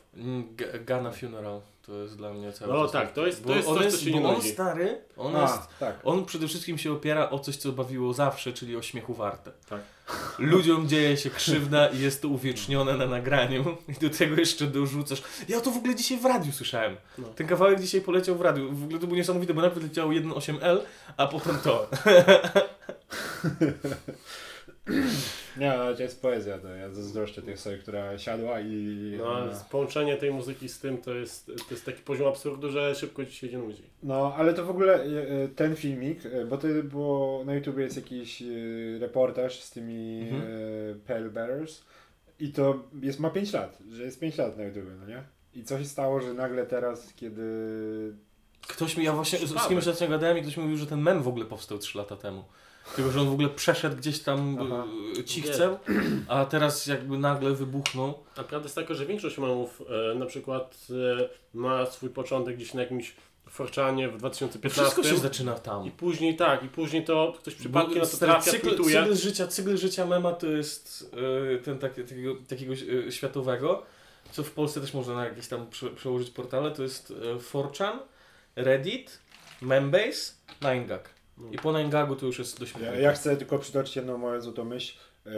G- 0.56 0.80
Gana 0.84 1.10
Funeral 1.10 1.60
to 1.86 1.94
jest 2.02 2.16
dla 2.16 2.32
mnie 2.34 2.52
cały 2.52 2.72
No 2.72 2.82
czas. 2.82 2.92
tak, 2.92 3.12
to 3.12 3.26
jest- 3.26 3.44
to 3.44 3.54
jest 3.56 3.68
on 3.68 3.74
coś, 3.74 3.84
co 3.86 3.90
jest, 3.90 4.02
się 4.04 4.10
nie 4.10 4.26
on 4.28 4.34
nudzi. 4.34 4.48
stary, 4.50 4.98
on 5.16 5.36
A, 5.36 5.42
jest. 5.42 5.58
tak. 5.80 6.00
On 6.04 6.24
przede 6.24 6.48
wszystkim 6.48 6.78
się 6.78 6.92
opiera 6.92 7.30
o 7.30 7.38
coś, 7.38 7.56
co 7.56 7.72
bawiło 7.72 8.12
zawsze, 8.12 8.52
czyli 8.52 8.76
o 8.76 8.82
śmiechu 8.82 9.14
warte. 9.14 9.52
Tak. 9.68 9.80
Ludziom 10.38 10.88
dzieje 10.88 11.16
się 11.16 11.30
krzywda 11.30 11.86
i 11.88 11.98
jest 12.00 12.22
to 12.22 12.28
uwiecznione 12.28 12.96
na 12.96 13.06
nagraniu. 13.06 13.76
I 13.88 13.92
do 13.92 14.10
tego 14.10 14.36
jeszcze 14.36 14.66
dorzucasz. 14.66 15.22
Ja 15.48 15.60
to 15.60 15.70
w 15.70 15.76
ogóle 15.76 15.94
dzisiaj 15.94 16.18
w 16.18 16.24
radiu 16.24 16.52
słyszałem. 16.52 16.96
No. 17.18 17.28
Ten 17.28 17.46
kawałek 17.46 17.80
dzisiaj 17.80 18.00
poleciał 18.00 18.36
w 18.36 18.40
radiu. 18.40 18.72
W 18.72 18.84
ogóle 18.84 18.98
to 19.00 19.06
było 19.06 19.16
niesamowite, 19.16 19.54
bo 19.54 19.60
najpierw 19.60 19.82
leciało 19.84 20.12
1.8L, 20.12 20.78
a 21.16 21.26
potem 21.26 21.56
to. 21.64 21.86
Nie, 25.60 25.74
no, 25.78 25.94
to 25.94 26.02
jest 26.02 26.22
poezja, 26.22 26.58
to 26.58 26.68
ja 26.68 26.90
zazdroszczę 26.90 27.42
tej 27.42 27.54
osoby, 27.54 27.78
która 27.78 28.18
siadła 28.18 28.60
i... 28.60 29.14
No, 29.18 29.36
ale 29.36 29.52
połączenie 29.70 30.16
tej 30.16 30.30
muzyki 30.30 30.68
z 30.68 30.78
tym 30.78 30.98
to 30.98 31.14
jest, 31.14 31.46
to 31.46 31.70
jest 31.70 31.84
taki 31.84 32.02
poziom 32.02 32.28
absurdu, 32.28 32.70
że 32.70 32.94
szybko 32.94 33.26
ci 33.26 33.50
się 33.50 33.58
nudzi. 33.58 33.82
No, 34.02 34.34
ale 34.36 34.54
to 34.54 34.64
w 34.64 34.70
ogóle 34.70 34.94
e, 34.94 35.04
e, 35.04 35.48
ten 35.48 35.76
filmik, 35.76 36.26
e, 36.26 36.44
bo 36.44 36.58
to 36.58 36.68
było, 36.84 37.42
na 37.44 37.54
YouTube 37.54 37.78
jest 37.78 37.96
jakiś 37.96 38.42
reportaż 39.00 39.60
z 39.60 39.70
tymi 39.70 40.28
Mhm. 40.30 41.00
Pale 41.00 41.30
Bearers 41.30 41.82
i 42.40 42.52
to 42.52 42.84
jest, 43.02 43.20
ma 43.20 43.30
5 43.30 43.52
lat, 43.52 43.78
że 43.92 44.02
jest 44.02 44.20
5 44.20 44.38
lat 44.38 44.56
na 44.56 44.64
YouTube, 44.64 44.84
no 45.00 45.06
nie? 45.06 45.22
I 45.54 45.64
co 45.64 45.78
się 45.78 45.84
stało, 45.84 46.20
że 46.20 46.34
nagle 46.34 46.66
teraz, 46.66 47.14
kiedy... 47.14 47.42
Ktoś 48.68 48.96
mi, 48.96 49.04
ja 49.04 49.12
właśnie 49.12 49.38
z, 49.38 49.68
kimś 49.68 49.86
ostatnio 49.86 50.08
gadałem 50.08 50.38
i 50.38 50.42
ktoś 50.42 50.56
mi 50.56 50.62
mówił, 50.62 50.78
że 50.78 50.86
ten 50.86 51.00
mem 51.00 51.22
w 51.22 51.28
ogóle 51.28 51.44
powstał 51.44 51.78
3 51.78 51.98
lata 51.98 52.16
temu. 52.16 52.44
Tylko, 52.96 53.10
że 53.10 53.20
on 53.20 53.28
w 53.28 53.32
ogóle 53.32 53.48
przeszedł 53.48 53.96
gdzieś 53.96 54.20
tam 54.20 54.58
Aha. 54.60 54.84
e, 55.20 55.24
cichcem, 55.24 55.76
a 56.28 56.44
teraz 56.44 56.86
jakby 56.86 57.18
nagle 57.18 57.52
wybuchnął. 57.52 58.14
A 58.36 58.44
prawda 58.44 58.66
jest 58.66 58.74
taka, 58.74 58.94
że 58.94 59.06
większość 59.06 59.38
memów 59.38 59.82
e, 60.12 60.14
na 60.14 60.26
przykład 60.26 60.86
e, 61.20 61.28
ma 61.54 61.86
swój 61.86 62.10
początek 62.10 62.56
gdzieś 62.56 62.74
na 62.74 62.80
jakimś 62.80 63.14
forczanie 63.50 64.08
w 64.08 64.16
2015 64.18 64.82
Wszystko 64.82 65.02
się 65.02 65.16
zaczyna 65.22 65.54
tam. 65.54 65.86
i 65.86 65.90
później 65.90 66.36
tak, 66.36 66.62
i 66.62 66.68
później 66.68 67.04
to 67.04 67.34
ktoś 67.38 67.54
przypadkiem 67.54 67.94
Bo 67.94 68.00
na 68.00 68.06
to 68.06 68.16
trafia, 68.16 68.50
cykl, 68.50 68.66
tweetuje. 68.66 69.02
cykl, 69.02 69.16
życia, 69.16 69.46
cykl 69.46 69.76
życia 69.76 70.06
mema 70.06 70.32
to 70.32 70.46
jest 70.46 71.14
e, 71.54 71.58
ten 71.58 71.78
taki, 71.78 72.02
takiego, 72.02 72.34
takiego 72.48 72.72
e, 73.08 73.12
światowego, 73.12 73.82
co 74.32 74.42
w 74.44 74.50
Polsce 74.50 74.80
też 74.80 74.94
można 74.94 75.14
na 75.14 75.24
jakieś 75.24 75.48
tam 75.48 75.66
prze, 75.66 75.90
przełożyć 75.90 76.30
portale, 76.30 76.70
to 76.70 76.82
jest 76.82 77.12
e, 77.32 77.36
4chan, 77.36 77.98
Reddit, 78.56 79.18
Membase, 79.62 80.32
9gag. 80.62 81.15
I 81.52 81.58
po 81.58 81.72
9gagu 81.72 82.16
to 82.16 82.26
już 82.26 82.38
jest 82.38 82.60
dość 82.60 82.74
Ja, 82.82 82.94
ja 82.94 83.12
chcę 83.12 83.36
tylko 83.36 83.58
przytoczyć 83.58 83.96
jedną 83.96 84.18
moją 84.18 84.40
złotą 84.40 84.64
myśl. 84.64 84.98
E, 85.26 85.30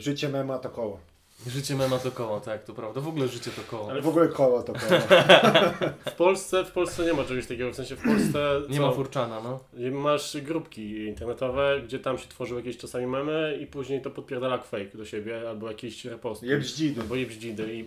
życie 0.00 0.28
mema 0.28 0.58
to 0.58 0.70
koło. 0.70 1.00
Życie 1.46 1.76
mema 1.76 1.98
to 1.98 2.10
koło, 2.10 2.40
tak, 2.40 2.64
to 2.64 2.74
prawda. 2.74 3.00
W 3.00 3.08
ogóle 3.08 3.28
życie 3.28 3.50
to 3.50 3.62
koło. 3.70 3.90
Ale 3.90 4.02
w 4.02 4.08
ogóle 4.08 4.28
koło 4.28 4.62
to 4.62 4.72
koło. 4.72 5.00
W 6.06 6.12
Polsce, 6.12 6.64
w 6.64 6.70
Polsce 6.70 7.04
nie 7.04 7.12
ma 7.12 7.24
czegoś 7.24 7.46
takiego, 7.46 7.70
w 7.70 7.76
sensie 7.76 7.96
w 7.96 8.02
Polsce 8.02 8.60
Nie 8.68 8.76
co? 8.76 8.82
ma 8.82 8.92
furczana, 8.92 9.40
no. 9.40 9.60
Masz 9.90 10.36
grupki 10.36 11.06
internetowe, 11.06 11.80
gdzie 11.84 11.98
tam 11.98 12.18
się 12.18 12.28
tworzył 12.28 12.56
jakieś 12.56 12.76
czasami 12.76 13.06
memy 13.06 13.58
i 13.62 13.66
później 13.66 14.02
to 14.02 14.10
podpierdala 14.10 14.58
fake 14.58 14.98
do 14.98 15.04
siebie, 15.04 15.48
albo 15.48 15.68
jakieś 15.68 16.04
reposty. 16.04 16.46
Jebździdy. 16.46 17.00
Albo 17.00 17.16
jebździdy 17.16 17.74
i 17.74 17.86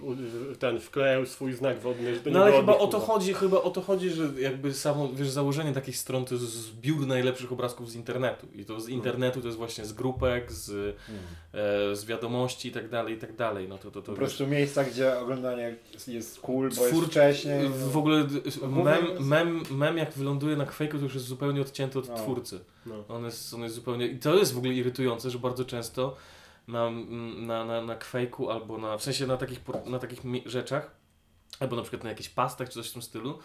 ten 0.59 0.79
wklejał 0.79 1.25
swój 1.25 1.53
znak 1.53 1.79
wodny, 1.79 2.15
że 2.15 2.21
to 2.21 2.29
nie 2.29 2.35
No 2.35 2.43
ale 2.43 2.51
chyba 2.51 2.77
o 2.77 2.87
to 2.87 2.99
chodzi, 2.99 3.33
chyba 3.33 3.61
o 3.61 3.69
to 3.69 3.81
chodzi, 3.81 4.09
że 4.09 4.29
jakby 4.39 4.73
samo, 4.73 5.09
wiesz, 5.13 5.29
założenie 5.29 5.73
takich 5.73 5.97
stron 5.97 6.25
to 6.25 6.33
jest 6.33 6.45
zbiór 6.45 7.07
najlepszych 7.07 7.51
obrazków 7.51 7.91
z 7.91 7.95
internetu. 7.95 8.47
I 8.55 8.65
to 8.65 8.79
z 8.79 8.89
internetu 8.89 9.41
to 9.41 9.47
jest 9.47 9.57
właśnie 9.57 9.85
z 9.85 9.93
grupek, 9.93 10.51
z, 10.51 10.95
e, 11.53 11.95
z 11.95 12.05
wiadomości 12.05 12.69
i 12.69 12.71
tak 12.71 12.89
dalej, 12.89 13.15
i 13.15 13.17
tak 13.17 13.35
dalej. 13.35 13.38
No 13.69 13.77
to, 13.77 13.91
to, 13.91 14.01
to 14.01 14.11
Po 14.11 14.17
prostu 14.17 14.47
miejsca, 14.47 14.83
gdzie 14.83 15.19
oglądanie 15.19 15.75
jest 16.07 16.39
cool, 16.41 16.69
bo 16.75 16.81
jest 16.85 16.93
Twór- 16.97 17.05
wcześniej. 17.07 17.69
W 17.69 17.97
ogóle 17.97 18.23
Głównie 18.61 18.83
mem, 18.83 19.05
jest- 19.07 19.21
mem, 19.21 19.61
mem 19.71 19.97
jak 19.97 20.13
wyląduje 20.13 20.55
na 20.55 20.65
kwejku 20.65 20.97
to 20.97 21.03
już 21.03 21.13
jest 21.13 21.25
zupełnie 21.25 21.61
odcięty 21.61 21.99
od 21.99 22.07
No. 22.09 22.15
twórcy. 22.15 22.59
No. 22.85 23.03
On 23.07 23.25
jest, 23.25 23.53
on 23.53 23.61
jest 23.63 23.75
zupełnie... 23.75 24.07
I 24.07 24.19
to 24.19 24.35
jest 24.35 24.53
w 24.53 24.57
ogóle 24.57 24.73
irytujące, 24.73 25.29
że 25.29 25.39
bardzo 25.39 25.65
często 25.65 26.15
na, 26.67 26.89
na, 27.37 27.65
na, 27.65 27.81
na 27.81 27.95
kwejku 27.95 28.49
albo 28.49 28.77
na... 28.77 28.97
W 28.97 29.03
sensie 29.03 29.27
na 29.27 29.37
takich, 29.37 29.59
na 29.85 29.99
takich 29.99 30.21
rzeczach, 30.45 30.91
albo 31.59 31.75
na 31.75 31.81
przykład 31.81 32.03
na 32.03 32.09
jakichś 32.09 32.29
pastach 32.29 32.67
czy 32.69 32.73
coś 32.73 32.89
w 32.89 32.93
tym 32.93 33.01
stylu, 33.01 33.39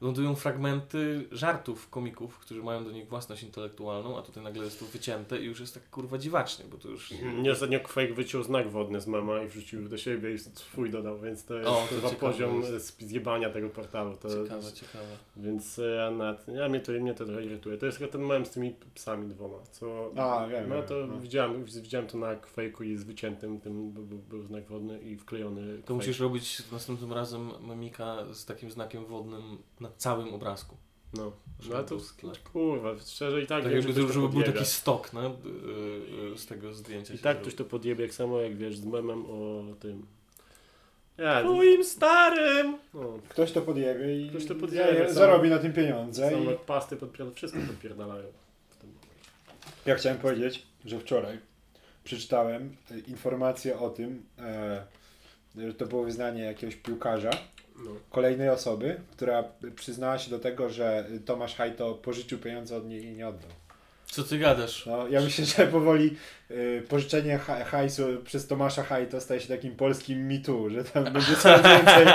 lądują 0.00 0.34
fragmenty 0.34 1.28
żartów 1.32 1.90
komików, 1.90 2.38
którzy 2.38 2.62
mają 2.62 2.84
do 2.84 2.90
nich 2.92 3.08
własność 3.08 3.42
intelektualną, 3.42 4.18
a 4.18 4.22
tutaj 4.22 4.44
nagle 4.44 4.64
jest 4.64 4.80
to 4.80 4.86
wycięte 4.86 5.40
i 5.40 5.44
już 5.44 5.60
jest 5.60 5.74
tak 5.74 5.90
kurwa 5.90 6.18
dziwacznie, 6.18 6.64
bo 6.70 6.76
to 6.76 6.88
już... 6.88 7.14
Nie 7.42 7.52
ostatnio 7.52 7.80
Quake 7.80 8.14
wyciął 8.14 8.42
znak 8.42 8.70
wodny 8.70 9.00
z 9.00 9.06
mema 9.06 9.42
i 9.42 9.48
wrzucił 9.48 9.88
do 9.88 9.98
siebie 9.98 10.34
i 10.34 10.38
swój 10.38 10.90
dodał, 10.90 11.18
więc 11.20 11.44
to 11.44 11.54
jest 11.54 11.68
O, 11.68 11.86
to 11.90 11.94
chyba 11.96 12.10
poziom 12.10 12.62
jest. 12.62 13.00
zjebania 13.02 13.50
tego 13.50 13.68
portalu. 13.68 14.16
To, 14.16 14.28
Ciekawe, 14.28 14.72
ciekawe. 14.72 15.04
Więc 15.36 15.78
e, 15.78 15.82
ja 15.90 16.10
nawet, 16.10 16.48
ja 16.48 16.68
mnie 16.68 16.80
to, 16.80 16.92
mnie 16.92 17.14
to 17.14 17.24
trochę 17.24 17.44
irytuje. 17.44 17.78
To 17.78 17.86
jest 17.86 17.98
chyba 17.98 18.12
ten 18.12 18.22
mem 18.26 18.46
z 18.46 18.50
tymi 18.50 18.74
psami 18.94 19.28
dwoma, 19.28 19.56
co... 19.70 20.12
A, 20.16 20.46
wiem, 20.48 20.68
No 20.68 20.82
to 20.82 20.94
no. 21.06 21.20
widziałem, 21.20 21.64
widziałem 21.64 22.06
to 22.06 22.18
na 22.18 22.36
Quake'u 22.36 22.84
i 22.84 22.96
z 22.96 23.04
wyciętym, 23.04 23.60
tym 23.60 23.92
był, 23.92 24.02
był, 24.04 24.18
był 24.18 24.42
znak 24.42 24.66
wodny 24.68 25.00
i 25.00 25.16
wklejony 25.16 25.76
To 25.78 25.82
Quake. 25.86 25.96
musisz 25.96 26.20
robić 26.20 26.62
następnym 26.72 27.12
razem 27.12 27.50
memika 27.66 28.16
z 28.32 28.44
takim 28.44 28.70
znakiem 28.70 29.04
wodnym 29.04 29.42
na 29.80 29.87
całym 29.96 30.34
obrazku. 30.34 30.76
No, 31.14 31.32
no 31.68 31.76
ale 31.76 31.84
to 31.84 31.98
kurwa, 32.52 32.98
szczerze 33.06 33.42
i 33.42 33.46
tak, 33.46 33.62
Tak 33.64 33.72
jakby, 33.72 33.92
ktoś 33.92 33.94
żeby 34.12 34.26
to 34.26 34.28
był 34.28 34.42
taki 34.42 34.64
stok 34.64 35.12
no, 35.12 35.26
y, 35.26 36.32
y, 36.34 36.38
z 36.38 36.46
tego 36.46 36.74
zdjęcia. 36.74 37.14
I 37.14 37.18
tak 37.18 37.40
ktoś 37.40 37.54
to 37.54 37.64
podjebie, 37.64 38.04
jak 38.04 38.14
samo 38.14 38.40
jak 38.40 38.56
wiesz, 38.56 38.76
z 38.76 38.84
memem 38.84 39.26
o 39.26 39.62
tym... 39.80 40.06
Ja, 41.18 41.42
Twoim 41.42 41.84
starym! 41.84 42.78
no, 42.94 43.18
Ktoś 43.28 43.52
to 43.52 43.62
podjebie 43.62 44.20
i 44.26 44.30
Ktoś 44.30 44.46
to 44.46 44.54
podjebie, 44.54 44.94
ja- 44.98 45.04
sam- 45.06 45.14
zarobi 45.14 45.50
na 45.50 45.58
tym 45.58 45.72
pieniądze. 45.72 46.30
same 46.30 46.52
I 46.54 46.56
pasty 46.66 46.96
podpierdalają, 46.96 47.34
wszystko 47.34 47.60
podpierdalają. 47.66 48.26
w 48.70 48.76
tym 48.76 48.90
momencie. 48.90 49.30
ja 49.86 49.94
chciałem 49.94 50.18
powiedzieć, 50.18 50.66
że 50.84 51.00
wczoraj 51.00 51.38
przeczytałem 52.04 52.76
e, 52.90 52.98
informację 52.98 53.78
o 53.78 53.90
tym, 53.90 54.22
e, 54.38 54.86
że 55.56 55.74
to 55.74 55.86
było 55.86 56.04
wyznanie 56.04 56.42
jakiegoś 56.42 56.76
piłkarza, 56.76 57.30
No. 57.84 57.90
kolejnej 58.10 58.48
osoby, 58.48 59.00
która 59.12 59.44
przyznała 59.76 60.18
się 60.18 60.30
do 60.30 60.38
tego, 60.38 60.70
że 60.70 61.04
Tomasz 61.24 61.54
Hajto 61.54 61.94
pożyczył 61.94 62.38
pieniądze 62.38 62.76
od 62.76 62.86
niej 62.88 63.04
i 63.04 63.12
nie 63.12 63.28
oddał. 63.28 63.50
Co 64.06 64.24
ty 64.24 64.38
gadasz? 64.38 64.86
No, 64.86 65.08
ja 65.08 65.20
myślę, 65.20 65.44
że 65.44 65.66
powoli 65.66 66.16
pożyczenie 66.88 67.38
ha- 67.38 67.64
hajsu 67.64 68.02
przez 68.24 68.46
Tomasza 68.46 68.82
Hajto 68.82 69.20
staje 69.20 69.40
się 69.40 69.48
takim 69.48 69.76
polskim 69.76 70.28
mitu, 70.28 70.70
że 70.70 70.84
tam 70.84 71.04
będzie 71.12 71.36
coraz 71.36 71.62
więcej. 71.62 72.06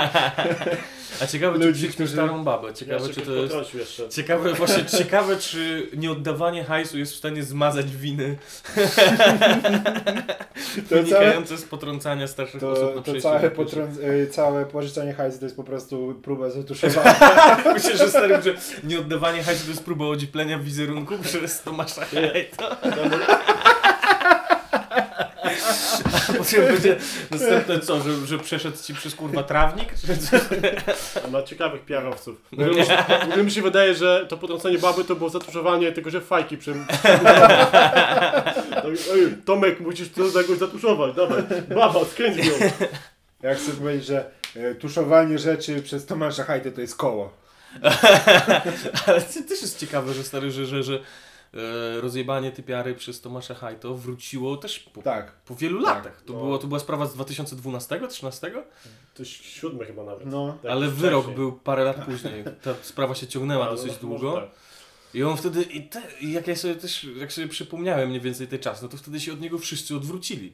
A 1.22 1.26
ciekawe, 1.26 1.58
czy 1.58 1.66
Ludzi, 1.66 1.78
przyknął 1.88 1.94
którzy- 2.06 2.12
starą 2.12 2.44
babę. 2.44 2.74
Ciekawe, 2.74 3.06
Jeszcze 3.06 3.20
czy 3.20 3.26
to 3.26 3.32
jest... 3.34 3.74
jeszcze. 3.74 4.08
Ciekawe, 4.08 4.54
właśnie, 4.64 4.84
ciekawe, 4.84 5.36
czy 5.36 5.86
nieoddawanie 5.96 6.64
hajsu 6.64 6.98
jest 6.98 7.12
w 7.12 7.16
stanie 7.16 7.42
zmazać 7.42 7.96
winy 7.96 8.36
To 8.74 8.80
całe, 10.88 11.02
wynikające 11.02 11.56
z 11.58 11.64
potrącania 11.64 12.26
starszych 12.26 12.62
osób 12.64 12.88
to, 12.90 12.96
na 12.96 13.02
to 13.02 13.20
całe, 13.20 13.50
potrą- 13.50 13.98
y, 14.04 14.26
całe 14.30 14.66
pożyczenie 14.66 15.12
hajsu 15.12 15.38
to 15.38 15.44
jest 15.44 15.56
po 15.56 15.64
prostu 15.64 16.20
próba 16.22 16.50
zatuszowania. 16.50 17.16
Myślę, 17.74 17.96
że 17.96 18.08
stary, 18.08 18.42
że 18.42 18.54
nieoddawanie 18.84 19.42
hajsu 19.42 19.64
to 19.64 19.70
jest 19.70 19.84
próba 19.84 20.04
odziplenia 20.04 20.58
wizerunku 20.58 21.18
przez 21.18 21.62
Tomasza 21.62 22.04
Hajta. 22.04 22.76
A 26.28 26.32
potem 26.32 26.66
będzie 26.66 26.96
następne 27.30 27.80
co, 27.80 28.00
że, 28.00 28.26
że 28.26 28.38
przeszedł 28.38 28.76
ci 28.82 28.94
przez 28.94 29.14
kurwa 29.14 29.42
trawnik? 29.42 29.88
Ma 31.32 31.42
ciekawych 31.42 31.82
PR-owców. 31.82 32.36
W 32.52 32.60
ogóle 32.60 33.36
mi 33.36 33.42
mi 33.42 33.50
się 33.50 33.62
wydaje, 33.62 33.94
że 33.94 34.26
to 34.28 34.36
potrącenie 34.36 34.78
baby 34.78 35.04
to 35.04 35.16
było 35.16 35.30
zatuszowanie 35.30 35.92
tego, 35.92 36.10
że 36.10 36.20
fajki 36.20 36.58
przy... 36.58 36.74
Ej, 39.14 39.36
Tomek, 39.46 39.80
musisz 39.80 40.08
to 40.08 40.40
jakoś 40.40 40.58
zatuszować, 40.58 41.14
dawaj. 41.16 41.42
Baba, 41.74 42.04
skręć 42.04 42.46
ją. 42.46 42.52
Ja 43.42 43.54
chcę 43.54 43.72
powiedzieć, 43.72 44.06
że 44.06 44.30
y, 44.56 44.74
tuszowanie 44.74 45.38
rzeczy 45.38 45.82
przez 45.82 46.06
Tomasza 46.06 46.44
Hajto 46.44 46.70
to 46.70 46.80
jest 46.80 46.96
koło. 46.96 47.32
Ale 49.06 49.20
to 49.20 49.42
też 49.48 49.62
jest 49.62 49.78
ciekawe, 49.78 50.14
że 50.14 50.24
stary, 50.24 50.50
że, 50.50 50.66
że, 50.66 50.82
że 50.82 51.00
e, 51.54 52.00
rozjebanie 52.00 52.52
typiary 52.52 52.94
przez 52.94 53.20
Tomasza 53.20 53.54
Hajto 53.54 53.94
wróciło 53.94 54.56
też 54.56 54.78
po, 54.78 55.02
Tak. 55.02 55.32
po 55.32 55.54
wielu 55.54 55.84
Tak, 55.84 55.96
latach. 55.96 56.22
To, 56.22 56.32
no. 56.32 56.38
było, 56.38 56.58
to 56.58 56.66
była 56.66 56.80
sprawa 56.80 57.06
z 57.06 57.14
2012, 57.14 58.00
13? 58.08 58.50
To 59.14 59.22
jest 59.22 59.32
siódme 59.32 59.84
chyba 59.84 60.04
nawet. 60.04 60.26
No. 60.26 60.58
Tak, 60.62 60.72
Ale 60.72 60.88
wyrok 60.88 61.22
wcześniej. 61.24 61.36
był 61.36 61.52
parę 61.52 61.84
lat 61.84 62.04
później. 62.04 62.44
Ta 62.62 62.74
sprawa 62.82 63.14
się 63.14 63.26
ciągnęła 63.26 63.64
no, 63.64 63.70
dosyć 63.70 63.92
no, 63.92 63.98
długo. 64.08 64.32
tak. 64.34 64.50
I 65.14 65.22
on 65.22 65.36
wtedy, 65.36 65.62
i, 65.62 65.82
te, 65.88 66.02
i 66.20 66.32
jak 66.32 66.46
ja 66.48 66.56
sobie 66.56 66.74
też, 66.74 67.04
jak 67.16 67.32
sobie 67.32 67.48
przypomniałem 67.48 68.08
mniej 68.08 68.20
więcej 68.20 68.48
ten 68.48 68.58
czas, 68.58 68.82
no 68.82 68.88
to 68.88 68.96
wtedy 68.96 69.20
się 69.20 69.32
od 69.32 69.40
niego 69.40 69.58
wszyscy 69.58 69.96
odwrócili. 69.96 70.52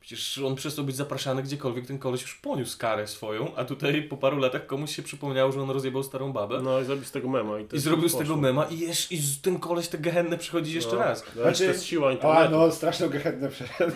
Przecież 0.00 0.38
on 0.38 0.54
przestał 0.54 0.84
być 0.84 0.96
zapraszany 0.96 1.42
gdziekolwiek, 1.42 1.86
ten 1.86 1.98
koleś 1.98 2.22
już 2.22 2.34
poniósł 2.34 2.78
karę 2.78 3.06
swoją, 3.06 3.52
a 3.56 3.64
tutaj 3.64 4.02
po 4.02 4.16
paru 4.16 4.36
latach 4.38 4.66
komuś 4.66 4.96
się 4.96 5.02
przypomniało, 5.02 5.52
że 5.52 5.62
on 5.62 5.70
rozjebał 5.70 6.02
starą 6.02 6.32
babę. 6.32 6.60
No 6.62 6.80
i 6.80 6.84
zrobił 6.84 7.04
z 7.04 7.10
tego 7.10 7.28
mema. 7.28 7.58
I, 7.60 7.66
I 7.72 7.78
zrobił 7.78 8.08
z 8.08 8.16
tego 8.18 8.36
mema 8.36 8.64
i, 8.64 8.78
jesz, 8.78 9.12
i 9.12 9.16
z- 9.16 9.40
ten 9.40 9.58
koleś 9.58 9.88
te 9.88 9.98
gehenne 9.98 10.38
przychodzi 10.38 10.74
jeszcze 10.74 10.92
No. 10.96 10.98
raz. 11.02 11.24
No, 11.36 11.42
Znaczy- 11.42 11.58
to 11.58 11.64
jest 11.64 11.84
siła 11.84 12.08
A 12.08 12.12
internetu. 12.12 12.50
no, 12.50 12.70
straszną 12.72 13.08
gehennę 13.08 13.48
przeszedł. 13.48 13.92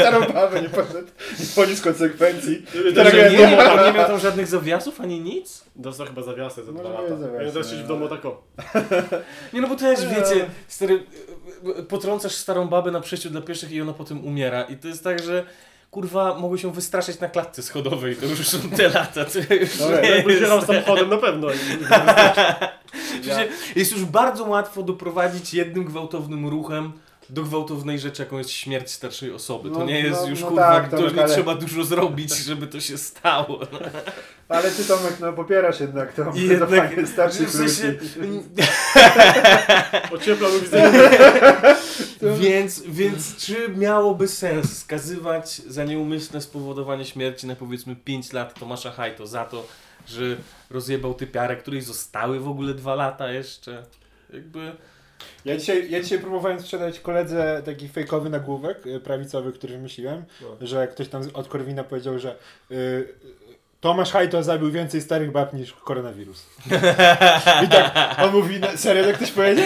Starą 0.00 0.20
babę 0.32 0.62
nie 0.62 0.68
poszedł, 0.68 1.08
nie 1.40 1.46
poniósł 1.54 1.82
konsekwencji. 1.84 2.62
Teraz 2.94 3.12
Nie, 3.14 3.20
nie 3.30 3.38
miał, 3.56 3.86
nie 3.86 3.92
miał 3.92 4.06
tam 4.08 4.18
żadnych 4.20 4.46
zawiasów 4.46 5.00
ani 5.00 5.20
nic? 5.20 5.64
Dostał 5.76 6.06
chyba 6.06 6.22
zawiasy 6.22 6.64
za 6.64 6.72
Może 6.72 6.88
dwa 6.88 7.00
lata. 7.02 7.16
zawiasy, 7.16 7.44
Ja 7.46 7.52
teraz 7.52 7.72
w 7.74 7.86
domu 7.86 8.06
ale- 8.06 8.16
tak 8.16 8.24
o. 8.26 8.42
Nie 9.52 9.60
no 9.60 9.68
bo 9.68 9.76
też 9.76 10.00
wiecie, 10.06 10.46
stary, 10.68 10.94
e, 10.94 11.35
potrącasz 11.88 12.34
starą 12.34 12.68
babę 12.68 12.90
na 12.90 13.00
przejściu 13.00 13.30
dla 13.30 13.40
pieszych 13.40 13.72
i 13.72 13.80
ona 13.80 13.92
potem 13.92 14.24
umiera. 14.24 14.62
I 14.62 14.76
to 14.76 14.88
jest 14.88 15.04
tak, 15.04 15.22
że 15.22 15.44
kurwa 15.90 16.38
mogły 16.38 16.58
się 16.58 16.72
wystraszyć 16.72 17.20
na 17.20 17.28
klatce 17.28 17.62
schodowej, 17.62 18.16
to 18.16 18.26
już 18.26 18.48
są 18.48 18.70
te 18.70 18.88
lata. 18.88 19.24
To 19.24 19.54
już 19.54 19.78
Dobra, 19.78 20.00
nie 20.00 20.34
jechał 20.34 20.62
samochodem 20.62 21.08
na 21.08 21.16
pewno. 21.16 21.48
Przecież 23.22 23.48
jest 23.76 23.92
już 23.92 24.04
bardzo 24.04 24.44
łatwo 24.44 24.82
doprowadzić 24.82 25.54
jednym 25.54 25.84
gwałtownym 25.84 26.48
ruchem 26.48 26.92
do 27.30 27.42
gwałtownej 27.42 27.98
rzeczy, 27.98 28.22
jaką 28.22 28.38
jest 28.38 28.50
śmierć 28.50 28.90
starszej 28.90 29.32
osoby. 29.32 29.70
To 29.70 29.78
No, 29.78 29.84
nie 29.84 30.00
jest 30.00 30.20
no, 30.22 30.28
już 30.28 30.40
no 30.40 30.46
kurwa, 30.46 30.62
tak, 30.80 30.90
to 30.90 31.10
nie 31.10 31.22
ale- 31.22 31.34
trzeba 31.34 31.54
dużo 31.54 31.84
zrobić, 31.84 32.36
żeby 32.36 32.66
to 32.66 32.80
się 32.80 32.98
stało. 32.98 33.60
Ale 34.48 34.70
ty 34.70 34.84
Tomek, 34.84 35.16
no 35.20 35.32
popierasz 35.32 35.80
jednak 35.80 36.12
to 36.12 36.32
I 36.34 36.46
jednak- 36.48 36.92
starszych 37.08 37.48
W 37.48 37.52
sensie- 37.52 37.92
ludzi. 38.16 38.40
Ociepla 40.14 40.48
mu 40.48 40.58
widzenie. 40.60 40.98
Więc, 42.38 42.82
więc 42.88 43.36
czy 43.36 43.68
miałoby 43.68 44.28
sens 44.28 44.78
skazywać 44.78 45.54
za 45.56 45.84
nieumyślne 45.84 46.40
spowodowanie 46.40 47.04
śmierci 47.04 47.46
na 47.46 47.56
powiedzmy 47.56 47.96
5 47.96 48.32
lat 48.32 48.58
Tomasza 48.60 48.90
Hajto 48.90 49.26
za 49.26 49.44
to, 49.44 49.66
że 50.08 50.36
rozjebał 50.70 51.14
typiarę, 51.14 51.56
której 51.56 51.80
zostały 51.82 52.40
w 52.40 52.48
ogóle 52.48 52.74
dwa 52.74 52.94
lata 52.94 53.32
jeszcze? 53.32 53.82
Jakby... 54.32 54.72
Ja 55.44 55.56
dzisiaj, 55.56 55.90
ja 55.90 56.00
dzisiaj 56.02 56.18
próbowałem 56.18 56.60
sprzedać 56.60 57.00
koledze 57.00 57.62
taki 57.64 57.88
fejkowy 57.88 58.30
nagłówek 58.30 58.86
y, 58.86 59.00
prawicowy, 59.00 59.52
który 59.52 59.72
wymyśliłem, 59.76 60.24
No. 60.42 60.48
że 60.60 60.88
ktoś 60.88 61.08
tam 61.08 61.22
od 61.34 61.48
Korwina 61.48 61.84
powiedział, 61.84 62.18
że 62.18 62.30
y, 62.70 62.74
y, 62.74 63.08
Tomasz 63.80 64.12
Hajto 64.12 64.42
zabił 64.42 64.70
więcej 64.70 65.00
starych 65.00 65.32
bab 65.32 65.52
niż 65.52 65.72
koronawirus. 65.72 66.46
I 67.64 67.68
tak, 67.68 68.16
on 68.22 68.32
mówi, 68.32 68.60
"Na- 68.60 68.76
serio 68.76 69.04
tak 69.04 69.16
ktoś 69.16 69.30
powiedział? 69.32 69.64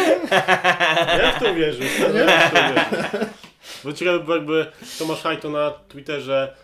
Ja 1.18 1.32
w 1.32 1.38
to 1.42 1.51
uwierzył. 1.51 1.84
Nie? 2.14 2.20
Ja 2.20 2.48
w 2.48 2.53
to 2.53 2.59
uwierzył. 2.61 3.28
Bo 3.84 3.92
ciekawe 3.92 4.34
jakby 4.34 4.66
Tomasz 4.98 5.22
Hajto 5.22 5.51
na 5.51 5.70
Twitterze 5.70 6.55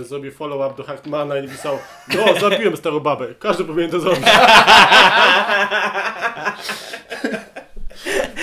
e, 0.00 0.04
zrobił 0.04 0.32
follow-up 0.32 0.76
do 0.76 0.84
Hartmana 0.84 1.38
i 1.38 1.42
napisał 1.42 1.78
No, 2.14 2.40
zabiłem 2.50 2.76
starą 2.76 3.00
babę. 3.00 3.26
Każdy 3.38 3.64
powinien 3.64 3.90
to 3.90 4.00
zrobić. 4.00 4.24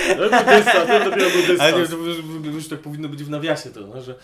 To 0.08 0.14
był 0.16 0.30
dystans, 0.30 0.88
to 0.88 1.10
dopiero 1.10 1.30
był 1.30 1.56
Ale 1.60 1.72
nie, 1.80 1.88
to 1.88 1.96
już, 1.96 2.18
już 2.54 2.68
tak 2.68 2.78
powinno 2.78 3.08
być 3.08 3.24
w 3.24 3.30
nawiasie 3.30 3.70
to, 3.70 3.80
no, 3.80 4.02
że 4.02 4.14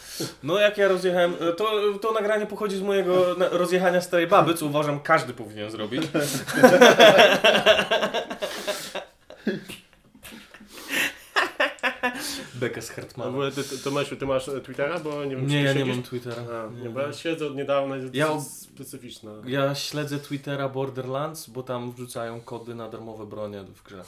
no 0.43 0.59
jak 0.59 0.78
ja 0.78 0.89
rozjechałem, 0.89 1.35
to, 1.57 1.72
to 2.01 2.12
nagranie 2.12 2.47
pochodzi 2.47 2.76
z 2.76 2.83
mojego 2.83 3.35
rozjechania 3.51 4.01
starej 4.01 4.26
baby, 4.26 4.55
co 4.55 4.66
uważam 4.66 5.01
każdy 5.01 5.33
powinien 5.35 5.70
zrobić. 5.70 6.03
Beka 12.55 12.80
z 12.80 12.91
w 12.91 12.95
Hartmana. 12.95 13.30
ogóle 13.30 13.53
ty, 13.53 13.64
ty, 13.64 13.78
Tomasiu, 13.78 14.16
ty 14.16 14.26
masz 14.26 14.49
e, 14.49 14.61
Twittera? 14.61 14.99
Bo 14.99 15.24
nie 15.24 15.37
wiem, 15.37 15.47
Nie, 15.47 15.62
ja 15.62 15.72
nie 15.72 15.85
mam 15.85 16.03
Twittera. 16.03 16.37
A, 16.43 16.83
nie, 16.83 16.91
bo 16.91 17.01
ja 17.01 17.12
siedzę 17.12 17.47
od 17.47 17.57
niedawna, 17.57 17.97
jest 17.97 18.14
Ja- 18.14 18.26
ja... 18.26 18.41
specyficzna. 18.41 19.30
Ja 19.47 19.74
śledzę 19.74 20.18
Twittera 20.18 20.68
Borderlands, 20.68 21.49
bo 21.51 21.62
tam 21.62 21.93
wrzucają 21.93 22.41
kody 22.41 22.74
na 22.74 22.89
darmowe 22.89 23.26
bronie 23.26 23.62
w 23.62 23.83
grze. 23.83 24.03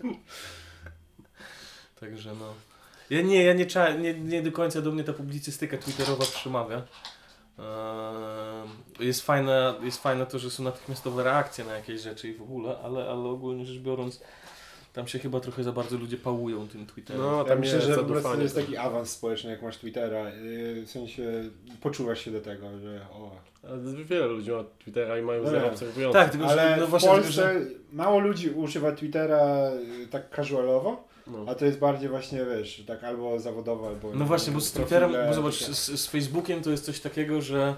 Także 2.00 2.34
no. 2.34 2.54
Ja 3.10 3.22
nie, 3.22 3.44
ja 3.44 3.52
nie, 3.52 3.66
cza- 3.66 4.00
nie, 4.00 4.14
nie 4.14 4.42
do 4.42 4.52
końca 4.52 4.82
do 4.82 4.92
mnie 4.92 5.04
ta 5.04 5.12
publicystyka 5.12 5.78
twitterowa 5.78 6.24
przemawia. 6.24 6.82
Eee, 7.58 9.04
Jest 9.06 9.22
fajne, 9.22 9.74
jest 9.82 10.02
fajne 10.02 10.26
to, 10.26 10.38
że 10.38 10.50
są 10.50 10.62
natychmiastowe 10.62 11.24
reakcje 11.24 11.64
na 11.64 11.72
jakieś 11.74 12.00
rzeczy 12.00 12.28
i 12.28 12.34
w 12.34 12.42
ogóle, 12.42 12.78
ale, 12.84 13.00
ale 13.00 13.28
ogólnie 13.28 13.66
rzecz 13.66 13.78
biorąc, 13.78 14.20
tam 14.92 15.08
się 15.08 15.18
chyba 15.18 15.40
trochę 15.40 15.64
za 15.64 15.72
bardzo 15.72 15.96
ludzie 15.98 16.16
pałują 16.16 16.68
tym 16.68 16.86
Twitterem. 16.86 17.22
No, 17.22 17.38
Ja 17.38 17.44
tam 17.44 17.58
myślę, 17.60 17.74
jest 17.74 17.88
że 17.88 17.94
po 17.96 18.04
prostu 18.04 18.40
jest 18.40 18.54
taki 18.54 18.76
awans 18.76 19.10
społeczny, 19.10 19.50
jak 19.50 19.62
masz 19.62 19.76
Twittera. 19.76 20.24
Yy, 20.30 20.82
W 20.86 20.90
sensie 20.90 21.22
poczuwasz 21.80 22.24
się 22.24 22.30
do 22.30 22.40
tego, 22.40 22.78
że 22.78 23.00
o. 23.12 23.30
Ale 23.68 23.78
wiele 24.04 24.26
ludzi 24.26 24.50
ma 24.50 24.64
Twittera 24.78 25.18
i 25.18 25.22
mają 25.22 25.42
No 25.42 25.50
zero 25.50 25.66
obserwujących. 25.68 26.22
Tak, 26.22 26.30
tylko 26.32 26.46
że 26.48 26.52
Ale 26.62 26.76
no 26.76 26.86
w 26.86 26.90
właśnie 26.90 27.08
Polsce 27.08 27.32
że, 27.32 27.54
mało 27.92 28.18
ludzi 28.18 28.50
używa 28.50 28.92
Twittera 28.92 29.70
yy, 30.00 30.06
tak 30.06 30.36
casualowo, 30.36 31.04
No. 31.26 31.44
a 31.46 31.54
to 31.54 31.64
jest 31.64 31.78
bardziej 31.78 32.08
właśnie, 32.08 32.44
wiesz, 32.44 32.82
tak 32.86 33.04
albo 33.04 33.38
zawodowo, 33.40 33.88
albo... 33.88 34.14
No 34.14 34.24
właśnie, 34.24 34.52
bo 34.52 34.60
z 34.60 34.72
profile 34.72 35.00
Twitterem, 35.00 35.28
bo 35.28 35.34
zobacz, 35.34 35.54
z, 35.64 36.00
z 36.00 36.06
Facebookiem 36.06 36.62
to 36.62 36.70
jest 36.70 36.84
coś 36.84 37.00
takiego, 37.00 37.42
że 37.42 37.74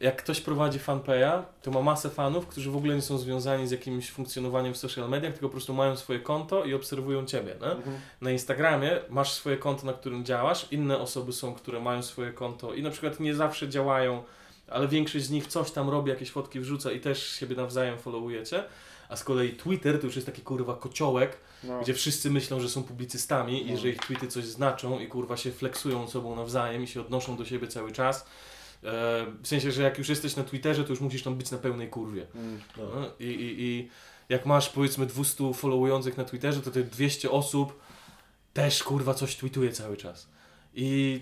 jak 0.00 0.16
ktoś 0.16 0.40
prowadzi 0.40 0.78
fanpage'a, 0.78 1.42
to 1.62 1.70
ma 1.70 1.82
masę 1.82 2.10
fanów, 2.10 2.46
którzy 2.46 2.70
w 2.70 2.76
ogóle 2.76 2.94
nie 2.94 3.02
są 3.02 3.18
związani 3.18 3.68
z 3.68 3.70
jakimś 3.70 4.10
funkcjonowaniem 4.10 4.74
w 4.74 4.76
social 4.76 5.08
mediach, 5.08 5.32
tylko 5.32 5.48
po 5.48 5.52
prostu 5.52 5.74
mają 5.74 5.96
swoje 5.96 6.20
konto 6.20 6.64
i 6.64 6.74
obserwują 6.74 7.26
Ciebie. 7.26 7.54
Nie? 7.60 7.70
Mhm. 7.70 7.96
Na 8.20 8.30
Instagramie 8.30 8.90
masz 9.10 9.32
swoje 9.32 9.56
konto, 9.56 9.86
na 9.86 9.92
którym 9.92 10.24
działasz, 10.24 10.66
inne 10.70 10.98
osoby 10.98 11.32
są, 11.32 11.54
które 11.54 11.80
mają 11.80 12.02
swoje 12.02 12.32
konto 12.32 12.74
i 12.74 12.82
na 12.82 12.90
przykład 12.90 13.20
nie 13.20 13.34
zawsze 13.34 13.68
działają, 13.68 14.22
ale 14.68 14.88
większość 14.88 15.24
z 15.24 15.30
nich 15.30 15.46
coś 15.46 15.70
tam 15.70 15.90
robi, 15.90 16.10
jakieś 16.10 16.30
fotki 16.30 16.60
wrzuca 16.60 16.92
i 16.92 17.00
też 17.00 17.28
siebie 17.28 17.56
nawzajem 17.56 17.98
followujecie. 17.98 18.64
A 19.08 19.16
z 19.16 19.24
kolei 19.24 19.52
Twitter 19.52 20.00
to 20.00 20.06
już 20.06 20.14
jest 20.16 20.26
taki 20.26 20.42
kurwa 20.42 20.74
kociołek, 20.76 21.36
No. 21.64 21.80
gdzie 21.80 21.94
wszyscy 21.94 22.30
myślą, 22.30 22.60
że 22.60 22.68
są 22.68 22.82
publicystami 22.82 23.66
i 23.68 23.72
No. 23.72 23.78
że 23.78 23.88
ich 23.88 23.98
tweety 23.98 24.28
coś 24.28 24.44
znaczą 24.44 24.98
i 25.00 25.06
kurwa 25.06 25.36
się 25.36 25.52
flexują 25.52 26.08
sobą 26.08 26.36
nawzajem 26.36 26.82
i 26.82 26.86
się 26.86 27.00
odnoszą 27.00 27.36
do 27.36 27.44
siebie 27.44 27.68
cały 27.68 27.92
czas. 27.92 28.26
E, 28.84 29.26
w 29.42 29.48
sensie, 29.48 29.72
że 29.72 29.82
jak 29.82 29.98
już 29.98 30.08
jesteś 30.08 30.36
na 30.36 30.44
Twitterze, 30.44 30.84
to 30.84 30.90
już 30.90 31.00
musisz 31.00 31.22
tam 31.22 31.34
być 31.34 31.50
na 31.50 31.58
pełnej 31.58 31.88
kurwie. 31.88 32.26
Mm. 32.34 32.60
No. 32.76 32.84
No, 32.94 33.06
I, 33.20 33.24
i, 33.24 33.62
I 33.62 33.88
jak 34.28 34.46
masz 34.46 34.68
powiedzmy 34.68 35.06
200 35.06 35.54
followujących 35.54 36.16
na 36.16 36.24
Twitterze, 36.24 36.60
to 36.60 36.70
te 36.70 36.82
200 36.82 37.30
osób 37.30 37.80
też 38.52 38.82
kurwa 38.82 39.14
coś 39.14 39.36
tweetuje 39.36 39.72
cały 39.72 39.96
czas. 39.96 40.28
I 40.74 41.20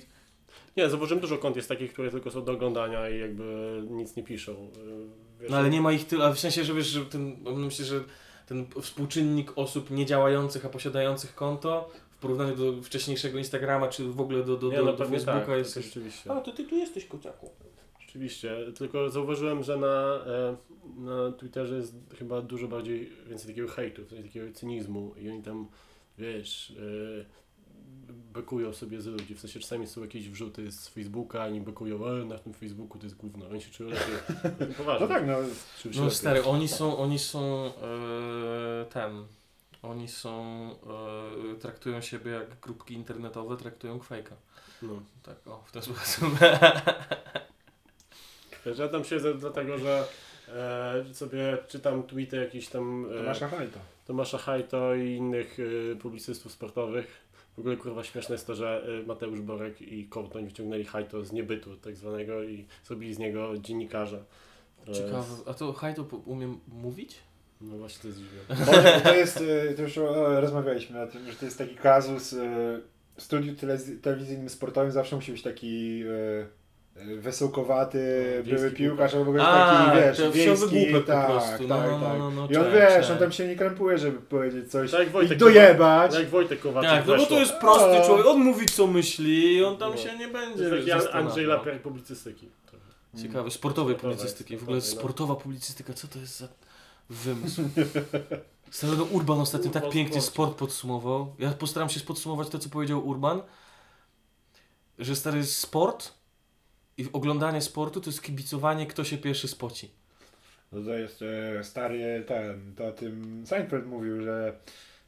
Nie, 0.77 0.91
zauważyłem 0.91 1.21
dużo 1.21 1.39
kont 1.39 1.57
jest 1.57 1.69
takich, 1.69 1.93
które 1.93 2.11
tylko 2.11 2.31
są 2.31 2.45
do 2.45 2.53
oglądania 2.53 3.11
i 3.11 3.21
jakby 3.21 3.83
nic 3.91 4.17
nie 4.17 4.23
piszą. 4.23 4.53
Yy, 4.53 5.07
Wiesz, 5.41 5.51
no, 5.51 5.57
ale 5.57 5.71
nie 5.71 5.81
ma 5.81 5.93
ich 5.93 6.07
tyle, 6.07 6.35
w 6.35 6.39
sensie, 6.39 6.65
że 6.65 6.75
wiesz, 6.75 6.87
że 6.87 7.07
ten, 7.07 7.37
myślę, 7.57 7.85
że 7.85 8.01
ten 8.47 8.67
współczynnik 8.83 9.53
osób 9.57 9.91
niedziałających, 9.91 10.65
a 10.65 10.69
posiadających 10.69 11.35
konto 11.35 11.91
porównaniu 12.21 12.57
do 12.57 12.83
wcześniejszego 12.83 13.39
Instagrama, 13.39 13.89
czy 13.89 14.05
w 14.05 14.21
ogóle 14.21 14.45
do, 14.45 14.57
do, 14.57 14.71
nie, 14.71 14.77
do, 14.77 14.85
no 14.85 14.93
do 14.93 14.99
pewnie 14.99 15.17
Facebooka 15.19 15.47
tak, 15.47 15.59
jest... 15.59 15.75
rzeczywiście. 15.75 16.33
A, 16.33 16.41
to 16.41 16.53
ty 16.53 16.65
tu 16.65 16.77
jesteś 16.77 17.07
kociaku. 17.07 17.51
Rzeczywiście, 18.01 18.57
tylko 18.79 19.11
zauważyłem, 19.11 19.63
że 19.63 19.77
na, 19.77 20.25
e, 20.27 20.57
na 20.97 21.33
Twitterze 21.33 21.77
jest 21.77 21.95
chyba 22.19 22.43
dużo 22.43 22.69
bardziej 22.69 23.13
więcej 23.29 23.49
takiego 23.49 23.69
hejtu, 23.69 24.03
takiego 24.05 24.53
cynizmu 24.53 25.15
i 25.17 25.31
oni 25.31 25.43
tam, 25.43 25.69
wiesz, 26.19 26.71
e, 26.71 27.41
bekują 28.13 28.73
sobie 28.73 29.01
z 29.01 29.07
ludzi, 29.07 29.35
w 29.35 29.41
sensie 29.41 29.61
czasami 29.61 29.87
są 29.87 30.01
jakieś 30.01 30.31
wrzuty 30.31 30.71
z 30.71 30.89
Facebooka, 30.89 31.45
oni 31.45 31.61
bekują, 31.61 32.07
e, 32.07 32.25
na 32.25 32.39
tym 32.39 32.53
Facebooku 32.53 32.99
to 32.99 33.05
jest 33.05 33.17
gówno, 33.17 33.49
oni 33.49 33.61
się 33.61 33.71
czują 33.71 33.91
lepiej. 33.91 34.75
Poważnie. 34.79 35.07
No 35.07 35.15
tak, 35.15 35.27
no. 35.27 35.33
No 35.85 36.03
lepiej. 36.03 36.11
stary, 36.11 36.45
oni 36.45 36.69
są, 36.69 36.99
oni 36.99 37.19
są 37.19 37.67
e, 37.67 37.71
ten, 38.91 39.25
oni 39.83 40.09
są, 40.09 40.71
e, 41.53 41.55
traktują 41.61 42.01
siebie 42.01 42.31
jak 42.31 42.61
grupki 42.61 42.95
internetowe, 42.95 43.57
traktują 43.57 43.99
Quake'a. 43.99 44.35
No. 44.83 45.03
Tak, 45.23 45.47
o, 45.47 45.63
w 45.67 45.73
ten 45.73 45.83
sposób. 45.89 46.29
Ja 48.79 48.89
tam 48.89 49.05
siedzę 49.05 49.35
dlatego, 49.35 49.79
że 49.79 50.05
e, 50.49 51.15
sobie 51.15 51.59
czytam 51.69 52.03
tweety 52.03 52.37
jakichś 52.37 52.67
tam 52.69 53.07
To 53.09 53.21
e, 53.21 53.23
masz 53.23 53.41
hajto. 53.41 53.79
Tomasza 54.07 54.39
Hajto 54.39 54.95
i 54.95 55.11
innych 55.15 55.59
y, 55.59 55.97
publicystów 56.03 56.53
sportowych. 56.53 57.31
W 57.57 57.59
ogóle 57.59 57.77
kurwa 57.77 58.05
śmieszne 58.05 58.35
jest 58.35 58.47
to, 58.47 58.55
że 58.55 58.87
y, 59.03 59.07
Mateusz 59.07 59.41
Borek 59.41 59.83
i 59.83 60.09
Kołtoń 60.09 60.45
wyciągnęli 60.45 60.85
Hajto 60.85 61.25
z 61.25 61.33
niebytu 61.33 61.77
tak 61.77 61.97
zwanego 61.97 62.43
i 62.43 62.67
zrobili 62.85 63.15
z 63.15 63.19
niego 63.19 63.59
dziennikarza. 63.59 64.19
To 64.87 64.93
Ciekawe, 64.95 65.17
jest- 65.31 65.49
a 65.49 65.55
to 65.55 65.73
Hajto 65.73 66.05
po- 66.05 66.17
umiem 66.17 66.61
mówić? 66.69 67.19
No 67.61 67.79
właśnie 67.79 68.03
to 68.03 68.09
jest 68.09 68.19
dziwne. 68.19 68.67
To 69.05 69.15
jest, 69.15 69.41
y, 69.41 69.75
to 69.77 69.83
już 69.83 69.97
rozmawialiśmy 70.41 71.03
o 71.03 71.07
tym, 71.07 71.31
że 71.31 71.37
to 71.37 71.45
jest 71.45 71.59
taki 71.59 71.75
kazus 71.75 72.33
y, 72.33 72.37
w 73.17 73.23
studiu 73.23 73.55
telewizyjnym 74.03 74.49
sportowym 74.49 74.93
zawsze 74.93 75.17
musi 75.17 75.33
być 75.33 75.43
taki 75.43 76.03
y, 76.05 76.47
wesołkowaty, 77.21 78.25
No, 78.39 78.45
wiejski 78.45 78.57
były 78.57 78.71
piłkarz, 78.71 79.13
albo 79.15 79.25
w 79.25 79.29
ogóle 79.29 79.45
A, 79.45 79.87
taki, 79.87 80.01
wiesz, 80.01 80.33
wiejski, 80.35 80.69
głupek 80.69 81.07
po 81.07 81.13
tak, 81.13 81.27
prostu, 81.27 81.69
no, 81.69 81.77
tak, 81.79 81.91
no, 81.91 82.01
tak. 82.01 82.19
no, 82.19 82.31
no, 82.31 82.49
I 82.51 82.57
on 82.57 82.65
cześć, 82.65 82.75
wiesz, 82.75 83.11
on 83.11 83.19
tam 83.19 83.33
się 83.33 83.47
nie 83.47 83.57
krępuje, 83.57 83.99
żeby 83.99 84.19
powiedzieć 84.19 84.71
coś 84.71 84.91
Tak 84.91 85.09
Wojtek 85.11 85.37
i 85.37 85.41
dojebać. 85.41 86.15
Jak 86.15 86.29
Wojtek 86.29 86.61
Kowalczyk 86.61 86.91
Tak, 86.93 87.07
no 87.07 87.17
bo 87.17 87.27
to 87.27 87.41
jest 87.41 87.53
prosty 87.53 87.99
O. 88.03 88.07
człowiek, 88.07 88.27
on 88.27 88.39
mówi 88.39 88.67
co 88.67 88.87
myśli 88.87 89.57
i 89.57 89.65
on 89.65 89.77
tam 89.77 89.91
No. 89.91 89.97
się 89.97 90.19
nie 90.19 90.27
To 90.29 90.33
będzie 90.33 90.65
jest 90.65 91.07
taki. 91.07 91.19
Andrzej 91.19 91.47
Lapiak 91.47 91.83
publicystyki. 91.83 92.49
Ciekawe, 93.23 93.51
sportowej 93.51 93.95
publicystyki. 93.95 94.57
W 94.57 94.63
ogóle 94.63 94.77
no. 94.77 94.83
sportowa 94.83 95.37
publicystyka, 95.37 95.93
co 95.93 96.09
to 96.09 96.19
jest 96.19 96.39
za 96.39 96.49
wymysł? 97.11 97.63
Stary, 98.71 98.97
no 98.97 99.05
Urban 99.05 99.41
ostatnio 99.41 99.71
tak 99.71 99.83
Urban 99.83 99.93
pięknie 99.93 100.21
Sport. 100.21 100.35
sport 100.35 100.59
podsumował. 100.59 101.35
Ja 101.39 101.51
postaram 101.51 101.89
się 101.89 102.01
podsumować 102.01 102.49
to, 102.49 102.59
co 102.59 102.69
powiedział 102.69 103.09
Urban, 103.09 103.43
że 104.99 105.17
stary 105.17 105.45
sport 105.45 106.15
i 106.99 107.07
oglądanie 107.13 107.61
sportu 107.61 108.01
to 108.01 108.11
jest 108.11 108.23
kibicowanie, 108.23 108.87
kto 108.87 109.05
się 109.05 109.19
pierwszy 109.19 109.49
spoci. 109.49 109.91
No 110.73 110.83
to 110.83 110.95
jest 110.95 111.23
e, 111.23 111.65
stary 111.65 112.25
ten, 112.27 112.75
to 112.77 112.87
o 112.87 112.93
tym 112.93 113.43
Seinfeld 113.47 113.87
mówił, 113.87 114.23
że 114.23 114.53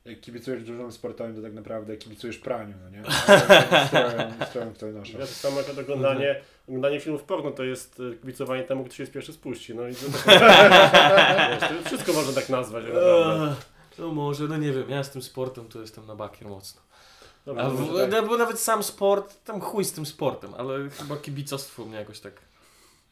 jak 0.05 0.20
kibicujesz 0.20 0.62
dużym 0.64 0.92
sportowym, 0.92 1.36
to 1.36 1.42
tak 1.42 1.55
naprawdę 1.55 1.96
kibicujesz 1.96 2.38
praniu, 2.38 2.74
no 2.84 2.90
nie? 2.90 3.03
Strojom, 3.86 4.32
strojom, 4.48 4.74
które 4.74 4.92
noszą. 4.92 5.18
Ja 5.18 5.26
to 5.26 5.32
samo 5.32 5.61
jak 5.61 5.78
oglądanie, 5.78 6.40
oglądanie 6.68 7.00
filmów 7.00 7.22
porno 7.22 7.50
to 7.50 7.64
jest 7.64 8.00
y, 8.00 8.16
kibicowanie 8.20 8.62
temu, 8.62 8.84
kto 8.84 8.94
się 8.94 9.06
pierwszy 9.06 9.32
spuści. 9.32 9.74
No 9.74 9.88
i 9.88 9.94
to, 9.94 10.06
wiesz, 11.50 11.60
to 11.60 11.88
wszystko 11.88 12.12
można 12.12 12.32
tak 12.32 12.48
nazwać. 12.48 12.84
naprawdę. 12.84 13.54
No 13.98 14.08
może, 14.08 14.44
no 14.44 14.56
nie 14.56 14.72
wiem, 14.72 14.90
ja 14.90 15.04
z 15.04 15.10
tym 15.10 15.22
sportem 15.22 15.68
to 15.68 15.80
jestem 15.80 16.06
na 16.06 16.16
bakier 16.16 16.48
mocno. 16.48 16.80
Dobra, 17.46 17.62
A 17.62 17.66
to 17.66 17.72
w, 17.76 17.96
tak. 17.96 18.10
no, 18.10 18.22
bo 18.22 18.36
nawet 18.36 18.60
sam 18.60 18.82
sport, 18.82 19.44
tam 19.44 19.60
chuj 19.60 19.84
z 19.84 19.92
tym 19.92 20.06
sportem, 20.06 20.54
ale 20.54 20.90
chyba 20.90 21.16
kibicostwo 21.16 21.84
mnie 21.84 21.96
jakoś 21.96 22.20
tak... 22.20 22.32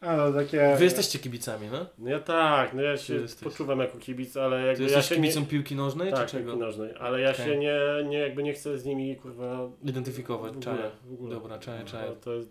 A 0.01 0.15
no 0.17 0.33
takie... 0.33 0.75
Wy 0.77 0.83
jesteście 0.83 1.19
kibicami, 1.19 1.67
no? 1.71 1.85
No 1.97 2.09
ja 2.09 2.19
tak, 2.19 2.73
no 2.73 2.81
ja 2.81 2.97
Ty 2.97 3.03
się 3.03 3.13
jesteś. 3.15 3.43
poczuwam 3.43 3.79
jako 3.79 3.97
kibic, 3.97 4.37
ale 4.37 4.61
Ty 4.61 4.67
jakby 4.67 4.83
ja 4.83 4.89
jesteś 4.89 5.05
się 5.09 5.15
kibicem 5.15 5.43
nie... 5.43 5.49
piłki 5.49 5.75
nożnej, 5.75 6.11
Tak, 6.11 6.25
czy 6.25 6.31
czego? 6.31 6.45
piłki 6.51 6.59
nożnej, 6.65 6.93
ale 6.99 7.21
ja 7.21 7.31
Okej. 7.31 7.45
się 7.45 7.57
nie, 7.57 7.79
nie, 8.09 8.17
jakby 8.17 8.43
nie 8.43 8.53
chcę 8.53 8.79
z 8.79 8.85
nimi 8.85 9.15
kurwa 9.15 9.69
Identyfikować, 9.83 10.49
ogóle, 10.49 10.63
czaję. 10.65 10.91
w 11.05 11.13
ogóle. 11.13 11.35
Dobra, 11.35 11.59
czaję, 11.59 11.79
No, 11.79 11.85
czaję. 11.85 12.11
To 12.21 12.33
jest, 12.33 12.49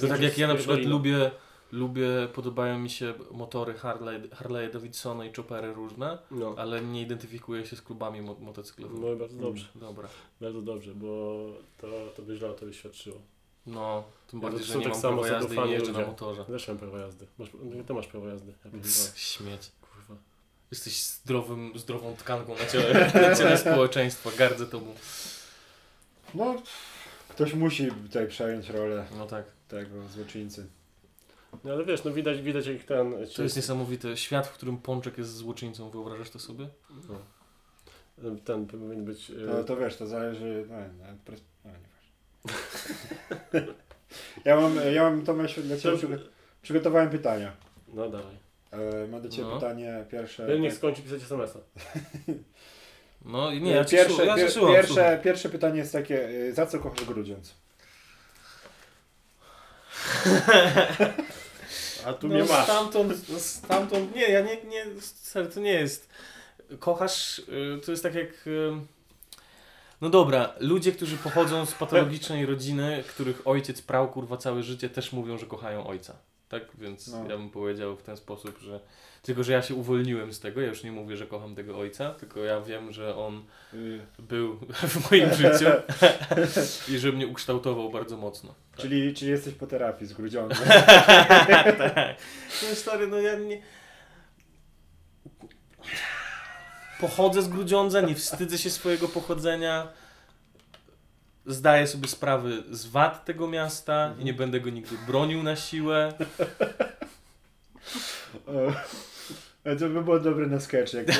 To 0.00 0.06
tak 0.08 0.22
jak 0.22 0.38
ja 0.38 0.48
na 0.48 0.54
przykład 0.54 0.80
lubię, 0.84 1.30
lubię, 1.72 2.08
podobają 2.34 2.78
mi 2.78 2.90
się 2.90 3.14
motory 3.30 3.74
Harley, 3.74 4.28
Harley 4.30 4.70
Davidsona 4.72 5.24
i 5.24 5.32
choppery 5.34 5.72
różne, 5.74 6.18
no, 6.30 6.54
ale 6.58 6.80
nie 6.80 7.02
identyfikuję 7.02 7.66
się 7.66 7.76
z 7.76 7.82
klubami 7.82 8.22
mo 8.22 8.34
motocyklowymi. 8.40 9.00
no 9.00 9.12
i 9.12 9.16
bardzo 9.16 9.36
dobrze, 9.36 9.66
Dobra. 9.74 10.08
bardzo 10.40 10.62
dobrze, 10.62 10.94
bo 10.94 11.36
to, 11.78 11.86
to 12.16 12.22
by 12.22 12.36
źle 12.36 12.50
o 12.50 12.52
to 12.54 12.72
świadczyło. 12.72 13.16
No, 13.66 14.04
tym 14.26 14.40
Ja 14.40 14.42
bardziej, 14.42 14.60
to 14.60 14.66
że 14.66 14.72
są 14.72 14.78
nie 14.78 14.84
tak 14.84 14.92
mam 14.92 15.02
samo 15.02 15.22
prawa 15.22 15.36
jazdy 15.36 15.54
i 15.54 15.70
jeżdżę 15.70 15.92
na 15.92 16.06
motorze. 16.06 16.44
Też 16.44 16.68
mam 16.68 16.78
prawo 16.78 16.98
jazdy. 16.98 17.26
Masz, 17.38 17.48
no, 17.62 17.84
ty 17.84 17.94
masz 17.94 18.06
prawo 18.06 18.28
jazdy. 18.28 18.52
Ja 18.64 18.70
Śmieć. 19.14 19.72
kurwa. 19.80 20.22
Jesteś 20.70 21.02
zdrowym, 21.02 21.72
zdrową 21.74 22.16
tkanką 22.16 22.54
na 22.58 22.66
ciele, 22.66 23.10
na 23.28 23.34
ciele 23.36 23.58
społeczeństwa, 23.58 24.30
gardzę 24.38 24.66
tobą. 24.66 24.94
No, 26.34 26.62
ktoś 27.28 27.54
musi 27.54 27.86
tutaj 27.86 28.28
przejąć 28.28 28.68
rolę 28.68 29.06
No 29.18 29.26
tak. 29.26 29.44
tego 29.68 30.08
złoczyńcy. 30.08 30.66
No 31.64 31.72
ale 31.72 31.84
wiesz, 31.84 32.04
no 32.04 32.10
widać, 32.10 32.42
widać 32.42 32.66
jak 32.66 32.84
ten... 32.84 33.14
To 33.36 33.42
jest 33.42 33.56
niesamowite. 33.56 34.16
Świat, 34.16 34.46
w 34.46 34.52
którym 34.52 34.78
Pączek 34.78 35.18
jest 35.18 35.34
złoczyńcą, 35.34 35.90
wyobrażasz 35.90 36.30
to 36.30 36.38
sobie? 36.38 36.68
No. 37.08 38.30
ten 38.44 38.66
powinien 38.66 39.04
być... 39.04 39.32
No 39.46 39.64
to 39.64 39.76
wiesz, 39.76 39.96
to 39.96 40.06
zależy. 40.06 40.66
No, 40.68 40.76
no, 40.76 41.04
pres... 41.24 41.40
no, 41.64 41.70
nie 41.70 41.95
ja 44.44 44.56
mam, 44.56 44.76
ja 44.94 45.02
mam 45.02 45.24
Tomasz 45.24 45.60
dla 45.60 45.76
Ciebie 45.76 45.96
przygo- 45.96 46.18
przygotowałem 46.62 47.10
pytania. 47.10 47.52
No 47.94 48.08
dawaj. 48.10 48.34
E, 48.72 49.06
mam 49.06 49.22
do 49.22 49.28
Ciebie 49.28 49.48
No. 49.48 49.54
pytanie 49.54 50.04
pierwsze. 50.10 50.46
Ten 50.46 50.60
niech 50.60 50.74
skończy 50.74 51.02
pisać 51.02 51.22
SMS-a. 51.22 51.58
No 53.24 53.50
i 53.50 53.62
nie, 53.62 53.70
ja 53.70 53.84
pierwsze, 53.84 54.26
ja 54.26 54.36
cię 54.36 54.42
pier- 54.42 54.50
słucham, 54.50 54.50
słucham. 54.50 54.74
pierwsze, 54.74 55.20
pierwsze 55.24 55.48
pytanie 55.48 55.78
jest 55.78 55.92
takie, 55.92 56.28
y, 56.28 56.54
za 56.54 56.66
co 56.66 56.78
kochasz 56.78 57.04
Grudziądz? 57.04 57.54
A 62.06 62.12
tu 62.12 62.28
no, 62.28 62.34
mnie 62.34 62.44
masz. 62.44 62.64
Stamtąd, 62.64 63.28
no, 63.28 63.38
stamtąd, 63.38 64.14
nie, 64.14 64.28
ja 64.28 64.40
nie, 64.40 64.56
nie, 64.64 64.84
to 65.54 65.60
nie 65.60 65.72
jest. 65.72 66.08
Kochasz, 66.78 67.38
y, 67.38 67.80
to 67.84 67.90
jest 67.90 68.02
tak 68.02 68.14
jak. 68.14 68.28
No 70.00 70.10
dobra, 70.10 70.52
ludzie, 70.60 70.92
którzy 70.92 71.16
pochodzą 71.16 71.66
z 71.66 71.74
patologicznej 71.74 72.46
rodziny, 72.46 73.04
których 73.08 73.46
ojciec 73.46 73.82
prał 73.82 74.08
kurwa 74.08 74.36
całe 74.36 74.62
życie, 74.62 74.88
też 74.90 75.12
mówią, 75.12 75.38
że 75.38 75.46
kochają 75.46 75.86
ojca. 75.86 76.16
Tak, 76.48 76.62
więc 76.78 77.08
No. 77.08 77.18
ja 77.30 77.36
bym 77.36 77.50
powiedział 77.50 77.96
w 77.96 78.02
ten 78.02 78.16
sposób, 78.16 78.58
że. 78.58 78.80
Tylko, 79.22 79.44
że 79.44 79.52
ja 79.52 79.62
się 79.62 79.74
uwolniłem 79.74 80.32
z 80.32 80.40
tego, 80.40 80.60
ja 80.60 80.68
już 80.68 80.84
nie 80.84 80.92
mówię, 80.92 81.16
że 81.16 81.26
kocham 81.26 81.54
tego 81.54 81.78
ojca, 81.78 82.10
tylko 82.14 82.40
ja 82.40 82.60
wiem, 82.60 82.92
że 82.92 83.16
on 83.16 83.44
Y, 83.74 84.00
był 84.18 84.56
w 84.88 85.10
moim 85.10 85.34
życiu 85.34 85.66
i 86.94 86.98
że 86.98 87.12
mnie 87.12 87.26
ukształtował 87.26 87.90
bardzo 87.90 88.16
mocno. 88.16 88.54
Tak. 88.72 88.80
czyli, 88.80 89.14
czyli 89.14 89.30
jesteś 89.30 89.54
po 89.54 89.66
terapii 89.66 90.06
z 90.06 90.12
Grudziądzem. 90.12 90.68
tak. 91.78 92.16
No 92.62 92.74
stary, 92.74 93.06
no 93.06 93.20
ja 93.20 93.38
nie... 93.38 93.62
Pochodzę 97.00 97.42
z 97.42 97.48
Grudziądza, 97.48 98.00
nie 98.00 98.14
wstydzę 98.14 98.58
się 98.58 98.70
swojego 98.70 99.08
pochodzenia. 99.08 99.88
Zdaję 101.46 101.86
sobie 101.86 102.08
sprawy 102.08 102.62
z 102.70 102.86
wad 102.86 103.24
tego 103.24 103.48
miasta 103.48 104.14
i 104.18 104.24
nie 104.24 104.32
będę 104.32 104.60
go 104.60 104.70
nigdy 104.70 104.96
bronił 105.06 105.42
na 105.42 105.56
siłę. 105.56 106.12
O, 108.46 108.72
ale 109.64 109.76
to 109.76 109.88
by 109.88 110.02
było 110.02 110.20
dobre 110.20 110.46
na 110.46 110.60
sketch, 110.60 110.94
jak. 110.94 111.06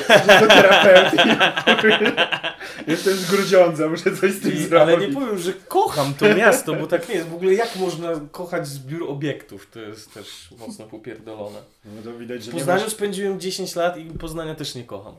Jestem 2.87 3.13
z 3.13 3.31
Grudziądza, 3.31 3.89
muszę 3.89 4.15
coś 4.17 4.31
z 4.33 4.41
tym 4.41 4.53
I, 4.53 4.57
zrobić. 4.57 4.95
ale 4.95 5.07
nie 5.07 5.13
powiem, 5.13 5.37
że 5.39 5.53
kocham 5.53 6.13
to 6.13 6.35
miasto, 6.35 6.73
bo 6.73 6.87
tak 6.87 7.09
nie 7.09 7.15
jest. 7.15 7.27
W 7.27 7.33
ogóle 7.33 7.53
jak 7.53 7.75
można 7.75 8.11
kochać 8.31 8.67
zbiór 8.67 9.09
obiektów? 9.09 9.69
To 9.71 9.79
jest 9.79 10.13
też 10.13 10.51
mocno 10.59 10.85
popierdolone. 10.85 11.59
No 11.85 12.01
to 12.01 12.17
widać, 12.17 12.43
że 12.43 12.51
Poznaniu 12.51 12.83
masz... 12.83 12.91
spędziłem 12.91 13.39
10 13.39 13.75
lat 13.75 13.97
i 13.97 14.05
Poznania 14.05 14.55
też 14.55 14.75
nie 14.75 14.83
kocham. 14.83 15.15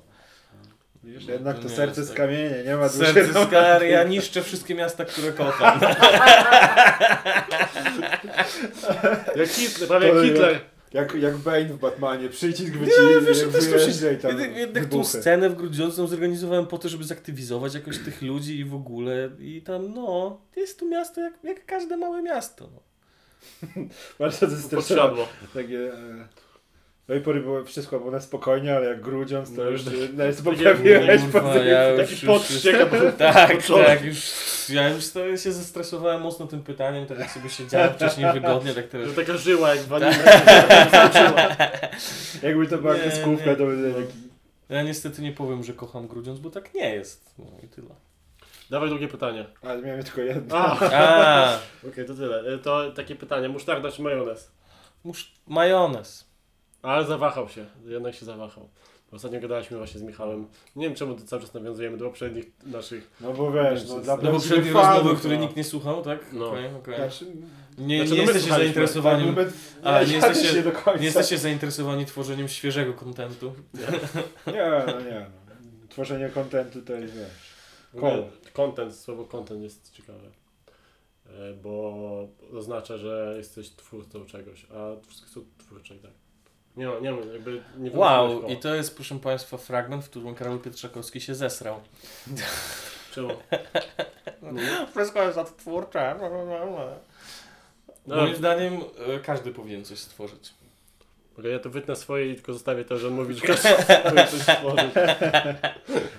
Widzisz, 1.09 1.29
jednak 1.29 1.57
To 1.57 1.63
to 1.63 1.69
serce 1.69 2.01
jest 2.01 2.13
z 2.13 2.15
tak. 2.15 2.27
kamienia, 2.27 2.63
nie 2.63 2.77
ma 2.77 2.89
duszy. 2.89 3.13
Serce 3.13 3.45
z 3.45 3.51
kar, 3.51 3.83
ja 3.83 4.05
niszczę 4.05 4.43
wszystkie 4.43 4.75
miasta, 4.75 5.05
które 5.05 5.33
kocham. 5.33 5.81
Jak 9.37 9.49
Hitler, 9.49 9.89
prawie 9.89 10.09
To 10.11 10.15
jak 10.15 10.25
Hitler. 10.27 10.61
jak- 10.93 11.15
Jak, 11.15 11.37
Bane 11.37 11.65
w 11.65 11.79
Batmanie, 11.79 12.29
przycisk 12.29 12.73
wyci... 12.73 12.93
Nie, 13.01 13.21
wiesz, 13.21 13.41
to 13.41 13.47
jest 13.47 13.71
wyjeżdża 13.71 14.11
i 14.11 14.17
tam 14.17 14.41
Jednak, 14.57 14.87
tą 14.87 15.05
scenę 15.05 15.51
w 15.51 15.55
Grudziądzu 15.55 16.07
zorganizowałem 16.07 16.67
po 16.67 16.79
to, 16.79 16.89
żeby 16.89 17.05
zaktywizować 17.05 17.75
jakoś 17.75 17.99
tych 17.99 18.23
ludzi 18.23 18.59
i 18.59 18.65
w 18.65 18.75
ogóle. 18.75 19.31
I 19.41 19.63
tam, 19.63 19.95
no, 19.95 20.41
jest 20.57 20.79
tu 20.79 20.89
miasto 20.89 21.21
jak, 21.21 21.33
jak 21.45 21.67
każde 21.67 21.97
małe 21.97 22.23
miasto. 22.23 22.69
No. 22.75 22.81
Bardzo 24.19 24.47
zestresowane. 24.47 25.09
Podsiadło. 25.09 25.29
Takie... 25.55 25.93
E... 25.93 26.48
Do 27.09 27.15
tej 27.15 27.23
pory 27.23 27.41
było, 27.41 27.65
wszystko 27.65 27.99
było 27.99 28.11
na 28.11 28.21
spokojnie, 28.21 28.77
ale 28.77 28.87
jak 28.87 29.01
Grudziądz 29.01 29.51
to 29.57 29.65
No 29.65 29.71
już 29.71 29.85
nawet 29.85 30.17
takie- 30.37 30.43
poprawiłeś 30.43 31.07
ja 31.67 31.89
już- 31.89 32.01
Taki 32.01 32.13
już- 32.13 32.25
podścieka 32.25 32.87
po 32.97 32.97
Tak, 33.19 33.63
tak, 33.87 34.05
już, 34.05 34.31
ja 34.69 34.89
już 34.89 35.11
to 35.11 35.37
się 35.37 35.53
zestresowałem 35.53 36.21
mocno 36.23 36.47
tym 36.47 36.63
pytaniem, 36.63 37.07
tak 37.07 37.19
jak 37.19 37.31
sobie 37.31 37.51
siedziałem 37.51 37.93
wcześniej 37.93 38.33
wygodnie, 38.41 38.75
tak 38.75 38.87
teraz... 38.89 39.09
Że 39.09 39.15
taka 39.15 39.37
żyła 39.37 39.75
jak 39.75 39.85
wanina. 39.85 40.13
Tak. 40.91 41.91
Jakby 42.43 42.67
to 42.67 42.79
była 42.79 42.95
kreskówka, 42.95 43.57
to 43.57 43.67
by 43.67 43.77
No. 43.77 43.95
taki... 43.95 44.19
Ja 44.69 44.83
niestety 44.83 45.23
nie 45.23 45.33
powiem, 45.33 45.65
że 45.65 45.73
kocham 45.73 46.07
Grudziądz, 46.09 46.41
bo 46.41 46.51
tak 46.51 46.75
nie 46.75 46.95
jest. 46.95 47.35
No 47.39 47.45
i 47.65 47.69
tyle. 47.69 47.89
Dawaj 48.71 48.89
drugie 48.89 49.09
pytanie. 49.09 49.47
Ale 49.63 49.83
miałem 49.83 50.03
tylko 50.03 50.21
jedno. 50.21 50.57
A, 50.57 50.73
okej, 50.77 52.05
A, 52.05 52.07
to 52.07 52.15
tyle. 52.15 52.55
E, 52.55 52.59
To 52.59 52.91
takie 52.93 53.15
pytanie. 53.17 53.49
Musztarda 53.49 53.93
czy 53.93 54.03
majonez? 54.03 54.51
musz... 55.05 55.33
majonez. 55.47 56.28
Ale 56.83 57.07
zawahał 57.07 57.49
się. 57.49 57.67
Jednak 57.87 58.15
się 58.15 58.27
zawahał. 58.27 58.69
Ostatnio 59.13 59.41
gadaliśmy 59.41 59.77
właśnie 59.79 60.01
z 60.01 60.03
Michałem. 60.03 60.47
Nie 60.77 60.87
wiem 60.87 60.95
czemu 60.97 61.15
to 61.15 61.25
cały 61.25 61.43
czas 61.43 61.55
nawiązujemy 61.55 61.97
do 61.97 62.05
poprzednich 62.05 62.47
naszych. 62.67 63.11
No 63.21 63.33
bo 63.33 63.53
wiesz, 63.53 63.89
no 63.89 64.01
dla 64.01 64.17
No 64.17 64.31
poprzedniej 64.31 64.73
rozmowy, 64.73 65.17
której 65.17 65.39
nikt 65.39 65.57
nie 65.57 65.65
słuchał, 65.65 66.03
tak? 66.03 66.19
No. 66.33 66.49
Okej, 66.51 66.67
okej. 66.79 66.97
Znaczy, 66.97 67.27
Nie, 67.79 67.99
Znaczy, 68.07 68.21
nie 68.21 68.27
no 68.27 68.33
jesteście 68.33 68.51
zainteresowani... 68.55 69.25
argument- 69.25 69.53
A, 69.83 70.03
nie 70.03 70.13
jesteście- 70.17 70.55
nie 70.57 70.63
do 70.63 70.73
końca. 70.73 70.99
Nie 71.01 71.05
jesteście 71.05 71.39
zainteresowani 71.39 72.07
tworzeniem 72.07 72.49
świeżego 72.49 72.93
kontentu. 72.95 73.53
Nie, 74.47 74.83
no 74.87 75.01
nie. 75.01 75.21
No. 75.21 75.89
Tworzenie 75.89 76.29
kontentu 76.29 76.83
to 76.83 76.93
jest, 76.93 77.15
wiesz... 77.15 77.49
Koło. 78.01 78.29
Content, 78.53 78.95
słowo 78.97 79.25
content 79.25 79.63
jest 79.63 79.93
ciekawe. 79.93 80.29
E, 81.27 81.53
Bo 81.63 81.95
oznacza, 82.59 82.97
że 82.99 83.35
jesteś 83.37 83.71
twórcą 83.71 84.27
czegoś, 84.27 84.67
a 84.75 85.07
wszystko 85.07 85.29
są 85.31 85.41
twórcze 85.59 85.95
i 85.95 85.99
tak. 85.99 86.11
Nie 86.79 86.87
ma, 86.87 86.99
nie 86.99 87.13
ma, 87.13 87.19
jakby 87.33 87.63
nie 87.79 87.91
Wow, 87.91 88.41
koła. 88.41 88.53
i 88.53 88.57
to 88.57 88.75
jest, 88.75 88.95
proszę 88.95 89.19
Państwa, 89.19 89.57
fragment, 89.57 90.05
w 90.05 90.11
którym 90.11 90.35
Karol 90.35 90.59
Pietrzakowski 90.59 91.21
się 91.21 91.35
zesrał. 91.35 91.81
Czemu? 93.15 93.29
Wszystko 94.91 95.23
jest 95.23 95.39
odtwórcze. 95.39 96.15
No, 98.07 98.17
Moim 98.17 98.37
zdaniem 98.37 98.75
e, 99.17 99.19
każdy 99.21 99.51
powinien 99.51 99.85
coś 99.85 99.99
stworzyć. 99.99 100.55
Okej, 101.39 101.53
ja 101.53 101.59
to 101.59 101.71
wytnę 101.71 101.97
swoje 101.97 102.33
i 102.33 102.35
tylko 102.35 102.53
zostawię 102.53 102.85
to, 102.85 102.99
że 102.99 103.09
on 103.09 103.15
mówi, 103.15 103.35
że 103.35 103.55
coś 104.31 104.41
stworzyć. 104.43 104.93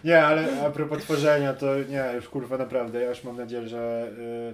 Nie, 0.04 0.24
ale 0.26 0.66
a 0.66 0.70
propos 0.70 1.04
tworzenia, 1.04 1.54
to 1.54 1.66
nie, 1.90 2.12
już 2.16 2.30
kurwa 2.30 2.58
naprawdę, 2.58 3.02
ja 3.02 3.10
już 3.10 3.24
mam 3.24 3.38
nadzieję, 3.38 3.68
że 3.68 4.08
y, 4.18 4.54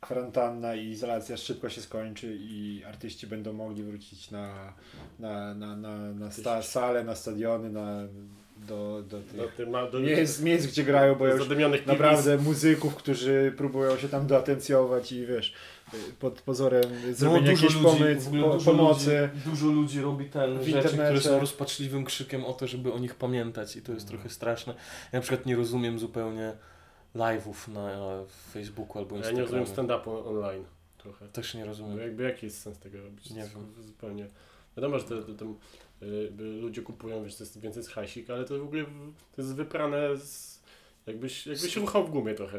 kwarantanna 0.00 0.74
i 0.74 0.88
izolacja 0.88 1.36
szybko 1.36 1.68
się 1.68 1.80
skończy 1.80 2.36
i 2.40 2.82
artyści 2.86 3.26
będą 3.26 3.52
mogli 3.52 3.82
wrócić 3.82 4.30
na, 4.30 4.72
na, 5.18 5.54
na, 5.54 5.76
na, 5.76 5.98
na 6.12 6.30
sta, 6.30 6.62
salę, 6.62 7.04
na 7.04 7.14
stadiony, 7.14 7.70
na, 7.70 8.00
do, 8.68 9.02
do 9.02 9.18
Do, 9.20 9.42
tych 9.44 9.54
tym, 9.54 9.70
ma- 9.70 9.90
do, 9.90 10.00
miejsc, 10.00 10.40
miejsc, 10.40 10.66
gdzie 10.66 10.84
grają, 10.84 11.14
bo 11.14 11.26
do 11.26 11.34
już 11.36 11.48
piwnic. 11.48 11.86
naprawdę 11.86 12.38
muzyków, 12.38 12.94
którzy 12.94 13.52
próbują 13.56 13.96
się 13.96 14.08
tam 14.08 14.26
doatencjować 14.26 15.12
i 15.12 15.26
wiesz, 15.26 15.52
pod 16.20 16.42
pozorem 16.42 16.84
zrobienia 17.12 17.50
jakiejś 17.52 17.74
w 17.74 17.86
ogóle 17.86 18.14
po, 18.16 18.30
dużo 18.30 18.70
pomocy. 18.70 19.28
Ludzi, 19.34 19.50
dużo 19.50 19.66
ludzi 19.66 20.00
robi 20.00 20.24
ten 20.24 20.64
rzeczy, 20.64 20.88
które 20.88 21.20
są 21.20 21.40
rozpaczliwym 21.40 22.04
krzykiem 22.04 22.44
o 22.44 22.52
to, 22.52 22.66
żeby 22.66 22.92
o 22.92 22.98
nich 22.98 23.14
pamiętać 23.14 23.76
i 23.76 23.82
to 23.82 23.92
jest 23.92 24.08
trochę 24.08 24.28
straszne. 24.28 24.74
Ja 25.12 25.18
na 25.18 25.20
przykład 25.20 25.46
nie 25.46 25.56
rozumiem 25.56 25.98
zupełnie 25.98 26.52
live'ów 27.16 27.68
na 27.68 27.90
Facebooku 28.52 28.98
albo 28.98 29.14
Ja 29.16 29.18
Instagramie. 29.18 29.50
nie 29.52 29.58
rozumiem 29.58 29.64
stand-upu 29.88 30.28
online 30.28 30.64
trochę. 30.98 31.28
Też 31.28 31.54
nie 31.54 31.60
No 31.60 31.66
rozumiem. 31.66 31.98
jakby 31.98 32.22
jaki 32.22 32.46
jest 32.46 32.62
sens 32.62 32.78
tego 32.78 33.02
robić? 33.02 33.30
Nie 33.30 33.42
To 33.42 33.48
wiem. 33.48 33.72
Zupełnie. 33.82 34.26
Wiadomo, 34.76 34.98
że 34.98 35.04
to, 35.04 35.22
to, 35.22 35.32
tam, 35.34 35.56
y, 36.02 36.32
ludzie 36.40 36.82
kupują, 36.82 37.24
wiesz, 37.24 37.36
to 37.36 37.42
jest 37.44 37.60
więcej 37.60 37.82
z 37.82 37.88
hajsik, 37.88 38.30
ale 38.30 38.44
to 38.44 38.58
w 38.58 38.62
ogóle 38.62 38.84
to 39.36 39.42
jest 39.42 39.54
wyprane 39.54 40.16
z... 40.16 40.58
Jakbyś, 41.06 41.46
jakbyś 41.46 41.76
ruchał 41.76 42.04
w 42.06 42.10
gumie 42.10 42.34
trochę. 42.34 42.58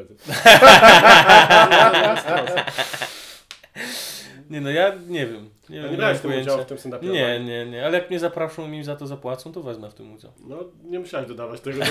Nie 4.50 4.60
no, 4.60 4.70
ja 4.70 4.92
nie 5.08 5.26
wiem. 5.26 5.50
Nie, 5.68 5.76
Ja 5.76 5.82
wiem, 5.82 5.90
nie 5.92 5.96
brałeś 5.96 6.18
w 6.18 6.20
tym 6.20 6.40
udziału 6.40 6.62
w 6.62 6.66
tym 6.66 6.78
stand-upie 6.78 7.02
Nie, 7.12 7.40
nie, 7.44 7.66
nie, 7.66 7.86
ale 7.86 7.98
jak 7.98 8.10
mnie 8.10 8.18
zaproszą 8.18 8.66
i 8.66 8.68
mi 8.70 8.84
za 8.84 8.96
to 8.96 9.06
zapłacą, 9.06 9.52
to 9.52 9.62
wezmę 9.62 9.90
w 9.90 9.94
tym 9.94 10.14
udział. 10.14 10.32
No, 10.44 10.56
nie 10.84 10.98
musiałeś 10.98 11.28
dodawać 11.28 11.60
tego. 11.60 11.84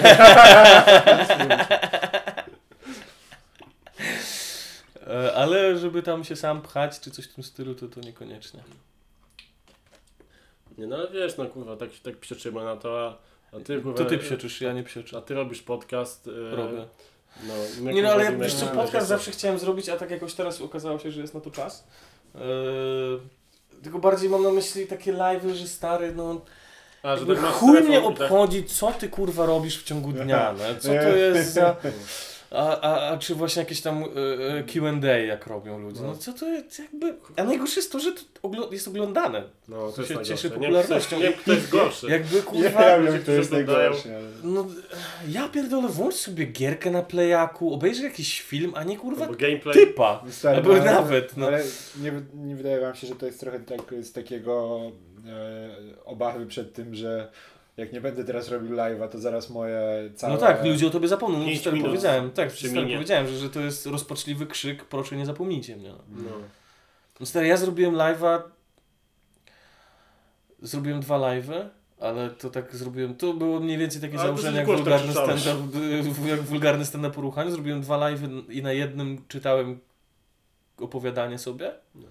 E, 5.08 5.34
Ale 5.34 5.78
żeby 5.78 6.04
tam 6.04 6.24
się 6.24 6.36
sam 6.36 6.62
pchać 6.62 7.00
czy 7.00 7.12
coś 7.12 7.26
w 7.26 7.34
tym 7.34 7.44
stylu, 7.44 7.76
to, 7.76 7.88
to 7.88 8.00
niekoniecznie. 8.02 8.60
nie, 10.78 10.88
no 10.88 10.96
ale 10.96 11.08
wiesz, 11.12 11.38
no 11.38 11.46
kurwa, 11.46 11.76
tak, 11.78 11.90
tak 12.04 12.18
psioczymy 12.18 12.64
na 12.64 12.76
to, 12.76 13.08
a, 13.08 13.18
a 13.58 13.60
ty 13.60 13.82
kurwa... 13.82 13.98
To 13.98 14.06
ty 14.06 14.18
psioczysz, 14.18 14.62
ja 14.62 14.74
nie 14.74 14.84
psioczę. 14.84 15.18
A 15.18 15.22
ty 15.22 15.34
robisz 15.34 15.62
podcast. 15.62 16.28
y, 16.28 16.56
Robię. 16.56 16.86
No, 17.44 17.54
my, 17.82 17.94
Nie 17.94 18.02
no, 18.04 18.10
ale 18.10 18.24
robimy- 18.24 18.44
wiesz 18.44 18.54
co, 18.54 18.68
podcast 18.68 19.08
zawsze 19.08 19.32
chciałem 19.32 19.60
zrobić, 19.60 19.90
a 19.90 19.98
tak 19.98 20.12
jakoś 20.12 20.34
teraz 20.34 20.62
okazało 20.62 21.00
się, 21.00 21.12
że 21.12 21.22
jest 21.22 21.34
na 21.34 21.40
to 21.42 21.52
czas. 21.52 21.88
Eee, 22.36 22.42
tylko 23.84 24.00
bardziej 24.00 24.30
mam 24.30 24.44
na 24.44 24.52
myśli 24.52 24.88
takie 24.88 25.14
live'y, 25.14 25.54
że 25.54 25.68
stary, 25.68 26.14
no 26.16 26.42
A, 27.04 27.18
że 27.18 27.26
tak 27.26 27.38
chuj 27.38 27.74
telefon 27.74 27.84
mnie 27.90 28.00
i 28.00 28.02
tak- 28.04 28.22
obchodzi, 28.22 28.64
co 28.66 28.92
ty 28.92 29.10
kurwa 29.10 29.46
robisz 29.46 29.80
w 29.80 29.84
ciągu 29.84 30.12
dnia, 30.12 30.54
no? 30.58 30.64
co 30.80 30.88
to 30.88 30.94
jest 31.16 31.54
za... 31.54 31.76
A, 32.52 32.82
a, 32.82 33.10
a 33.14 33.18
czy 33.18 33.36
właśnie 33.36 33.60
jakieś 33.60 33.82
tam 33.82 34.04
e, 34.04 34.06
e, 34.58 34.64
Q&A 34.64 35.08
jak 35.18 35.48
robią 35.48 35.80
ludzie? 35.80 36.02
No 36.02 36.08
No. 36.08 36.16
co 36.18 36.34
to 36.34 36.48
jest 36.48 36.80
jakby... 36.80 37.16
A 37.38 37.44
najgorsze 37.44 37.80
jest 37.80 37.92
to, 37.92 38.00
że 38.00 38.12
to 38.12 38.22
oglo- 38.48 38.74
jest 38.74 38.88
oglądane. 38.88 39.44
No, 39.68 39.78
to 39.78 39.86
jest 39.86 39.96
się 39.98 40.02
najgorsze. 40.02 40.30
cieszy 40.34 40.50
wiem, 40.50 40.60
popularnością. 40.60 41.18
Nie 41.18 41.24
wiem, 41.24 41.34
kto 41.34 41.54
jest 41.54 41.70
gorszy. 41.70 42.08
Jakby 42.10 42.36
Nie 42.36 42.42
kurwa... 42.42 42.80
wiem, 42.80 43.06
ludzie, 43.06 43.20
kto 43.20 43.32
jest 43.32 43.52
najgorszy. 43.52 44.16
ale- 44.16 44.26
No, 44.44 44.66
ja 45.28 45.50
pierdolę, 45.50 45.88
włącz 45.88 46.16
sobie 46.16 46.46
gierkę 46.46 46.92
na 46.92 47.02
playaku, 47.02 47.74
obejrzyj 47.74 48.04
jakiś 48.04 48.42
film, 48.42 48.72
a 48.76 48.84
nie 48.84 48.98
kurwa 48.98 49.26
Albo 49.26 49.38
gameplay. 49.38 49.74
typa. 49.76 50.24
Stary, 50.32 50.58
Albo 50.58 50.70
no, 50.74 50.82
ale- 50.82 50.92
nawet, 50.92 51.38
no. 51.38 51.48
Ale 51.48 51.64
nie, 52.02 52.12
nie 52.34 52.56
wydaje 52.56 52.80
wam 52.82 52.96
się, 52.96 53.08
że 53.08 53.16
to 53.16 53.26
jest 53.26 53.40
trochę 53.40 53.60
tak, 53.60 53.82
z 54.02 54.12
takiego 54.12 54.80
e, 55.28 56.06
obawy 56.06 56.46
przed 56.46 56.74
tym, 56.74 56.96
że 56.96 57.32
jak 57.80 57.94
nie 57.94 58.02
będę 58.02 58.24
teraz 58.24 58.50
robił 58.50 58.76
live'a, 58.76 59.10
to 59.10 59.20
zaraz 59.20 59.50
moje 59.50 60.10
całe... 60.16 60.34
No 60.34 60.40
tak, 60.40 60.66
ludzie 60.66 60.88
o 60.88 60.90
tobie 60.90 61.08
zapomną. 61.08 61.40
No, 61.40 61.56
stary, 61.60 61.82
powiedziałem, 61.82 62.32
tak, 62.32 62.52
stary, 62.52 62.74
minie. 62.74 62.96
powiedziałem, 62.96 63.28
że, 63.28 63.38
że 63.38 63.50
to 63.50 63.60
jest 63.60 63.86
rozpaczliwy 63.86 64.46
krzyk, 64.48 64.86
proszę 64.86 65.16
nie 65.18 65.26
zapomnijcie 65.26 65.76
mnie. 65.78 65.90
No. 65.90 65.98
No. 66.10 66.32
No 67.20 67.26
stary, 67.26 67.48
ja 67.48 67.58
zrobiłem 67.58 67.94
live'a, 67.94 68.42
zrobiłem 70.62 71.00
dwa 71.00 71.18
live'y, 71.18 71.70
ale 72.00 72.30
to 72.30 72.50
tak 72.50 72.76
zrobiłem, 72.76 73.16
to 73.16 73.34
było 73.34 73.60
mniej 73.60 73.78
więcej 73.78 74.02
takie 74.02 74.14
Ale 74.14 74.28
założenie 74.28 74.58
jak 74.58 74.66
wulgarny 74.68 75.08
krzyczałeś. 75.08 75.42
stand-up, 75.42 75.80
jak 76.30 76.42
wulgarny 76.42 76.86
stand-up 76.86 77.16
po 77.16 77.22
ruchaniu. 77.22 77.52
Zrobiłem 77.52 77.82
dwa 77.82 77.98
live'y 77.98 78.52
i 78.52 78.62
na 78.62 78.72
jednym 78.72 79.26
czytałem 79.28 79.80
opowiadanie 80.78 81.38
sobie. 81.38 81.72
No. 81.96 82.08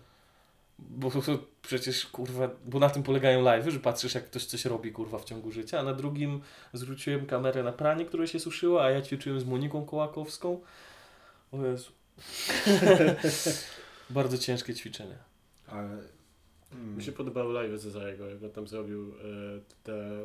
Bo 0.79 1.11
przecież 1.62 2.07
kurwa, 2.07 2.51
bo 2.66 2.79
na 2.79 2.91
tym 2.91 3.03
polegają 3.03 3.45
live'y, 3.45 3.70
że 3.70 3.81
patrzysz 3.81 4.14
jak 4.14 4.24
ktoś 4.24 4.45
coś 4.45 4.64
robi 4.64 4.93
kurwa 4.93 5.18
w 5.18 5.24
ciągu 5.24 5.53
życia, 5.53 5.81
a 5.81 5.83
na 5.83 5.95
drugim 5.95 6.41
zwróciłem 6.72 7.26
kamerę 7.26 7.62
na 7.62 7.72
pranie, 7.72 8.05
które 8.05 8.29
się 8.29 8.41
suszyło, 8.41 8.85
a 8.85 8.91
ja 8.91 9.03
ćwiczyłem 9.03 9.41
z 9.41 9.45
Moniką 9.45 9.85
Kołakowską. 9.85 10.61
O 11.53 11.66
Jezu. 11.66 11.93
Bardzo 14.11 14.39
ciężkie 14.39 14.74
ćwiczenie. 14.74 15.18
Ale, 15.66 15.99
mm, 16.72 16.97
Mi 16.97 17.03
się 17.03 17.12
podobały 17.12 17.55
live 17.55 17.81
Cezarego, 17.81 18.26
jak 18.26 18.43
on 18.43 18.51
tam 18.51 18.68
zrobił 18.68 19.14
e, 19.14 19.61
te 19.83 20.18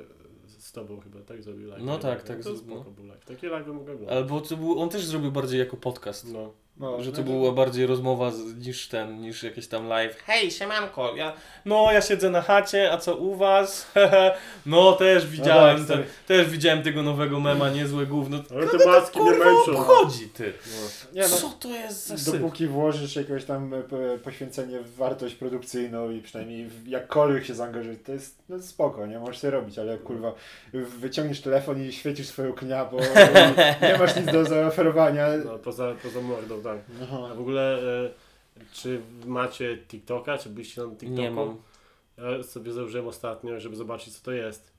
z 0.47 0.71
tobą 0.71 0.99
chyba, 0.99 1.21
tak? 1.21 1.43
Zrobił 1.43 1.67
live. 1.67 1.83
No 1.83 1.97
tak, 1.97 2.23
tak, 2.23 2.43
To 2.43 2.55
z- 2.55 2.59
spoko 2.59 2.83
no. 2.83 2.91
był 2.91 3.05
live. 3.05 3.25
Takie 3.25 3.49
live 3.49 3.67
mogę 3.67 3.93
oglądać. 3.93 4.17
Albo 4.17 4.41
to 4.41 4.57
był, 4.57 4.79
on 4.79 4.89
też 4.89 5.05
zrobił 5.05 5.31
bardziej 5.31 5.59
jako 5.59 5.77
podcast. 5.77 6.33
No. 6.33 6.53
No, 6.77 7.03
Że 7.03 7.11
no 7.11 7.17
to 7.17 7.23
była 7.23 7.51
bardziej 7.51 7.85
rozmowa 7.85 8.31
z, 8.31 8.55
niż 8.55 8.87
ten, 8.87 9.21
niż 9.21 9.43
jakieś 9.43 9.67
tam 9.67 9.87
live. 9.87 10.23
Hej, 10.25 10.51
siemanko, 10.51 11.15
ja, 11.15 11.33
no 11.65 11.91
ja 11.91 12.01
siedzę 12.01 12.29
na 12.29 12.41
chacie, 12.41 12.91
a 12.91 12.97
co 12.97 13.17
u 13.17 13.35
was? 13.35 13.91
no 14.65 14.93
też 14.93 15.27
widziałem, 15.27 15.85
tak, 15.85 15.87
ten, 15.87 16.03
też 16.27 16.49
widziałem 16.49 16.83
tego 16.83 17.03
nowego 17.03 17.39
mema, 17.39 17.69
niezłe 17.69 18.05
gówno. 18.05 18.37
Ale 18.51 18.67
te 18.67 18.77
to, 18.77 18.89
maski 18.89 19.21
mnie 19.21 19.31
kurwa 19.31 19.45
męczą. 19.45 19.71
obchodzi 19.71 20.29
ty? 20.29 20.53
No. 20.65 21.11
Nie, 21.13 21.21
no, 21.21 21.37
Co 21.37 21.49
to 21.49 21.69
jest 21.69 22.07
za 22.07 22.17
syf? 22.17 22.33
Dopóki 22.33 22.67
włożysz 22.67 23.15
jakieś 23.15 23.45
tam 23.45 23.73
e, 23.73 23.83
poświęcenie 24.23 24.79
w 24.79 24.95
wartość 24.95 25.35
produkcyjną 25.35 26.11
i 26.11 26.21
przynajmniej 26.21 26.69
jakkolwiek 26.87 27.45
się 27.45 27.55
zaangażujesz, 27.55 27.97
to 28.05 28.11
jest 28.11 28.37
no, 28.49 28.61
spoko, 28.61 29.05
nie? 29.05 29.19
Możesz 29.19 29.39
sobie 29.39 29.51
robić, 29.51 29.79
ale 29.79 29.97
kurwa 29.97 30.33
wyciągniesz 30.73 31.41
telefon 31.41 31.83
i 31.83 31.91
świecisz 31.91 32.27
swoją 32.27 32.53
knia, 32.53 32.85
bo 32.85 32.97
nie 33.87 33.97
masz 33.99 34.15
nic 34.15 34.25
do 34.25 34.45
zaoferowania. 34.45 35.27
no 35.45 35.59
poza, 35.59 35.95
poza 36.03 36.21
mordą, 36.21 36.62
tak. 36.63 36.79
No. 37.11 37.27
A 37.31 37.35
w 37.35 37.39
ogóle, 37.39 37.79
e, 38.05 38.09
czy 38.73 39.01
macie 39.25 39.77
TikToka, 39.87 40.37
czy 40.37 40.49
byliście 40.49 40.81
na 40.81 40.87
TikToku? 40.89 41.11
Nie 41.13 41.31
mam. 41.31 41.57
Ja 42.17 42.43
sobie 42.43 42.71
założyłem 42.73 43.07
ostatnio, 43.07 43.59
żeby 43.59 43.75
zobaczyć 43.75 44.17
co 44.17 44.23
to 44.25 44.31
jest. 44.31 44.73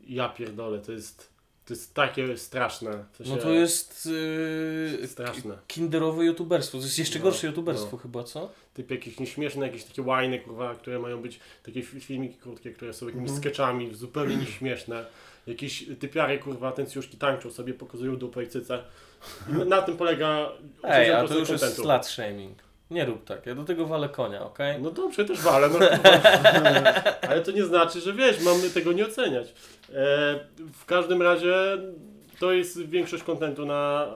Ja 0.00 0.28
pierdolę, 0.28 0.78
to 0.78 0.92
jest, 0.92 1.28
to 1.66 1.74
jest 1.74 1.94
takie 1.94 2.36
straszne. 2.38 3.04
W 3.12 3.16
sensie 3.16 3.32
No 3.36 3.42
to 3.42 3.50
jest 3.50 4.08
yy, 5.00 5.08
straszne. 5.08 5.58
kinderowe 5.66 6.24
youtuberstwo, 6.24 6.78
to 6.78 6.84
jest 6.84 6.98
jeszcze 6.98 7.18
No, 7.18 7.22
gorsze 7.24 7.46
youtuberstwo 7.46 7.90
no. 7.92 7.98
chyba, 7.98 8.24
co? 8.24 8.50
Typ 8.74 8.90
jakieś 8.90 9.18
nieśmieszne, 9.20 9.66
jakieś 9.66 9.84
takie 9.84 10.02
łajny, 10.02 10.38
kurwa, 10.40 10.74
które 10.74 10.98
mają 10.98 11.22
być 11.22 11.40
takie 11.62 11.80
fi- 11.82 12.00
filmiki 12.00 12.34
krótkie, 12.34 12.72
które 12.72 12.92
są 12.94 13.06
jakimiś 13.06 13.30
Mhm. 13.30 13.40
sketchami, 13.40 13.94
zupełnie 13.94 14.36
nieśmieszne. 14.36 15.06
Jakieś 15.46 15.84
typiary, 16.00 16.38
kurwa, 16.38 16.72
tencjuszki 16.72 17.16
tańczą 17.16 17.50
sobie, 17.50 17.74
pokazują 17.74 18.16
dupę 18.16 18.42
i 18.42 18.48
cyce. 18.48 18.82
Na- 19.66 19.82
tym 19.82 19.96
polega 19.96 20.52
Ej, 20.84 21.12
a 21.12 21.24
80% 21.24 21.28
to 21.28 21.38
już 21.38 21.48
jest 21.48 21.74
slut 21.74 22.06
shaming. 22.06 22.58
Nie 22.90 23.04
rób 23.04 23.24
tak, 23.24 23.46
ja 23.46 23.54
do 23.54 23.64
tego 23.64 23.86
walę 23.86 24.08
konia, 24.08 24.44
okej? 24.44 24.82
No 24.82 24.90
dobrze, 24.90 25.24
też 25.24 25.40
walę, 25.40 25.68
no, 25.68 25.78
ale 27.28 27.40
to 27.40 27.50
nie 27.50 27.64
znaczy, 27.64 28.00
że 28.00 28.12
wiesz, 28.12 28.40
mamy 28.40 28.70
tego 28.70 28.92
nie 28.92 29.06
oceniać. 29.06 29.48
E, 29.48 29.54
w 30.72 30.84
każdym 30.86 31.22
razie 31.22 31.54
to 32.40 32.52
jest 32.52 32.88
większość 32.88 33.22
kontentu 33.22 33.66
na... 33.66 34.08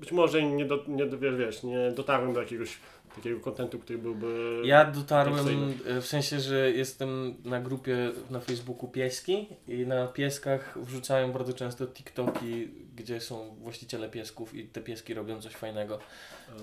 Być 0.00 0.12
może 0.12 0.42
nie, 0.42 0.64
do, 0.64 0.84
nie 0.88 1.06
wiesz, 1.36 1.62
nie 1.62 1.90
dotarłem 1.90 2.32
do 2.32 2.40
jakiegoś 2.40 2.78
takiego 3.16 3.40
kontentu, 3.40 3.78
który 3.78 3.98
byłby... 3.98 4.60
Ja 4.64 4.84
dotarłem 4.84 5.74
e, 5.86 6.00
w 6.00 6.06
sensie, 6.06 6.40
że 6.40 6.70
jestem 6.70 7.34
na 7.44 7.60
grupie 7.60 8.12
na 8.30 8.40
Facebooku 8.40 8.88
Pieski 8.88 9.46
i 9.68 9.86
na 9.86 10.06
pieskach 10.06 10.78
wrzucają 10.82 11.32
bardzo 11.32 11.52
często 11.52 11.86
TikToki, 11.86 12.68
gdzie 12.96 13.20
są 13.20 13.54
właściciele 13.60 14.08
piesków 14.08 14.54
i 14.54 14.64
te 14.64 14.80
pieski 14.80 15.14
robią 15.14 15.40
coś 15.40 15.52
fajnego. 15.52 15.98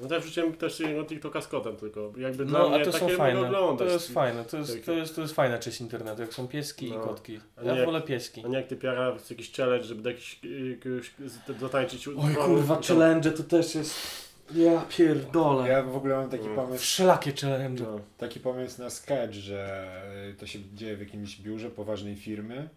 No 0.01 0.07
to 0.07 0.13
ja 0.13 0.19
wrzuciłem 0.19 0.53
też 0.53 0.79
jednego 0.79 1.05
TikToka 1.05 1.41
z 1.41 1.47
kotem 1.47 1.75
tylko. 1.75 2.13
Jakby 2.17 2.45
dla 2.45 2.59
No, 2.59 2.69
mnie 2.69 2.81
a 2.81 2.85
to 2.85 2.91
takie 2.91 3.15
fajne. 3.15 3.47
oglądać. 3.47 3.87
To 3.87 3.93
jest 3.93 4.13
fajne, 4.13 4.45
to 4.45 4.57
jest, 4.57 4.85
to 4.85 4.91
jest, 4.91 5.15
to 5.15 5.21
jest 5.21 5.33
fajna 5.33 5.57
część 5.57 5.81
internetu, 5.81 6.21
jak 6.21 6.33
są 6.33 6.47
pieski 6.47 6.89
No. 6.89 6.95
i 6.95 7.07
kotki. 7.07 7.39
Ja 7.63 7.75
nie- 7.75 7.85
wolę 7.85 8.01
pieski. 8.01 8.41
A 8.45 8.47
nie 8.47 8.57
jak 8.57 8.67
ty 8.67 8.75
piara, 8.75 9.15
jakiś 9.29 9.51
challenge, 9.51 9.83
żeby 9.85 10.01
do 10.01 10.09
jakiś, 10.09 10.39
jakiegoś 10.71 11.11
zatańczyć 11.59 12.07
Oj 12.07 12.35
kurwa, 12.35 12.81
challenge 12.87 13.31
to 13.31 13.43
też 13.43 13.75
jest... 13.75 14.28
Ja 14.55 14.85
pierdolę. 14.97 15.69
Ja 15.69 15.83
w 15.83 15.95
ogóle 15.95 16.15
mam 16.15 16.29
taki 16.29 16.47
No. 16.47 16.55
pomysł, 16.55 16.83
Wszelakie 16.83 17.31
challenge. 17.41 17.83
No. 17.83 17.99
taki 18.17 18.39
pomysł 18.39 18.81
na 18.81 18.89
sketch, 18.89 19.33
że 19.33 19.91
y, 20.31 20.33
to 20.33 20.47
się 20.47 20.59
dzieje 20.73 20.95
w 20.97 20.99
jakimś 20.99 21.37
biurze 21.41 21.69
poważnej 21.69 22.15
firmy 22.15 22.69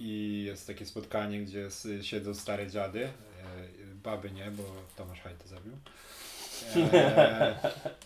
i 0.00 0.42
jest 0.46 0.66
takie 0.66 0.86
spotkanie, 0.86 1.40
gdzie 1.40 1.68
siedzą 2.02 2.34
stare 2.34 2.66
dziady, 2.66 3.04
e, 3.04 3.10
baby 4.04 4.30
nie, 4.30 4.50
bo 4.50 4.62
Tomasz 4.96 5.20
Hajto 5.20 5.48
zabił. 5.48 5.72
E, 6.92 7.56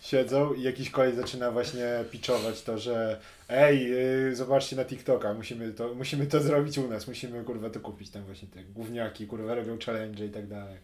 siedzą 0.03 0.53
i 0.55 0.63
jakiś 0.63 0.91
kolej 0.91 1.15
zaczyna 1.17 1.51
właśnie 1.51 1.87
pitchować 2.11 2.63
to, 2.63 2.79
że 2.79 3.21
ej, 3.49 3.93
y, 4.29 4.37
zobaczcie 4.37 4.77
na 4.77 4.85
TikToka, 4.85 5.35
musimy 5.35 5.73
to, 5.73 5.95
musimy 5.95 6.27
to 6.27 6.41
zrobić 6.41 6.79
u 6.79 6.89
nas, 6.89 7.09
musimy 7.09 7.45
kurwa 7.45 7.71
to 7.71 7.81
kupić, 7.81 8.11
tam 8.11 8.23
właśnie 8.25 8.49
te 8.49 8.65
gówniaki, 8.65 9.27
kurwa 9.27 9.55
robią 9.55 9.79
challenge 9.87 10.25
i 10.27 10.31
tak 10.31 10.47
dalej. 10.47 10.79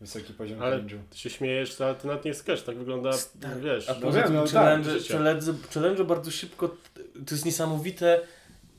Wysoki 0.00 0.32
poziom 0.34 0.62
Ale- 0.62 0.76
cringe'u. 0.78 0.98
Ty 1.10 1.18
się 1.18 1.30
śmiejesz, 1.30 1.80
ale 1.80 1.94
to 1.94 2.08
nawet 2.08 2.24
nie 2.24 2.28
jest 2.28 2.40
sketch, 2.40 2.62
tak 2.62 2.76
wygląda, 2.78 3.12
Stary, 3.12 3.60
wiesz. 3.60 3.88
A 3.88 3.94
No 3.94 4.00
poza 4.00 4.18
wiem, 4.18 4.26
tym 4.26 4.36
no 4.36 4.42
tak, 4.44 4.52
challenge, 4.52 4.90
życie. 4.90 5.14
challenge, 5.14 5.46
challenge 5.74 6.04
bardzo 6.04 6.30
szybko, 6.30 6.68
to 7.26 7.34
jest 7.34 7.44
niesamowite, 7.44 8.20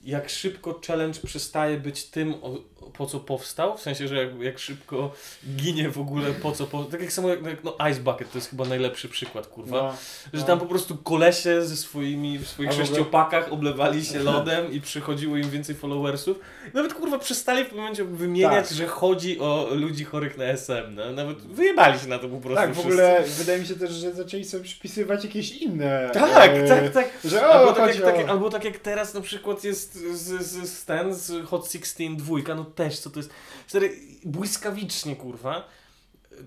jak 0.08 0.30
szybko 0.30 0.80
challenge 0.88 1.20
przestaje 1.26 1.78
być 1.78 2.04
tym, 2.06 2.34
o, 2.42 2.58
po 2.98 3.06
co 3.06 3.20
powstał, 3.20 3.78
w 3.78 3.82
sensie, 3.82 4.08
że 4.08 4.16
jak, 4.16 4.40
jak 4.42 4.60
szybko 4.60 5.12
ginie 5.56 5.90
w 5.90 6.00
ogóle 6.00 6.32
po 6.32 6.52
co, 6.52 6.68
po, 6.68 6.84
tak 6.84 7.02
jak 7.02 7.12
samo 7.12 7.30
jak, 7.30 7.46
jak 7.46 7.64
no 7.64 7.76
Ice 7.92 8.00
Bucket, 8.00 8.32
to 8.32 8.38
jest 8.38 8.50
chyba 8.50 8.66
najlepszy 8.66 9.10
przykład, 9.10 9.48
kurwa, 9.48 9.82
No, 9.82 9.94
że 10.34 10.40
no. 10.42 10.48
tam 10.48 10.60
po 10.60 10.66
prostu 10.66 10.98
kolesie 10.98 11.62
ze 11.66 11.78
swoimi, 11.78 12.40
w 12.40 12.48
swoich 12.48 12.70
A 12.70 12.72
ogóle- 12.72 12.88
sześciopakach 12.88 13.52
oblewali 13.54 14.06
się 14.06 14.20
lodem 14.20 14.72
i 14.72 14.82
przychodziło 14.82 15.38
im 15.38 15.50
więcej 15.50 15.76
followersów. 15.76 16.40
Nawet 16.74 16.94
kurwa 16.94 17.20
przestali 17.20 17.66
w 17.66 17.72
momencie 17.74 18.04
wymieniać, 18.06 18.68
Tak. 18.68 18.78
że 18.78 18.88
chodzi 18.88 19.40
o 19.40 19.68
ludzi 19.72 20.04
chorych 20.04 20.38
na 20.38 20.44
SM, 20.46 20.96
no? 20.96 21.12
nawet 21.12 21.38
wyjebali 21.42 22.00
się 22.00 22.08
na 22.08 22.20
to 22.20 22.30
po 22.30 22.38
prostu 22.38 22.56
Tak, 22.56 22.70
w 22.70 22.74
wszyscy. 22.74 22.90
ogóle 22.92 23.24
wydaje 23.38 23.60
mi 23.60 23.66
się 23.66 23.76
też, 23.76 23.92
że 23.92 24.14
zaczęli 24.14 24.44
sobie 24.46 24.64
przypisywać 24.64 25.24
jakieś 25.24 25.52
inne. 25.52 26.10
Tak, 26.14 26.52
e, 26.52 26.68
tak, 26.68 26.94
tak. 26.94 27.10
Że 27.26 27.46
Albo 27.46 27.72
o, 27.72 27.74
tak, 27.74 27.86
chodzi 27.88 28.00
jak, 28.02 28.14
o... 28.16 28.18
tak, 28.18 28.30
albo 28.30 28.50
tak 28.50 28.64
jak 28.64 28.78
teraz 28.80 29.14
na 29.14 29.22
przykład 29.22 29.64
jest 29.64 29.97
z, 29.98 30.42
z, 30.46 30.70
z 30.70 30.86
ten, 30.86 31.16
z 31.16 31.46
Hot 31.48 31.72
16 31.72 32.10
dwójka, 32.16 32.56
no 32.56 32.66
też, 32.66 33.00
co 33.00 33.10
to 33.10 33.20
jest, 33.20 33.30
stary, 33.68 33.96
błyskawicznie, 34.26 35.16
kurwa, 35.16 35.68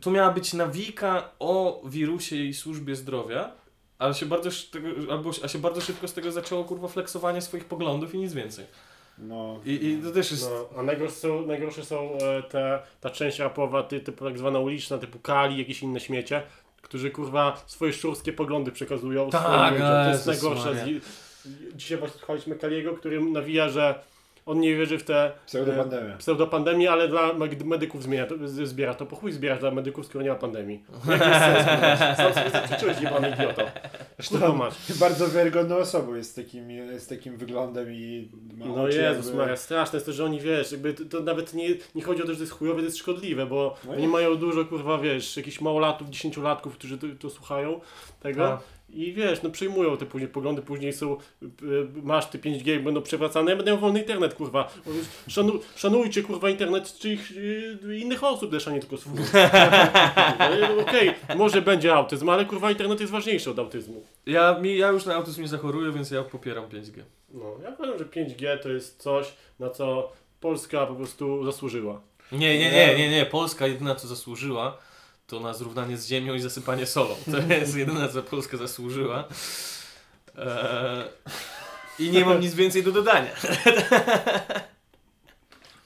to 0.00 0.10
miała 0.10 0.30
być 0.30 0.52
nawika 0.52 1.30
o 1.38 1.82
wirusie 1.84 2.36
i 2.36 2.54
służbie 2.54 2.96
zdrowia, 2.96 3.52
ale 3.98 4.14
się 4.14 4.26
bardzo, 4.26 4.50
albo, 5.10 5.30
a 5.44 5.48
się 5.48 5.58
bardzo 5.58 5.80
szybko 5.80 6.08
z 6.08 6.12
tego 6.12 6.32
zaczęło, 6.32 6.64
kurwa, 6.64 6.88
flexowanie 6.88 7.42
swoich 7.42 7.64
poglądów 7.64 8.14
i 8.14 8.18
nic 8.18 8.32
więcej. 8.32 8.64
No, 9.18 9.60
I, 9.66 9.70
i 9.86 10.02
to 10.02 10.10
też 10.10 10.30
jest... 10.30 10.50
No, 10.50 10.78
a 10.78 10.82
najgorsze 10.82 11.16
są, 11.16 11.46
najgorsze 11.46 11.84
są 11.84 12.18
e, 12.18 12.42
te, 12.42 12.82
ta 13.00 13.10
część 13.10 13.38
rapowa, 13.38 13.82
ty, 13.82 14.00
typu 14.00 14.24
tak 14.24 14.38
zwana 14.38 14.58
uliczna, 14.58 14.98
typu 14.98 15.18
Kali, 15.18 15.58
jakieś 15.58 15.82
inne 15.82 16.00
śmiecie, 16.00 16.42
którzy 16.82 17.10
kurwa 17.10 17.62
swoje 17.66 17.92
szurskie 17.92 18.32
poglądy 18.32 18.72
przekazują 18.72 19.30
Tak, 19.30 19.42
swoim 19.42 19.72
ludziom. 19.72 19.88
To 20.04 20.10
jest 20.10 20.26
najgorsze. 20.26 20.74
Z- 20.74 21.29
Dzisiaj 21.74 21.98
właśnie 21.98 22.18
słuchaliśmy 22.18 22.56
Kaliego, 22.56 22.94
który 22.94 23.20
nawija, 23.20 23.68
że 23.68 23.94
on 24.46 24.60
nie 24.60 24.76
wierzy 24.76 24.98
w 24.98 25.04
te 25.04 25.32
pseudopandemia. 25.46 26.16
pseudopandemię, 26.16 26.90
ale 26.90 27.08
dla 27.08 27.32
med- 27.32 27.64
medyków 27.64 28.02
zmienia 28.02 28.26
to, 28.26 28.48
z- 28.48 28.68
zbiera 28.68 28.94
to. 28.94 29.06
Po 29.06 29.16
chuj 29.16 29.32
zbierasz 29.32 29.60
dla 29.60 29.70
medyków, 29.70 30.06
skoro 30.06 30.22
nie 30.24 30.28
ma 30.30 30.34
pandemii. 30.36 30.84
Jaki 31.10 31.24
jest 31.28 31.40
sens? 31.40 32.16
Sam 32.16 32.34
sobie 32.34 32.50
zaprzeczyłeś, 32.50 33.00
jebany 33.00 33.30
idioto. 33.30 33.62
Mać. 34.56 34.74
Bardzo 35.00 35.28
wiarygodną 35.28 35.76
osobą 35.76 36.14
jest 36.14 36.36
takim, 36.36 36.68
z 36.98 37.06
takim 37.06 37.36
wyglądem 37.36 37.92
i 37.92 38.28
ma 38.56 38.66
No 38.66 38.82
oczy 38.82 38.96
Jezus 38.98 39.26
jakby- 39.26 39.40
Maria, 39.40 39.56
straszne 39.56 39.96
jest 39.96 40.06
to, 40.06 40.12
że 40.12 40.24
oni, 40.24 40.40
wiesz, 40.40 40.72
jakby 40.72 40.94
to, 40.94 41.04
to 41.04 41.20
nawet 41.20 41.54
nie, 41.54 41.68
nie 41.94 42.02
chodzi 42.02 42.22
o 42.22 42.26
to, 42.26 42.32
że 42.32 42.36
to 42.36 42.42
jest 42.42 42.52
chujowe, 42.52 42.78
to 42.78 42.84
jest 42.84 42.98
szkodliwe, 42.98 43.46
bo 43.46 43.76
No 43.84 43.90
oni 43.92 44.00
jest. 44.02 44.12
mają 44.12 44.36
dużo, 44.36 44.64
kurwa, 44.64 44.98
wiesz, 44.98 45.36
jakichś 45.36 45.60
małolatów, 45.60 46.08
dziesięciolatków, 46.10 46.74
którzy 46.74 46.98
to, 46.98 47.06
to 47.20 47.30
słuchają 47.30 47.80
tego 48.20 48.48
A. 48.52 48.60
i 48.92 49.12
wiesz, 49.12 49.42
no 49.42 49.50
przyjmują 49.50 49.96
te 49.96 50.06
później 50.06 50.30
poglądy, 50.30 50.62
później 50.62 50.92
są, 50.92 51.16
y, 51.42 51.46
y, 51.46 51.86
masz 52.02 52.26
te 52.26 52.38
5G, 52.38 52.82
będą 52.82 53.02
przewracane, 53.02 53.50
ja 53.50 53.56
będę 53.56 53.72
miał 53.72 53.80
wolny 53.80 54.00
internet, 54.00 54.34
kurwa. 54.34 54.74
Szanu, 55.28 55.52
szanujcie, 55.76 56.22
kurwa, 56.22 56.50
internet 56.50 56.94
czy 56.98 57.12
ich, 57.12 57.30
y, 57.36 57.98
innych 57.98 58.24
osób 58.24 58.50
też, 58.50 58.68
a 58.68 58.70
nie 58.70 58.80
tylko 58.80 58.96
swój. 58.96 59.18
No, 60.60 60.82
Okej, 60.82 61.14
może 61.36 61.62
będzie 61.62 61.94
autyzm, 61.94 62.28
ale 62.28 62.44
kurwa, 62.44 62.70
internet 62.70 63.00
jest 63.00 63.12
ważniejszy 63.12 63.50
od 63.50 63.58
autyzmu. 63.58 64.02
Ja, 64.26 64.58
mi, 64.58 64.76
ja 64.76 64.88
już 64.88 65.06
na 65.06 65.14
autyzm 65.14 65.42
nie 65.42 65.48
zachoruję, 65.48 65.92
więc 65.92 66.10
ja 66.10 66.22
popieram 66.22 66.64
5G. 66.64 67.02
No, 67.34 67.44
ja 67.62 67.70
uważam, 67.70 67.98
że 67.98 68.04
5G 68.04 68.58
to 68.58 68.68
jest 68.68 69.02
coś, 69.02 69.34
na 69.58 69.70
co 69.70 70.12
Polska 70.40 70.86
po 70.86 70.94
prostu 70.94 71.44
zasłużyła. 71.44 72.00
Nie, 72.32 72.58
nie, 72.58 72.70
nie, 72.70 72.98
nie, 72.98 73.10
nie. 73.10 73.26
Polska 73.26 73.66
jedyna 73.66 73.94
co 73.94 74.08
zasłużyła, 74.08 74.78
to 75.30 75.40
na 75.40 75.54
zrównanie 75.54 75.96
z 75.96 76.06
ziemią 76.06 76.34
i 76.34 76.40
zasypanie 76.40 76.86
solą. 76.86 77.16
To 77.30 77.38
jest 77.54 77.76
jedyna 77.76 78.08
co 78.08 78.22
Polska 78.22 78.56
zasłużyła. 78.56 79.24
Eee, 80.38 81.04
I 81.98 82.10
nie 82.10 82.24
mam 82.24 82.40
nic 82.40 82.54
więcej 82.54 82.82
do 82.82 82.92
dodania. 82.92 83.30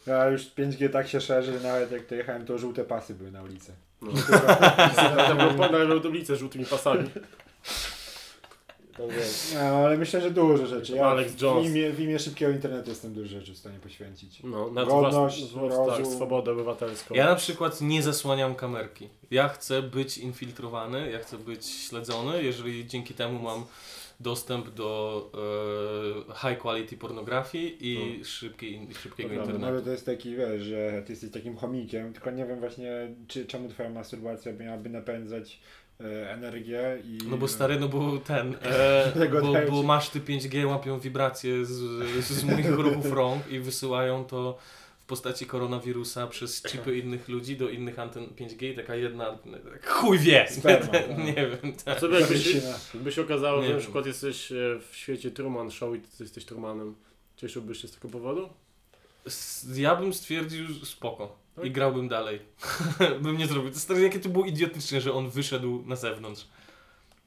Ja 0.06 0.28
już 0.28 0.42
5G 0.42 0.90
tak 0.90 1.08
się 1.08 1.20
szerzy, 1.20 1.52
że 1.52 1.60
nawet 1.60 1.92
jak 1.92 2.06
to 2.06 2.14
jechałem, 2.14 2.46
to 2.46 2.58
żółte 2.58 2.84
pasy 2.84 3.14
były 3.14 3.30
na 3.30 3.42
ulicy. 3.42 3.72
No. 4.02 4.12
Nawet 5.70 6.02
tablicę 6.02 6.36
z 6.36 6.38
żółtymi 6.38 6.66
pasami. 6.66 7.10
Tam 8.96 9.08
wiesz. 9.08 9.52
No, 9.54 9.60
ale 9.60 9.96
myślę, 9.96 10.20
że 10.20 10.30
dużo 10.30 10.66
rzeczy. 10.66 10.92
Ja 10.92 11.06
Alex 11.06 11.32
w, 11.32 11.42
Jones. 11.42 11.66
imię, 11.66 11.90
w 11.90 12.00
imię 12.00 12.18
szybkiego 12.18 12.52
internetu 12.52 12.90
jestem 12.90 13.12
dużo 13.12 13.28
rzeczy 13.28 13.52
w 13.52 13.58
stanie 13.58 13.78
poświęcić. 13.78 14.40
No, 14.44 14.70
na 14.70 14.84
Godność, 14.84 15.52
tak, 15.52 15.62
rozum. 15.62 16.06
swobodę 16.14 16.52
obywatelską. 16.52 17.14
Ja 17.14 17.26
na 17.26 17.34
przykład 17.34 17.80
nie 17.80 18.02
zasłaniam 18.02 18.54
kamerki. 18.54 19.08
Ja 19.30 19.48
chcę 19.48 19.82
być 19.82 20.18
infiltrowany, 20.18 21.10
ja 21.10 21.18
chcę 21.18 21.38
być 21.38 21.66
śledzony, 21.66 22.42
jeżeli 22.42 22.86
dzięki 22.86 23.14
temu 23.14 23.38
mam 23.38 23.64
dostęp 24.20 24.70
do 24.70 25.30
e, 26.34 26.48
high 26.48 26.58
quality 26.62 26.96
pornografii 26.96 27.76
i 27.80 28.24
szybkiej, 28.24 28.88
szybkiego 29.02 29.28
Prawda, 29.28 29.44
internetu. 29.44 29.66
Nawet 29.66 29.84
to 29.84 29.90
jest 29.90 30.06
taki, 30.06 30.36
wiesz, 30.36 30.62
że 30.62 31.02
ty 31.06 31.12
jesteś 31.12 31.30
takim 31.30 31.56
chomikiem, 31.56 32.12
tylko 32.12 32.30
nie 32.30 32.46
wiem 32.46 32.60
właśnie, 32.60 33.14
czy, 33.28 33.46
czemu 33.46 33.68
twoja 33.68 33.90
masturbacja 33.90 34.52
miałaby 34.52 34.90
napędzać 34.90 35.60
energię 36.30 36.98
i... 37.04 37.18
No 37.28 37.36
bo 37.36 37.48
stary, 37.48 37.80
no 37.80 37.88
bo 37.88 38.18
ten, 38.18 38.56
e, 38.62 39.12
Tego 39.14 39.40
bo, 39.40 39.52
bo 39.70 39.82
maszty 39.82 40.20
5G 40.20 40.66
łapią 40.66 40.98
wibracje 41.00 41.64
z, 41.64 41.72
z 42.24 42.44
moich 42.44 42.70
ruchów 42.78 43.12
rąk 43.12 43.48
i 43.48 43.58
wysyłają 43.60 44.24
to 44.24 44.58
w 45.00 45.06
postaci 45.06 45.46
koronawirusa 45.46 46.26
przez 46.26 46.62
chipy 46.62 46.98
innych 46.98 47.28
ludzi 47.28 47.56
do 47.56 47.68
innych 47.70 47.98
anten 47.98 48.26
5G 48.26 48.72
i 48.72 48.76
taka 48.76 48.94
jedna, 48.96 49.38
chuj 49.84 50.18
wie, 50.18 50.46
Sperma, 50.50 50.92
no. 51.18 51.24
nie 51.24 51.32
wiem. 51.34 51.72
A 51.80 51.84
Tak. 51.84 52.00
co 52.00 52.08
by 52.08 52.20
jakby 52.20 52.38
się, 52.38 52.60
Zawiesina. 52.60 52.78
by 52.94 53.12
się 53.12 53.22
okazało, 53.22 53.60
Nie 53.62 53.68
że 53.68 53.74
na 53.74 53.80
przykład 53.80 54.06
jesteś 54.06 54.52
e, 54.52 54.54
w 54.90 54.96
świecie 54.96 55.30
Truman 55.30 55.70
Show 55.70 55.96
i 55.96 56.00
ty 56.00 56.08
jesteś 56.24 56.44
Trumanem? 56.44 56.94
Cieszyłbyś 57.36 57.82
się 57.82 57.88
z 57.88 57.92
tego 57.92 58.08
powodu? 58.08 58.48
Ja 59.74 59.96
bym 59.96 60.14
stwierdził 60.14 60.66
spoko 60.84 61.26
Tak? 61.26 61.43
I 61.62 61.70
grałbym 61.70 62.08
dalej. 62.08 62.40
bym 63.22 63.38
nie 63.38 63.46
zrobił. 63.46 63.74
Stary, 63.74 64.00
jakie 64.00 64.20
to 64.20 64.28
było 64.28 64.44
idiotyczne, 64.44 65.00
że 65.00 65.12
on 65.12 65.30
wyszedł 65.30 65.82
na 65.86 65.96
zewnątrz. 65.96 66.46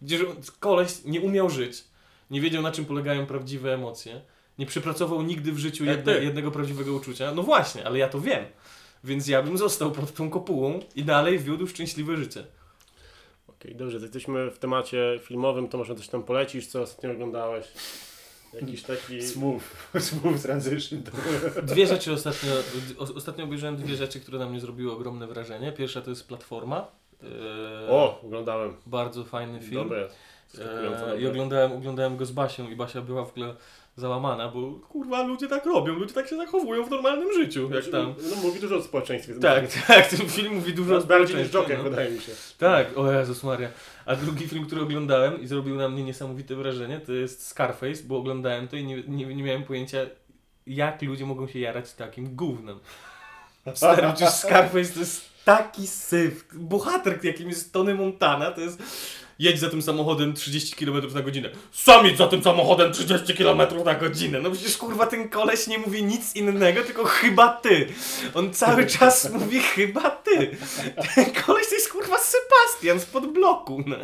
Gdzie 0.01 0.17
że 0.17 0.29
on- 0.29 0.35
koleś 0.59 1.03
nie 1.05 1.21
umiał 1.21 1.49
żyć, 1.49 1.83
nie 2.31 2.41
wiedział 2.41 2.61
na 2.61 2.71
czym 2.71 2.85
polegają 2.85 3.25
prawdziwe 3.25 3.73
emocje, 3.73 4.21
nie 4.59 4.65
przepracował 4.65 5.21
nigdy 5.21 5.51
w 5.51 5.57
życiu 5.57 5.85
Jak 5.85 5.97
jedne, 5.97 6.23
jednego 6.23 6.51
prawdziwego 6.51 6.93
uczucia. 6.93 7.31
No 7.33 7.43
właśnie, 7.43 7.85
ale 7.85 7.99
ja 7.99 8.09
to 8.09 8.21
wiem. 8.21 8.45
Więc 9.03 9.27
ja 9.27 9.43
bym 9.43 9.57
został 9.57 9.91
pod 9.91 10.13
tą 10.13 10.29
kopułą 10.29 10.79
i 10.95 11.03
dalej 11.03 11.39
wiódł 11.39 11.67
szczęśliwe 11.67 12.17
życie. 12.17 12.43
Okej, 13.47 13.75
dobrze, 13.75 13.97
to 13.97 14.03
jesteśmy 14.05 14.51
w 14.51 14.59
temacie 14.59 15.19
filmowym, 15.23 15.67
to 15.67 15.77
może 15.77 15.95
coś 15.95 16.07
tam 16.07 16.23
polecisz, 16.23 16.67
co 16.67 16.81
ostatnio 16.81 17.11
oglądałeś? 17.11 17.65
Jakiś 18.53 18.83
taki... 18.83 19.21
Smooth, 19.21 19.63
smooth 20.09 20.41
transition. 20.41 21.03
Dwie 21.63 21.87
rzeczy 21.87 22.13
ostatnio, 22.13 22.51
ostatnio 23.15 23.43
obejrzałem 23.43 23.75
dwie 23.75 23.95
rzeczy, 23.95 24.19
które 24.19 24.39
na 24.39 24.45
mnie 24.49 24.59
zrobiły 24.59 24.91
ogromne 24.91 25.27
wrażenie. 25.27 25.71
Pierwsza 25.71 26.01
to 26.01 26.09
jest 26.09 26.27
Platforma. 26.27 26.87
Eee, 27.23 27.29
O, 27.89 28.21
oglądałem. 28.23 28.73
Bardzo 28.85 29.23
fajny 29.23 29.59
film. 29.61 29.83
Dobre. 29.83 30.09
Eee, 30.59 31.21
I 31.21 31.27
oglądałem, 31.27 31.71
oglądałem 31.71 32.17
go 32.17 32.25
z 32.25 32.31
Basią 32.31 32.69
i 32.69 32.75
Basia 32.75 33.01
była 33.01 33.25
w 33.25 33.29
ogóle 33.29 33.55
załamana, 33.97 34.47
bo 34.47 34.71
kurwa 34.71 35.23
ludzie 35.23 35.47
tak 35.47 35.65
robią, 35.65 35.93
ludzie 35.93 36.13
tak 36.13 36.27
się 36.27 36.37
zachowują 36.37 36.83
w 36.83 36.89
normalnym 36.89 37.33
życiu, 37.33 37.69
jak 37.73 37.85
tam. 37.85 38.15
No 38.29 38.35
mówi 38.43 38.59
dużo 38.59 38.75
o 38.75 38.81
społeczeństwie. 38.81 39.33
Tak, 39.33 39.65
tak, 39.87 40.07
ten 40.07 40.29
film 40.29 40.55
mówi 40.55 40.73
dużo 40.73 40.93
o 40.93 40.95
Dużo 40.95 41.07
bardziej 41.07 41.37
niż 41.37 41.47
społeczeństwie, 41.47 41.75
Joker, 41.75 41.77
no. 41.77 41.89
wydaje 41.89 42.11
mi 42.11 42.21
się. 42.21 42.31
Tak, 42.57 42.97
o 42.97 43.11
Jezus 43.11 43.43
Maria. 43.43 43.69
A 44.05 44.15
drugi 44.15 44.47
film, 44.47 44.65
który 44.65 44.81
oglądałem 44.81 45.41
i 45.41 45.47
zrobił 45.47 45.75
na 45.75 45.89
mnie 45.89 46.03
niesamowite 46.03 46.55
wrażenie, 46.55 46.99
to 46.99 47.13
jest 47.13 47.47
Scarface, 47.47 48.03
bo 48.03 48.17
oglądałem 48.17 48.67
to 48.67 48.75
i 48.75 48.83
nie, 48.83 49.03
nie, 49.07 49.25
nie 49.25 49.43
miałem 49.43 49.63
pojęcia, 49.63 49.97
jak 50.67 51.01
ludzie 51.01 51.25
mogą 51.25 51.47
się 51.47 51.59
jarać 51.59 51.93
takim 51.93 52.35
gównem. 52.35 52.79
Stary, 53.73 54.07
Scarface 54.29 54.93
to 54.93 54.99
jest 54.99 55.29
taki 55.45 55.87
syf. 55.87 56.45
Bohater, 56.53 57.19
jakim 57.23 57.49
jest 57.49 57.73
Tony 57.73 57.95
Montana, 57.95 58.51
to 58.51 58.61
jest... 58.61 58.83
Jedź 59.39 59.59
za 59.59 59.69
tym 59.69 59.81
samochodem 59.81 60.33
30 60.33 60.75
km 60.75 61.13
na 61.13 61.21
godzinę. 61.21 61.49
Sam 61.71 62.05
jedź 62.05 62.17
za 62.17 62.27
tym 62.27 62.43
samochodem 62.43 62.93
30 62.93 63.33
km 63.33 63.61
na 63.85 63.95
godzinę. 63.95 64.39
No 64.41 64.51
przecież 64.51 64.77
kurwa 64.77 65.05
ten 65.05 65.29
koleś 65.29 65.67
nie 65.67 65.77
mówi 65.77 66.03
nic 66.03 66.35
innego, 66.35 66.81
tylko 66.83 67.05
chyba 67.05 67.49
ty. 67.49 67.87
On 68.33 68.53
cały 68.53 68.85
czas 68.99 69.31
mówi 69.33 69.59
chyba 69.59 70.09
ty. 70.09 70.57
Ten 71.15 71.25
koleś 71.25 71.69
to 71.69 71.75
jest 71.75 71.91
kurwa 71.91 72.17
Sebastian 72.17 72.99
spod 72.99 73.33
bloku, 73.33 73.83
no. 73.87 73.95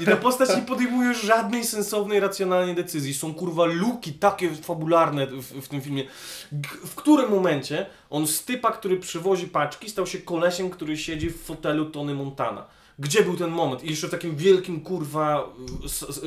I 0.00 0.04
ta 0.04 0.16
postać 0.16 0.48
nie 0.56 0.62
podejmuje 0.62 1.14
żadnej 1.14 1.64
sensownej, 1.64 2.20
racjonalnej 2.20 2.74
decyzji. 2.74 3.14
Są 3.14 3.34
kurwa 3.34 3.64
luki 3.64 4.12
takie 4.12 4.50
fabularne 4.54 5.26
w, 5.26 5.42
w 5.62 5.68
tym 5.68 5.80
filmie. 5.80 6.04
G- 6.52 6.70
w 6.86 6.94
którym 6.94 7.30
momencie 7.30 7.86
on 8.10 8.26
z 8.26 8.44
typa, 8.44 8.72
który 8.72 8.96
przywozi 8.96 9.48
paczki, 9.48 9.90
stał 9.90 10.06
się 10.06 10.18
kolesiem, 10.18 10.70
który 10.70 10.96
siedzi 10.96 11.30
w 11.30 11.42
fotelu 11.42 11.84
Tony 11.84 12.14
Montana. 12.14 12.66
Gdzie 12.98 13.22
był 13.22 13.36
ten 13.36 13.50
moment? 13.50 13.84
I 13.84 13.90
jeszcze 13.90 14.08
w 14.08 14.10
takim 14.10 14.36
wielkim 14.36 14.80
kurwa 14.80 15.48
s- 15.84 16.06
s- 16.08 16.20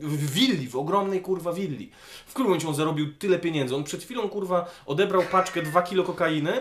w, 0.00 0.32
willi, 0.34 0.68
w 0.68 0.76
ogromnej 0.76 1.20
kurwa 1.20 1.52
willi. 1.52 1.90
W 2.26 2.30
którym 2.30 2.48
momencie 2.48 2.68
on 2.68 2.74
zarobił 2.74 3.12
tyle 3.14 3.38
pieniędzy? 3.38 3.76
On 3.76 3.84
przed 3.84 4.02
chwilą 4.02 4.28
kurwa 4.28 4.70
odebrał 4.86 5.22
paczkę 5.32 5.62
2 5.62 5.82
kilo 5.82 6.04
kokainy 6.04 6.52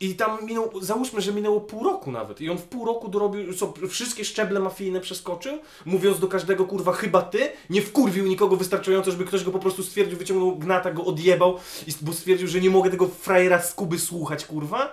i 0.00 0.14
tam 0.14 0.46
minął, 0.46 0.70
załóżmy, 0.80 1.20
że 1.20 1.32
minęło 1.32 1.60
pół 1.60 1.84
roku 1.84 2.12
nawet. 2.12 2.40
I 2.40 2.50
on 2.50 2.58
w 2.58 2.62
pół 2.62 2.84
roku 2.86 3.08
dorobił, 3.08 3.54
co, 3.54 3.74
wszystkie 3.88 4.24
szczeble 4.24 4.60
mafijne 4.60 5.00
przeskoczył, 5.00 5.58
mówiąc 5.84 6.18
do 6.20 6.28
każdego, 6.28 6.64
kurwa, 6.64 6.92
chyba 6.92 7.22
ty, 7.22 7.52
nie 7.70 7.82
wkurwił 7.82 8.26
nikogo 8.26 8.56
wystarczająco, 8.56 9.10
żeby 9.10 9.24
ktoś 9.24 9.44
go 9.44 9.50
po 9.50 9.58
prostu 9.58 9.82
stwierdził, 9.82 10.18
wyciągnął 10.18 10.56
gnata, 10.56 10.92
go 10.92 11.04
odjebał, 11.04 11.58
bo 12.00 12.12
stwierdził, 12.12 12.48
że 12.48 12.60
nie 12.60 12.70
mogę 12.70 12.90
tego 12.90 13.08
frajera 13.08 13.62
z 13.62 13.74
Kuby 13.74 13.98
słuchać, 13.98 14.46
kurwa. 14.46 14.92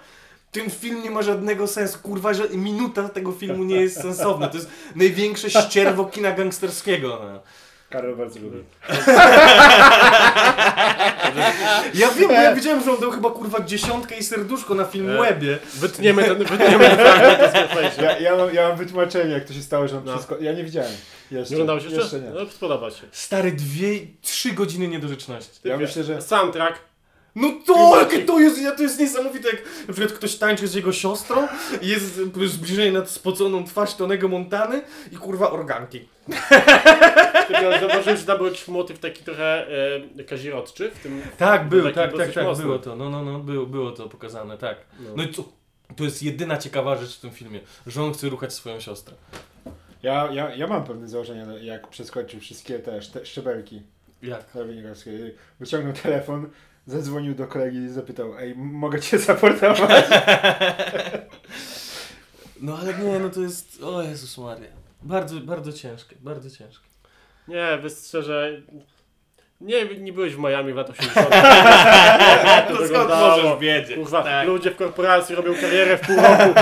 Ten 0.52 0.70
film 0.70 1.04
nie 1.04 1.12
ma 1.12 1.22
żadnego 1.22 1.68
sensu, 1.68 2.00
kurwa, 2.04 2.34
że 2.34 2.50
minuta 2.50 3.10
tego 3.10 3.32
filmu 3.32 3.64
nie 3.64 3.76
jest 3.82 4.02
sensowna. 4.02 4.48
To 4.48 4.58
jest 4.58 4.70
największe 4.96 5.50
ścierwo 5.50 6.06
kina 6.06 6.32
gangsterskiego. 6.32 7.20
No. 7.34 7.40
Karol 7.90 8.16
bardzo 8.16 8.40
lubi. 8.40 8.64
Ja 11.94 12.08
wiem, 12.12 12.28
bo 12.28 12.34
ja 12.34 12.56
widziałem, 12.56 12.84
że 12.84 12.92
on 12.94 13.00
dał 13.00 13.12
chyba 13.12 13.32
kurwa 13.32 13.60
dziesiątkę 13.64 14.18
i 14.18 14.24
serduszko 14.24 14.76
na 14.76 14.86
film 14.86 15.10
E. 15.10 15.18
Webie. 15.18 15.58
Wytniemy 15.74 16.24
ten, 16.24 16.38
wytniemy 16.44 16.80
ten 16.90 16.98
fragment. 16.98 17.98
Ja, 18.02 18.20
ja, 18.20 18.36
mam, 18.38 18.54
ja 18.54 18.68
mam 18.70 18.78
wytłumaczenie, 18.78 19.32
jak 19.34 19.44
to 19.46 19.54
się 19.54 19.62
stało, 19.62 19.88
że 19.88 19.98
on 19.98 20.04
No. 20.06 20.12
wszystko... 20.14 20.38
Ja 20.42 20.54
nie 20.54 20.64
widziałem. 20.64 20.92
Jeszcze. 21.32 21.50
Nie 21.56 21.56
oglądałeś 21.62 21.84
jeszcze? 21.84 22.00
Jeszcze 22.00 22.20
nie. 22.20 22.30
No, 22.30 22.46
spodoba 22.50 22.92
się. 22.92 23.04
Stary, 23.12 23.52
dwie, 23.52 24.00
trzy 24.22 24.52
godziny 24.54 24.88
niedorzeczności. 24.88 25.60
Ja 25.64 25.78
myślę, 25.78 26.04
że... 26.04 26.22
Soundtrack. 26.22 26.80
No 27.42 27.54
to, 27.66 28.00
jakie 28.00 28.20
to 28.26 28.40
jest, 28.40 28.62
ja- 28.62 28.72
to 28.76 28.84
jest 28.84 29.00
niesamowite, 29.00 29.50
jak 29.50 29.64
na 29.88 29.94
przykład 29.94 30.14
ktoś 30.18 30.36
tańczy 30.36 30.68
z 30.68 30.74
jego 30.74 30.94
siostrą 30.94 31.48
i 31.82 31.88
jest 31.88 32.16
zbliżenie 32.46 32.92
nad 32.92 33.10
spoconą 33.10 33.64
twarz 33.66 33.96
Tonego 33.96 34.28
Montany 34.28 34.82
i 35.12 35.16
kurwa 35.16 35.52
organki. 35.52 36.08
Ty 37.48 37.54
zauważyłeś, 37.80 38.20
że 38.20 38.26
tam 38.26 38.38
był 38.38 38.46
jakiś 38.46 38.68
motyw 38.68 39.00
taki 39.00 39.24
trochę 39.24 39.68
e, 40.18 40.24
kazirodczy 40.24 40.92
w 40.92 41.00
tym. 41.00 41.22
Tak, 41.38 41.70
był, 41.70 41.84
tak, 41.84 41.94
tak, 42.18 42.34
tak, 42.34 42.58
było 42.58 42.80
to, 42.80 42.96
no, 42.96 43.10
no, 43.10 43.26
no, 43.26 43.40
było, 43.40 43.66
było 43.66 43.92
to 43.92 44.10
pokazane, 44.10 44.58
tak. 44.58 44.78
No. 45.00 45.10
No 45.16 45.24
i 45.24 45.28
to, 45.28 45.44
to 45.96 46.04
jest 46.04 46.24
jedyna 46.24 46.58
ciekawa 46.58 46.96
rzecz 46.98 47.18
w 47.18 47.20
tym 47.20 47.32
filmie, 47.32 47.60
że 47.88 48.04
on 48.04 48.14
chce 48.14 48.30
ruchać 48.30 48.54
swoją 48.54 48.80
siostrę. 48.80 49.16
Ja, 50.04 50.30
ja, 50.32 50.56
ja 50.56 50.68
mam 50.68 50.84
pewne 50.84 51.08
założenia, 51.08 51.46
no, 51.46 51.58
jak 51.58 51.88
przeskoczył 51.88 52.40
wszystkie 52.40 52.80
te 52.80 53.00
szte- 53.00 53.26
szczebelki 53.26 53.82
Jak? 54.22 54.46
Wyciągnął 55.60 55.94
telefon, 55.94 56.50
zadzwonił 56.88 57.36
do 57.36 57.48
kolegi 57.48 57.78
i 57.78 57.90
zapytał, 57.90 58.38
ej, 58.38 58.56
mogę 58.56 59.02
cię 59.02 59.20
zaportować? 59.20 59.82
No 62.62 62.78
ale 62.78 62.94
nie, 62.94 63.20
no 63.20 63.30
to 63.30 63.42
jest, 63.42 63.84
o 63.84 64.02
Jezus 64.02 64.38
Maria. 64.38 64.70
Bardzo, 65.02 65.40
bardzo 65.40 65.74
ciężkie, 65.74 66.16
bardzo 66.20 66.50
ciężkie. 66.50 66.88
Nie, 67.48 67.80
szczerze, 67.90 68.62
nie, 69.62 69.86
nie 69.86 70.14
byłeś 70.14 70.36
w 70.36 70.40
Miami 70.40 70.74
w 70.74 70.76
latach 70.76 70.96
80. 71.00 71.30
To 72.68 72.76
wyglądało? 72.76 73.58
wiedzieć? 73.58 73.96
Kurwa, 73.96 74.24
Tak. 74.24 74.48
ludzie 74.48 74.72
w 74.72 74.76
korporacji 74.76 75.36
robią 75.36 75.56
karierę 75.56 75.98
w 75.98 76.02
pół 76.02 76.16
roku. 76.16 76.54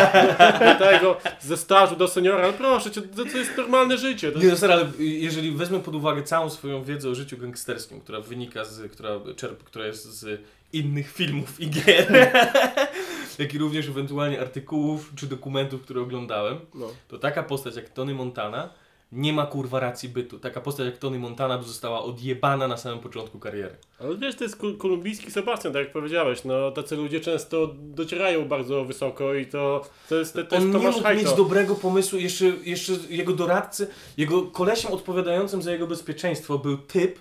Do 0.60 0.86
tego, 0.86 1.18
ze 1.42 1.58
stażu 1.58 1.96
do 1.96 2.08
seniora, 2.08 2.48
no 2.48 2.54
proszę 2.54 2.92
cię, 2.92 3.02
to, 3.02 3.26
to 3.32 3.38
jest 3.38 3.58
normalne 3.58 3.98
życie. 3.98 4.32
To 4.32 4.40
Nie 4.40 4.48
no, 4.48 4.58
stary, 4.58 4.74
ale 4.74 4.86
jeżeli 5.00 5.52
wezmę 5.52 5.80
pod 5.80 5.96
uwagę 5.96 6.24
całą 6.24 6.50
swoją 6.50 6.84
wiedzę 6.84 7.10
o 7.10 7.16
życiu 7.16 7.38
gangsterskim, 7.38 8.02
która 8.02 8.22
wynika 8.22 8.64
z, 8.66 8.92
która 8.92 9.12
czerp, 9.36 9.64
która 9.64 9.86
jest 9.86 10.04
z 10.20 10.42
innych 10.74 11.12
filmów 11.12 11.60
i 11.62 11.70
gier, 11.70 12.30
jak 13.40 13.54
i 13.54 13.58
również 13.58 13.88
ewentualnie 13.88 14.42
artykułów 14.42 15.12
czy 15.16 15.28
dokumentów, 15.28 15.82
które 15.82 16.02
oglądałem, 16.02 16.60
no. 16.74 16.88
to 17.08 17.18
taka 17.18 17.44
postać 17.44 17.76
jak 17.76 17.90
Tony 17.90 18.14
Montana 18.14 18.70
nie 19.12 19.34
ma 19.34 19.46
kurwa 19.46 19.80
racji 19.80 20.10
bytu. 20.10 20.40
Taka 20.40 20.62
postać 20.62 20.86
jak 20.86 20.98
Tony 20.98 21.20
Montana 21.20 21.62
została 21.64 22.04
odjebana 22.04 22.68
na 22.68 22.78
samym 22.78 23.00
początku 23.00 23.40
kariery. 23.40 23.76
Ale 24.00 24.18
wiesz, 24.18 24.36
to 24.36 24.44
jest 24.44 24.56
kol- 24.56 24.78
kolumbijski 24.78 25.32
Sebastian, 25.32 25.74
tak 25.74 25.84
jak 25.84 25.94
powiedziałeś, 25.94 26.44
no 26.46 26.72
tacy 26.72 26.96
ludzie 26.96 27.20
często 27.20 27.68
docierają 27.78 28.48
bardzo 28.48 28.86
wysoko 28.86 29.34
i 29.34 29.46
to, 29.46 29.86
to 30.10 30.16
jest, 30.16 30.34
to, 30.34 30.44
to 30.44 30.56
jest 30.56 30.68
On 30.76 30.82
nie 30.82 30.88
mógł 30.88 31.04
Hajto. 31.04 31.24
mieć 31.24 31.34
dobrego 31.38 31.76
pomysłu, 31.76 32.20
jeszcze, 32.20 32.46
jeszcze 32.46 32.94
jego 33.10 33.34
doradcy, 33.34 33.88
jego 34.18 34.42
kolesiem 34.44 34.92
odpowiadającym 34.94 35.62
za 35.62 35.72
jego 35.72 35.88
bezpieczeństwo 35.88 36.58
był 36.60 36.78
typ, 36.78 37.20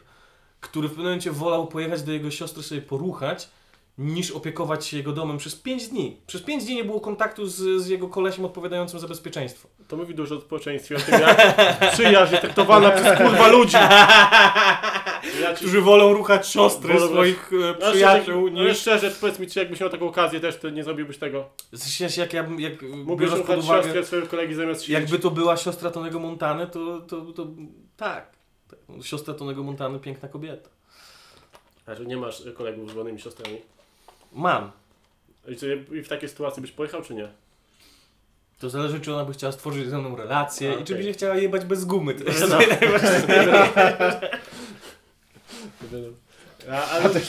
który 0.60 0.88
w 0.88 0.90
pewnym 0.90 1.06
momencie 1.06 1.30
wolał 1.32 1.66
pojechać 1.66 2.02
do 2.02 2.12
jego 2.12 2.30
siostry 2.30 2.62
sobie 2.62 2.82
poruchać, 2.82 3.48
niż 3.98 4.30
opiekować 4.30 4.86
się 4.86 4.96
jego 4.96 5.12
domem 5.12 5.38
przez 5.38 5.56
5 5.56 5.88
dni. 5.88 6.16
Przez 6.26 6.42
5 6.42 6.64
dni 6.64 6.74
nie 6.74 6.84
było 6.84 7.00
kontaktu 7.00 7.46
z, 7.46 7.82
z 7.82 7.88
jego 7.88 8.08
kolesiem 8.08 8.44
odpowiadającym 8.44 9.00
za 9.00 9.08
bezpieczeństwo. 9.08 9.68
To 9.88 9.96
mówi 9.96 10.14
dużo 10.14 10.36
o 10.36 10.40
społeczeństwie, 10.40 10.96
o 10.96 11.00
tym 11.00 11.20
jak 11.20 11.56
przyjaźń 11.92 12.32
jest 12.32 12.42
traktowana 12.42 12.90
przez 12.90 13.18
kurwa 13.18 13.48
ludzi. 13.48 13.76
Ja 15.42 15.50
ci... 15.50 15.54
Którzy 15.56 15.80
wolą 15.80 16.12
ruchać 16.12 16.48
siostry 16.48 16.94
Wolą 16.94 17.08
swoich 17.08 17.50
e, 17.52 17.56
No, 17.80 17.90
przyjaciół 17.92 18.46
ale 18.56 18.68
niż... 18.68 18.78
szczerze, 18.78 19.10
powiedz 19.20 19.38
mi, 19.38 19.46
czy 19.46 19.58
jakbyś 19.58 19.80
miał 19.80 19.90
taką 19.90 20.08
okazję 20.08 20.40
też, 20.40 20.56
to 20.56 20.70
nie 20.70 20.84
zrobiłbyś 20.84 21.18
tego? 21.18 21.44
W 21.72 21.78
sensie, 21.78 22.20
jak, 22.20 22.32
ja, 22.32 22.42
bym- 22.44 22.60
jak 22.60 22.82
Mógłbyś 22.82 23.30
ruchać 23.30 23.58
uwagę, 23.58 23.82
siostrę 23.82 24.04
swojego 24.04 24.28
kolegi 24.28 24.54
zamiast 24.54 24.80
siedzieć. 24.82 24.94
jakby 25.00 25.18
to 25.18 25.30
była 25.30 25.56
siostra 25.56 25.90
Tonego 25.90 26.18
Montany, 26.18 26.66
to, 26.66 27.00
to, 27.00 27.20
to 27.20 27.46
tak. 27.96 28.26
tak. 28.70 28.78
Siostra 29.02 29.34
Tonego 29.34 29.62
Montany, 29.62 29.98
piękna 29.98 30.28
kobieta. 30.28 30.70
A 31.86 31.94
że 31.94 32.04
nie 32.06 32.16
masz 32.16 32.42
kolegów 32.56 32.90
z 32.90 32.94
żonymi 32.94 33.20
siostrami. 33.20 33.58
Mam. 34.34 34.70
I, 35.48 35.56
czy, 35.56 35.84
I 35.92 36.02
w 36.02 36.08
takiej 36.08 36.28
sytuacji 36.28 36.62
byś 36.62 36.70
pojechał, 36.72 37.02
czy 37.02 37.14
nie? 37.14 37.28
To 38.58 38.70
zależy, 38.70 39.00
czy 39.00 39.14
ona 39.14 39.24
by 39.24 39.32
chciała 39.32 39.52
stworzyć 39.52 39.88
ze 39.88 39.98
mną 39.98 40.16
relację 40.16 40.70
A, 40.70 40.72
i 40.72 40.76
czy 40.76 40.82
okej. 40.82 40.96
będzie 40.96 41.12
chciała 41.12 41.36
jebać 41.36 41.64
bez 41.64 41.84
gumy. 41.84 42.14
To 42.14 42.24
jest 42.24 42.40
No. 42.50 42.58
najważniejsze. 42.80 44.30
A, 46.70 46.88
ale 46.90 47.08
lubisz, 47.08 47.28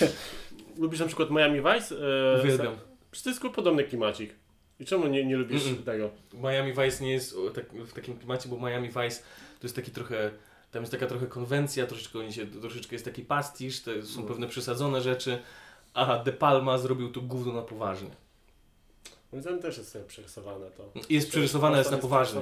lubisz 0.77 0.99
na 0.99 1.05
przykład 1.05 1.31
Miami 1.31 1.59
Vice? 1.61 1.95
E, 2.35 2.39
Uwielbiam. 2.41 2.75
Przecież 3.11 3.23
to 3.23 3.29
jest 3.29 3.41
tylko 3.41 3.55
podobny 3.55 3.83
klimacik. 3.83 4.33
I 4.79 4.85
czemu 4.85 5.07
nie, 5.07 5.25
nie 5.25 5.37
lubisz 5.37 5.63
Mm-mm. 5.63 5.83
tego? 5.83 6.09
Miami 6.33 6.73
Vice 6.73 7.03
nie 7.03 7.11
jest 7.11 7.35
o, 7.35 7.49
tak, 7.49 7.65
w 7.73 7.93
takim 7.93 8.17
klimacie, 8.17 8.49
bo 8.49 8.57
Miami 8.69 8.87
Vice 8.87 9.21
to 9.59 9.63
jest 9.63 9.75
taki 9.75 9.91
trochę, 9.91 10.31
tam 10.71 10.81
jest 10.81 10.91
taka 10.91 11.07
trochę 11.07 11.27
konwencja, 11.27 11.87
troszeczkę, 11.87 12.19
oni 12.19 12.33
się, 12.33 12.47
troszeczkę 12.47 12.95
jest 12.95 13.05
taki 13.05 13.21
pastisz, 13.21 13.81
to 13.81 13.91
są 14.03 14.21
No. 14.21 14.27
pewne 14.27 14.47
przesadzone 14.47 15.01
rzeczy, 15.01 15.39
a 15.95 16.23
De 16.23 16.33
Palma 16.33 16.77
zrobił 16.77 17.11
to 17.11 17.21
gówno 17.21 17.53
na 17.53 17.61
poważnie. 17.61 18.09
Moim 19.31 19.41
zdaniem 19.41 19.61
też 19.61 19.77
jest 19.77 19.91
sobie 19.91 20.05
przerysowane 20.05 20.71
to. 20.71 20.91
Jest 21.09 21.29
przerysowane, 21.29 21.77
jest 21.77 21.91
na 21.91 21.97
poważnie. 21.97 22.41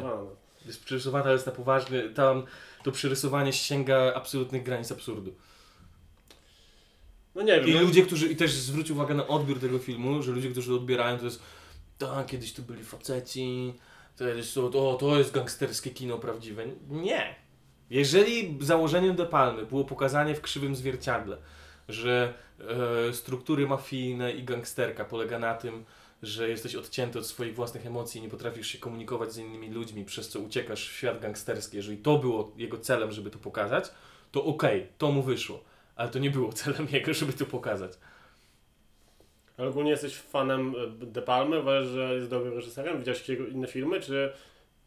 Jest 0.65 0.83
przerysowane, 0.83 1.23
ale 1.23 1.33
jest 1.33 1.45
na 1.45 1.51
poważnie. 1.51 2.09
Tam 2.09 2.43
to 2.83 2.91
przerysowanie 2.91 3.53
sięga 3.53 4.13
absolutnych 4.15 4.63
granic 4.63 4.91
absurdu. 4.91 5.33
No 7.35 7.41
nie 7.41 7.61
wiem. 7.61 7.69
I 7.69 7.73
no- 7.73 7.81
ludzie, 7.81 8.05
którzy, 8.05 8.27
i 8.27 8.35
też 8.35 8.51
zwróć 8.51 8.91
uwagę 8.91 9.13
na 9.13 9.27
odbiór 9.27 9.59
tego 9.59 9.79
filmu, 9.79 10.21
że 10.21 10.31
ludzie, 10.31 10.49
którzy 10.49 10.69
to 10.69 10.75
odbierają, 10.75 11.17
to 11.17 11.25
jest 11.25 11.41
tak, 11.97 12.27
kiedyś 12.27 12.53
tu 12.53 12.61
byli 12.61 12.83
faceci, 12.83 13.73
to 14.17 14.27
jest, 14.27 14.55
to, 14.55 14.69
to, 14.69 14.97
to 14.99 15.17
jest 15.17 15.31
gangsterskie 15.31 15.89
kino 15.89 16.17
prawdziwe. 16.17 16.65
Nie. 16.89 17.35
Jeżeli 17.89 18.57
założeniem 18.61 19.15
De 19.15 19.25
Palmy 19.25 19.65
było 19.65 19.85
pokazanie 19.85 20.35
w 20.35 20.41
krzywym 20.41 20.75
zwierciadle, 20.75 21.37
że 21.89 22.33
struktury 23.11 23.67
mafijne 23.67 24.31
i 24.31 24.43
gangsterka 24.43 25.05
polega 25.05 25.39
na 25.39 25.53
tym, 25.53 25.85
że 26.23 26.49
jesteś 26.49 26.75
odcięty 26.75 27.19
od 27.19 27.27
swoich 27.27 27.55
własnych 27.55 27.85
emocji 27.85 28.19
i 28.19 28.21
nie 28.21 28.29
potrafisz 28.29 28.67
się 28.67 28.77
komunikować 28.77 29.33
z 29.33 29.37
innymi 29.37 29.69
ludźmi, 29.69 30.05
przez 30.05 30.29
co 30.29 30.39
uciekasz 30.39 30.89
w 30.89 30.93
świat 30.93 31.19
gangsterski, 31.19 31.77
jeżeli 31.77 31.97
to 31.97 32.17
było 32.17 32.51
jego 32.57 32.77
celem, 32.77 33.11
żeby 33.11 33.29
to 33.29 33.39
pokazać, 33.39 33.91
to 34.31 34.43
okej, 34.43 34.87
to 34.97 35.11
mu 35.11 35.23
wyszło. 35.23 35.63
Ale 35.95 36.09
to 36.09 36.19
nie 36.19 36.29
było 36.29 36.53
celem 36.63 36.87
jego, 36.91 37.13
żeby 37.13 37.33
to 37.33 37.45
pokazać. 37.45 37.91
Ale 39.57 39.69
ogólnie 39.69 39.91
jesteś 39.91 40.15
fanem 40.15 40.75
e, 41.01 41.05
De 41.05 41.21
Palmy, 41.21 41.85
że 41.85 42.15
jest 42.15 42.29
dobrym 42.29 42.53
reżyserem? 42.53 42.99
Widziałeś 42.99 43.29
jego 43.29 43.45
inne 43.45 43.67
filmy, 43.67 44.01
czy... 44.01 44.33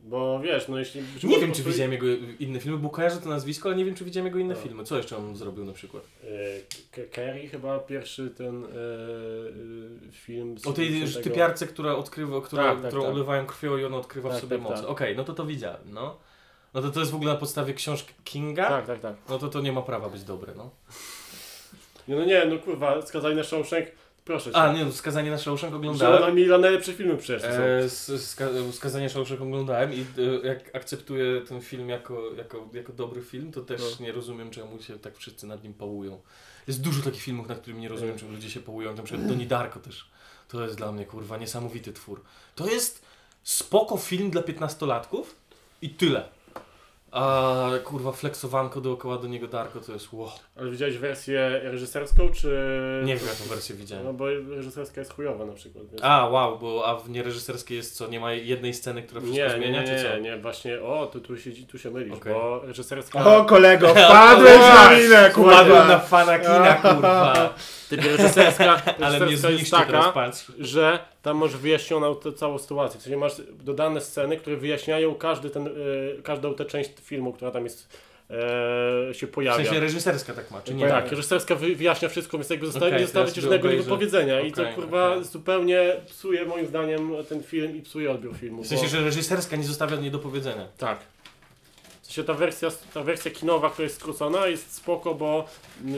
Bo 0.01 0.41
wiesz, 0.41 0.69
no 0.69 0.79
jeśli... 0.79 1.03
Nie 1.25 1.39
wiem, 1.41 1.53
czy 1.53 1.63
widziałem 1.63 1.93
jego 1.93 2.07
inne 2.39 2.61
filmy, 2.61 2.79
bo 2.79 2.91
kojarzę 2.91 3.17
to 3.21 3.29
nazwisko, 3.29 3.69
ale 3.69 3.77
nie 3.79 3.85
wiem, 3.85 3.95
czy 3.95 4.05
widziałem 4.05 4.27
jego 4.27 4.39
inne 4.39 4.55
No. 4.55 4.61
filmy. 4.61 4.85
Co 4.85 4.97
jeszcze 4.97 5.17
on 5.17 5.37
zrobił 5.37 5.65
na 5.65 5.73
przykład? 5.73 6.03
E, 6.25 6.27
K- 6.93 7.03
Carrie 7.15 7.49
chyba 7.49 7.79
pierwszy 7.79 8.31
ten 8.31 8.65
e, 8.65 8.69
e, 8.69 10.13
film... 10.13 10.59
z 10.59 10.67
O 10.67 10.73
tej 10.73 10.87
70. 10.87 11.25
typiarce, 11.25 11.67
która 11.67 11.95
odkrywa, 11.95 12.41
która, 12.41 12.63
Tak, 12.63 12.79
tak, 12.81 12.87
którą 12.91 13.03
tak. 13.03 13.15
olewają 13.15 13.47
krwią 13.47 13.77
i 13.79 13.85
ona 13.85 13.97
odkrywa 13.97 14.29
w 14.29 14.33
Tak, 14.33 14.41
sobie 14.41 14.57
tak, 14.57 14.65
moc. 14.65 14.81
tak. 14.81 14.85
Okej, 14.91 15.17
no 15.17 15.25
to 15.25 15.35
to 15.35 15.47
widziałem, 15.47 15.81
no. 15.93 16.17
No 16.75 16.83
to 16.83 16.91
to 16.91 17.01
jest 17.01 17.13
w 17.13 17.15
ogóle 17.15 17.33
na 17.33 17.39
podstawie 17.39 17.75
książki 17.75 18.15
Kinga? 18.25 18.69
Tak, 18.69 18.87
tak, 18.87 19.01
tak. 19.01 19.15
No 19.29 19.39
to 19.39 19.49
to 19.49 19.61
nie 19.61 19.73
ma 19.73 19.83
prawa 19.83 20.09
być 20.09 20.23
dobre, 20.25 20.53
no. 20.57 20.71
No 22.09 22.25
nie, 22.25 22.45
no 22.47 22.59
kurwa, 22.59 23.03
skazani 23.03 23.37
na 23.37 23.45
Shawshank, 23.45 23.87
proszę 24.27 24.51
cię. 24.53 24.57
A, 24.57 24.73
nie, 24.73 24.85
no, 24.85 24.93
Skazanie 24.93 25.31
na 25.31 25.39
Shawshank 25.39 25.71
Że 25.73 25.77
oglądałem. 25.77 26.23
ona 26.23 26.33
mi 26.33 26.47
najlepsze 26.47 26.93
filmy 26.93 27.17
przecież 27.17 27.43
to 27.43 27.49
są. 27.49 27.63
E, 28.15 28.19
ska, 28.19 28.45
skazanie 28.73 29.09
Shawshank 29.11 29.41
oglądałem 29.41 29.95
i 29.95 30.01
e, 30.01 30.47
jak 30.47 30.77
akceptuję 30.77 31.41
ten 31.41 31.61
film 31.61 31.89
jako, 31.89 32.33
jako, 32.37 32.69
jako 32.73 32.93
dobry 32.93 33.23
film, 33.23 33.53
to 33.53 33.61
też 33.61 33.81
No. 33.81 34.07
nie 34.07 34.13
rozumiem, 34.13 34.51
czemu 34.51 34.83
się 34.83 34.99
tak 34.99 35.17
wszyscy 35.17 35.47
nad 35.47 35.65
nim 35.65 35.75
pałują. 35.75 36.21
Jest 36.67 36.81
dużo 36.81 37.03
takich 37.03 37.23
filmów, 37.23 37.49
nad 37.49 37.59
którymi 37.59 37.81
nie 37.83 37.89
rozumiem, 37.89 38.11
Mm. 38.11 38.21
czemu 38.21 38.33
ludzie 38.33 38.51
się 38.51 38.61
pałują. 38.61 38.95
Na 38.95 39.03
przykład 39.03 39.27
Donnie 39.29 39.47
Darko 39.47 39.81
też. 39.81 40.11
To 40.49 40.63
jest 40.65 40.77
dla 40.77 40.93
mnie, 40.93 41.07
kurwa, 41.07 41.37
niesamowity 41.37 41.93
twór. 41.93 42.23
To 42.55 42.67
jest 42.67 43.03
spoko 43.43 43.97
film 43.97 44.31
dla 44.31 44.43
piętnastolatków 44.43 45.37
i 45.83 45.91
tyle. 45.91 46.29
A 47.11 47.71
kurwa, 47.85 48.13
flexowanko 48.13 48.81
dookoła 48.81 49.19
do 49.19 49.29
niego 49.29 49.49
Darko 49.49 49.81
to 49.81 49.93
jest 49.93 50.13
wow. 50.13 50.31
Ale 50.59 50.71
widziałeś 50.71 50.99
wersję 50.99 51.61
reżyserską, 51.63 52.29
czy... 52.29 52.49
Nie 53.05 53.17
wiem, 53.17 53.27
jaką 53.27 53.45
wersję 53.49 53.75
No 53.75 53.81
widziałem. 53.81 54.17
bo 54.17 54.27
reżyserska 54.57 55.01
jest 55.01 55.13
chujowa 55.13 55.45
na 55.45 55.53
przykład. 55.53 55.85
Więc... 55.91 56.05
A, 56.05 56.29
wow, 56.29 56.59
bo 56.59 56.87
a 56.87 56.97
w 56.97 57.11
niereżyserskiej 57.11 57.77
jest 57.77 57.97
co? 57.97 58.09
Nie 58.09 58.21
ma 58.21 58.33
jednej 58.33 58.75
sceny, 58.75 59.03
która 59.03 59.21
wszystko 59.21 59.43
nie, 59.45 59.51
zmienia, 59.51 59.83
nie, 59.83 59.91
nie, 59.91 59.97
czy 59.99 60.05
co? 60.05 60.15
nie, 60.17 60.21
nie, 60.21 60.37
właśnie, 60.37 60.83
o, 60.83 61.07
tu, 61.07 61.21
tu, 61.21 61.39
się, 61.39 61.51
tu 61.69 61.79
się 61.79 61.91
mylisz, 61.91 62.15
Okej. 62.15 62.35
bo 62.35 62.61
reżyserska... 62.67 63.25
O 63.25 63.45
kolego, 63.45 63.89
wpadłeś 63.95 64.59
na 64.61 64.91
minę, 64.97 65.31
Wpadłem 65.31 65.89
na 65.89 65.95
kurwa! 65.95 65.99
fana 65.99 66.39
kina, 66.39 66.75
kurwa. 66.75 67.55
Typ 67.89 68.05
reżyserska, 68.05 68.83
Ale 69.05 69.17
mnie 69.21 69.27
reżyserska 69.27 69.51
jest 69.59 69.71
taka, 69.71 70.33
że 70.59 70.99
tam 71.23 71.37
masz 71.37 71.57
wyjaśnioną 71.57 72.17
tę 72.17 72.33
całą 72.33 72.59
sytuację. 72.59 73.01
Czyli 73.01 73.17
masz 73.17 73.33
dodane 73.61 74.01
sceny, 74.01 74.37
które 74.37 74.57
wyjaśniają 74.57 75.15
każdy 75.15 75.51
ten, 75.51 75.67
y, 75.67 76.23
każdą 76.23 76.55
tę 76.55 76.65
część 76.65 76.91
filmu, 77.03 77.33
która 77.33 77.51
tam 77.51 77.65
jest, 77.65 77.89
e, 78.31 79.15
się 79.15 79.27
W 79.27 79.31
pojawia. 79.31 79.65
sensie 79.65 79.81
reżyserska 79.81 80.35
tak 80.35 80.51
ma, 80.51 80.63
czy 80.63 80.75
nie? 80.75 80.89
tak, 80.89 81.11
reżyserska 81.11 81.55
wy, 81.55 81.77
wyjaśnia 81.77 82.09
wszystko, 82.09 82.39
więc 82.39 82.51
jakby 82.51 82.67
zosta- 82.67 82.87
Okej, 82.87 83.01
nie 83.01 83.41
żadnego 83.43 83.69
do 83.77 83.85
powiedzenia 83.85 84.41
i 84.41 84.53
to 84.53 84.63
kurwa 84.75 85.13
okej. 85.13 85.25
zupełnie 85.25 85.97
psuje 86.07 86.45
moim 86.45 86.67
zdaniem 86.67 87.13
ten 87.29 87.43
film 87.43 87.77
i 87.77 87.83
psuje 87.83 88.11
odbiór 88.11 88.37
filmu. 88.37 88.63
W 88.63 88.67
sensie, 88.67 88.85
bo- 88.85 88.91
że 88.91 89.01
reżyserska 89.05 89.57
nie 89.57 89.65
zostawia 89.65 89.97
nie 89.97 90.11
do 90.11 90.19
powiedzenia. 90.19 90.69
Tak. 90.79 90.99
W 92.03 92.07
sensie 92.07 92.25
ta 92.25 92.35
wersja, 92.35 92.69
ta 92.95 93.03
wersja 93.03 93.31
kinowa, 93.31 93.71
która 93.71 93.85
jest 93.85 93.97
skrócona 93.97 94.47
jest 94.47 94.75
spoko, 94.75 95.15
bo 95.15 95.45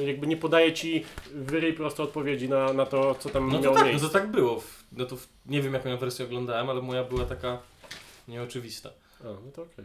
jakby 0.07 0.27
nie 0.27 0.37
podaje 0.37 0.73
ci 0.73 1.05
wyrej 1.35 1.73
prosto 1.73 2.03
odpowiedzi 2.03 2.49
na, 2.49 2.73
na 2.73 2.87
to, 2.87 3.15
co 3.15 3.29
tam 3.29 3.53
No 3.53 3.61
miało 3.61 3.75
tak, 3.75 3.85
no 3.85 3.91
miejsce. 3.91 4.07
to 4.09 4.13
tak 4.13 4.27
było. 4.31 4.61
W- 4.61 4.85
No 4.93 5.05
to 5.07 5.17
w- 5.17 5.29
nie 5.47 5.63
wiem 5.63 5.75
jaką 5.75 5.89
ja 5.89 5.97
wersję 5.97 6.25
oglądałem, 6.25 6.71
ale 6.71 6.83
moja 6.83 7.05
była 7.05 7.25
taka 7.25 7.59
nieoczywista. 8.29 8.91
A, 9.21 9.25
no 9.25 9.53
to 9.57 9.63
okej. 9.63 9.85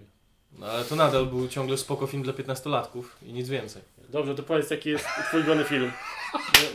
No 0.60 0.66
ale 0.66 0.84
to 0.86 0.96
nadal 0.96 1.26
był 1.26 1.48
ciągle 1.48 1.78
spoko 1.78 2.08
film 2.08 2.24
dla 2.24 2.34
15-latków 2.34 3.04
i 3.26 3.34
nic 3.34 3.50
więcej. 3.50 3.82
Dobrze, 4.10 4.36
to 4.36 4.44
powiedz 4.44 4.70
jaki 4.70 4.90
jest 4.90 5.06
twój 5.28 5.40
ulubiony 5.40 5.64
film. 5.64 5.92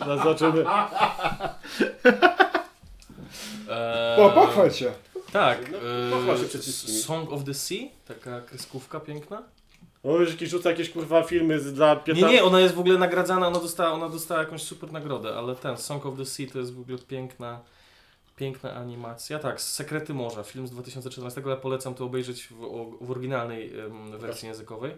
No, 0.06 0.18
Zobaczymy. 0.18 0.64
Eee, 3.70 4.20
O, 4.22 4.30
pochwal 4.30 4.70
się. 4.72 4.92
Tak. 5.32 5.70
No, 5.72 5.78
eee, 5.78 6.12
pochwal 6.12 6.38
się 6.38 6.44
przed 6.44 6.62
wszystkimi. 6.62 6.98
Song 6.98 7.32
of 7.32 7.44
the 7.44 7.54
Sea, 7.54 7.78
taka 8.08 8.40
kreskówka 8.40 9.00
piękna. 9.00 9.42
O, 10.04 10.16
już 10.18 10.30
jakieś 10.30 10.50
rzuca 10.50 10.70
jakieś 10.70 10.90
kurwa 10.90 11.22
filmy 11.22 11.60
z, 11.60 11.72
dla 11.72 11.94
Nie, 11.94 12.00
15... 12.00 12.36
nie, 12.36 12.44
ona 12.44 12.60
jest 12.60 12.74
w 12.74 12.78
ogóle 12.80 12.98
nagradzana, 12.98 13.48
ona 13.48 13.60
dostała, 13.60 13.92
ona 13.92 14.08
dostała 14.08 14.40
jakąś 14.40 14.62
super 14.62 14.92
nagrodę, 14.92 15.34
ale 15.36 15.56
ten 15.56 15.76
Song 15.76 16.06
of 16.06 16.16
the 16.18 16.24
Sea 16.26 16.46
to 16.52 16.58
jest 16.58 16.74
w 16.74 16.80
ogóle 16.80 16.98
piękna, 16.98 17.60
Piękna 18.38 18.72
animacja. 18.74 19.38
Tak, 19.38 19.60
Sekrety 19.60 20.14
Morza, 20.14 20.42
film 20.42 20.66
z 20.66 20.70
2014, 20.70 21.42
ale 21.44 21.56
polecam 21.56 21.94
to 21.94 22.04
obejrzeć 22.04 22.42
w, 22.44 22.54
w 23.00 23.10
oryginalnej 23.10 23.80
em, 23.80 24.18
wersji 24.18 24.48
językowej. 24.48 24.90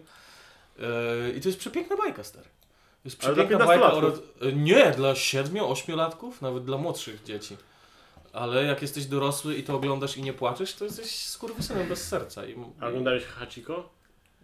E, 0.79 1.31
I 1.37 1.41
to 1.41 1.49
jest 1.49 1.59
przepiękna 1.59 1.95
bajka, 1.95 2.23
stary. 2.23 2.45
To 2.45 3.05
jest 3.09 3.23
Ale 3.25 3.33
przepiękna 3.33 3.65
bajka. 3.65 3.93
O, 3.93 4.01
15-latków. 4.01 4.01
ro- 4.41 4.47
e, 4.47 4.53
nie, 4.53 4.91
dla 4.91 5.13
7-8 5.13 5.95
latków, 5.95 6.41
nawet 6.41 6.65
dla 6.65 6.77
młodszych 6.77 7.23
dzieci. 7.23 7.57
Ale 8.33 8.63
jak 8.63 8.81
jesteś 8.81 9.05
dorosły 9.05 9.55
i 9.55 9.63
to 9.63 9.75
oglądasz 9.75 10.17
i 10.17 10.21
nie 10.23 10.33
płaczesz, 10.33 10.73
to 10.75 10.85
jesteś 10.85 11.25
skurwysynem 11.25 11.87
bez 11.89 12.07
serca. 12.07 12.45
I, 12.45 12.55
A 12.79 12.87
oglądałeś 12.87 13.23
Hachiko? 13.25 13.89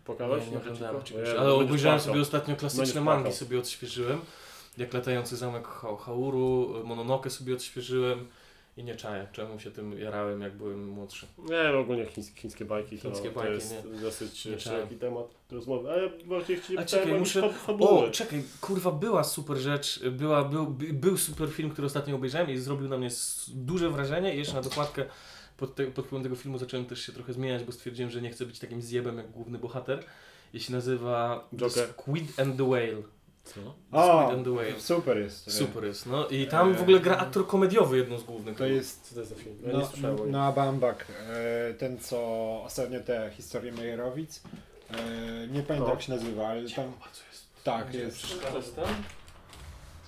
Pokałeś 0.06 0.46
nie, 0.46 0.52
nie 0.52 0.58
oglądałem 0.58 0.98
Hachiko? 1.02 1.20
ale 1.40 1.54
obejrzałem 1.54 2.00
sobie 2.00 2.22
ostatnio 2.22 2.56
klasyczne 2.56 3.02
mangi, 3.02 3.34
sobie 3.34 3.60
odświeżyłem. 3.60 4.22
Jak 4.78 4.94
Latający 4.94 5.38
Zamek 5.38 5.68
ha 5.68 5.88
Hauru, 6.06 6.74
Mononoke 6.84 7.30
sobie 7.30 7.54
odświeżyłem 7.54 8.28
i 8.78 8.84
nie 8.84 8.96
czaję, 8.96 9.28
czemu 9.32 9.60
się 9.60 9.72
tym 9.72 10.00
jarałem, 10.00 10.42
jak 10.42 10.54
byłem 10.58 10.88
młodszy. 10.90 11.28
Nie, 11.38 11.70
no 11.74 11.80
ogólnie 11.80 12.06
chińskie, 12.06 12.42
chińskie 12.42 12.66
bajki 12.66 12.98
to, 12.98 13.02
Chińskie 13.02 13.30
to 13.30 13.36
bajki, 13.40 13.54
jest 13.54 13.86
nie. 13.94 14.00
dosyć 14.02 14.46
Nie 14.46 14.60
szeroki 14.60 14.88
czałem. 14.88 15.00
temat 15.00 15.26
do 15.50 15.56
rozmowy. 15.56 15.92
Ale 15.92 16.10
właśnie 16.26 16.56
chcieli 16.56 16.80
A 16.80 16.82
pytałem 16.82 17.06
czekaj, 17.06 17.18
o 17.18 17.20
muszę-. 17.20 17.50
O, 17.80 18.10
czekaj, 18.12 18.44
kurwa, 18.62 18.92
była 18.92 19.24
super 19.24 19.58
rzecz, 19.58 20.00
była, 20.12 20.44
był, 20.44 20.68
by- 20.68 20.94
był 20.94 21.18
super 21.18 21.50
film, 21.50 21.70
który 21.70 21.86
ostatnio 21.86 22.16
obejrzałem 22.16 22.50
i 22.50 22.58
zrobił 22.58 22.90
na 22.90 22.98
mnie 22.98 23.10
duże 23.48 23.90
wrażenie 23.90 24.36
i 24.36 24.38
jeszcze 24.38 24.54
na 24.54 24.62
dokładkę 24.62 25.06
pod, 25.58 25.76
te, 25.76 25.86
pod 25.88 26.06
wpływem 26.06 26.24
tego 26.24 26.36
filmu 26.36 26.58
zacząłem 26.58 26.86
też 26.86 27.02
się 27.06 27.12
trochę 27.12 27.34
zmieniać, 27.34 27.64
bo 27.64 27.72
stwierdziłem, 27.72 28.12
że 28.12 28.22
nie 28.22 28.30
chcę 28.30 28.46
być 28.46 28.60
takim 28.60 28.82
zjebem 28.82 29.18
jak 29.18 29.32
główny 29.32 29.58
bohater. 29.60 30.04
I 30.54 30.60
się 30.60 30.74
nazywa 30.74 31.48
Joker. 31.56 31.90
Squid 31.90 32.40
and 32.40 32.58
the 32.58 32.64
Whale. 32.64 33.02
Co? 33.48 33.54
The 33.92 33.98
O, 33.98 34.22
Squid 34.24 34.38
and 34.38 34.46
the 34.46 34.52
Whale. 34.52 34.80
super 34.82 35.18
jest. 35.18 35.52
Super 35.52 35.84
jest, 35.86 36.06
no 36.06 36.28
i 36.28 36.48
tam 36.48 36.74
w 36.74 36.82
ogóle 36.82 37.00
gra 37.00 37.18
aktor 37.18 37.48
komediowy 37.48 37.98
jedną 37.98 38.18
z 38.18 38.24
głównych. 38.24 38.58
To 38.58 38.66
jest 38.66 39.08
Co 39.10 39.14
to 39.16 39.20
jest 39.22 39.32
za 39.38 39.44
film? 39.44 39.58
Ja 39.68 39.74
no, 39.74 39.86
słyszałem. 39.86 40.16
o 40.20 40.24
nim. 40.24 40.32
Noah 40.32 40.56
Baumbach, 40.56 41.08
e, 41.30 41.74
ten 41.74 42.00
co 42.00 42.18
ostatnio 42.64 43.00
te 43.00 43.32
historie 43.34 43.72
Mejerowic. 43.72 44.42
E, 44.92 45.48
nie 45.48 45.64
pamiętam 45.64 45.78
No. 45.90 45.90
jak 45.90 46.02
się 46.02 46.14
nazywa, 46.14 46.48
ale 46.48 46.70
tam 46.70 46.92
co 47.12 47.24
jest? 47.32 47.46
tak 47.64 47.94
jest. 47.94 48.18
Przeszkadza 48.18 48.62
ci 48.62 48.70
tam? 48.72 48.86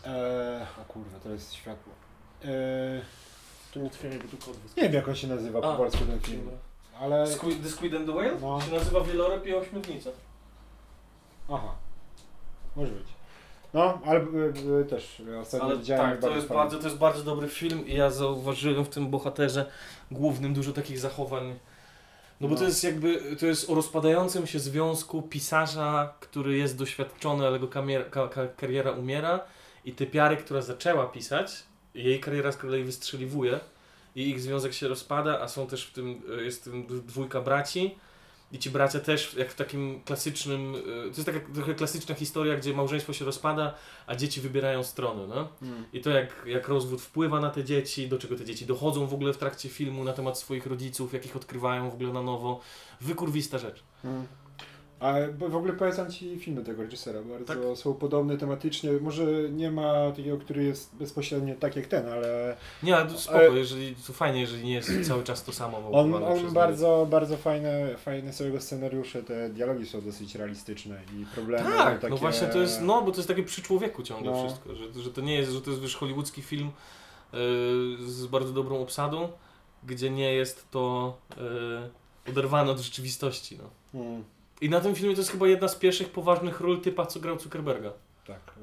E, 0.05 0.67
o 0.81 0.93
kurwa, 0.93 1.19
to 1.19 1.29
jest 1.29 1.53
światło. 1.53 1.93
E, 2.45 3.01
To 3.73 3.79
nie 3.79 3.87
otwieraj, 3.87 4.19
bo 4.19 4.27
tu 4.27 4.37
kod 4.45 4.77
nie 4.77 4.83
wiem 4.83 4.93
jak 4.93 5.07
on 5.07 5.15
się 5.15 5.27
nazywa 5.27 5.61
po 5.61 5.73
A, 5.73 5.77
polsku 5.77 6.05
ten 6.05 6.19
film, 6.19 6.49
ale 6.99 7.27
Squid, 7.27 7.63
the 7.63 7.69
Squid 7.69 7.93
and 7.95 8.05
the 8.05 8.11
Whale? 8.13 8.31
No. 8.41 8.61
Się 8.61 8.71
nazywa 8.71 9.01
Wieloryb 9.01 9.45
i 9.45 9.53
Ośmiornica. 9.53 10.09
aha, 11.49 11.75
może 12.75 12.91
być. 12.91 13.07
No, 13.73 14.01
ale 14.05 14.19
e, 14.19 14.23
e, 14.81 14.83
też 14.83 15.21
ostatnio 15.41 15.67
Ale 15.67 15.77
widziałem 15.77 16.11
tak, 16.11 16.21
to 16.21 16.35
jest, 16.35 16.47
fajny. 16.47 16.63
bardzo, 16.63 16.77
to 16.77 16.83
jest 16.83 16.97
bardzo 16.97 17.23
dobry 17.23 17.47
film 17.47 17.87
i 17.87 17.93
ja 17.95 18.09
zauważyłem 18.09 18.85
w 18.85 18.89
tym 18.89 19.09
bohaterze 19.09 19.65
głównym 20.11 20.53
dużo 20.53 20.71
takich 20.73 20.99
zachowań. 20.99 21.55
No 22.41 22.47
bo 22.47 22.53
No. 22.53 22.59
to 22.59 22.65
jest 22.65 22.83
jakby, 22.83 23.35
to 23.39 23.45
jest 23.45 23.69
o 23.69 23.75
rozpadającym 23.75 24.47
się 24.47 24.59
związku 24.59 25.21
pisarza, 25.21 26.13
który 26.19 26.57
jest 26.57 26.77
doświadczony, 26.77 27.47
ale 27.47 27.53
jego 27.53 27.67
ka, 28.11 28.29
kariera 28.57 28.91
umiera 28.91 29.39
i 29.85 29.93
typiary, 29.93 30.37
która 30.37 30.61
zaczęła 30.61 31.05
pisać, 31.05 31.63
jej 31.95 32.19
kariera 32.19 32.51
z 32.51 32.57
kolei 32.57 32.83
wystrzeliwuje 32.83 33.59
i 34.15 34.29
ich 34.29 34.41
związek 34.41 34.73
się 34.73 34.87
rozpada, 34.87 35.39
a 35.41 35.47
są 35.47 35.67
też 35.67 35.85
w 35.85 35.93
tym, 35.93 36.21
e, 36.39 36.43
jest 36.43 36.61
w 36.61 36.63
tym 36.63 36.87
dwójka 37.05 37.41
braci 37.41 37.95
i 38.51 38.59
ci 38.59 38.69
bracia 38.69 38.99
też 38.99 39.33
jak 39.33 39.51
w 39.51 39.55
takim 39.55 40.01
klasycznym, 40.05 40.75
e, 40.75 40.81
to 40.81 41.07
jest 41.07 41.25
taka 41.25 41.39
trochę 41.53 41.73
klasyczna 41.73 42.15
historia, 42.15 42.57
gdzie 42.57 42.73
małżeństwo 42.73 43.13
się 43.13 43.25
rozpada, 43.25 43.73
a 44.07 44.15
dzieci 44.15 44.41
wybierają 44.41 44.83
strony, 44.83 45.27
no. 45.27 45.49
Mm. 45.61 45.85
I 45.93 46.01
to 46.01 46.09
jak, 46.09 46.43
jak 46.45 46.67
rozwód 46.67 47.01
wpływa 47.01 47.39
na 47.39 47.49
te 47.49 47.63
dzieci, 47.63 48.07
do 48.07 48.17
czego 48.17 48.35
te 48.35 48.45
dzieci 48.45 48.65
dochodzą 48.65 49.07
w 49.07 49.13
ogóle 49.13 49.33
w 49.33 49.37
trakcie 49.37 49.69
filmu 49.69 50.03
na 50.03 50.13
temat 50.13 50.37
swoich 50.37 50.65
rodziców, 50.65 51.13
jakich 51.13 51.35
odkrywają 51.35 51.89
w 51.89 51.93
ogóle 51.93 52.13
na 52.13 52.21
nowo. 52.21 52.59
Wykurwista 53.01 53.57
rzecz. 53.57 53.83
Mm. 54.03 54.27
A 54.99 55.13
bo 55.39 55.49
w 55.49 55.55
ogóle 55.55 55.73
polecam 55.73 56.11
Ci 56.11 56.39
filmy 56.39 56.63
tego 56.63 56.83
reżysera, 56.83 57.19
bardzo 57.21 57.45
Tak. 57.45 57.77
są 57.77 57.93
podobne 57.93 58.37
tematycznie, 58.37 58.91
może 59.01 59.25
nie 59.51 59.71
ma 59.71 60.11
takiego, 60.11 60.37
który 60.37 60.63
jest 60.63 60.95
bezpośrednio 60.95 61.55
tak 61.55 61.75
jak 61.75 61.87
ten, 61.87 62.07
ale 62.09 62.57
Nie, 62.83 62.97
ale 62.97 63.09
spoko, 63.09 63.37
Ale- 63.39 63.57
jeżeli, 63.57 63.95
to 64.07 64.13
fajnie, 64.13 64.41
jeżeli 64.41 64.63
nie 64.63 64.73
jest 64.73 64.91
cały 65.07 65.23
czas 65.23 65.43
to 65.43 65.51
samo. 65.53 65.91
on, 65.91 66.13
on 66.23 66.53
bardzo, 66.53 67.07
bardzo 67.09 67.37
fajne, 67.37 67.95
fajne 67.97 68.33
są 68.33 68.43
jego 68.43 68.61
scenariusze, 68.61 69.23
te 69.23 69.49
dialogi 69.49 69.85
są 69.85 70.01
dosyć 70.01 70.35
realistyczne 70.35 71.01
i 71.21 71.25
problemy 71.25 71.69
Tak, 71.69 71.93
no 71.95 72.09
takie... 72.09 72.15
właśnie 72.15 72.47
to 72.47 72.57
jest, 72.59 72.81
no 72.81 73.01
bo 73.01 73.11
to 73.11 73.17
jest 73.17 73.27
takie 73.27 73.43
przy 73.43 73.61
człowieku 73.61 74.03
ciągle 74.03 74.31
No. 74.31 74.47
wszystko, 74.47 74.75
że, 74.75 75.01
że 75.03 75.11
to 75.11 75.21
nie 75.21 75.35
jest, 75.35 75.51
że 75.51 75.61
to 75.61 75.69
jest 75.69 75.81
wiesz 75.81 75.95
hollywoodzki 75.95 76.41
film 76.41 76.71
yy, 77.33 77.39
z 78.07 78.25
bardzo 78.27 78.53
dobrą 78.53 78.81
obsadą, 78.81 79.29
gdzie 79.83 80.09
nie 80.09 80.33
jest 80.33 80.71
to 80.71 81.17
yy, 81.37 82.31
oderwane 82.31 82.71
od 82.71 82.79
rzeczywistości, 82.79 83.57
no. 83.57 83.99
Mm, 84.01 84.23
I 84.61 84.69
na 84.69 84.81
tym 84.81 84.95
filmie 84.95 85.15
to 85.15 85.21
jest 85.21 85.31
chyba 85.31 85.47
jedna 85.47 85.67
z 85.67 85.75
pierwszych 85.75 86.09
poważnych 86.11 86.59
ról 86.59 86.81
typa, 86.81 87.05
co 87.05 87.19
grał 87.19 87.39
Zuckerberga. 87.39 87.93
tak. 88.27 88.53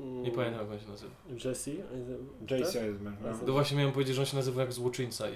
Nie 0.00 0.30
pamiętam 0.30 0.60
jak 0.60 0.70
on 0.70 0.78
się 0.80 0.88
nazywa. 0.88 1.12
Jesse? 1.44 1.70
J.C. 2.50 2.82
Eisman, 2.82 3.16
no. 3.22 3.46
To 3.46 3.52
właśnie 3.52 3.76
miałem 3.76 3.92
powiedzieć, 3.92 4.14
że 4.16 4.22
on 4.22 4.26
się 4.26 4.36
nazywa 4.36 4.60
jak 4.60 4.72
złoczyńca 4.72 5.30
i 5.30 5.34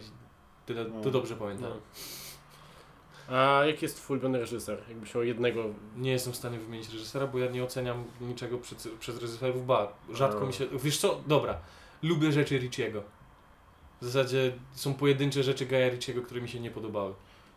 tyle, 0.67 0.85
No. 0.85 1.01
to 1.01 1.11
dobrze 1.11 1.37
pamiętam. 1.37 1.71
No. 1.71 3.37
A 3.37 3.65
jaki 3.67 3.85
jest 3.85 3.97
twój 3.97 4.15
ulubiony 4.15 4.39
reżyser? 4.39 4.79
Jakbyś 4.89 5.17
o 5.17 5.23
jednego... 5.23 5.65
Nie 5.97 6.11
jestem 6.11 6.33
w 6.33 6.37
stanie 6.37 6.59
wymienić 6.59 6.93
reżysera, 6.93 7.27
bo 7.27 7.39
ja 7.39 7.51
nie 7.51 7.65
oceniam 7.65 8.05
niczego 8.21 8.59
przez, 8.59 8.89
przez 9.01 9.21
reżyserów, 9.23 9.67
ba, 9.67 9.93
rzadko 10.13 10.41
A. 10.43 10.47
mi 10.47 10.53
się... 10.53 10.67
Wiesz 10.83 10.99
co? 10.99 11.21
Dobra, 11.27 11.59
lubię 12.03 12.33
rzeczy 12.33 12.59
Richiego. 12.59 13.03
W 14.01 14.05
zasadzie 14.05 14.53
są 14.73 14.95
pojedyncze 14.95 15.43
rzeczy 15.43 15.67
Gaja 15.67 15.89
Richiego, 15.89 16.23
które 16.23 16.41
mi 16.41 16.49
się 16.49 16.61
nie 16.61 16.71
podobały. 16.71 17.15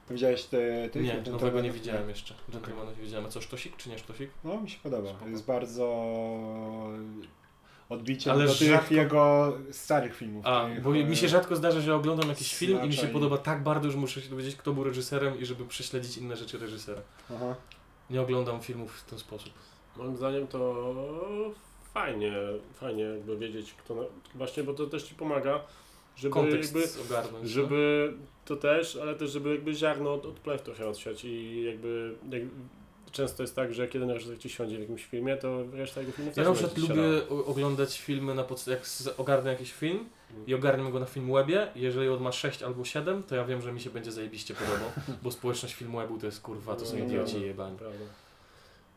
Widziałeś 0.09 0.43
te... 0.43 0.89
te 0.89 0.99
Nie, 0.99 1.11
ten- 1.11 1.33
nowego 1.33 1.57
ten- 1.57 1.63
nie 1.65 1.71
widziałem 1.71 2.09
jeszcze. 2.09 2.33
Gentlemanów 2.49 2.97
nie 2.97 3.03
widziałem. 3.03 3.25
A 3.25 3.29
co, 3.29 3.41
Sztosik 3.41 3.77
czy 3.77 3.89
nie 3.89 3.97
Sztosik? 3.97 4.29
No, 4.43 4.61
mi 4.61 4.69
się 4.69 4.79
podoba. 4.83 5.09
Spoko. 5.09 5.27
Jest 5.29 5.45
bardzo 5.45 5.85
odbicie 7.89 8.31
Ale 8.31 8.45
do 8.45 8.53
tych 8.53 8.69
rzadko- 8.69 8.93
jego 8.95 9.53
starych 9.71 10.15
filmów. 10.15 10.45
A, 10.45 10.65
tych, 10.65 10.81
bo 10.83 10.95
e, 10.95 11.03
mi 11.03 11.15
się 11.17 11.27
rzadko 11.27 11.55
zdarza, 11.55 11.81
że 11.81 11.95
oglądam 11.95 12.29
jakiś 12.29 12.55
film 12.55 12.83
i 12.83 12.87
mi 12.87 12.93
się 12.93 13.07
podoba 13.07 13.37
tak 13.37 13.63
bardzo, 13.63 13.91
że 13.91 13.97
muszę 13.97 14.21
się 14.21 14.29
dowiedzieć, 14.29 14.55
kto 14.55 14.73
był 14.73 14.83
reżyserem 14.83 15.39
i 15.39 15.45
żeby 15.45 15.65
prześledzić 15.65 16.17
inne 16.17 16.35
rzeczy 16.37 16.57
reżysera. 16.57 17.01
Aha. 17.35 17.55
Nie 18.09 18.21
oglądam 18.21 18.61
filmów 18.61 18.93
w 18.97 19.09
ten 19.09 19.19
sposób. 19.19 19.53
Moim 19.97 20.17
zdaniem 20.17 20.47
to 20.47 20.85
fajnie, 21.93 22.33
fajnie 22.73 23.03
jakby 23.03 23.37
wiedzieć 23.37 23.73
kto... 23.73 23.95
Na... 23.95 24.01
Właśnie, 24.35 24.63
bo 24.63 24.73
to 24.73 24.87
też 24.87 25.03
Ci 25.03 25.15
pomaga, 25.15 25.59
żeby 26.21 26.33
Kontekst 26.33 26.75
jakby... 26.75 27.01
ogarnąć. 27.01 27.43
no. 27.43 27.49
Żeby 27.49 28.13
to 28.45 28.55
też, 28.55 28.95
ale 28.95 29.15
też 29.15 29.31
żeby 29.31 29.49
jakby 29.49 29.73
ziarno 29.73 30.13
od, 30.13 30.25
od 30.25 30.39
plew 30.39 30.61
trochę 30.61 30.87
odsiać 30.87 31.25
i 31.25 31.63
jakby... 31.63 32.15
Jak, 32.31 32.43
często 33.11 33.43
jest 33.43 33.55
tak, 33.55 33.73
że 33.73 33.87
jeden 33.93 34.09
reżyser 34.09 34.39
Ci 34.39 34.49
siądzie 34.49 34.77
w 34.77 34.79
jakimś 34.79 35.05
filmie, 35.05 35.37
to 35.37 35.63
reszta 35.73 35.99
jego 35.99 36.13
filmów 36.13 36.37
Ja 36.37 36.43
też 36.43 36.61
na 36.61 36.67
przykład 36.67 36.89
lubię 36.89 37.29
oglądać 37.45 38.01
filmy 38.01 38.35
na 38.35 38.43
podstawie, 38.43 38.77
jak 38.77 39.19
ogarnę 39.19 39.51
jakiś 39.51 39.73
film 39.73 40.09
i 40.47 40.55
ogarnę 40.55 40.91
go 40.91 40.99
na 40.99 41.05
Filmwebie, 41.05 41.67
jeżeli 41.75 42.09
on 42.09 42.21
ma 42.21 42.31
6 42.31 42.63
albo 42.63 42.85
7, 42.85 43.23
to 43.23 43.35
ja 43.35 43.45
wiem, 43.45 43.61
że 43.61 43.73
mi 43.73 43.81
się 43.81 43.89
będzie 43.89 44.11
zajebiście 44.11 44.53
podobał, 44.53 44.91
bo 45.23 45.31
społeczność 45.31 45.75
Filmwebu 45.75 46.19
to 46.19 46.25
jest 46.25 46.41
kurwa, 46.41 46.75
to 46.75 46.85
są 46.85 46.97
No, 46.97 47.05
idioci 47.05 47.37
no, 47.37 47.45
jebani. 47.45 47.77
Prawda. 47.77 48.05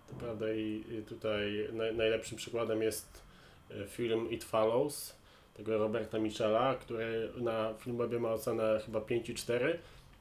To 0.08 0.14
prawda 0.14 0.52
i 0.52 0.84
i 0.90 1.02
tutaj 1.02 1.68
naj, 1.72 1.96
najlepszym 1.96 2.38
przykładem 2.38 2.82
jest 2.82 3.22
e, 3.70 3.86
film 3.86 4.30
It 4.30 4.44
Follows 4.44 5.14
tego 5.54 5.78
Roberta 5.78 6.18
Michela, 6.18 6.74
który 6.74 7.28
na 7.36 7.74
Filmwebie 7.78 8.18
ma 8.20 8.32
ocenę 8.32 8.80
chyba 8.86 8.98
5,4, 8.98 9.74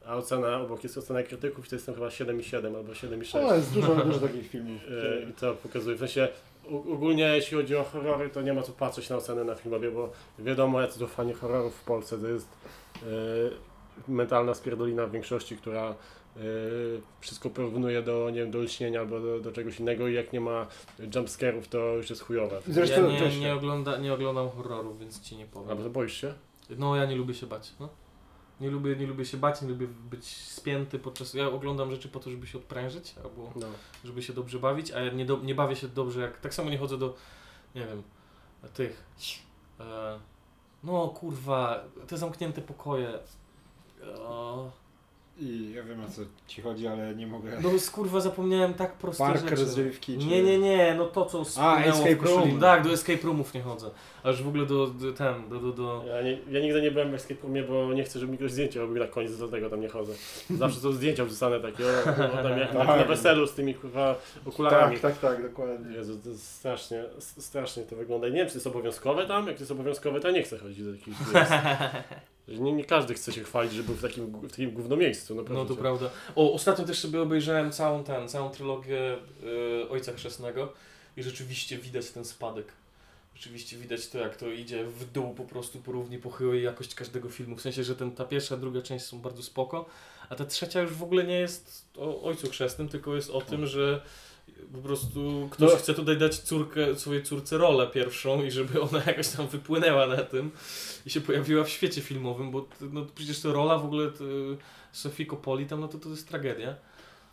a 0.05 0.15
ocena 0.15 0.61
obok 0.61 0.84
jest 0.84 0.97
ocena 0.97 1.23
krytyków 1.23 1.65
i 1.65 1.69
to 1.69 1.75
jest 1.75 1.86
tam 1.86 1.95
chyba 1.95 2.07
7,7 2.07 2.75
albo 2.75 2.93
7,6. 2.93 3.45
O, 3.45 3.55
jest 3.55 3.73
dużo, 3.73 3.95
dużo 3.95 4.19
takich 4.19 4.49
filmów. 4.49 4.81
E, 5.25 5.29
I 5.29 5.34
to 5.34 5.53
pokazuje. 5.53 5.95
W 5.95 5.99
sensie 5.99 6.27
ogólnie 6.69 7.23
jeśli 7.23 7.57
chodzi 7.57 7.75
o 7.75 7.84
horrory, 7.84 8.29
to 8.29 8.41
nie 8.41 8.53
ma 8.53 8.61
co 8.61 8.71
patrzeć 8.71 9.09
na 9.09 9.15
ocenę 9.15 9.43
na 9.43 9.55
Filmwebie, 9.55 9.91
bo 9.91 10.11
wiadomo 10.39 10.81
jacy 10.81 10.99
to 10.99 11.07
fani 11.07 11.34
horrorów 11.34 11.75
w 11.75 11.84
Polsce. 11.84 12.17
To 12.17 12.27
jest 12.27 12.47
e, 13.03 13.05
mentalna 14.07 14.53
spierdolina 14.53 15.07
w 15.07 15.11
większości, 15.11 15.57
która 15.57 15.95
wszystko 17.19 17.49
porównuje 17.49 18.01
do, 18.01 18.29
nie 18.29 18.39
wiem, 18.39 18.51
do 18.51 18.59
lśnienia 18.59 18.99
albo 18.99 19.19
do, 19.19 19.39
do 19.39 19.51
czegoś 19.51 19.79
innego 19.79 20.07
i 20.07 20.13
jak 20.13 20.34
nie 20.34 20.41
ma 20.41 20.67
jumpscarów, 21.15 21.67
to 21.67 21.77
już 21.77 22.09
jest 22.09 22.21
chujowe. 22.21 22.61
Zresztą 22.67 23.09
ja 23.09 23.19
nie, 23.19 23.29
nie. 23.29 23.39
nie, 23.39 23.53
ogląda, 23.53 23.97
nie 23.97 24.13
oglądam 24.13 24.49
horrorów, 24.49 24.99
więc 24.99 25.21
ci 25.21 25.38
nie 25.38 25.43
A 25.43 25.47
powiem. 25.47 25.77
bo 25.84 25.89
boisz 25.89 26.13
się? 26.21 26.34
No 26.77 26.95
ja 26.95 27.05
nie 27.05 27.15
lubię 27.15 27.34
się 27.34 27.47
bać. 27.47 27.73
No. 27.79 27.89
Nie, 28.61 28.69
lubię, 28.69 28.95
nie 28.95 29.07
lubię 29.07 29.25
się 29.25 29.38
bać, 29.38 29.61
nie 29.61 29.67
lubię 29.69 29.88
być 29.88 30.25
spięty 30.27 30.99
podczas... 30.99 31.34
Ja 31.34 31.47
oglądam 31.47 31.91
rzeczy 31.91 32.09
po 32.09 32.19
to, 32.19 32.29
żeby 32.29 32.47
się 32.47 32.57
odprężyć, 32.57 33.15
albo 33.23 33.53
No. 33.55 33.67
żeby 34.05 34.21
się 34.21 34.34
dobrze 34.34 34.59
bawić, 34.59 34.91
a 34.91 34.99
ja 34.99 35.11
nie, 35.11 35.25
do, 35.25 35.38
nie 35.38 35.55
bawię 35.55 35.75
się 35.75 35.88
dobrze 35.88 36.21
jak... 36.21 36.39
Tak 36.39 36.53
samo 36.53 36.69
nie 36.69 36.77
chodzę 36.77 36.97
do, 36.97 37.15
nie 37.75 37.86
wiem, 37.88 38.03
tych... 38.73 39.03
E, 39.79 40.19
no 40.84 41.07
kurwa, 41.07 41.84
te 42.07 42.17
zamknięte 42.17 42.61
pokoje. 42.61 43.19
O, 44.19 44.71
I 45.38 45.71
ja 45.75 45.84
wiem 45.84 46.03
o 46.03 46.09
co 46.09 46.21
ci 46.47 46.61
chodzi, 46.61 46.88
ale 46.88 47.15
nie 47.15 47.27
mogę. 47.27 47.51
No 47.61 47.79
z 47.79 47.89
kurwa 47.89 48.19
zapomniałem 48.19 48.73
tak 48.73 48.93
proste 48.93 49.23
Park 49.23 49.41
rzeczy. 49.41 49.55
rozrywki. 49.55 50.17
Czy... 50.17 50.25
Nie, 50.25 50.43
nie, 50.43 50.59
nie, 50.59 50.95
no 50.97 51.05
to 51.05 51.25
co 51.25 51.45
spłynęło 51.45 51.81
escape 51.84 52.15
w 52.15 52.19
koszuli. 52.19 52.51
room. 52.51 52.59
Tak, 52.59 52.84
do 52.84 52.93
escape 52.93 53.19
roomów 53.23 53.53
nie 53.53 53.61
chodzę. 53.61 53.89
A 54.23 54.29
już 54.29 54.43
w 54.43 54.47
ogóle 54.47 54.65
do, 54.65 54.88
do 54.88 55.13
ten, 55.13 55.49
do, 55.49 55.59
do, 55.59 55.71
do... 55.71 56.03
Ja, 56.07 56.21
nie, 56.21 56.38
ja 56.51 56.59
nigdy 56.59 56.81
nie 56.81 56.91
byłem 56.91 57.11
w 57.11 57.13
escape 57.13 57.41
roomie, 57.43 57.63
bo 57.63 57.93
nie 57.93 58.03
chcę, 58.03 58.19
żeby 58.19 58.31
mi 58.31 58.38
ktoś 58.38 58.51
zdjęcie 58.51 58.79
robił 58.79 58.99
na 58.99 59.07
koniec, 59.07 59.38
do 59.38 59.47
tego 59.47 59.69
tam 59.69 59.81
nie 59.81 59.89
chodzę. 59.89 60.13
Zawsze 60.49 60.79
są 60.79 60.91
zdjęcia 60.91 61.25
wrzucane 61.25 61.59
takie, 61.59 61.83
o, 61.86 62.39
o, 62.39 62.43
tam 62.43 62.59
jak 62.59 62.74
na, 62.74 62.83
na 62.83 63.03
weselu 63.03 63.47
z 63.47 63.53
tymi 63.53 63.74
kurwa 63.75 64.16
okularami. 64.45 64.99
Tak, 64.99 65.17
tak, 65.20 65.32
tak, 65.32 65.41
dokładnie. 65.49 65.95
Jezu, 65.95 66.20
to 66.24 66.29
strasznie, 66.37 67.03
strasznie 67.20 67.83
to 67.83 67.95
wygląda. 67.95 68.28
I 68.28 68.32
nie 68.32 68.37
wiem, 68.37 68.47
czy 68.47 68.53
to 68.53 68.58
jest 68.58 68.67
obowiązkowe 68.67 69.28
tam. 69.28 69.47
Jak 69.47 69.55
to 69.55 69.62
jest 69.62 69.71
obowiązkowe, 69.71 70.20
to 70.20 70.28
ja 70.28 70.33
nie 70.33 70.43
chcę 70.43 70.58
chodzić 70.58 70.83
do. 70.83 70.91
Że 71.32 72.03
nie, 72.47 72.74
nie 72.74 72.86
każdy 72.86 73.13
chce 73.13 73.32
się 73.32 73.43
chwalić, 73.43 73.74
że 73.74 73.83
był 73.83 73.95
w 73.95 74.01
takim, 74.01 74.25
w 74.25 74.49
takim 74.49 74.71
gówno 74.71 74.95
miejscu. 74.95 75.36
No, 75.36 75.43
No 75.49 75.65
to 75.65 75.75
prawda. 75.75 76.09
O, 76.36 76.53
ostatnio 76.53 76.86
też 76.86 76.99
sobie 76.99 77.21
obejrzałem 77.21 77.71
całą 77.71 78.03
ten, 78.03 78.29
całą 78.29 78.49
trylogię 78.49 79.17
y, 79.83 79.89
Ojca 79.89 80.13
Chrzestnego 80.13 80.74
i 81.17 81.24
rzeczywiście 81.24 81.78
widać 81.78 82.09
ten 82.09 82.25
spadek. 82.25 82.65
Rzeczywiście 83.36 83.78
widać 83.78 84.07
to, 84.07 84.17
jak 84.17 84.37
to 84.37 84.51
idzie 84.51 84.86
w 84.86 85.11
dół 85.11 85.33
po 85.33 85.43
prostu 85.43 85.79
po 85.79 85.91
równi 85.91 86.17
pochyłej 86.17 86.63
jakość 86.63 86.95
każdego 86.95 87.29
filmu. 87.29 87.55
W 87.55 87.61
sensie, 87.61 87.83
że 87.83 87.95
ten, 87.95 88.11
ta 88.11 88.25
pierwsza, 88.25 88.57
druga 88.57 88.82
część 88.82 89.05
są 89.05 89.20
bardzo 89.20 89.43
spoko, 89.43 89.86
a 90.29 90.36
ta 90.36 90.45
trzecia 90.45 90.82
już 90.82 90.93
w 90.93 91.03
ogóle 91.03 91.24
nie 91.24 91.39
jest 91.39 91.86
o 91.97 92.24
Ojcu 92.24 92.49
Chrzestnym, 92.49 92.89
tylko 92.89 93.15
jest 93.15 93.29
o 93.29 93.41
tym, 93.41 93.65
że 93.65 94.01
po 94.74 94.78
prostu 94.78 95.47
ktoś 95.51 95.71
No. 95.71 95.78
chce 95.78 95.93
tutaj 95.93 96.17
dać 96.17 96.39
córkę, 96.39 96.95
swojej 96.95 97.24
córce 97.24 97.57
rolę 97.57 97.87
pierwszą 97.87 98.43
i 98.43 98.51
żeby 98.51 98.82
ona 98.82 99.01
jakoś 99.07 99.28
tam 99.28 99.47
wypłynęła 99.47 100.07
na 100.07 100.17
tym 100.17 100.51
i 101.05 101.09
się 101.09 101.21
pojawiła 101.21 101.63
w 101.63 101.70
świecie 101.70 102.01
filmowym, 102.01 102.51
bo 102.51 102.67
no, 102.82 103.05
przecież 103.15 103.41
to 103.41 103.53
rola 103.53 103.78
w 103.78 103.86
ogóle 103.86 104.11
Sofii 104.91 105.25
Coppoli 105.28 105.65
tam, 105.65 105.79
no 105.79 105.87
to 105.87 105.97
to 105.97 106.09
jest 106.09 106.28
tragedia. 106.28 106.75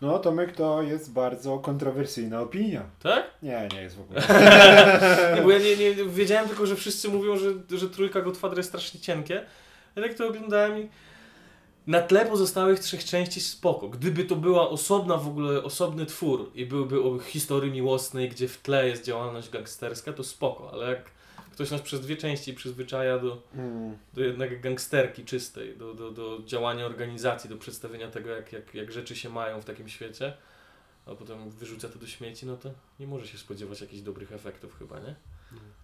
No 0.01 0.19
Tomek 0.19 0.57
to 0.57 0.83
jest 0.83 1.13
bardzo 1.13 1.59
kontrowersyjna 1.59 2.41
opinia. 2.41 2.83
Tak? 3.03 3.25
Nie, 3.43 3.69
nie 3.73 3.83
jest 3.83 3.97
w 3.97 4.01
ogóle. 4.01 4.21
Nie, 5.37 5.43
bo 5.43 5.51
ja 5.51 5.59
nie, 5.59 5.77
nie 5.77 5.95
wiedziałem 5.95 6.49
tylko, 6.49 6.67
że 6.67 6.77
wszyscy 6.77 7.09
mówią, 7.09 7.37
że, 7.37 7.79
że 7.79 7.89
trójka 7.89 8.21
Godfather 8.21 8.59
jest 8.59 8.69
strasznie 8.69 9.01
cienkie. 9.01 9.47
Ja 9.97 10.03
tak 10.03 10.15
to 10.15 10.29
oglądałem 10.29 10.79
i 10.83 10.89
na 11.87 12.01
tle 12.03 12.27
pozostałych 12.27 12.81
trzech 12.81 13.05
części 13.05 13.41
spoko. 13.41 13.89
Gdyby 13.89 14.25
to 14.25 14.37
była 14.37 14.69
osobna 14.69 15.17
w 15.17 15.29
ogóle, 15.29 15.63
osobny 15.63 16.07
twór 16.07 16.51
i 16.55 16.67
byłby 16.67 17.03
o 17.03 17.19
historii 17.19 17.73
miłosnej, 17.73 18.29
gdzie 18.29 18.49
w 18.49 18.59
tle 18.59 18.89
jest 18.89 19.05
działalność 19.05 19.51
gangsterska, 19.51 20.13
to 20.13 20.25
spoko, 20.25 20.71
ale 20.73 20.91
jak 20.91 21.11
ktoś 21.53 21.71
nas 21.71 21.81
przez 21.81 22.01
dwie 22.01 22.17
części 22.17 22.55
przyzwyczaja 22.55 23.19
do, 23.19 23.43
Hmm. 23.55 23.99
do 24.15 24.25
jednak 24.25 24.61
gangsterki 24.61 25.25
czystej, 25.25 25.77
do, 25.77 25.95
do, 25.95 26.11
do 26.11 26.39
działania 26.45 26.87
organizacji, 26.87 27.51
do 27.51 27.57
przedstawienia 27.57 28.11
tego, 28.11 28.31
jak, 28.31 28.53
jak, 28.53 28.75
jak 28.75 28.93
rzeczy 28.93 29.17
się 29.17 29.29
mają 29.29 29.61
w 29.61 29.65
takim 29.65 29.89
świecie, 29.89 30.33
a 31.07 31.15
potem 31.15 31.51
wyrzuca 31.51 31.89
to 31.89 31.99
do 31.99 32.07
śmieci, 32.07 32.47
no 32.47 32.57
to 32.57 32.71
nie 33.01 33.07
może 33.07 33.27
się 33.27 33.39
spodziewać 33.39 33.81
jakichś 33.81 34.03
dobrych 34.03 34.33
efektów 34.33 34.79
chyba, 34.79 34.99
nie? 34.99 35.15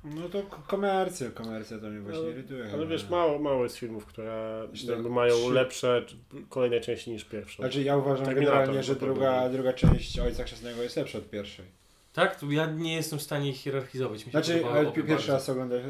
No 0.05 0.29
to 0.29 0.43
komercja, 0.67 1.31
komercja 1.31 1.79
to 1.79 1.87
mnie 1.87 2.01
właśnie 2.01 2.21
Ale- 2.21 2.31
irytuje. 2.31 2.63
Ale 2.63 2.71
chyba. 2.73 2.85
wiesz, 2.87 3.09
mało, 3.09 3.39
mało 3.39 3.63
jest 3.63 3.77
filmów, 3.77 4.07
które 4.07 4.63
jakby 4.89 5.11
mają 5.11 5.35
trzy- 5.35 5.53
lepsze 5.53 6.05
kolejne 6.49 6.81
części 6.81 7.11
niż 7.11 7.25
pierwszą. 7.25 7.63
Znaczy 7.63 7.83
ja 7.83 7.97
uważam 7.97 8.27
Terminator 8.27 8.55
generalnie, 8.57 8.83
że 8.83 8.97
druga, 8.97 9.49
druga 9.49 9.73
część 9.73 10.19
Ojca 10.19 10.45
Chrzestnego 10.45 10.83
jest 10.83 10.97
lepsza 10.97 11.19
od 11.19 11.31
pierwszej. 11.31 11.65
Tak? 12.13 12.41
To 12.41 12.47
ja 12.51 12.67
nie 12.67 12.95
jestem 12.95 13.19
w 13.19 13.23
stanie 13.23 13.51
ich 13.51 13.57
hierarchizować. 13.57 14.19
Mi 14.19 14.25
się 14.25 14.31
Znaczy, 14.31 14.63
pierwszy 14.95 15.09
bardzo. 15.09 15.33
raz 15.33 15.49
oglądasz... 15.49 15.83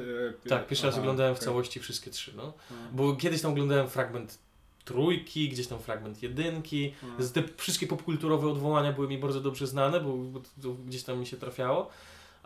e, 0.45 0.49
Tak, 0.49 0.67
pierwszy 0.67 0.87
raz 0.87 0.95
aha, 0.95 1.01
oglądałem 1.03 1.35
w 1.35 1.39
okej. 1.39 1.45
całości 1.45 1.81
wszystkie 1.81 2.11
trzy, 2.11 2.33
no. 2.37 2.43
No. 2.71 2.77
Bo 2.93 3.17
kiedyś 3.17 3.43
tam 3.43 3.51
oglądałem 3.53 3.89
fragment 3.89 4.39
trójki, 4.85 5.49
gdzieś 5.49 5.67
tam 5.67 5.79
fragment 5.79 6.23
jedynki. 6.23 6.95
Z- 7.19 7.33
Te 7.33 7.43
wszystkie 7.57 7.87
popkulturowe 7.87 8.49
odwołania 8.49 8.93
były 8.93 9.09
mi 9.09 9.19
bardzo 9.19 9.41
dobrze 9.41 9.67
znane, 9.67 10.01
bo, 10.01 10.13
bo 10.17 10.41
to 10.63 10.69
gdzieś 10.87 11.03
tam 11.03 11.19
mi 11.19 11.27
się 11.27 11.37
trafiało. 11.37 11.91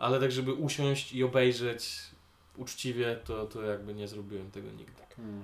Ale 0.01 0.19
tak, 0.19 0.31
żeby 0.31 0.53
usiąść 0.53 1.13
i 1.13 1.23
obejrzeć 1.23 1.89
uczciwie, 2.57 3.19
to, 3.25 3.45
to 3.45 3.61
jakby 3.61 3.93
nie 3.93 4.07
zrobiłem 4.07 4.51
tego 4.51 4.71
nigdy. 4.71 5.01
Hmm. 5.15 5.43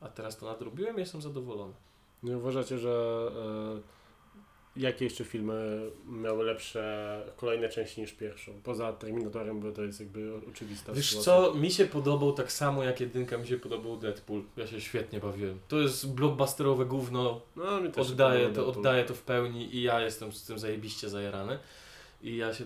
A 0.00 0.08
teraz 0.08 0.38
to 0.38 0.46
nadrobiłem 0.46 0.96
i 0.96 1.00
jestem 1.00 1.22
zadowolony. 1.22 1.72
Nie 2.22 2.36
uważacie, 2.36 2.78
że 2.78 3.26
e, 4.76 4.80
jakie 4.80 5.04
jeszcze 5.04 5.24
filmy 5.24 5.90
miały 6.06 6.44
lepsze 6.44 7.22
kolejne 7.36 7.68
części 7.68 8.00
niż 8.00 8.12
pierwszą? 8.12 8.52
Poza 8.62 8.92
Terminatorem, 8.92 9.60
bo 9.60 9.72
to 9.72 9.82
jest 9.82 10.00
jakby 10.00 10.32
oczywista 10.50 10.92
Wiesz 10.92 11.08
sytuacja. 11.08 11.32
co, 11.32 11.54
mi 11.54 11.70
się 11.70 11.86
podobał 11.86 12.32
tak 12.32 12.52
samo 12.52 12.84
jak 12.84 13.00
jedynka 13.00 13.38
mi 13.38 13.46
się 13.46 13.58
podobał 13.58 13.96
Deadpool. 13.96 14.42
Ja 14.56 14.66
się 14.66 14.80
świetnie 14.80 15.20
bawiłem. 15.20 15.58
To 15.68 15.80
jest 15.80 16.14
blockbusterowe 16.14 16.84
gówno, 16.86 17.40
No, 17.56 17.80
mi 17.80 17.92
też 17.92 18.06
się 18.06 18.12
oddaję 18.12 18.50
to, 18.50 18.66
oddaję 18.66 19.04
to 19.04 19.14
w 19.14 19.22
pełni 19.22 19.76
i 19.76 19.82
ja 19.82 20.00
jestem 20.00 20.32
z 20.32 20.44
tym 20.44 20.58
zajebiście 20.58 21.08
zajarany. 21.08 21.58
I 22.24 22.36
ja 22.36 22.54
się... 22.54 22.64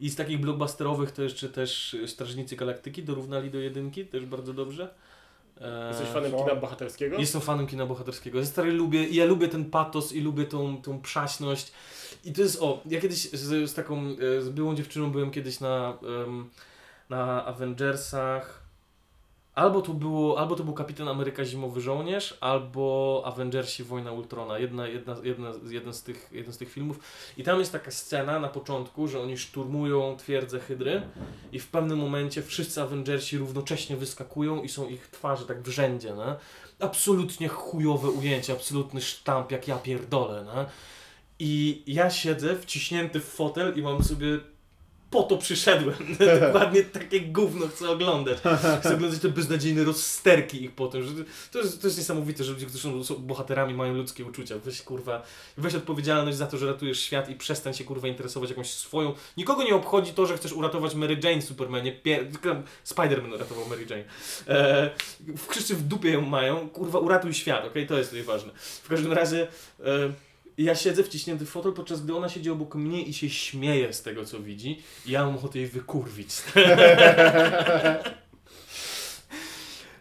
I 0.00 0.10
z 0.10 0.16
takich 0.16 0.40
blockbusterowych 0.40 1.10
to 1.12 1.22
jeszcze 1.22 1.48
też 1.48 1.96
Strażnicy 2.06 2.56
Galaktyki 2.56 3.02
dorównali 3.02 3.50
do 3.50 3.58
jedynki, 3.58 4.06
też 4.06 4.26
bardzo 4.26 4.52
dobrze. 4.52 4.94
E, 5.60 5.88
Jesteś 5.88 6.08
fanem 6.08 6.30
Co? 6.30 6.38
kina 6.38 6.54
bohaterskiego? 6.54 7.18
Jestem 7.18 7.40
fanem 7.40 7.66
kina 7.66 7.86
bohaterskiego. 7.86 8.38
Ja 8.38 8.46
stary 8.46 8.72
lubię, 8.72 9.08
ja 9.08 9.24
lubię 9.24 9.48
ten 9.48 9.64
patos 9.70 10.12
i 10.12 10.20
lubię 10.20 10.44
tą, 10.44 10.82
tą 10.82 11.00
przaśność. 11.00 11.72
I 12.24 12.32
to 12.32 12.42
jest, 12.42 12.62
o, 12.62 12.82
ja 12.86 13.00
kiedyś 13.00 13.30
z, 13.30 13.70
z 13.70 13.74
taką, 13.74 14.00
e, 14.38 14.42
z 14.42 14.48
byłą 14.48 14.74
dziewczyną 14.74 15.10
byłem 15.10 15.30
kiedyś 15.30 15.60
na, 15.60 15.98
na 17.10 17.44
Avengersach. 17.44 18.63
Albo 19.54 19.82
to, 19.82 19.94
było, 19.94 20.38
albo 20.38 20.56
to 20.56 20.64
był 20.64 20.74
Kapitan 20.74 21.08
Ameryka 21.08 21.44
Zimowy 21.44 21.80
Żołnierz, 21.80 22.38
albo 22.40 23.22
Avengersi 23.24 23.84
Wojna 23.84 24.12
Ultrona. 24.12 24.58
Jedna, 24.58 24.88
jedna, 24.88 25.16
jedna, 25.22 25.52
jeden, 25.70 25.94
z 25.94 26.02
tych, 26.02 26.28
jeden 26.32 26.52
z 26.52 26.58
tych 26.58 26.72
filmów. 26.72 27.00
I 27.36 27.42
tam 27.42 27.58
jest 27.58 27.72
taka 27.72 27.90
scena 27.90 28.40
na 28.40 28.48
początku, 28.48 29.08
że 29.08 29.20
oni 29.20 29.38
szturmują 29.38 30.16
twierdzę 30.16 30.60
Hydry 30.60 31.02
i 31.52 31.58
w 31.58 31.68
pewnym 31.68 31.98
momencie 31.98 32.42
wszyscy 32.42 32.82
Avengersi 32.82 33.38
równocześnie 33.38 33.96
wyskakują 33.96 34.62
i 34.62 34.68
są 34.68 34.88
ich 34.88 35.08
twarze 35.08 35.46
tak 35.46 35.62
w 35.62 35.68
rzędzie, 35.68 36.08
nie? 36.08 36.34
Absolutnie 36.86 37.48
chujowe 37.48 38.10
ujęcie, 38.10 38.52
absolutny 38.52 39.00
sztamp, 39.00 39.50
jak 39.50 39.68
ja 39.68 39.78
pierdolę, 39.78 40.44
nie? 40.44 40.64
I 41.38 41.82
ja 41.86 42.10
siedzę 42.10 42.56
wciśnięty 42.56 43.20
w 43.20 43.24
fotel 43.24 43.72
i 43.76 43.82
mam 43.82 44.04
sobie 44.04 44.26
po 45.14 45.22
to 45.22 45.38
przyszedłem. 45.38 45.96
Dokładnie 46.40 46.82
takie 46.82 47.20
gówno 47.20 47.68
chcę 47.68 47.90
oglądać. 47.90 48.38
Chcę 48.80 48.94
oglądać 48.94 49.20
te 49.20 49.28
beznadziejne 49.28 49.84
rozsterki 49.84 50.64
ich 50.64 50.72
potem. 50.72 51.02
Że 51.02 51.10
to, 51.52 51.58
jest, 51.58 51.80
to 51.80 51.86
jest 51.86 51.98
niesamowite, 51.98 52.44
że 52.44 52.52
ludzie, 52.52 52.66
którzy 52.66 52.82
są, 52.82 53.04
są 53.04 53.14
bohaterami, 53.14 53.74
mają 53.74 53.94
ludzkie 53.94 54.24
uczucia. 54.24 54.54
Weź 54.58 54.82
kurwa, 54.82 55.22
weź 55.56 55.74
odpowiedzialność 55.74 56.36
za 56.38 56.46
to, 56.46 56.58
że 56.58 56.66
ratujesz 56.66 57.00
świat 57.00 57.28
i 57.28 57.34
przestań 57.34 57.74
się 57.74 57.84
kurwa 57.84 58.08
interesować 58.08 58.50
jakąś 58.50 58.70
swoją. 58.70 59.14
Nikogo 59.36 59.62
nie 59.62 59.74
obchodzi 59.74 60.12
to, 60.12 60.26
że 60.26 60.36
chcesz 60.36 60.52
uratować 60.52 60.94
Mary 60.94 61.16
Jane 61.24 61.40
w 61.40 61.44
Supermanie. 61.44 61.92
Pier... 61.92 62.26
Spider-Man 62.84 63.34
uratował 63.34 63.66
Mary 63.66 63.86
Jane. 63.90 64.04
E, 64.48 64.90
wszyscy 65.50 65.74
w 65.74 65.82
dupie 65.82 66.10
ją 66.10 66.20
mają. 66.20 66.68
Kurwa, 66.68 66.98
uratuj 66.98 67.34
świat, 67.34 67.66
okej? 67.66 67.86
To 67.86 67.98
jest 67.98 68.12
najważne. 68.12 68.52
W 68.82 68.88
każdym 68.88 69.12
razie. 69.12 69.48
E, 69.80 70.12
ja 70.58 70.74
siedzę 70.74 71.04
wciśnięty 71.04 71.46
w 71.46 71.50
fotel, 71.50 71.72
podczas 71.72 72.02
gdy 72.02 72.16
ona 72.16 72.28
siedzi 72.28 72.50
obok 72.50 72.74
mnie 72.74 73.02
i 73.02 73.12
się 73.12 73.30
śmieje 73.30 73.92
z 73.92 74.02
tego, 74.02 74.24
co 74.24 74.40
widzi. 74.40 74.82
I 75.06 75.10
ja 75.10 75.26
mam 75.26 75.36
ochotę 75.36 75.58
jej 75.58 75.68
wykurwić. 75.68 76.30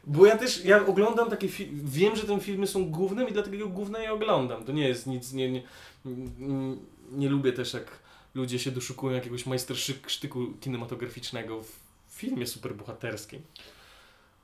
Bo 0.07 0.25
ja 0.25 0.38
też, 0.38 0.65
ja 0.65 0.85
oglądam 0.85 1.30
takie 1.30 1.47
filmy, 1.47 1.81
wiem, 1.84 2.15
że 2.15 2.23
te 2.23 2.39
filmy 2.39 2.67
są 2.67 2.91
głównym 2.91 3.30
i 3.30 3.31
dlatego 3.31 3.67
główne 3.67 4.03
je 4.03 4.13
oglądam. 4.13 4.65
To 4.65 4.71
nie 4.71 4.88
jest 4.88 5.07
nic, 5.07 5.34
nie, 5.34 5.51
nie, 5.51 5.63
nie, 6.05 6.75
nie 7.11 7.30
lubię 7.30 7.53
też 7.53 7.73
jak 7.73 7.99
ludzie 8.35 8.59
się 8.59 8.71
doszukują 8.71 9.15
jakiegoś 9.15 9.45
majstersztyku 9.45 10.53
kinematograficznego 10.61 11.63
w 11.63 11.80
filmie 12.09 12.47
superbohaterskim. 12.47 13.41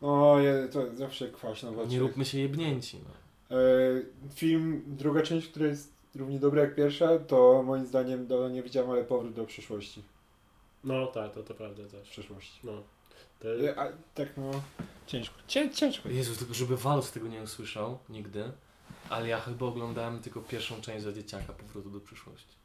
O, 0.02 0.40
je, 0.40 0.68
to 0.72 0.95
zawsze 0.95 1.30
oczy. 1.44 1.68
Nie 1.88 1.99
róbmy 1.99 2.26
się 2.26 2.40
jebnięci. 2.40 2.98
No. 3.03 3.57
E, 3.57 3.61
film, 4.36 4.84
druga 4.88 5.22
część, 5.22 5.48
która 5.48 5.68
jest 5.68 5.99
równie 6.15 6.40
dobra 6.40 6.61
jak 6.61 6.76
pierwsza, 6.76 7.19
to 7.19 7.64
moim 7.64 7.86
zdaniem, 7.86 8.27
do, 8.27 8.49
nie 8.49 8.64
widziałem, 8.64 8.91
ale 8.91 9.03
powrót 9.03 9.34
do 9.34 9.45
przyszłości. 9.45 10.03
No 10.84 11.07
tak, 11.07 11.34
to, 11.34 11.44
to 11.44 11.53
prawda 11.53 11.84
W 11.84 11.91
też. 11.91 12.10
przyszłości. 12.10 12.60
No. 12.64 12.72
To, 13.40 13.65
E, 13.65 13.80
a, 13.80 13.88
tak 14.15 14.27
no, 14.38 14.52
ciężko. 15.07 15.36
Cię, 15.48 15.69
ciężko. 15.69 16.10
Jezu, 16.10 16.36
tylko 16.36 16.53
żeby 16.53 16.77
Walus 16.77 17.11
tego 17.11 17.27
nie 17.27 17.41
usłyszał 17.41 17.99
nigdy, 18.10 18.52
ale 19.10 19.27
ja 19.27 19.40
chyba 19.40 19.65
oglądałem 19.65 20.19
tylko 20.22 20.41
pierwszą 20.41 20.81
część 20.81 21.03
za 21.03 21.14
dzieciaka 21.14 21.53
Powrotu 21.53 21.90
do 21.90 21.99
przyszłości. 21.99 22.56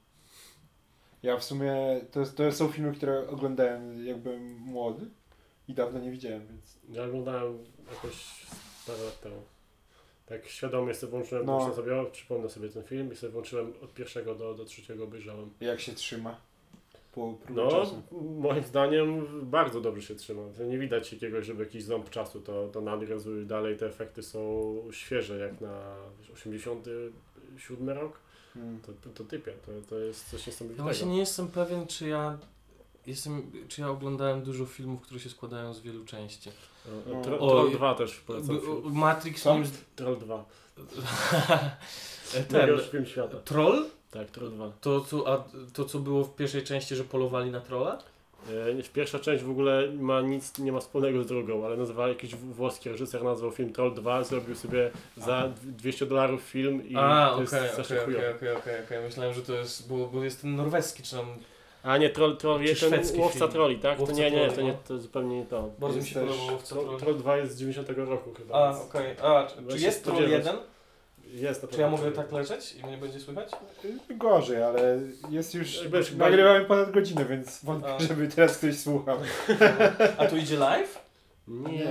Ja 1.23 1.37
w 1.37 1.45
sumie, 1.45 1.75
to, 2.13 2.21
jest- 2.21 2.37
to 2.37 2.53
są 2.53 2.69
filmy, 2.69 2.93
które 2.95 3.29
oglądałem 3.29 4.07
jak 4.07 4.19
byłem 4.19 4.55
młody 4.57 5.07
i 5.69 5.75
dawno 5.75 6.01
nie 6.01 6.11
widziałem, 6.11 6.47
więc... 6.47 6.79
ja 6.89 7.05
oglądałem 7.05 7.59
jakoś 7.95 8.47
parę 8.87 9.05
lat 9.05 9.21
temu. 9.21 9.43
Tak 10.27 10.47
świadomie 10.49 10.95
sobie 10.95 11.11
włączyłem, 11.11 11.47
No. 11.47 11.59
muszę 11.59 11.77
sobie, 11.77 12.01
o, 12.01 12.05
przypomnę 12.05 12.49
sobie 12.51 12.69
ten 12.69 12.83
film 12.83 13.13
i 13.13 13.17
sobie 13.17 13.33
włączyłem 13.33 13.73
od 13.83 13.95
pierwszego 13.95 14.35
do, 14.35 14.55
do 14.55 14.65
trzeciego 14.65 15.05
obejrzałem. 15.05 15.51
Jak 15.61 15.81
się 15.81 15.93
trzyma. 15.93 16.41
po 17.15 17.35
No, 17.51 17.71
czasu. 17.71 18.03
moim 18.39 18.65
zdaniem 18.65 19.27
bardzo 19.51 19.81
dobrze 19.81 20.03
się 20.03 20.15
trzyma. 20.15 20.43
Nie 20.69 20.79
widać 20.79 21.13
jakiegoś, 21.13 21.47
żeby 21.47 21.65
jakiś 21.65 21.85
ząb 21.85 22.11
czasu 22.11 22.41
to, 22.41 22.69
to 22.69 22.81
nadgryzł 22.81 23.45
dalej. 23.45 23.77
Te 23.77 23.87
efekty 23.87 24.23
są 24.23 24.75
świeże, 24.91 25.39
jak 25.39 25.61
na 25.61 25.97
wiesz, 26.21 26.31
87 26.31 27.89
rok. 27.89 28.19
Mm. 28.57 28.81
To, 28.81 28.93
to, 28.93 29.11
to 29.11 29.25
typie, 29.25 29.53
to, 29.67 29.73
to 29.91 29.99
jest 29.99 30.31
coś 30.31 30.41
Ja 30.41 30.51
niesamowitego. 30.53 30.83
właśnie 30.85 31.07
nie 31.07 31.19
jestem 31.19 31.49
pewien, 31.49 31.87
czy 31.87 32.09
ja 32.09 32.39
jestem, 33.07 33.53
czy 33.69 33.81
ja 33.81 33.89
oglądałem 33.91 34.43
dużo 34.43 34.67
filmów, 34.67 35.01
które 35.03 35.21
się 35.21 35.31
składają 35.31 35.75
z 35.75 35.81
wielu 35.81 36.05
części. 36.05 36.51
No. 37.07 37.23
Tro-. 37.23 37.39
Troll 37.39 37.71
2 37.73 37.95
też 37.95 38.21
polecam 38.21 38.61
film. 38.61 38.83
Matrix 38.85 39.43
Co? 39.43 39.55
moim 39.55 39.65
Troll 39.97 40.17
2. 40.19 40.45
Ten, 42.33 42.45
Najgorszy 42.51 42.91
film 42.91 43.07
świata. 43.07 43.37
Troll? 43.45 43.85
Tak, 44.11 44.31
Troll 44.31 44.51
2. 44.51 44.73
To 44.81 45.01
co, 45.01 45.33
a, 45.33 45.45
to, 45.73 45.85
co 45.85 45.99
było 45.99 46.25
w 46.25 46.37
pierwszej 46.37 46.63
części, 46.63 46.97
że 46.97 47.05
polowali 47.05 47.51
na 47.51 47.61
trolla? 47.61 47.99
E, 48.79 48.83
Pierwsza 48.93 49.19
część 49.19 49.45
w 49.45 49.51
ogóle 49.51 49.89
ma 49.93 50.21
nic, 50.21 50.59
nie 50.59 50.73
ma 50.73 50.81
wspólnego 50.81 51.23
z 51.23 51.27
drugą, 51.27 51.67
ale 51.67 51.77
nazywa 51.77 52.09
jakiś 52.09 52.35
włoski 52.35 52.89
reżyser 52.91 53.25
nazwał 53.25 53.51
film 53.51 53.73
Troll 53.73 53.95
2, 53.95 54.25
zrobił 54.25 54.55
sobie 54.55 54.91
za 55.17 55.49
200 55.63 56.07
dolarów 56.07 56.43
film 56.43 56.89
i 56.89 56.97
A, 56.97 57.27
to 57.29 57.35
okej, 57.35 57.63
jest 57.63 57.79
okej, 57.79 57.99
chujowy. 58.05 58.35
okej, 58.37 58.57
okej, 58.57 58.85
okej. 58.85 59.03
Myślałem, 59.05 59.35
że 59.35 59.43
to 59.43 59.53
jest, 59.53 59.89
bo, 59.89 60.07
bo 60.07 60.25
jest 60.25 60.41
ten 60.41 60.57
norweski, 60.57 61.03
czy 61.03 61.17
tam... 61.17 61.27
A 61.85 61.97
nie, 61.97 62.11
troll, 62.11 62.37
troll 62.37 62.59
Czy 62.59 62.65
jest 62.65 62.81
ten 62.81 62.91
szwedzki 62.93 63.19
łowca 63.19 63.39
film. 63.39 63.51
troli, 63.51 63.79
tak? 63.79 64.01
Łowca 64.01 64.15
to 64.15 64.21
nie, 64.21 64.31
nie, 64.31 64.37
troli, 64.41 64.53
to, 64.57 64.63
nie, 64.63 64.73
no. 64.73 64.79
to 64.89 64.99
zupełnie 64.99 65.39
nie 65.39 65.47
to. 65.47 65.71
Bardzo 65.79 65.97
mi 65.97 66.03
Jest 66.03 66.09
się 66.09 66.15
też 66.21 66.29
podobało 66.29 66.59
w 66.59 66.63
co 66.63 66.75
Troll, 66.75 66.87
troll. 66.87 67.01
troll 67.01 67.19
2 67.19 67.37
jest 67.37 67.53
z 67.53 67.59
90 67.59 67.89
roku 68.09 68.35
chyba. 68.35 68.55
A, 68.69 68.73
więc 68.73 68.85
okej. 68.85 69.17
A, 69.23 69.47
czy, 69.47 69.77
czy 69.77 69.85
jest 69.85 70.05
troll 70.05 70.17
spodziewać. 70.17 70.47
jeden? 70.47 70.61
Jest 71.25 71.63
na 71.63 71.69
Czy 71.69 71.81
ja 71.81 71.89
pewno 71.89 71.97
mogę 72.05 72.13
tak 72.17 72.33
leżeć 72.33 72.73
i 72.75 72.87
mnie 72.87 72.97
będzie 72.97 73.21
słychać? 73.21 73.51
Y, 74.11 74.15
Gorzej, 74.15 74.63
ale 74.63 74.99
jest 75.31 75.55
już. 75.55 75.89
Będziesz- 75.89 76.15
Nagrywamy 76.15 76.65
ponad 76.65 76.91
godzinę, 76.91 77.25
więc 77.25 77.65
wątpię, 77.65 77.95
A. 77.95 77.99
żeby 78.03 78.29
teraz 78.29 78.59
ktoś 78.59 78.79
słuchał. 78.79 79.19
A 80.19 80.27
tu 80.27 80.37
idzie 80.37 80.57
live? 80.59 80.99
Nie. 81.49 81.73
Nie. 81.73 81.85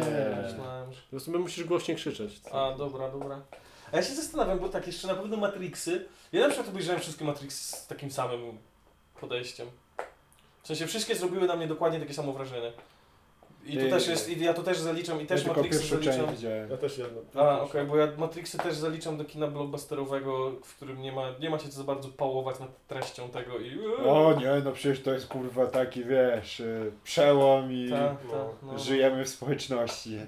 Myślałem, 0.44 0.94
że... 0.94 1.02
Po 1.02 1.10
prostu 1.10 1.40
musisz 1.40 1.64
głośniej 1.64 1.98
krzyczeć. 1.98 2.42
A, 2.52 2.72
dobra, 2.78 3.10
dobra. 3.12 3.42
A 3.92 3.96
ja 3.98 4.04
się 4.04 4.14
zastanawiam, 4.14 4.60
bo 4.60 4.70
tak, 4.70 4.88
jeszcze 4.88 5.08
na 5.08 5.16
pewno 5.16 5.38
Matrixy. 5.38 6.06
Ja 6.32 6.42
na 6.42 6.48
przykład 6.48 6.70
obejrzałem 6.70 7.02
wszystkie 7.02 7.26
Matrixy 7.26 7.76
z 7.78 7.88
takim 7.88 8.12
samym 8.12 8.58
podejściem. 9.22 9.68
W 10.64 10.68
sensie 10.68 10.88
wszystkie 10.88 11.16
zrobiły 11.16 11.48
na 11.48 11.56
mnie 11.56 11.68
dokładnie 11.68 12.00
takie 12.00 12.14
samo 12.14 12.34
wrażenie. 12.34 12.72
I 13.66 13.78
tu 13.78 13.90
też 13.90 14.08
jest, 14.08 14.30
i 14.30 14.44
ja 14.44 14.54
to 14.54 14.64
też 14.64 14.80
zaliczam, 14.80 15.22
i 15.22 15.26
też 15.26 15.44
tylko 15.44 15.62
Matrixy 15.62 15.88
zaliczam. 15.88 16.14
część 16.14 16.32
widziałem. 16.32 16.70
Ja 16.70 16.78
też 16.78 16.98
jedno. 16.98 17.22
A, 17.36 17.62
okej, 17.62 17.86
bo 17.86 17.98
ja 17.98 18.08
Matrixy 18.18 18.58
też 18.58 18.76
zaliczam 18.76 19.18
do 19.18 19.26
kina 19.26 19.48
blockbusterowego, 19.48 20.52
w 20.64 20.76
którym 20.76 21.02
nie 21.02 21.12
ma, 21.12 21.30
nie 21.40 21.50
ma 21.50 21.60
się 21.60 21.70
co 21.70 21.78
za 21.78 21.84
bardzo 21.84 22.10
pałować 22.10 22.60
nad 22.60 22.88
treścią 22.88 23.30
tego 23.30 23.60
i... 23.60 23.80
O 24.06 24.34
nie, 24.40 24.62
no 24.64 24.72
przecież 24.72 25.02
to 25.04 25.14
jest 25.14 25.28
kurwa 25.28 25.66
taki, 25.66 26.04
wiesz, 26.04 26.60
y, 26.60 26.92
przełom 27.04 27.72
i 27.72 27.90
Ta, 27.90 27.98
ta, 27.98 28.46
no. 28.64 28.80
żyjemy 28.80 29.26
w 29.26 29.30
społeczności. 29.30 30.18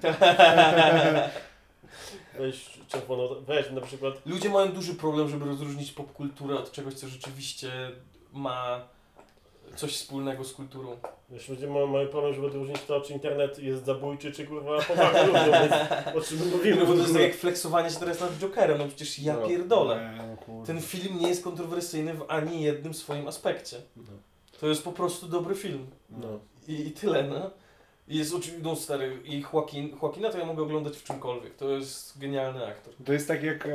Weź 2.38 2.78
czerwono, 2.88 3.40
weź 3.40 3.70
na 3.70 3.80
przykład 3.80 4.14
Ludzie 4.26 4.48
mają 4.48 4.72
duży 4.72 4.94
problem, 4.94 5.28
żeby 5.28 5.44
rozróżnić 5.44 5.92
popkulturę 5.92 6.54
od 6.58 6.72
czegoś, 6.72 6.94
co 6.94 7.08
rzeczywiście 7.08 7.70
ma 8.32 8.80
coś 9.76 9.96
wspólnego 9.96 10.44
z 10.44 10.52
kulturą. 10.52 10.96
Wiesz, 11.30 11.48
ludzie 11.48 11.66
mają, 11.66 11.86
mają 11.86 12.08
problem, 12.08 12.34
żeby 12.34 12.46
odróżnić 12.46 12.82
to, 12.82 13.00
czy 13.00 13.12
internet 13.12 13.58
jest 13.58 13.84
zabójczy, 13.84 14.32
czy 14.32 14.46
kurwa 14.46 14.82
pomaga 14.82 15.26
ludziom, 15.26 15.44
więc 15.44 15.72
o 16.16 16.20
czym 16.20 16.38
my 16.38 16.46
mówimy. 16.56 16.76
No 16.76 16.86
bo 16.86 16.92
to 16.92 16.98
jest 16.98 17.12
tak 17.12 17.22
jak 17.22 17.34
flexowanie 17.34 17.90
się 17.90 17.96
teraz 18.00 18.20
nad 18.20 18.38
Jokerem, 18.38 18.78
no 18.78 18.86
przecież 18.88 19.18
ja 19.18 19.36
No. 19.36 19.48
pierdolę. 19.48 20.10
Nie, 20.18 20.36
no. 20.54 20.64
Ten 20.66 20.80
film 20.82 21.18
nie 21.20 21.28
jest 21.28 21.44
kontrowersyjny 21.44 22.14
w 22.14 22.24
ani 22.28 22.62
jednym 22.62 22.94
swoim 22.94 23.28
aspekcie. 23.28 23.76
No. 23.96 24.02
To 24.60 24.66
jest 24.68 24.84
po 24.84 24.92
prostu 24.92 25.28
dobry 25.28 25.54
film. 25.54 25.86
No. 26.10 26.28
I, 26.68 26.72
i 26.86 26.90
tyle, 26.90 27.22
no. 27.22 27.50
I 28.08 28.16
jest 28.18 28.34
oczywiście, 28.34 28.62
no 28.64 28.76
stary, 28.76 29.18
i 29.24 29.44
Joaquin, 29.52 29.96
Joaquina 30.02 30.30
to 30.30 30.38
ja 30.38 30.46
mogę 30.46 30.62
oglądać 30.62 30.96
w 30.96 31.04
czymkolwiek. 31.04 31.54
To 31.54 31.70
jest 31.70 32.18
genialny 32.18 32.66
aktor. 32.66 32.94
To 33.04 33.12
jest 33.12 33.28
tak 33.28 33.42
jak 33.42 33.66
e, 33.66 33.72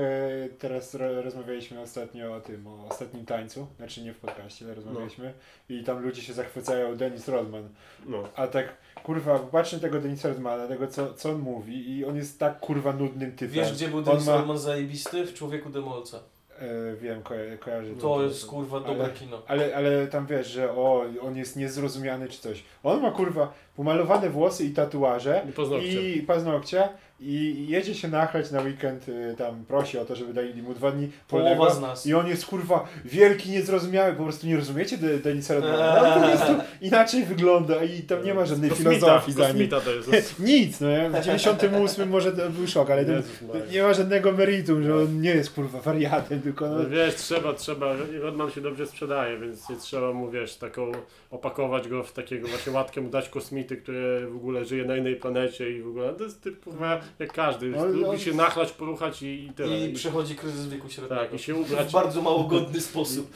teraz 0.60 0.94
ro, 0.94 1.22
rozmawialiśmy 1.22 1.82
ostatnio 1.82 2.36
o 2.36 2.42
tym, 2.42 2.68
o 2.68 2.88
ostatnim 2.90 3.26
tańcu, 3.26 3.68
znaczy 3.78 4.02
nie 4.02 4.14
w 4.14 4.18
podcaście, 4.18 4.66
ale 4.66 4.76
rozmawialiśmy 4.76 5.34
i 5.70 5.84
tam 5.84 6.04
ludzie 6.04 6.22
się 6.22 6.34
zachwycają 6.34 6.96
Dennis 6.96 7.28
Rodman, 7.28 7.70
no. 8.06 8.24
a 8.36 8.48
tak 8.48 8.78
kurwa, 9.04 9.40
patrzę 9.40 9.80
tego 9.80 10.00
Denisa 10.00 10.30
Rodmana, 10.30 10.68
tego 10.68 10.88
co, 10.88 11.14
co 11.14 11.30
on 11.30 11.40
mówi 11.40 11.98
i 11.98 12.06
on 12.06 12.16
jest 12.16 12.40
tak 12.40 12.60
kurwa 12.60 12.94
nudnym 12.94 13.32
typem. 13.32 13.54
Wiesz, 13.54 13.74
gdzie 13.74 13.88
był 13.88 14.02
Dennis 14.02 14.26
ma- 14.26 14.38
Rodman 14.38 14.58
zajebisty? 14.58 15.26
W 15.26 15.34
Człowieku 15.34 15.70
Demolca. 15.70 16.20
E, 16.62 16.96
wiem, 16.96 17.22
ko 17.24 17.34
kojarzę. 17.60 17.92
To 17.96 18.24
jest 18.24 18.46
kurwa 18.46 18.80
dobre 18.80 19.04
Ale- 19.04 19.14
kino. 19.14 19.42
Ale, 19.48 19.76
ale 19.76 20.08
tam 20.08 20.26
wiesz, 20.26 20.48
że 20.48 20.72
o, 20.72 21.06
on 21.22 21.38
jest 21.38 21.56
niezrozumiany 21.56 22.28
czy 22.30 22.42
coś. 22.42 22.64
On 22.84 23.02
ma 23.02 23.12
kurwa 23.12 23.54
pomalowane 23.76 24.30
włosy 24.30 24.66
i 24.66 24.72
tatuaże 24.72 25.46
I 25.50 25.52
paznokcie. 25.54 26.12
i 26.16 26.22
paznokcie 26.22 26.90
i 27.22 27.66
jedzie 27.70 27.96
się 27.96 28.08
nachlać 28.08 28.52
na 28.52 28.62
weekend, 28.62 29.10
y, 29.10 29.36
tam 29.38 29.66
prosi 29.66 29.98
o 29.98 30.06
to, 30.06 30.16
żeby 30.16 30.34
dali 30.34 30.62
mu 30.64 30.74
dwa 30.74 30.92
dni 30.92 31.12
Połowa 31.28 31.50
wolnego. 31.50 31.76
z 31.76 31.82
nas. 31.82 32.06
I 32.06 32.14
on 32.14 32.28
jest 32.28 32.46
kurwa 32.46 32.88
wielki, 33.06 33.50
niezrozumiały, 33.50 34.14
po 34.14 34.24
prostu 34.24 34.48
nie 34.48 34.58
rozumiecie 34.58 34.98
De 34.98 35.18
Denisa 35.18 35.54
Rodmana. 35.54 36.04
No, 36.04 36.22
po 36.22 36.28
prostu 36.28 36.54
inaczej 36.82 37.26
wygląda 37.26 37.84
i 37.84 38.02
tam 38.02 38.26
nie 38.26 38.34
ma 38.34 38.46
żadnej 38.46 38.70
Kosmita, 38.70 38.92
filozofii 38.92 39.32
za 39.34 39.42
nim. 39.42 39.70
Kosmita 39.70 39.82
to 39.82 40.16
jest. 40.16 40.40
Nic, 40.40 40.80
no 40.82 40.90
ja 40.90 41.10
w 41.10 41.24
98 41.24 42.10
może 42.10 42.32
to 42.32 42.50
był 42.50 42.68
szok, 42.68 42.90
ale 42.90 43.06
to 43.06 43.12
Jezus 43.12 43.42
Maria. 43.42 43.66
nie 43.72 43.84
ma 43.84 43.94
żadnego 43.94 44.32
meritum, 44.32 44.84
że 44.84 44.96
on 44.96 45.22
nie 45.22 45.30
jest 45.30 45.52
kurwa 45.54 45.80
wariatem, 45.80 46.42
tylko 46.42 46.70
no, 46.70 46.78
No 46.78 46.90
wiesz, 46.90 47.16
trzeba, 47.16 47.54
trzeba, 47.54 47.94
Rodman 48.22 48.52
się 48.52 48.62
dobrze 48.62 48.88
sprzedaje, 48.88 49.40
więc 49.40 49.70
nie 49.70 49.76
trzeba 49.76 50.14
mu, 50.14 50.32
wiesz, 50.32 50.56
taką, 50.56 50.92
opakować 51.32 51.88
go 51.88 52.04
w 52.04 52.12
takiego 52.14 52.48
właśnie 52.48 52.72
łatkę, 52.74 53.02
mu 53.02 53.10
dać 53.10 53.30
kosmity, 53.30 53.78
który 53.78 54.28
w 54.28 54.36
ogóle 54.36 54.66
żyje 54.66 54.86
na 54.86 54.98
innej 54.98 55.16
planecie 55.16 55.72
i 55.72 55.82
w 55.82 55.88
ogóle, 55.88 56.14
to 56.14 56.24
jest 56.24 56.42
typ, 56.42 56.64
kurwa, 56.64 57.02
jak 57.20 57.34
każdy, 57.34 57.70
No, 57.70 57.86
lubi 57.86 58.02
no. 58.02 58.18
się 58.18 58.34
nachlać, 58.34 58.72
poruchać 58.72 59.22
i, 59.22 59.26
i 59.46 59.50
tyle. 59.54 59.80
I 59.88 59.94
przechodzi 59.94 60.36
kryzys 60.36 60.68
wieku 60.68 60.90
średniego. 60.90 61.16
tak, 61.22 61.34
i 61.34 61.40
się 61.40 61.54
w 61.54 61.60
ubrać, 61.60 61.94
bardzo 61.94 62.22
mało 62.22 62.44
godny 62.44 62.82
sposób. 62.82 63.34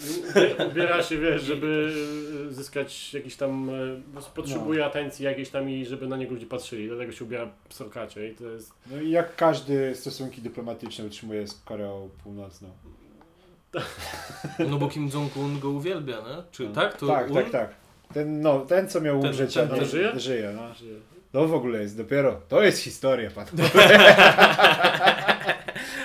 ubiera 0.71 1.03
się, 1.03 1.17
wiesz, 1.17 1.43
żeby 1.43 1.93
e, 2.49 2.53
zyskać 2.53 3.13
jakiś 3.13 3.35
tam, 3.35 3.69
e, 3.69 4.21
potrzebuje 4.35 4.79
No. 4.79 4.85
atencji 4.85 5.25
jakiejś 5.25 5.49
tam 5.49 5.69
i 5.69 5.85
żeby 5.85 6.07
na 6.07 6.17
niego 6.17 6.33
ludzie 6.33 6.45
patrzyli, 6.45 6.87
dlatego 6.87 7.11
się 7.11 7.25
ubiera 7.25 7.47
w 7.69 7.73
sorkacie 7.73 8.29
i 8.29 8.35
to 8.35 8.43
jest, 8.49 8.71
No 8.91 9.01
i 9.01 9.09
jak 9.09 9.35
każdy 9.35 9.95
stosunki 9.95 10.41
dyplomatyczne 10.41 11.05
utrzymuje 11.05 11.47
z 11.47 11.61
Koreą 11.65 12.09
Północną. 12.23 12.69
No 14.69 14.77
bo 14.77 14.87
Kim 14.87 15.09
Jong-un 15.13 15.59
go 15.59 15.69
uwielbia, 15.69 16.15
nie? 16.17 16.43
Czy 16.51 16.63
No. 16.63 16.71
tak? 16.75 16.97
To 16.97 17.07
tak, 17.07 17.27
un? 17.29 17.35
tak, 17.35 17.49
tak. 17.49 17.69
Ten, 18.13 18.41
no, 18.41 18.59
ten 18.59 18.89
co 18.89 19.01
miał 19.01 19.21
Ten- 19.21 19.29
umrzeć, 19.29 19.53
ten- 19.53 19.69
ten 19.69 19.85
żyje? 19.85 20.19
żyje 20.19 20.53
no. 20.55 20.73
że 20.73 20.85
To 21.35 21.47
w 21.47 21.53
ogóle 21.53 21.81
jest 21.81 21.97
dopiero, 21.97 22.41
to 22.49 22.63
jest 22.63 22.79
historia, 22.79 23.29
pan. 23.31 23.45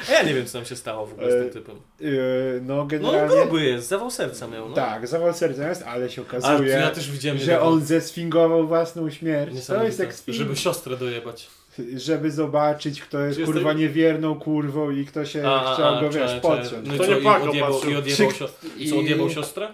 A 0.09 0.13
ja 0.13 0.23
nie 0.23 0.35
wiem, 0.35 0.47
co 0.47 0.53
tam 0.53 0.65
się 0.65 0.77
stało 0.77 1.07
w 1.07 1.13
ogóle 1.13 1.31
z 1.31 1.35
tym 1.35 1.47
E, 1.47 1.51
typem. 1.51 1.77
Yy, 2.01 2.61
no 2.63 2.77
No 2.77 2.85
generalnie, 2.87 3.37
gruby 3.37 3.65
jest, 3.65 3.89
zawał 3.89 4.11
serca 4.11 4.47
miał, 4.49 4.69
no. 4.69 4.75
tak, 4.75 5.07
zawał 5.09 5.35
serca 5.35 5.69
jest, 5.69 5.83
ale 5.83 6.11
się 6.11 6.23
okazuje, 6.23 6.69
ja 6.73 6.91
też 6.91 7.11
widziałem 7.11 7.39
że 7.39 7.53
jego- 7.53 7.65
on 7.65 7.85
zesfingował 7.85 8.67
własną 8.67 9.11
śmierć. 9.11 9.67
To 9.67 9.85
jest 9.85 9.99
jak 9.99 10.13
film, 10.13 10.39
Żeby 10.39 10.57
siostrę 10.57 10.97
dojebać. 10.97 11.49
żeby 11.97 12.31
zobaczyć, 12.31 13.01
kto 13.03 13.21
jest 13.21 13.39
Czy 13.39 13.45
kurwa 13.45 13.73
niewierną 13.73 14.41
kurwą 14.41 14.91
i 14.91 15.05
kto 15.07 15.25
się 15.27 15.49
A, 15.49 15.75
chciał 15.75 15.95
a, 15.95 16.01
go, 16.01 16.11
wiesz, 16.11 16.33
podciąć. 16.43 16.89
No 16.89 17.05
To 17.05 17.07
nie 17.07 17.19
i 17.19 17.23
Pago 17.25 17.49
odjebał, 17.49 17.73
patrzył. 17.73 17.91
i 17.91 17.97
odjebał, 17.97 18.33
siostrę, 18.33 18.71
i- 18.79 18.91
co, 18.91 18.99
odjebał 18.99 19.31
siostrę? 19.31 19.69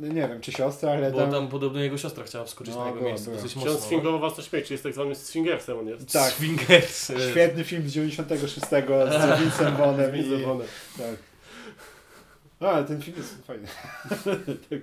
No 0.00 0.08
nie 0.08 0.28
wiem, 0.28 0.40
czy 0.40 0.52
siostra, 0.52 0.92
ale 0.92 1.10
Bo 1.10 1.18
tam... 1.18 1.30
tam 1.30 1.48
podobno 1.48 1.80
jego 1.80 1.98
siostra 1.98 2.24
chciała 2.24 2.44
wskoczyć 2.44 2.74
No, 2.74 2.80
na 2.80 2.86
jego 2.86 2.98
była, 2.98 3.10
miejsce, 3.10 3.30
była. 3.30 3.42
dosyć 3.42 3.56
mocno. 3.56 3.72
no. 3.72 3.78
sfingował 3.78 4.20
was 4.20 4.34
to 4.34 4.42
śmieci, 4.42 4.74
jest 4.74 4.84
tak 4.84 4.92
zwany 4.92 5.14
swingersem 5.14 5.78
on 5.78 5.86
jest. 5.86 6.12
Tak. 6.12 6.32
Swingers. 6.32 7.12
Świetny 7.30 7.64
film 7.64 7.88
z 7.88 7.92
96 7.92 8.66
z 8.66 9.40
Vincem 9.40 9.76
Vonem 9.76 10.16
i... 10.16 10.24
Tak. 10.98 11.16
No, 12.60 12.68
ale 12.68 12.84
ten 12.84 13.02
film 13.02 13.16
jest 13.16 13.46
fajny. 13.46 13.68
tak. 14.70 14.80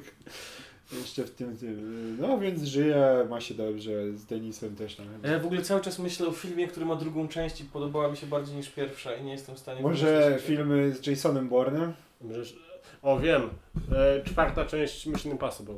Jeszcze 0.94 1.24
w 1.24 1.32
tym, 1.32 1.58
tym. 1.58 2.18
No 2.22 2.40
więc 2.40 2.64
żyje, 2.64 3.26
ma 3.30 3.42
się 3.42 3.54
dobrze, 3.54 3.92
z 4.14 4.26
Denisem 4.26 4.76
też 4.76 4.96
tam. 4.96 5.06
Ja 5.24 5.40
w 5.40 5.46
ogóle 5.46 5.62
cały 5.62 5.82
czas 5.82 6.00
myślę 6.00 6.28
o 6.28 6.32
filmie, 6.32 6.68
który 6.68 6.86
ma 6.86 6.96
drugą 6.96 7.28
część 7.28 7.62
i 7.62 7.64
podobała 7.64 8.08
mi 8.12 8.18
się 8.18 8.28
bardziej 8.28 8.56
niż 8.56 8.70
pierwsza 8.70 9.16
i 9.16 9.24
nie 9.24 9.32
jestem 9.32 9.56
w 9.56 9.60
stanie... 9.60 9.82
Może 9.82 10.38
filmy 10.42 10.96
z 10.96 11.08
Jasonem 11.08 11.50
Bournem? 11.50 11.94
Możesz- 12.22 12.65
O, 13.06 13.20
wiem. 13.20 13.50
E, 13.96 14.24
czwarta 14.24 14.66
część 14.66 15.06
Mission 15.06 15.32
Impossible. 15.32 15.76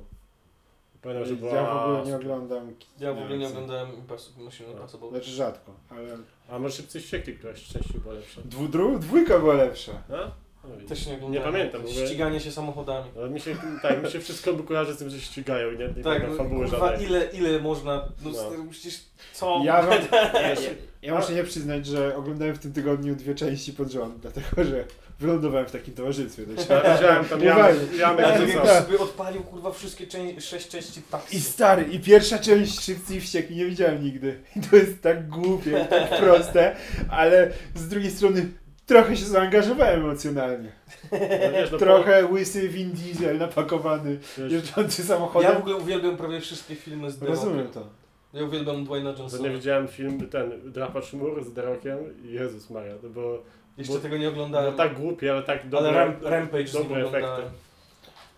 Pamiętam, 1.01 1.27
że 1.27 1.35
była... 1.35 1.53
Ja 1.55 1.63
w 1.73 1.77
ogóle 1.77 2.03
nie 2.05 2.15
oglądam. 2.15 2.73
Ja 2.99 3.13
w 3.13 3.17
ogóle 3.19 3.37
nie 3.37 3.47
oglądałem 3.47 3.93
Impossible 3.97 4.45
Mission 4.45 4.71
Impossible. 4.71 5.09
Znaczy 5.09 5.29
rzadko, 5.31 5.71
ale 5.89 6.17
A 6.49 6.59
może 6.59 6.75
Szybcy 6.75 6.99
Wściekli 6.99 7.33
któraś 7.33 7.63
częściej 7.67 8.01
była 8.01 8.13
lepsza. 8.13 8.41
dwu, 8.45 8.67
dru, 8.67 8.99
dwójka 8.99 9.39
była 9.39 9.53
lepsza. 9.53 9.91
A? 10.09 10.31
No, 10.69 10.88
Też 10.89 11.06
nie 11.06 11.11
nie 11.11 11.18
oglądałem. 11.18 11.52
pamiętam. 11.53 11.81
w 11.81 11.85
ogóle. 11.89 12.07
Ściganie 12.07 12.39
się 12.39 12.52
samochodami. 12.52 13.10
Ale 13.18 13.30
mi 13.30 13.39
się, 13.39 13.56
tak, 13.81 14.03
mi 14.03 14.11
się 14.11 14.19
wszystko 14.19 14.53
kojarzy 14.53 14.94
z 14.94 14.98
tym, 14.98 15.10
że 15.10 15.19
się 15.19 15.26
ścigają 15.26 15.72
i 15.72 15.77
nie, 15.77 15.88
nie 15.88 15.94
Tak, 15.94 16.03
pamiętam 16.03 16.31
no, 16.31 16.38
fabuły 16.38 16.69
kurwa, 16.69 16.89
żadnej. 16.89 17.07
ile, 17.07 17.26
ile 17.34 17.60
można, 17.60 17.95
no, 18.23 18.30
No. 18.30 18.34
stary, 18.34 18.56
przecież 18.72 18.99
co? 19.34 19.61
Ja, 19.65 19.81
wam, 19.81 19.99
ja, 20.34 20.56
ja 21.02 21.15
muszę 21.19 21.34
nie 21.34 21.44
przyznać, 21.44 21.85
że 21.85 22.15
oglądałem 22.15 22.56
w 22.56 22.60
tym 22.60 22.73
tygodniu 22.73 23.15
dwie 23.15 23.35
części 23.35 23.73
pod 23.73 23.91
rząd, 23.91 24.19
dlatego 24.19 24.64
że 24.64 24.84
wylądowałem 25.19 25.68
w 25.68 25.72
takim 25.72 25.94
towarzystwie. 25.94 26.44
Ja 26.69 26.95
widziałem 26.95 27.26
tam 27.26 27.39
Nie 27.39 27.45
Janek. 27.45 27.76
Janek 27.98 28.26
Ja 28.27 28.38
nie 28.45 28.81
sobie 28.81 28.99
odpalił 28.99 29.44
kurwa 29.44 29.72
wszystkie 29.72 30.07
części, 30.07 30.41
sześć 30.41 30.68
części 30.68 31.02
taksy. 31.02 31.35
I 31.35 31.39
stary, 31.39 31.84
i 31.84 31.99
pierwsza 31.99 32.39
część 32.39 32.80
Szybcy 32.81 33.15
i 33.15 33.22
Wściekli 33.22 33.56
nie 33.56 33.65
widziałem 33.65 34.03
nigdy. 34.03 34.39
I 34.56 34.61
to 34.61 34.76
jest 34.76 35.02
tak 35.02 35.30
głupie, 35.30 35.85
tak 35.89 36.19
proste, 36.22 36.76
ale 37.10 37.52
z 37.76 37.88
drugiej 37.88 38.11
strony 38.11 38.45
trochę 38.88 39.18
się 39.18 39.26
zaangażowałem 39.26 39.99
emocjonalnie. 40.03 40.72
No, 41.11 41.18
wiesz, 41.51 41.72
no, 41.72 41.77
Trochę 41.77 42.26
łysy 42.26 42.69
Vin 42.69 42.91
Diesel 42.91 43.38
napakowany, 43.38 44.18
po- 44.35 44.41
wiesz, 44.41 44.51
jeżdżący 44.51 45.01
Ja 45.01 45.07
samochodem. 45.07 45.53
w 45.55 45.57
ogóle 45.57 45.76
uwielbiam 45.76 46.18
prawie 46.18 46.41
wszystkie 46.41 46.76
filmy 46.76 47.11
z 47.11 47.19
The 47.19 47.26
Rozumiem 47.26 47.68
to. 47.68 47.88
Ja 48.34 48.43
uwielbiam 48.43 48.85
Dwayna 48.85 49.09
Johnsona. 49.19 49.43
nie 49.49 49.55
widziałem 49.55 49.88
film 49.88 50.30
ten 50.30 50.51
Drapacz 50.72 51.14
Mur 51.14 51.43
z 51.43 51.53
Derokiem 51.53 51.97
Jezus 52.23 52.69
Maria, 52.69 52.95
to 53.01 53.09
było, 53.09 53.43
Jeszcze 53.77 53.93
bo- 53.93 53.99
tego 53.99 54.18
nie 54.18 54.30
oglądałem. 54.30 54.73
tak 54.73 54.93
głupie, 54.99 55.31
ale 55.31 55.43
tak 55.43 55.69
dobre, 55.69 55.89
ale 55.89 55.97
Ram, 55.97 56.15
Rampage 56.23 56.64
dobre 56.73 56.97
efekty. 56.99 57.18
oglądałem. 57.18 57.51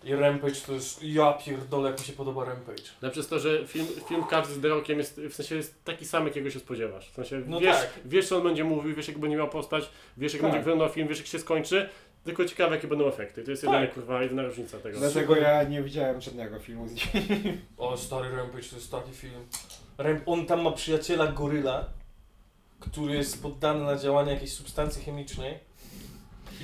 I 0.04 0.14
Rampage 0.14 0.54
to 0.66 0.72
jest, 0.72 1.02
ja 1.02 1.32
pierdolę, 1.32 1.90
jak 1.90 1.98
mi 2.00 2.04
się 2.06 2.12
podoba 2.12 2.44
Rampage. 2.44 2.82
No 3.02 3.10
przez 3.10 3.28
to, 3.28 3.38
że 3.38 3.66
film, 3.66 3.86
film 4.08 4.24
każdy 4.30 4.54
z 4.54 4.60
Derokiem 4.60 4.98
jest, 4.98 5.20
w 5.20 5.34
sensie 5.34 5.54
jest 5.56 5.84
taki 5.84 6.04
sam, 6.06 6.26
jakiego 6.26 6.50
się 6.50 6.60
spodziewasz. 6.60 7.10
W 7.10 7.14
sensie 7.14 7.42
No 7.46 7.60
wiesz, 7.60 7.76
tak. 7.76 7.90
wiesz, 8.04 8.28
co 8.28 8.36
on 8.36 8.42
będzie 8.42 8.64
mówił, 8.64 8.94
wiesz, 8.94 9.08
jak 9.08 9.18
będzie 9.18 9.36
miał 9.36 9.48
postać, 9.48 9.90
wiesz, 10.16 10.32
jak 10.32 10.42
Tak. 10.42 10.50
będzie 10.50 10.64
wyglądał 10.64 10.88
film, 10.88 11.08
wiesz, 11.08 11.18
jak 11.18 11.26
się 11.26 11.38
skończy, 11.38 11.88
tylko 12.24 12.44
ciekawe, 12.44 12.74
jakie 12.74 12.88
będą 12.88 13.06
efekty. 13.08 13.42
To 13.44 13.50
jest 13.50 13.62
Tak. 13.62 13.72
jedyna, 13.72 13.94
kurwa, 13.94 14.22
jedyna 14.22 14.42
różnica 14.42 14.78
tego. 14.78 14.98
Dlatego 14.98 15.36
ja 15.36 15.62
nie 15.62 15.82
widziałem 15.82 16.20
żadnego 16.20 16.58
filmu 16.58 16.88
z 16.88 16.92
nim. 16.92 17.60
O, 17.78 17.96
stary 17.96 18.36
Rampage 18.36 18.64
to 18.68 18.76
jest 18.76 18.90
taki 18.90 19.12
film. 19.12 19.44
Ramp 19.98 20.22
on 20.26 20.46
tam 20.46 20.62
ma 20.62 20.72
przyjaciela 20.72 21.26
goryla, 21.26 21.84
który 22.80 23.14
jest 23.14 23.42
poddany 23.42 23.84
na 23.84 23.96
działanie 23.96 24.32
jakiejś 24.32 24.52
substancji 24.52 25.02
chemicznej. 25.04 25.58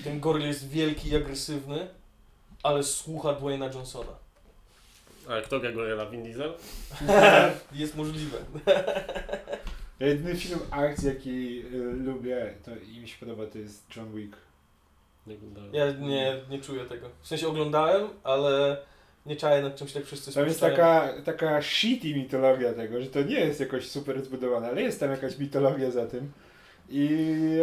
I 0.01 0.03
ten 0.03 0.21
goryl 0.21 0.47
jest 0.47 0.69
wielki 0.69 1.09
i 1.09 1.17
agresywny, 1.17 1.89
ale 2.67 2.83
słucha 2.83 3.33
Dwayna 3.33 3.67
Johnsona. 3.67 4.13
Ale 5.29 5.43
kto 5.43 5.61
gra 5.61 5.73
Goryla? 5.73 6.07
Vin 6.07 6.23
Diesel? 6.23 6.53
jest 7.73 7.97
możliwe. 7.97 8.39
Jedyny 10.01 10.37
film 10.37 10.61
akcji, 10.71 11.09
jaki 11.09 11.63
y, 11.75 11.93
lubię 11.93 12.55
to, 12.65 12.71
i 12.77 13.01
mi 13.01 13.09
się 13.09 13.27
podoba, 13.27 13.47
to 13.47 13.59
jest 13.59 13.97
John 13.97 14.15
Wick. 14.15 14.37
Nie 15.27 15.35
oglądałem. 15.35 15.75
Ja 15.75 15.93
nie, 15.93 16.41
nie 16.51 16.61
czuję 16.61 16.85
tego. 16.85 17.09
W 17.23 17.27
sensie 17.29 17.49
oglądałem, 17.49 18.09
ale 18.25 18.77
nie 19.27 19.37
czaję 19.37 19.63
nad 19.63 19.77
czymś 19.77 19.93
tak 19.93 20.05
wszyscy 20.05 20.35
Tam 20.35 20.45
jest 20.45 20.57
spuszczają. 20.57 20.77
taka, 20.77 21.23
taka 21.23 21.63
shitty 21.63 22.15
mitologia 22.15 22.73
tego, 22.73 23.01
że 23.01 23.07
to 23.07 23.23
nie 23.23 23.41
jest 23.41 23.61
jakoś 23.61 23.89
super 23.89 24.25
zbudowane, 24.25 24.69
ale 24.69 24.83
jest 24.83 25.01
tam 25.01 25.11
jakaś 25.11 25.39
mitologia 25.39 25.91
za 25.91 26.07
tym. 26.07 26.33
I... 26.89 27.09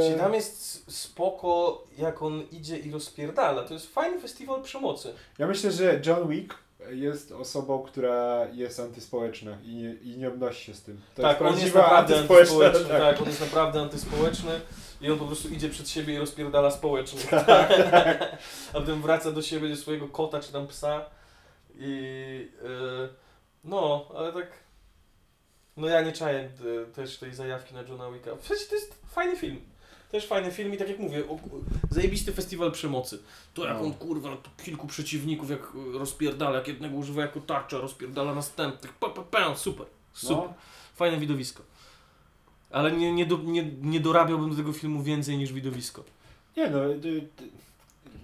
Czyli 0.02 0.20
tam 0.20 0.34
jest 0.34 0.84
spoko, 0.91 1.84
jak 1.98 2.22
on 2.22 2.44
idzie 2.52 2.78
i 2.78 2.91
rozpierdala. 2.91 3.64
To 3.64 3.74
jest 3.74 3.94
fajny 3.94 4.20
festiwal 4.20 4.62
przemocy. 4.62 5.14
Ja 5.38 5.48
myślę, 5.48 5.72
że 5.72 6.02
John 6.06 6.28
Wick 6.28 6.64
jest 6.91 7.32
osobą, 7.32 7.84
która 7.84 8.48
jest 8.54 8.80
antyspołeczna 8.80 9.58
i 9.64 9.76
nie, 9.76 9.94
i 9.94 10.18
nie 10.18 10.28
obnosi 10.28 10.66
się 10.66 10.74
z 10.74 10.82
tym. 10.82 11.02
To 11.16 11.22
tak, 11.22 11.41
on 11.41 11.60
jest 11.60 11.76
naprawdę 11.76 12.20
antyspołeczny. 12.20 12.86
tak. 12.86 13.00
Tak. 13.00 13.22
on 13.22 13.28
jest 13.28 13.41
naprawdę 13.41 13.82
antyspołeczny 13.82 14.62
i 15.02 15.12
on 15.12 15.20
po 15.20 15.26
prostu 15.26 15.50
idzie 15.50 15.70
przed 15.70 15.90
siebie 15.90 16.14
i 16.14 16.18
rozpierdala 16.18 16.72
społecznie. 16.72 17.20
Tak, 17.30 17.72
A 18.74 18.80
potem 18.80 19.02
wraca 19.02 19.32
do 19.32 19.41
siebie, 19.41 19.70
do 19.70 19.76
swojego 19.76 20.08
kota 20.08 20.40
czy 20.40 20.52
tam 20.52 20.68
psa 20.68 21.06
i 21.76 22.50
yy, 22.64 23.10
no, 23.64 24.06
ale 24.16 24.34
tak 24.34 24.62
no 25.78 25.88
ja 25.88 26.02
nie 26.02 26.12
czaję 26.12 26.50
y, 26.90 26.94
też 26.95 27.18
tej 27.18 27.34
zajawki 27.36 27.74
na 27.74 27.82
Johna 27.82 28.12
Wicka. 28.12 28.36
W 28.36 28.48
sensie 28.48 28.66
to 28.70 28.76
jest 28.76 29.00
fajny 29.08 29.36
film. 29.38 29.60
Też 30.12 30.28
fajny 30.28 30.52
film 30.52 30.74
i 30.74 30.78
tak 30.78 30.90
jak 30.90 31.00
mówię, 31.00 31.24
o, 31.30 31.40
zajebisty 31.90 32.32
festiwal 32.34 32.72
przemocy. 32.72 33.20
To 33.54 33.66
jak 33.66 33.78
No. 33.78 33.84
on 33.84 33.94
kurwa 33.94 34.38
to 34.38 34.50
kilku 34.64 34.88
przeciwników 34.88 35.50
jak 35.50 35.60
y, 35.95 35.98
rozpierdala, 36.00 36.56
jak 36.56 36.68
jednego 36.68 36.95
używa 36.95 37.22
jako 37.22 37.40
tarcza, 37.41 37.78
rozpierdala 37.78 38.36
następnych. 38.36 38.94
Pa, 38.94 39.10
pa, 39.10 39.22
pa, 39.24 39.56
super, 39.56 39.86
super. 40.14 40.38
No, 40.48 40.54
Fajne 40.95 41.18
widowisko. 41.18 41.64
Ale 42.72 42.91
nie, 42.91 43.14
nie, 43.14 43.26
do, 43.26 43.38
nie, 43.38 43.64
nie 43.82 44.00
dorabiałbym 44.00 44.50
do 44.50 44.56
tego 44.56 44.74
filmu 44.74 45.04
więcej 45.04 45.38
niż 45.38 45.54
widowisko. 45.54 46.04
nie 46.58 46.70
no, 46.70 46.86
y, 46.86 46.91
y, 47.06 47.28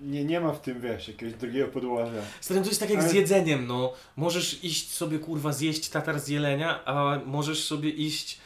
nie, 0.01 0.25
nie 0.25 0.39
ma 0.39 0.51
w 0.53 0.61
tym, 0.61 0.81
wiesz, 0.81 1.07
jakiegoś 1.07 1.33
drugiego 1.35 1.67
podłoża. 1.67 2.21
Stary, 2.41 2.61
to 2.61 2.67
jest 2.67 2.79
tak 2.79 2.89
jak 2.89 2.99
Ale- 2.99 3.09
z 3.09 3.13
jedzeniem, 3.13 3.67
no. 3.67 3.93
Możesz 4.15 4.63
iść 4.63 4.91
sobie, 4.91 5.19
kurwa, 5.19 5.53
zjeść 5.53 5.89
tatar 5.89 6.19
z 6.19 6.27
jelenia, 6.27 6.85
a 6.85 7.19
możesz 7.25 7.63
sobie 7.63 7.89
iść, 7.89 8.39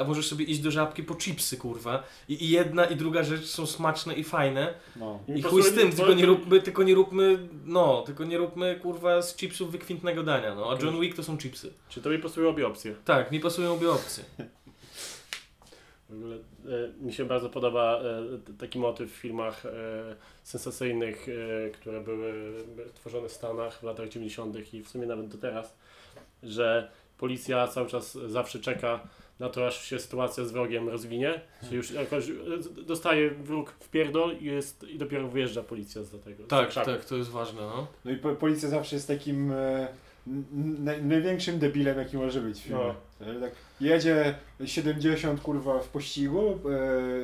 a 0.00 0.04
możesz 0.04 0.28
sobie 0.28 0.44
iść 0.44 0.60
do 0.60 0.70
żabki 0.70 1.02
po 1.02 1.14
chipsy, 1.14 1.56
kurwa. 1.56 2.02
I, 2.28 2.44
i 2.44 2.50
jedna 2.50 2.84
i 2.84 2.96
druga 2.96 3.22
rzecz 3.22 3.44
są 3.44 3.66
smaczne 3.66 4.14
i 4.14 4.24
fajne. 4.24 4.74
No. 4.96 5.20
I 5.36 5.42
chuj 5.42 5.62
z 5.62 5.74
tym, 5.74 5.92
tylko 5.92 6.14
nie 6.14 6.26
róbmy, 6.26 6.60
tylko 6.60 6.82
nie 6.82 6.94
róbmy, 6.94 7.48
no, 7.64 8.02
tylko 8.06 8.24
nie 8.24 8.38
róbmy, 8.38 8.78
kurwa, 8.82 9.22
z 9.22 9.36
chipsów 9.36 9.70
wykwintnego 9.72 10.22
dania, 10.22 10.54
no. 10.54 10.72
A 10.72 10.84
John 10.84 11.00
Wick 11.00 11.16
to 11.16 11.22
są 11.22 11.38
chipsy. 11.38 11.72
Czy 11.88 12.02
to 12.02 12.10
mi 12.10 12.18
pasują 12.18 12.48
obie 12.48 12.66
opcje? 12.66 12.94
Tak, 13.04 13.32
mi 13.32 13.40
pasują 13.40 13.72
obie 13.72 13.90
opcje. 13.90 14.24
W 16.08 16.12
ogóle 16.12 16.36
e, 16.36 16.40
mi 17.00 17.12
się 17.12 17.24
bardzo 17.24 17.50
podoba 17.50 18.00
e, 18.00 18.56
taki 18.58 18.78
motyw 18.78 19.12
w 19.12 19.16
filmach 19.16 19.66
e, 19.66 19.70
sensacyjnych, 20.42 21.26
które 21.74 22.00
były 22.00 22.52
tworzone 22.94 23.28
w 23.28 23.32
Stanach 23.32 23.80
w 23.80 23.82
latach 23.82 24.08
90. 24.08 24.74
i 24.74 24.82
w 24.82 24.88
sumie 24.88 25.06
nawet 25.06 25.28
do 25.28 25.38
teraz, 25.38 25.76
że 26.42 26.90
policja 27.18 27.68
cały 27.68 27.88
czas 27.88 28.18
zawsze 28.26 28.58
czeka 28.58 29.00
na 29.38 29.48
to, 29.48 29.66
aż 29.66 29.84
się 29.84 29.98
sytuacja 29.98 30.44
z 30.44 30.52
wrogiem 30.52 30.88
rozwinie, 30.88 31.40
czyli 31.62 31.76
już 31.76 31.90
jakoś 31.90 32.24
dostaje 32.86 33.30
wróg 33.30 33.70
w 33.80 33.88
pierdol 33.88 34.36
i, 34.36 34.44
jest, 34.44 34.82
i 34.82 34.98
dopiero 34.98 35.28
wyjeżdża 35.28 35.62
policja 35.62 36.02
z 36.02 36.24
tego. 36.24 36.44
Tak, 36.44 36.74
tak, 36.74 37.04
to 37.04 37.16
jest 37.16 37.30
ważne, 37.30 37.60
no. 37.60 37.86
No 38.04 38.10
i 38.10 38.16
po, 38.16 38.34
policja 38.34 38.68
zawsze 38.68 38.96
jest 38.96 39.08
takim 39.08 39.52
e, 39.52 39.88
n- 40.30 40.44
n- 40.88 41.08
największym 41.08 41.58
debilem, 41.58 41.98
jaki 41.98 42.16
może 42.16 42.40
być 42.40 42.58
w 42.58 42.62
filmie. 42.62 42.94
E, 43.20 43.40
Tak, 43.40 43.52
jedzie 43.80 44.34
70 44.64 45.40
kurwa 45.40 45.78
w 45.78 45.88
pościgu 45.88 46.58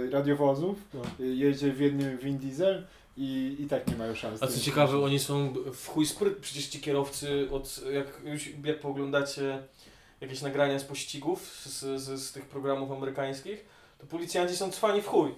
e, 0.06 0.10
radiowozów, 0.10 0.76
No. 0.94 1.00
e, 1.20 1.22
jedzie 1.26 1.72
w 1.72 1.80
jednym 1.80 2.18
Vin 2.18 2.38
Diesel 2.38 2.86
i, 3.16 3.56
i 3.60 3.66
tak 3.66 3.86
nie 3.88 3.96
mają 3.96 4.14
szans. 4.14 4.42
A 4.42 4.46
co 4.46 4.60
ciekawe, 4.60 4.98
oni 4.98 5.18
są 5.18 5.54
w 5.74 5.88
chuj 5.88 6.06
spryt, 6.06 6.36
przecież 6.36 6.66
ci 6.66 6.80
kierowcy, 6.80 7.48
od, 7.50 7.80
jak, 7.92 8.06
już, 8.24 8.48
jak 8.64 8.80
pooglądacie 8.80 9.58
jakieś 10.20 10.42
nagrania 10.42 10.78
z 10.78 10.84
pościgów, 10.84 11.42
z, 11.66 11.80
z, 12.02 12.20
z 12.22 12.32
tych 12.32 12.44
programów 12.46 12.90
amerykańskich, 12.92 13.64
to 13.98 14.06
policjanci 14.06 14.56
są 14.56 14.70
cwani 14.70 15.02
w 15.02 15.06
chuj. 15.06 15.30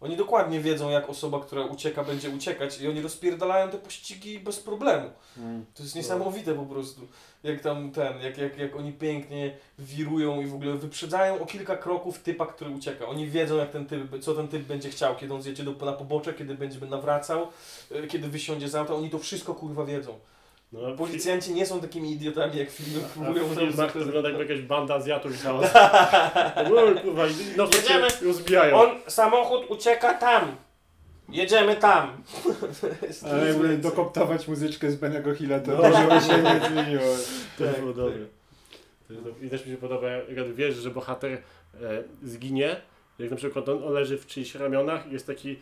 Oni 0.00 0.16
dokładnie 0.16 0.60
wiedzą, 0.60 0.90
jak 0.90 1.08
osoba, 1.08 1.40
która 1.40 1.64
ucieka, 1.64 2.04
będzie 2.04 2.30
uciekać 2.30 2.80
i 2.80 2.88
oni 2.88 3.02
rozpierdalają 3.02 3.70
te 3.70 3.78
pościgi 3.78 4.38
bez 4.38 4.60
problemu. 4.60 5.10
Mm. 5.38 5.66
To 5.74 5.82
jest 5.82 5.94
niesamowite 5.94 6.54
po 6.54 6.66
prostu. 6.66 7.00
Jak 7.42 7.60
tam 7.60 7.90
ten, 7.90 8.20
jak, 8.20 8.38
jak, 8.38 8.58
jak 8.58 8.76
oni 8.76 8.92
pięknie 8.92 9.56
wirują 9.78 10.40
i 10.40 10.46
w 10.46 10.54
ogóle 10.54 10.74
wyprzedzają 10.74 11.42
o 11.42 11.46
kilka 11.46 11.76
kroków 11.76 12.18
typa, 12.18 12.46
który 12.46 12.70
ucieka. 12.70 13.06
Oni 13.06 13.26
wiedzą, 13.26 13.56
jak 13.56 13.70
ten 13.70 13.86
typ, 13.86 14.22
co 14.22 14.34
ten 14.34 14.48
typ 14.48 14.62
będzie 14.62 14.90
chciał, 14.90 15.16
kiedy 15.16 15.34
on 15.34 15.42
zjedzie 15.42 15.64
do, 15.64 15.86
na 15.86 15.92
pobocze, 15.92 16.34
kiedy 16.34 16.54
będzie 16.54 16.80
nawracał, 16.80 17.48
y, 17.92 18.06
kiedy 18.06 18.28
wysiądzie 18.28 18.68
z 18.68 18.74
auta. 18.74 18.94
Oni 18.94 19.10
to 19.10 19.18
wszystko 19.18 19.54
kurwa 19.54 19.84
wiedzą. 19.84 20.18
No, 20.72 20.92
Policjanci 20.96 21.54
nie 21.54 21.66
są 21.66 21.80
takimi 21.80 22.12
idiotami, 22.12 22.56
jak 22.58 22.70
filmy 22.70 23.00
próbują 23.14 23.44
w 23.48 23.58
filmach 23.58 23.92
to 23.92 23.98
wygląda 23.98 24.28
jakby 24.28 24.44
jakaś 24.44 24.60
banda 24.60 24.94
Azjatów 24.94 25.34
i 25.36 25.38
chaos. 25.38 25.66
No 26.70 27.00
kurwa, 27.02 27.22
no 27.56 27.66
to 27.66 27.76
Jedziemy. 27.76 28.10
się 28.10 28.26
rozbijają. 28.26 28.76
On, 28.76 28.88
samochód 29.06 29.70
ucieka 29.70 30.14
tam. 30.14 30.56
Jedziemy 31.28 31.76
tam. 31.76 32.22
Ale 33.32 33.48
jakby 33.48 33.78
dokoptować 33.78 34.48
muzyczkę 34.48 34.90
z 34.90 34.96
Benego 34.96 35.34
Hilla, 35.34 35.60
to 35.60 35.70
No. 35.70 35.76
dużo 35.82 36.02
by 36.02 36.20
się 36.20 36.42
nie 36.42 36.68
zmieniło. 36.68 37.02
To 37.58 37.64
Tak, 37.64 37.80
było 37.80 37.92
tak. 37.92 37.96
dobre. 37.96 38.18
I 39.42 39.50
też 39.50 39.66
mi 39.66 39.72
się 39.72 39.78
podoba, 39.78 40.08
jak 40.10 40.54
wiesz, 40.54 40.74
że 40.74 40.90
bohater 40.90 41.32
e, 41.32 41.38
zginie, 42.22 42.76
jak 43.18 43.30
na 43.30 43.36
przykład 43.36 43.68
on, 43.68 43.84
on 43.84 43.92
leży 43.92 44.18
w 44.18 44.26
czyichś 44.26 44.54
ramionach 44.54 45.06
i 45.06 45.12
jest 45.12 45.26
taki 45.26 45.56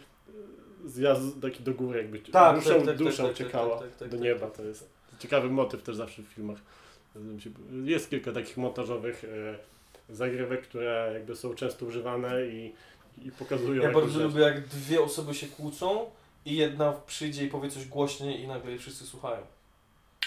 zjazd 0.84 1.40
taki 1.42 1.62
do 1.62 1.74
góry, 1.74 1.98
jakby 1.98 2.18
Tak, 2.18 2.56
duszą, 2.56 2.74
tak, 2.76 2.86
tak, 2.86 2.96
duszą 2.96 3.16
tak, 3.16 3.26
tak, 3.26 3.32
uciekała 3.32 3.78
tak, 3.78 3.88
tak, 3.88 3.98
tak, 3.98 4.08
do 4.08 4.16
nieba. 4.16 4.46
To 4.46 4.62
jest 4.62 4.88
ciekawy 5.18 5.48
motyw 5.50 5.82
też 5.82 5.96
zawsze 5.96 6.22
w 6.22 6.26
filmach. 6.26 6.58
Jest 7.84 8.10
kilka 8.10 8.32
takich 8.32 8.56
montażowych 8.56 9.24
e, 10.10 10.14
zagrywek, 10.14 10.62
które 10.62 11.10
jakby 11.14 11.36
są 11.36 11.54
często 11.54 11.86
używane 11.86 12.46
i, 12.46 12.72
i 13.24 13.30
pokazują 13.30 13.82
Ja 13.82 13.92
bardzo 13.92 14.10
rzecz. 14.10 14.22
lubię, 14.22 14.40
jak 14.40 14.66
dwie 14.66 15.02
osoby 15.02 15.34
się 15.34 15.46
kłócą 15.46 16.06
i 16.46 16.56
jedna 16.56 16.92
przyjdzie 17.06 17.44
i 17.44 17.48
powie 17.48 17.70
coś 17.70 17.86
głośniej 17.86 18.40
i 18.40 18.46
nagle 18.48 18.70
jej 18.70 18.78
wszyscy 18.78 19.06
słuchają. 19.06 19.42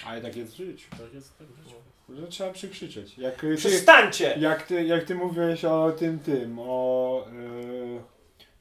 Ale 0.05 0.21
tak 0.21 0.35
jest 0.35 0.53
w 0.53 0.57
życiu. 0.57 0.89
Tak 0.91 1.13
jest, 1.13 1.37
tak 1.37 1.47
w 1.47 1.57
życiu. 1.63 1.75
Że 2.09 2.27
trzeba 2.27 2.53
przykrzyczeć. 2.53 3.17
Jak 3.17 3.35
ty, 3.41 3.55
Przestańcie! 3.55 4.35
jak 4.39 4.63
ty, 4.63 4.83
jak 4.83 5.03
ty 5.03 5.15
mówiłeś 5.15 5.65
o 5.65 5.91
tym, 5.91 6.19
tym, 6.19 6.59
o... 6.59 7.27
Yy, 7.33 8.01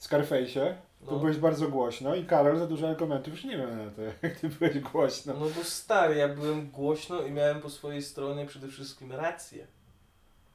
Scarface'ie, 0.01 0.75
to 1.07 1.13
No. 1.13 1.19
byłeś 1.19 1.37
bardzo 1.37 1.69
głośno 1.69 2.15
i 2.15 2.25
Karol 2.25 2.59
za 2.59 2.67
dużo 2.67 2.89
argumentów 2.89 3.35
już 3.35 3.45
nie 3.45 3.57
miał 3.57 3.69
na 3.77 3.91
to, 3.91 4.03
jak 4.23 4.37
ty 4.41 4.49
byłeś 4.49 4.79
głośno. 4.81 5.35
No 5.41 5.47
bo 5.57 5.65
stary, 5.65 6.15
ja 6.17 6.29
byłem 6.29 6.71
głośno 6.71 7.23
i 7.23 7.31
miałem 7.31 7.61
po 7.61 7.71
swojej 7.71 8.03
stronie 8.03 8.47
przede 8.47 8.69
wszystkim 8.69 9.13
rację. 9.13 9.67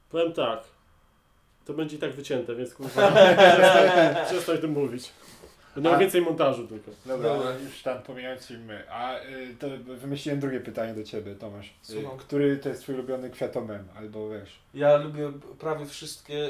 Powiem 0.09 0.33
tak. 0.33 0.63
To 1.65 1.73
będzie 1.73 1.95
i 1.95 1.99
tak 1.99 2.11
wycięte, 2.11 2.55
więc 2.55 2.73
kurwa. 2.73 3.11
Przestań 4.25 4.55
o 4.57 4.61
tym 4.61 4.71
mówić. 4.71 5.11
Będę 5.75 5.91
A- 5.91 5.97
więcej 5.97 6.21
montażu 6.21 6.67
tylko. 6.67 6.91
Dobra, 7.05 7.29
Dobra. 7.35 7.51
już 7.59 7.81
tam 7.83 8.01
pomijając 8.03 8.45
filmy. 8.45 8.83
A 8.89 9.19
y, 9.19 9.55
to 9.59 9.67
wymyśliłem 9.97 10.39
drugie 10.39 10.59
pytanie 10.59 10.93
do 10.93 11.03
ciebie, 11.03 11.35
Tomasz. 11.35 11.67
Y, 11.67 11.71
Słucham. 12.01 12.17
który 12.17 12.57
to 12.57 12.69
jest 12.69 12.81
twój 12.81 12.95
ulubiony 12.95 13.29
kwiatomem, 13.29 13.87
albo 13.97 14.29
wiesz? 14.29 14.59
Ja 14.73 14.97
lubię 14.97 15.31
prawie 15.59 15.85
wszystkie, 15.85 16.49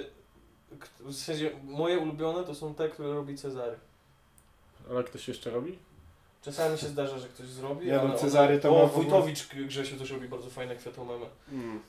w 0.99 1.13
sensie 1.13 1.49
moje 1.63 1.97
ulubione 1.99 2.43
to 2.43 2.55
są 2.55 2.75
te, 2.75 2.89
które 2.89 3.13
robi 3.13 3.37
Cezary. 3.37 3.75
Ale 4.89 5.03
ktoś 5.03 5.27
jeszcze 5.27 5.49
robi? 5.49 5.77
Czasami 6.41 6.77
się 6.77 6.87
zdarza, 6.87 7.19
że 7.19 7.27
ktoś 7.27 7.47
zrobi, 7.47 7.87
Ja 7.87 8.01
ale 8.01 8.17
Cezary 8.19 8.59
to 8.59 8.69
O, 8.69 8.73
ma 8.81 8.87
w 8.87 8.91
ogóle- 8.91 9.03
Wójtowicz 9.09 9.47
Grzesiu 9.47 9.97
też 9.97 10.11
robi 10.11 10.27
bardzo 10.27 10.49
fajne 10.49 10.75
kwiatomemy. 10.75 11.25
Mm. 11.51 11.79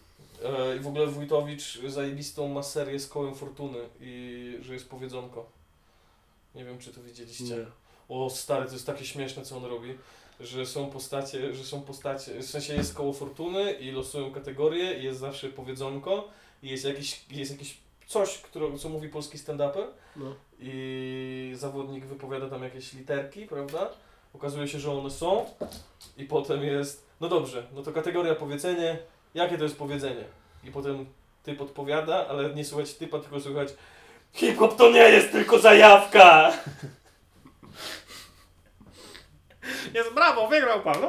E, 0.45 0.77
I 0.77 0.81
w 0.81 0.87
ogóle 0.87 1.07
Wójtowicz 1.07 1.79
zajebistą 1.89 2.49
ma 2.49 2.63
serię 2.63 3.01
z 3.01 3.09
kołem 3.09 3.35
fortuny 3.35 3.79
i 4.01 4.59
że 4.63 4.75
jest 4.75 4.89
powiedzonko. 4.89 5.47
Nie 6.55 6.65
wiem, 6.65 6.79
czy 6.79 6.93
to 6.93 7.03
widzieliście. 7.03 7.45
Nie. 7.45 7.67
O 8.09 8.31
stary, 8.31 8.67
to 8.67 8.73
jest 8.73 8.87
takie 8.87 9.05
śmieszne, 9.05 9.43
co 9.45 9.57
on 9.57 9.65
robi. 9.65 9.95
Że 10.41 10.67
są 10.67 10.91
postacie, 10.91 11.55
że 11.55 11.65
są 11.65 11.83
postacie, 11.83 12.41
w 12.41 12.47
sensie 12.47 12.75
jest 12.75 12.95
koło 12.95 13.13
fortuny 13.13 13.73
i 13.73 13.91
losują 13.91 14.33
kategorie 14.33 14.99
i 14.99 15.05
jest 15.05 15.21
zawsze 15.21 15.49
powiedzonko 15.49 16.29
i 16.63 16.69
jest 16.69 16.85
jakiś, 16.85 17.21
jest 17.31 17.51
jakiś 17.53 17.77
coś, 18.13 18.39
które, 18.39 18.79
co 18.79 18.89
mówi 18.89 19.09
polski 19.09 19.39
stand-uper 19.39 19.85
No. 20.17 20.35
i 20.59 21.53
zawodnik 21.57 22.05
wypowiada 22.05 22.49
tam 22.51 22.63
jakieś 22.63 22.93
literki, 22.93 23.47
prawda? 23.47 23.91
Okazuje 24.35 24.69
się, 24.69 24.79
że 24.81 24.93
one 24.93 25.11
są 25.11 25.45
i 26.17 26.25
potem 26.25 26.63
jest, 26.63 27.07
no 27.21 27.29
dobrze, 27.29 27.67
no 27.75 27.83
to 27.83 27.93
kategoria 27.93 28.35
powiedzenie, 28.35 28.99
jakie 29.35 29.59
to 29.59 29.65
jest 29.65 29.79
powiedzenie? 29.79 30.25
I 30.65 30.71
potem 30.71 31.07
typ 31.43 31.61
odpowiada, 31.61 32.27
ale 32.29 32.55
nie 32.55 32.65
słuchać 32.65 32.95
typa, 32.95 33.19
tylko 33.19 33.41
słuchać 33.41 33.69
hip-hop 34.33 34.77
to 34.77 34.91
nie 34.91 34.99
jest 35.09 35.33
tylko 35.33 35.59
zajawka! 35.59 36.53
Jest 39.95 40.15
brawo, 40.15 40.49
wygrał 40.49 40.81
pan! 40.83 40.97
No. 41.01 41.09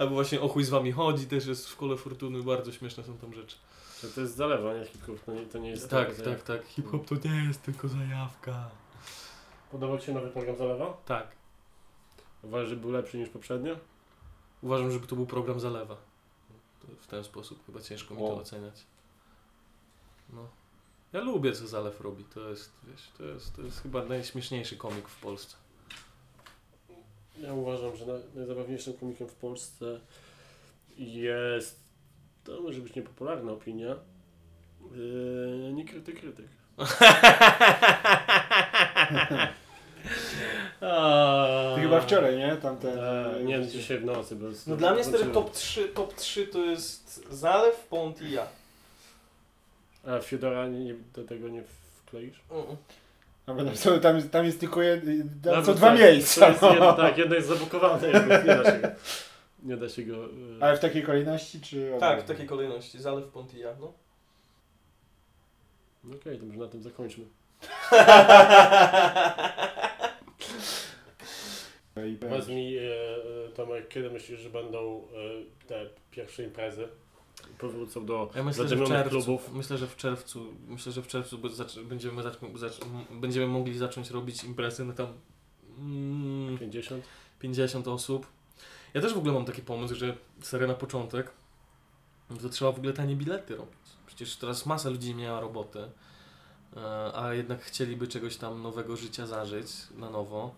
Albo 0.00 0.14
właśnie 0.14 0.40
o 0.40 0.48
chuj 0.48 0.64
z 0.64 0.70
wami 0.70 0.92
chodzi, 0.92 1.26
też 1.26 1.46
jest 1.46 1.66
w 1.66 1.70
szkole 1.70 1.96
fortuny, 1.96 2.42
bardzo 2.42 2.72
śmieszne 2.72 3.04
są 3.04 3.18
tam 3.18 3.34
rzeczy. 3.34 3.56
To, 4.00 4.06
to 4.14 4.20
jest 4.20 4.36
zalewa, 4.36 4.74
nie? 4.74 4.84
Hip-hop, 4.84 5.20
to 5.20 5.32
nie, 5.32 5.46
to 5.46 5.58
nie 5.58 5.70
jest... 5.70 5.90
Tak, 5.90 6.16
tak, 6.16 6.42
tak. 6.42 6.66
Hip-hop 6.66 7.06
to 7.08 7.14
nie 7.28 7.44
jest 7.48 7.62
tylko 7.62 7.88
zajawka. 7.88 8.70
Podobał 9.70 9.98
Ci 9.98 10.06
się 10.06 10.12
nowy 10.12 10.28
program 10.30 10.56
Zalewa? 10.56 10.96
Tak. 11.04 11.28
Uważasz, 12.42 12.68
że 12.68 12.76
był 12.76 12.90
lepszy 12.90 13.18
niż 13.18 13.28
poprzednio? 13.28 13.76
Uważam, 14.62 14.90
żeby 14.90 15.06
to 15.06 15.16
był 15.16 15.26
program 15.26 15.60
zalewa. 15.60 15.96
W 17.00 17.06
ten 17.06 17.24
sposób 17.24 17.66
chyba 17.66 17.80
ciężko 17.80 18.14
mi 18.14 18.20
to 18.20 18.26
O. 18.26 18.40
oceniać. 18.40 18.86
No. 20.32 20.48
Ja 21.12 21.20
lubię, 21.20 21.52
co 21.52 21.66
Zalew 21.66 22.00
robi. 22.00 22.24
To 22.24 22.48
jest, 22.48 22.72
wiesz, 22.90 23.08
to 23.18 23.24
jest, 23.24 23.56
to 23.56 23.62
jest 23.62 23.82
chyba 23.82 24.04
najśmieszniejszy 24.04 24.76
komik 24.76 25.08
w 25.08 25.20
Polsce. 25.20 25.56
Ja 27.40 27.54
uważam, 27.54 27.96
że 27.96 28.04
naj- 28.04 28.34
najzabawniejszym 28.34 28.94
komikiem 28.94 29.28
w 29.28 29.34
Polsce 29.34 30.00
jest... 30.98 31.80
To 32.44 32.60
może 32.60 32.80
być 32.80 32.94
niepopularna 32.94 33.52
opinia. 33.52 33.96
Yy, 34.96 35.72
nie 35.72 35.84
krytyk, 35.84 36.20
krytyk. 36.20 36.46
Ty 41.74 41.80
chyba 41.80 42.00
wczoraj, 42.00 42.36
nie? 42.36 42.56
Tamten... 42.56 42.98
Eee, 42.98 43.44
nie, 43.44 43.66
dzisiaj 43.66 43.98
w 43.98 44.04
nocy. 44.04 44.36
Bo 44.36 44.46
No 44.66 44.76
dla 44.76 44.94
mnie 44.94 45.04
stary 45.04 45.26
top 45.26 45.52
3, 45.52 45.88
top 45.88 46.14
3 46.14 46.46
to 46.46 46.58
jest 46.58 47.26
Zalew, 47.30 47.76
Pont 47.86 48.22
i 48.22 48.30
ja. 48.30 48.46
A 50.06 50.18
Fiodora 50.18 50.68
nie, 50.68 50.94
do 51.14 51.24
tego 51.24 51.48
nie 51.48 51.62
wkleisz? 51.96 52.40
Mm. 52.50 52.76
No 53.46 53.54
bo 53.54 53.64
tam, 53.64 54.00
tam, 54.00 54.28
tam 54.28 54.44
jest 54.46 54.60
tylko 54.60 54.82
jed, 54.82 55.04
tam 55.44 55.54
No, 55.54 55.64
są 55.64 55.66
bo 55.66 55.74
dwa 55.74 55.86
tak, 55.90 55.98
miejsca. 55.98 56.40
To 56.40 56.48
jest 56.48 56.62
no. 56.62 56.70
jedno, 56.70 56.92
tak, 56.92 57.18
jedno 57.18 57.34
jest 57.34 57.48
zabukowane, 57.48 58.08
jedno, 58.08 58.38
nie 58.38 58.44
da 58.44 58.64
się. 58.64 58.94
Nie 59.62 59.76
da 59.76 59.88
się 59.88 60.02
go. 60.02 60.16
yy, 60.16 60.28
Ale 60.60 60.76
w 60.76 60.80
takiej 60.80 61.02
kolejności, 61.02 61.60
czy... 61.60 61.92
Tak, 62.00 62.22
w 62.22 62.26
takiej 62.26 62.46
kolejności. 62.46 63.02
Zalew, 63.02 63.28
Pont 63.28 63.54
i 63.54 63.58
ja. 63.58 63.68
No. 63.80 63.92
no 66.04 66.16
Okej, 66.16 66.38
to 66.38 66.46
może 66.46 66.58
na 66.58 66.68
tym 66.68 66.82
zakończmy. 66.82 67.24
I 72.08 72.16
Powiedz 72.16 72.48
mi, 72.48 72.76
e, 72.76 72.82
e, 72.82 73.48
Tomek, 73.54 73.88
kiedy 73.88 74.10
myślisz, 74.10 74.40
że 74.40 74.50
będą 74.50 75.02
e, 75.02 75.66
te 75.68 75.86
pierwsze 76.10 76.42
imprezy? 76.42 76.88
Powrócą 77.58 78.06
do 78.06 78.30
Ja 78.34 78.42
myślę, 78.42 78.68
że 78.68 78.76
w 78.76 78.78
zadymionych 78.78 78.98
czerwcu, 79.02 79.24
klubów. 79.24 79.52
myślę, 79.52 79.78
że 79.78 79.86
w 79.86 79.96
czerwcu, 79.96 80.46
myślę, 80.68 80.92
że 80.92 81.02
w 81.02 81.06
czerwcu 81.06 81.38
będziemy, 81.84 82.22
będziemy 83.10 83.46
mogli 83.46 83.78
zacząć 83.78 84.10
robić 84.10 84.44
imprezy 84.44 84.84
na 84.84 84.92
tam 84.92 85.06
mm, 85.78 86.58
50? 86.58 87.04
50 87.38 87.88
osób. 87.88 88.26
Ja 88.94 89.00
też 89.00 89.14
w 89.14 89.18
ogóle 89.18 89.32
mam 89.34 89.44
taki 89.44 89.62
pomysł, 89.62 89.94
że 89.94 90.16
seria 90.40 90.66
na 90.66 90.74
początek, 90.74 91.30
to 92.42 92.48
trzeba 92.48 92.72
w 92.72 92.78
ogóle 92.78 92.92
tanie 92.92 93.16
bilety 93.16 93.56
robić. 93.56 93.74
Przecież 94.06 94.36
teraz 94.36 94.66
masa 94.66 94.90
ludzi 94.90 95.14
miała 95.14 95.40
robotę, 95.40 95.90
e, 96.76 96.80
a 97.14 97.34
jednak 97.34 97.62
chcieliby 97.62 98.08
czegoś 98.08 98.36
tam 98.36 98.62
nowego 98.62 98.96
życia 98.96 99.26
zażyć 99.26 99.66
na 99.96 100.10
nowo. 100.10 100.54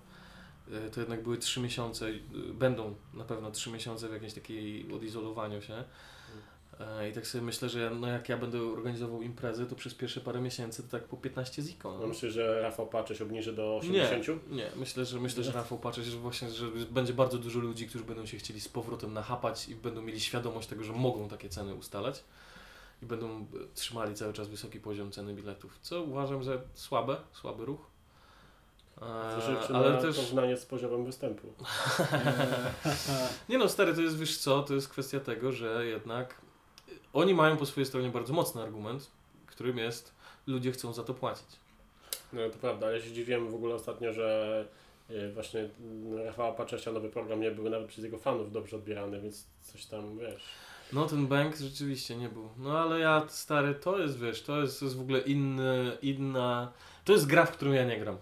E, 0.73 0.90
To 0.90 1.01
jednak 1.01 1.23
były 1.23 1.39
3 1.39 1.60
miesiące, 1.60 2.06
e, 2.09 2.12
będą 2.55 2.94
na 3.14 3.24
pewno 3.24 3.51
3 3.51 3.70
miesiące 3.70 4.09
w 4.09 4.12
jakimś 4.12 4.32
takiej 4.32 4.93
odizolowaniu 4.93 5.62
się. 5.62 5.85
E, 6.83 7.09
I 7.09 7.13
tak 7.13 7.27
sobie 7.27 7.45
myślę, 7.45 7.69
że 7.69 7.91
no 7.91 8.09
jak 8.09 8.29
ja 8.29 8.37
będę 8.37 8.63
organizował 8.63 9.23
imprezy, 9.23 9.67
to 9.67 9.77
przez 9.77 9.95
pierwsze 9.95 10.21
parę 10.21 10.41
miesięcy 10.41 10.83
to 10.83 10.89
tak 10.89 11.05
po 11.05 11.17
15 11.17 11.63
ziko. 11.63 11.99
No 12.01 12.07
myślę, 12.07 12.31
że 12.31 12.63
Rafał 12.63 12.87
Paczyś 12.87 13.23
obniży 13.23 13.53
do 13.53 13.81
Nie, 13.91 14.03
80? 14.03 14.51
nie, 14.51 14.71
myślę, 14.77 15.05
że 15.05 15.21
myślę, 15.21 15.45
że 15.45 15.51
Nie? 15.51 15.57
Rafał 15.57 15.79
patrzy, 15.79 16.03
że 16.03 16.19
właśnie, 16.19 16.51
że 16.51 16.67
będzie 16.91 17.13
bardzo 17.13 17.39
dużo 17.39 17.61
ludzi, 17.61 17.87
którzy 17.87 18.05
będą 18.05 18.27
się 18.27 18.37
chcieli 18.37 18.61
z 18.61 18.69
powrotem 18.69 19.13
nachapać 19.13 19.69
i 19.69 19.75
będą 19.75 20.03
mieli 20.03 20.21
świadomość 20.21 20.69
tego, 20.69 20.85
że 20.85 20.93
mogą 20.93 21.29
takie 21.29 21.49
ceny 21.49 21.75
ustalać 21.75 22.25
i 23.03 23.07
będą 23.07 23.41
e, 23.41 23.45
trzymali 23.75 24.15
cały 24.15 24.33
czas 24.33 24.49
wysoki 24.49 24.81
poziom 24.81 25.11
ceny 25.11 25.35
biletów, 25.35 25.79
co 25.83 26.03
uważam, 26.03 26.43
że 26.43 26.63
słabe, 26.75 27.17
słaby 27.33 27.65
ruch. 27.65 27.81
E, 29.03 29.41
Zważywszy 29.41 29.75
ale 29.75 29.91
na 29.91 30.01
też 30.01 30.17
porównanie 30.17 30.57
z 30.57 30.67
poziomem 30.67 31.05
występu. 31.05 31.49
nie 33.49 33.59
no, 33.59 33.69
stary, 33.69 33.95
to 33.95 34.01
jest, 34.01 34.19
wiesz 34.19 34.39
co, 34.39 34.63
to 34.63 34.75
jest 34.75 34.89
kwestia 34.89 35.21
tego, 35.21 35.53
że 35.53 35.87
jednak 35.87 36.43
oni 37.12 37.34
mają 37.34 37.56
po 37.56 37.66
swojej 37.66 37.86
stronie 37.86 38.09
bardzo 38.09 38.32
mocny 38.32 38.62
argument, 38.62 39.10
którym 39.47 39.78
jest 39.78 40.14
ludzie 40.47 40.72
chcą 40.72 40.93
za 40.93 41.02
to 41.05 41.14
płacić. 41.14 41.47
No 42.32 42.51
to 42.51 42.59
prawda, 42.59 42.86
ale 42.86 43.02
się 43.02 43.12
dziwiłem 43.12 43.51
w 43.51 43.55
ogóle 43.55 43.74
ostatnio, 43.74 44.12
że 44.12 44.68
e, 45.10 45.32
właśnie 45.32 45.68
mm, 45.80 46.26
Rafała 46.26 46.52
Paczesia 46.52 46.93
nowy 46.93 47.09
program 47.09 47.40
nie 47.40 47.51
był 47.51 47.70
nawet 47.70 47.89
przez 47.89 48.05
jego 48.05 48.18
fanów 48.18 48.52
dobrze 48.52 48.76
odbierany, 48.76 49.20
więc 49.20 49.47
coś 49.62 49.86
tam, 49.86 50.18
wiesz... 50.18 50.43
No 50.93 51.06
ten 51.06 51.26
bank 51.26 51.56
rzeczywiście 51.56 52.16
nie 52.16 52.28
był. 52.28 52.48
No 52.59 52.78
ale 52.78 53.01
ja 53.01 53.26
stary, 53.28 53.74
to 53.74 53.98
jest 53.98 54.18
wiesz, 54.18 54.43
to 54.43 54.60
jest, 54.60 54.78
to 54.78 54.84
jest 54.84 54.97
w 54.97 55.01
ogóle 55.01 55.18
inny, 55.18 55.98
inna. 56.02 56.72
To 57.05 57.12
jest 57.12 57.26
gra, 57.26 57.47
w 57.47 57.52
którą 57.52 57.72
ja 57.72 57.84
nie 57.84 58.01
gram. 58.01 58.16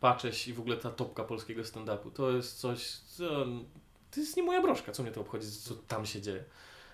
Patrzeć 0.00 0.48
i 0.48 0.54
w 0.54 0.60
ogóle 0.60 0.76
ta 0.76 0.90
topka 0.90 1.24
polskiego 1.24 1.62
stand-upu. 1.62 2.10
To 2.10 2.30
jest 2.30 2.60
coś, 2.60 2.90
co. 2.90 3.46
To 4.10 4.20
jest 4.20 4.36
nie 4.36 4.42
moja 4.42 4.62
broszka, 4.62 4.92
co 4.92 5.02
mnie 5.02 5.12
to 5.12 5.20
obchodzi, 5.20 5.50
co 5.50 5.74
tam 5.74 6.06
się 6.06 6.20
dzieje. 6.20 6.44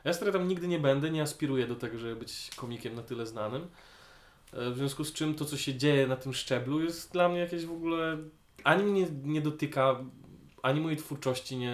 Ja 0.06 0.12
stary 0.12 0.32
tam 0.32 0.48
nigdy 0.48 0.68
nie 0.68 0.78
będę, 0.78 1.10
nie 1.10 1.22
aspiruję 1.22 1.66
do 1.66 1.74
tego, 1.76 1.98
żeby 1.98 2.16
być 2.16 2.50
komikiem 2.56 2.94
na 2.94 3.02
tyle 3.02 3.26
znanym. 3.26 3.66
E, 4.52 4.70
W 4.70 4.76
związku 4.76 5.04
z 5.04 5.12
czym 5.12 5.34
to, 5.34 5.44
co 5.44 5.56
się 5.56 5.74
dzieje 5.74 6.06
na 6.06 6.16
tym 6.16 6.34
szczeblu, 6.34 6.80
jest 6.80 7.12
dla 7.12 7.28
mnie 7.28 7.38
jakieś 7.38 7.66
w 7.66 7.72
ogóle. 7.72 8.18
Ani 8.64 8.82
mnie 8.82 9.06
nie 9.24 9.40
dotyka, 9.40 10.00
ani 10.62 10.80
mojej 10.80 10.96
twórczości 10.96 11.56
nie. 11.56 11.70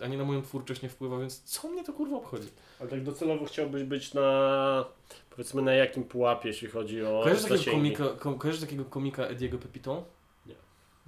e, 0.00 0.04
ani 0.04 0.16
na 0.16 0.24
moją 0.24 0.42
twórczość 0.42 0.82
nie 0.82 0.88
wpływa, 0.88 1.18
więc 1.18 1.42
co 1.42 1.68
mnie 1.68 1.84
to 1.84 1.92
kurwa 1.92 2.16
obchodzi? 2.16 2.48
Ale 2.80 2.88
tak 2.88 3.02
docelowo 3.02 3.44
chciałbyś 3.44 3.82
być 3.82 4.14
na, 4.14 4.84
powiedzmy, 5.30 5.62
na 5.62 5.72
jakim 5.72 6.04
pułapie, 6.04 6.48
jeśli 6.48 6.68
chodzi 6.68 7.02
o 7.04 7.20
Kojarzysz 7.24 7.44
takiego, 7.48 7.70
komika, 7.70 8.04
ko, 8.08 8.34
kojarzysz 8.34 8.60
takiego 8.60 8.84
komika 8.84 9.24
Ediego 9.24 9.58
Pepito? 9.58 10.04
Nie. 10.46 10.54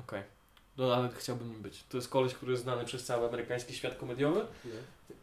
Okej. 0.00 0.22
No 0.78 0.94
ale 0.94 1.08
chciałbym 1.16 1.50
nim 1.52 1.62
być. 1.62 1.84
To 1.88 1.96
jest 1.96 2.08
koleś, 2.08 2.34
który 2.34 2.52
jest 2.52 2.62
znany 2.64 2.84
przez 2.84 3.04
cały 3.04 3.28
amerykański 3.28 3.74
świat 3.74 3.94
komediowy, 3.96 4.40
Nie. 4.64 4.70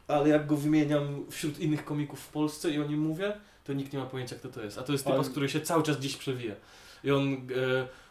ale 0.08 0.30
jak 0.30 0.48
go 0.48 0.58
wymieniam 0.58 1.26
wśród 1.32 1.60
innych 1.60 1.86
komików 1.86 2.20
w 2.20 2.28
Polsce 2.30 2.72
i 2.72 2.80
o 2.80 2.84
nim 2.88 3.00
mówię, 3.00 3.38
to 3.64 3.74
nikt 3.74 3.94
nie 3.94 4.00
ma 4.00 4.06
pojęcia 4.06 4.36
kto 4.36 4.50
to 4.50 4.64
jest. 4.64 4.78
A 4.78 4.84
to 4.84 4.92
jest 4.92 5.06
typ, 5.06 5.14
On- 5.16 5.24
z 5.26 5.30
który 5.30 5.50
się 5.50 5.62
cały 5.62 5.84
czas 5.84 5.98
gdzieś 5.98 6.18
przewija. 6.18 6.56
I 7.04 7.12
on 7.12 7.34
e, 7.34 7.38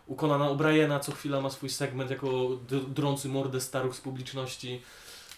u 0.06 0.14
Conana 0.16 0.44
O'Briena 0.44 1.00
co 1.00 1.12
chwila 1.12 1.40
ma 1.40 1.50
swój 1.50 1.68
segment 1.70 2.10
jako 2.10 2.28
drący 2.88 3.28
mordę 3.28 3.60
staruch 3.60 3.94
z 3.96 4.00
publiczności. 4.00 4.82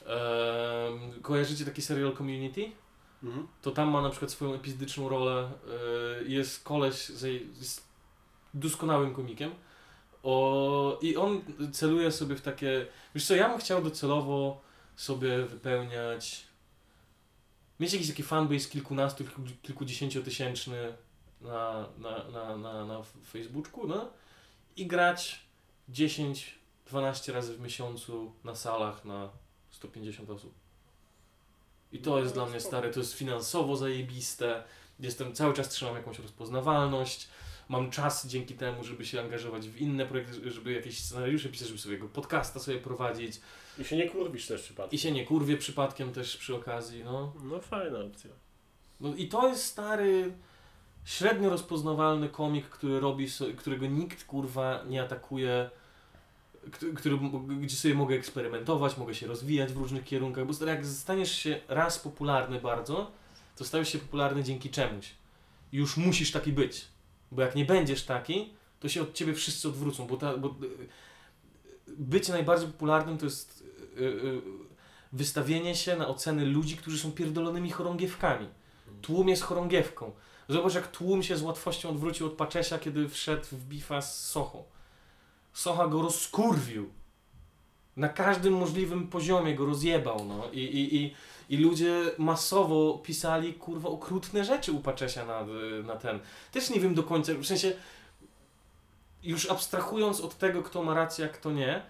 E, 0.06 0.90
kojarzycie 1.22 1.64
taki 1.64 1.82
serial 1.82 2.16
Community? 2.16 2.64
Mhm. 3.22 3.46
to 3.62 3.70
tam 3.70 3.88
ma 3.88 4.02
na 4.02 4.10
przykład 4.10 4.30
swoją 4.30 4.54
epizodyczną 4.54 5.08
rolę. 5.08 5.50
Yy, 6.22 6.28
Jest 6.28 6.64
koleś, 6.64 6.94
z, 6.94 7.22
jest 7.58 7.82
doskonałym 8.54 9.14
komikiem. 9.14 9.50
O, 10.26 10.98
I 11.02 11.16
on 11.16 11.42
celuje 11.72 12.12
sobie 12.12 12.36
w 12.36 12.40
takie. 12.40 12.86
Wiesz 13.14 13.26
co, 13.26 13.34
ja 13.34 13.48
bym 13.48 13.58
chciał 13.58 13.82
docelowo 13.82 14.60
sobie 14.96 15.38
wypełniać. 15.42 16.46
Mieć 17.80 17.92
jakiś 17.92 18.08
taki 18.08 18.22
fanbase 18.22 18.68
kilkunastu, 18.68 19.24
kilku, 19.24 19.42
kilkudziesięciotysięczny 19.62 20.92
na, 21.40 21.86
na, 21.98 22.24
na, 22.28 22.56
na, 22.56 22.84
na 22.86 23.02
Facebooku, 23.32 23.86
no 23.86 24.08
i 24.76 24.86
grać 24.86 25.40
10-12 25.92 27.32
razy 27.32 27.54
w 27.56 27.60
miesiącu 27.60 28.32
na 28.44 28.54
salach 28.54 29.04
na 29.04 29.28
150 29.70 30.30
osób. 30.30 30.54
I 31.92 31.98
to 31.98 32.10
No, 32.10 32.18
jest 32.18 32.34
dla 32.34 32.46
mnie 32.46 32.60
spoko. 32.60 32.76
stare, 32.76 32.90
to 32.92 33.00
jest 33.00 33.14
finansowo 33.14 33.76
zajebiste. 33.76 34.64
Jestem 35.00 35.34
cały 35.34 35.54
czas 35.54 35.68
trzymam 35.68 35.94
jakąś 35.96 36.18
rozpoznawalność. 36.18 37.28
Mam 37.68 37.90
czas 37.90 38.26
dzięki 38.26 38.54
temu, 38.54 38.84
żeby 38.84 39.06
się 39.06 39.20
angażować 39.20 39.68
w 39.68 39.80
inne 39.80 40.06
projekty, 40.06 40.50
żeby 40.50 40.72
jakieś 40.72 40.98
scenariusze 40.98 41.48
pisać, 41.48 41.68
żeby 41.68 41.78
swojego 41.78 42.08
podcasta 42.08 42.60
sobie 42.60 42.78
prowadzić. 42.78 43.40
I 43.78 43.84
się 43.84 43.96
nie 43.96 44.08
kurwisz 44.08 44.46
też 44.46 44.62
przypadkiem. 44.62 44.96
I 44.96 44.98
się 44.98 45.12
nie 45.12 45.26
kurwię 45.26 45.56
przypadkiem 45.56 46.12
też 46.12 46.36
przy 46.36 46.54
okazji, 46.54 47.04
no. 47.04 47.32
No 47.42 47.60
fajna 47.60 47.98
opcja. 47.98 48.30
No 49.00 49.14
i 49.14 49.28
to 49.28 49.48
jest 49.48 49.64
stary, 49.64 50.32
średnio 51.04 51.50
rozpoznawalny 51.50 52.28
komik, 52.28 52.68
który 52.68 53.00
robi, 53.00 53.30
so, 53.30 53.44
którego 53.56 53.86
nikt 53.86 54.24
kurwa 54.24 54.84
nie 54.88 55.02
atakuje, 55.02 55.70
który, 56.72 56.92
który, 56.94 57.18
gdzie 57.60 57.76
sobie 57.76 57.94
mogę 57.94 58.14
eksperymentować, 58.14 58.96
mogę 58.96 59.14
się 59.14 59.26
rozwijać 59.26 59.72
w 59.72 59.76
różnych 59.76 60.04
kierunkach, 60.04 60.46
bo 60.46 60.54
stary, 60.54 60.70
jak 60.70 60.86
staniesz 60.86 61.32
się 61.32 61.60
raz 61.68 61.98
popularny 61.98 62.60
bardzo, 62.60 63.10
to 63.56 63.64
stajesz 63.64 63.92
się 63.92 63.98
popularny 63.98 64.44
dzięki 64.44 64.70
czemuś. 64.70 65.10
Już 65.72 65.96
musisz 65.96 66.32
taki 66.32 66.52
być, 66.52 66.84
bo 67.32 67.42
jak 67.42 67.54
nie 67.54 67.64
będziesz 67.64 68.04
taki, 68.04 68.54
to 68.80 68.88
się 68.88 69.02
od 69.02 69.14
ciebie 69.14 69.34
wszyscy 69.34 69.68
odwrócą, 69.68 70.06
bo, 70.06 70.16
ta, 70.16 70.36
bo 70.36 70.48
y, 70.48 70.52
bycie 71.88 72.32
najbardziej 72.32 72.68
popularnym 72.68 73.18
to 73.18 73.24
jest 73.24 73.64
y, 73.98 74.02
y, 74.02 74.40
wystawienie 75.12 75.74
się 75.74 75.96
na 75.96 76.08
oceny 76.08 76.46
ludzi, 76.46 76.76
którzy 76.76 76.98
są 76.98 77.12
pierdolonymi 77.12 77.70
chorągiewkami. 77.70 78.48
Tłum 79.02 79.28
jest 79.28 79.42
chorągiewką. 79.42 80.12
Zobacz, 80.48 80.74
jak 80.74 80.90
tłum 80.90 81.22
się 81.22 81.36
z 81.36 81.42
łatwością 81.42 81.88
odwrócił 81.88 82.26
od 82.26 82.32
Paczesia, 82.32 82.78
kiedy 82.78 83.08
wszedł 83.08 83.46
w 83.52 83.64
bifa 83.64 84.02
z 84.02 84.24
Sochą. 84.24 84.64
Socha 85.52 85.88
go 85.88 86.02
rozkurwił. 86.02 86.90
Na 87.96 88.08
każdym 88.08 88.54
możliwym 88.54 89.08
poziomie 89.08 89.54
go 89.54 89.66
rozjebał, 89.66 90.24
no. 90.24 90.50
I, 90.52 90.60
i, 90.60 90.96
i, 90.96 91.14
i 91.48 91.56
ludzie 91.56 92.02
masowo 92.18 92.98
pisali, 92.98 93.54
kurwa, 93.54 93.88
okrutne 93.88 94.44
rzeczy 94.44 94.72
u 94.72 94.80
Paczesia 94.80 95.26
na, 95.26 95.46
na 95.84 95.96
ten. 95.96 96.18
Też 96.52 96.70
nie 96.70 96.80
wiem 96.80 96.94
do 96.94 97.02
końca, 97.02 97.32
w 97.34 97.46
sensie 97.46 97.72
już 99.22 99.50
abstrahując 99.50 100.20
od 100.20 100.38
tego, 100.38 100.62
kto 100.62 100.82
ma 100.82 100.94
rację, 100.94 101.24
a 101.24 101.28
kto 101.28 101.52
nie, 101.52 101.82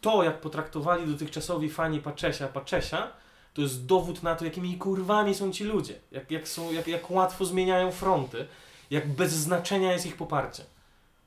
to 0.00 0.22
jak 0.22 0.40
potraktowali 0.40 1.06
dotychczasowi 1.06 1.70
fani 1.70 2.00
Paczesia 2.00 2.48
Paczesia, 2.48 3.12
to 3.54 3.62
jest 3.62 3.86
dowód 3.86 4.22
na 4.22 4.36
to, 4.36 4.44
jakimi 4.44 4.78
kurwami 4.78 5.34
są 5.34 5.52
ci 5.52 5.64
ludzie. 5.64 5.94
Jak, 6.12 6.30
jak, 6.30 6.48
są, 6.48 6.72
jak, 6.72 6.88
jak 6.88 7.10
łatwo 7.10 7.44
zmieniają 7.44 7.92
fronty, 7.92 8.46
jak 8.90 9.08
bez 9.08 9.32
znaczenia 9.32 9.92
jest 9.92 10.06
ich 10.06 10.16
poparcie. 10.16 10.64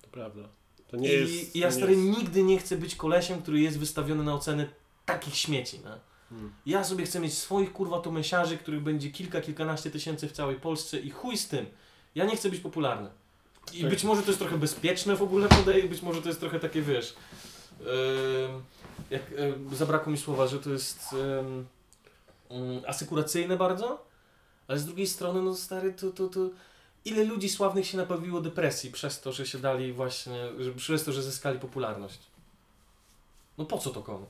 To 0.01 0.07
prawda. 0.07 0.41
To 0.87 0.97
nie 0.97 1.13
I, 1.13 1.35
jest... 1.37 1.55
I 1.55 1.59
ja 1.59 1.71
stary 1.71 1.95
jest- 1.95 2.17
nigdy 2.17 2.43
nie 2.43 2.57
chcę 2.57 2.77
być 2.77 2.95
kolesiem, 2.95 3.41
który 3.41 3.59
jest 3.59 3.79
wystawiony 3.79 4.23
na 4.23 4.33
oceny 4.33 4.69
takich 5.05 5.35
śmieci. 5.35 5.79
No. 5.83 5.91
Hmm. 6.29 6.53
Ja 6.65 6.83
sobie 6.83 7.05
chcę 7.05 7.19
mieć 7.19 7.37
swoich 7.37 7.73
kurwa 7.73 7.99
tomesiarzy, 7.99 8.57
których 8.57 8.81
będzie 8.81 9.11
kilka, 9.11 9.41
kilkanaście 9.41 9.91
tysięcy 9.91 10.27
w 10.27 10.31
całej 10.31 10.55
Polsce 10.55 10.99
i 10.99 11.09
chuj 11.09 11.37
z 11.37 11.47
tym. 11.47 11.65
Ja 12.15 12.25
nie 12.25 12.35
chcę 12.35 12.49
być 12.49 12.59
popularny. 12.59 13.09
I 13.73 13.81
Tak. 13.81 13.89
być 13.89 14.03
może 14.03 14.21
to 14.21 14.27
jest 14.27 14.39
trochę 14.39 14.57
bezpieczne 14.57 15.15
w 15.15 15.21
ogóle 15.21 15.47
podaję, 15.47 15.83
być 15.83 16.01
może 16.01 16.21
to 16.21 16.27
jest 16.27 16.39
trochę 16.39 16.59
takie, 16.59 16.81
wiesz, 16.81 17.15
em, 17.79 18.63
jak 19.09 19.21
em, 19.37 19.75
zabrakło 19.75 20.11
mi 20.11 20.17
słowa, 20.17 20.47
że 20.47 20.59
to 20.59 20.69
jest 20.69 21.13
em, 21.13 21.65
mm, 22.49 22.81
asykuracyjne 22.87 23.57
bardzo, 23.57 24.05
ale 24.67 24.79
z 24.79 24.85
drugiej 24.85 25.07
strony, 25.07 25.41
no 25.41 25.55
stary, 25.55 25.93
to, 25.93 26.11
to, 26.11 26.27
to 26.27 26.49
ile 27.05 27.23
ludzi 27.23 27.49
sławnych 27.49 27.87
się 27.87 27.97
nabawiło 27.97 28.41
depresji 28.41 28.91
przez 28.91 29.21
to, 29.21 29.31
że 29.31 29.47
się 29.47 29.59
dali 29.59 29.93
właśnie, 29.93 30.49
że, 30.59 30.71
przez 30.71 31.03
to, 31.03 31.11
że 31.11 31.23
zyskali 31.23 31.59
popularność. 31.59 32.19
No 33.57 33.65
po 33.65 33.77
co 33.77 33.89
to 33.89 34.03
komu? 34.03 34.25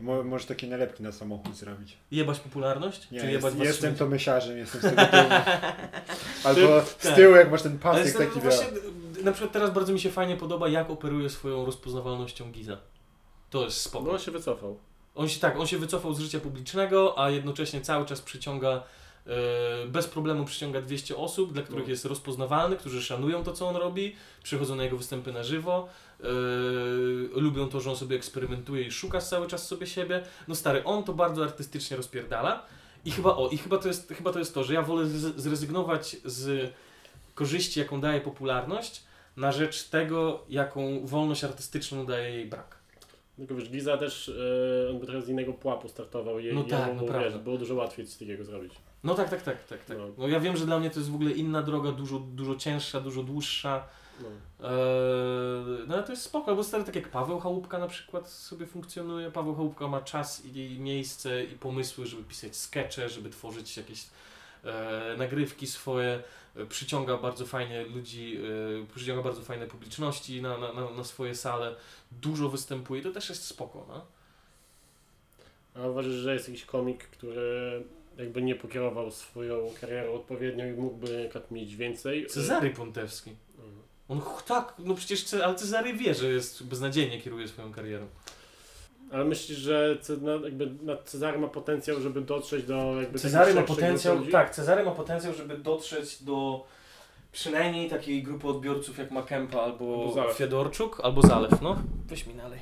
Mo, 0.00 0.22
może 0.22 0.46
takie 0.46 0.66
nalepki 0.66 1.02
na 1.02 1.12
samochód 1.12 1.56
zrobić. 1.56 1.96
Jebać 2.10 2.40
popularność? 2.40 3.10
Nie, 3.10 3.20
Czy 3.20 3.26
jest, 3.26 3.32
jebać 3.32 3.54
was 3.54 3.66
jestem 3.66 3.94
to 3.94 4.06
mysiarzem, 4.06 4.58
jestem 4.58 4.80
z 4.80 4.84
tego 4.84 5.02
tyłu. 5.06 5.24
Albo 6.44 6.82
z 6.82 6.96
tak. 6.96 7.14
tyłu, 7.14 7.34
jak 7.36 7.50
masz 7.50 7.62
ten 7.62 7.78
pasek 7.78 8.18
taki 8.18 8.40
właśnie, 8.40 8.66
na 9.24 9.32
przykład 9.32 9.52
teraz 9.52 9.70
bardzo 9.70 9.92
mi 9.92 10.00
się 10.00 10.10
fajnie 10.10 10.36
podoba, 10.36 10.68
jak 10.68 10.90
operuje 10.90 11.30
swoją 11.30 11.66
rozpoznawalnością 11.66 12.52
Giza. 12.52 12.76
To 13.50 13.64
jest 13.64 13.80
spoko. 13.80 14.04
No 14.04 14.12
on 14.12 14.18
się 14.18 14.30
wycofał. 14.30 14.78
On 15.14 15.28
się 15.28 15.40
tak, 15.40 15.56
on 15.60 15.66
się 15.66 15.78
wycofał 15.78 16.14
z 16.14 16.20
życia 16.20 16.40
publicznego, 16.40 17.18
a 17.18 17.30
jednocześnie 17.30 17.80
cały 17.80 18.06
czas 18.06 18.20
przyciąga, 18.22 18.82
e, 19.26 19.86
bez 19.86 20.06
problemu 20.06 20.44
przyciąga 20.44 20.82
200 20.82 21.16
osób, 21.16 21.52
dla 21.52 21.62
których 21.62 21.84
No. 21.84 21.90
jest 21.90 22.04
rozpoznawalny, 22.04 22.76
którzy 22.76 23.02
szanują 23.02 23.44
to, 23.44 23.52
co 23.52 23.68
on 23.68 23.76
robi, 23.76 24.16
przychodzą 24.42 24.76
na 24.76 24.84
jego 24.84 24.96
występy 24.96 25.32
na 25.32 25.42
żywo, 25.42 25.88
e, 26.20 27.40
lubią 27.40 27.68
to, 27.68 27.80
że 27.80 27.90
on 27.90 27.96
sobie 27.96 28.16
eksperymentuje 28.16 28.82
i 28.82 28.90
szuka 28.90 29.20
cały 29.20 29.46
czas 29.46 29.66
sobie 29.66 29.86
siebie. 29.86 30.22
No 30.48 30.54
stary, 30.54 30.84
on 30.84 31.04
to 31.04 31.12
bardzo 31.12 31.44
artystycznie 31.44 31.96
rozpierdala 31.96 32.62
i 33.04 33.10
chyba, 33.10 33.36
o, 33.36 33.48
i 33.48 33.58
chyba 33.58 33.78
to 33.78 33.88
jest, 33.88 34.12
chyba 34.16 34.32
to, 34.32 34.38
jest 34.38 34.54
to, 34.54 34.64
że 34.64 34.74
ja 34.74 34.82
wolę 34.82 35.06
zrezygnować 35.36 36.16
z 36.24 36.72
korzyści, 37.34 37.80
jaką 37.80 38.00
daje 38.00 38.20
popularność, 38.20 39.02
na 39.36 39.52
rzecz 39.52 39.84
tego, 39.84 40.44
jaką 40.48 41.06
wolność 41.06 41.44
artystyczną 41.44 42.06
daje 42.06 42.34
jej 42.34 42.46
brak. 42.46 42.76
Tylko 43.36 43.54
wiesz, 43.54 43.70
Giza 43.70 43.96
też, 43.96 44.28
e, 44.28 44.90
on 44.90 44.98
by 44.98 45.06
trochę 45.06 45.22
z 45.22 45.28
innego 45.28 45.52
pułapu 45.52 45.88
startował. 45.88 46.40
Je, 46.40 46.52
No 46.54 46.64
tak, 46.64 46.90
no 46.96 47.20
wiesz. 47.20 47.38
Było 47.38 47.58
dużo 47.58 47.74
łatwiej 47.74 48.06
coś 48.06 48.16
takiego 48.16 48.44
zrobić. 48.44 48.72
No 49.04 49.14
tak, 49.14 49.30
tak, 49.30 49.42
tak, 49.42 49.64
tak, 49.64 49.84
tak. 49.84 49.98
No. 49.98 50.04
No 50.18 50.28
ja 50.28 50.40
wiem, 50.40 50.56
że 50.56 50.66
dla 50.66 50.78
mnie 50.78 50.90
to 50.90 50.98
jest 50.98 51.10
w 51.10 51.14
ogóle 51.14 51.30
inna 51.30 51.62
droga, 51.62 51.92
dużo, 51.92 52.18
dużo 52.18 52.56
cięższa, 52.56 53.00
dużo 53.00 53.22
dłuższa. 53.22 53.84
No. 54.20 54.28
Eee, 54.28 55.86
no 55.86 55.94
ale 55.94 56.02
to 56.02 56.12
jest 56.12 56.22
spoko, 56.22 56.56
bo 56.56 56.64
stary 56.64 56.84
tak 56.84 56.96
jak 56.96 57.08
Paweł 57.08 57.40
Chałupka 57.40 57.78
na 57.78 57.88
przykład 57.88 58.30
sobie 58.30 58.66
funkcjonuje. 58.66 59.30
Paweł 59.30 59.54
Chałupka 59.54 59.88
ma 59.88 60.00
czas 60.00 60.44
i 60.44 60.78
miejsce 60.80 61.44
i 61.44 61.54
pomysły, 61.54 62.06
żeby 62.06 62.24
pisać 62.24 62.56
skecze, 62.56 63.08
żeby 63.08 63.30
tworzyć 63.30 63.76
jakieś 63.76 64.06
e, 64.64 65.14
nagrywki 65.18 65.66
swoje. 65.66 66.22
E, 66.56 66.66
przyciąga 66.66 67.16
bardzo 67.16 67.46
fajnie 67.46 67.84
ludzi, 67.84 68.38
e, 68.82 68.94
przyciąga 68.94 69.22
bardzo 69.22 69.42
fajne 69.42 69.66
publiczności 69.66 70.42
na, 70.42 70.58
na, 70.58 70.72
na, 70.72 70.90
na 70.90 71.04
swoje 71.04 71.34
sale. 71.34 71.74
Dużo 72.12 72.48
występuje, 72.48 73.02
to 73.02 73.12
też 73.12 73.28
jest 73.28 73.44
spoko, 73.44 73.86
no. 73.88 74.06
A 75.74 75.86
uważasz, 75.86 76.12
że 76.12 76.34
jest 76.34 76.48
jakiś 76.48 76.64
komik, 76.64 77.04
który 77.04 77.84
jakby 78.18 78.42
nie 78.42 78.54
pokierował 78.54 79.10
swoją 79.10 79.70
karierą 79.80 80.12
odpowiednio 80.12 80.66
i 80.66 80.72
mógłby 80.72 81.12
na 81.12 81.22
przykład 81.22 81.50
mieć 81.50 81.76
więcej? 81.76 82.26
Cezary 82.26 82.70
Pontewski. 82.70 83.36
On 84.08 84.20
ch- 84.20 84.42
tak, 84.46 84.74
no 84.78 84.94
przecież 84.94 85.24
Ce- 85.24 85.44
ale 85.44 85.54
Cezary 85.54 85.92
wie, 85.92 86.14
że 86.14 86.26
jest 86.26 86.64
beznadziejnie 86.66 87.20
kieruje 87.20 87.48
swoją 87.48 87.72
karierą. 87.72 88.06
Ale 89.12 89.24
myślisz, 89.24 89.58
że 89.58 89.96
Ce- 90.00 90.16
na, 90.16 90.32
jakby 90.32 90.70
na 90.82 90.96
Cezary 90.96 91.38
ma 91.38 91.48
potencjał, 91.48 92.00
żeby 92.00 92.20
dotrzeć 92.20 92.64
do 92.64 93.00
jakby 93.00 93.18
Cezary 93.18 93.54
ma 93.54 93.62
potencjał, 93.62 94.18
tak, 94.32 94.54
Cezary 94.54 94.84
ma 94.84 94.90
potencjał, 94.90 95.34
żeby 95.34 95.58
dotrzeć 95.58 96.22
do 96.22 96.64
przynajmniej 97.32 97.90
takiej 97.90 98.22
grupy 98.22 98.48
odbiorców 98.48 98.98
jak 98.98 99.10
Makempa 99.10 99.60
albo 99.60 100.00
Albo 100.00 100.12
Zalew. 100.14 100.36
Albo 101.02 101.22
Zalew, 101.22 101.62
no. 101.62 101.76
Weź 102.08 102.26
mi 102.26 102.34
nalej. 102.34 102.60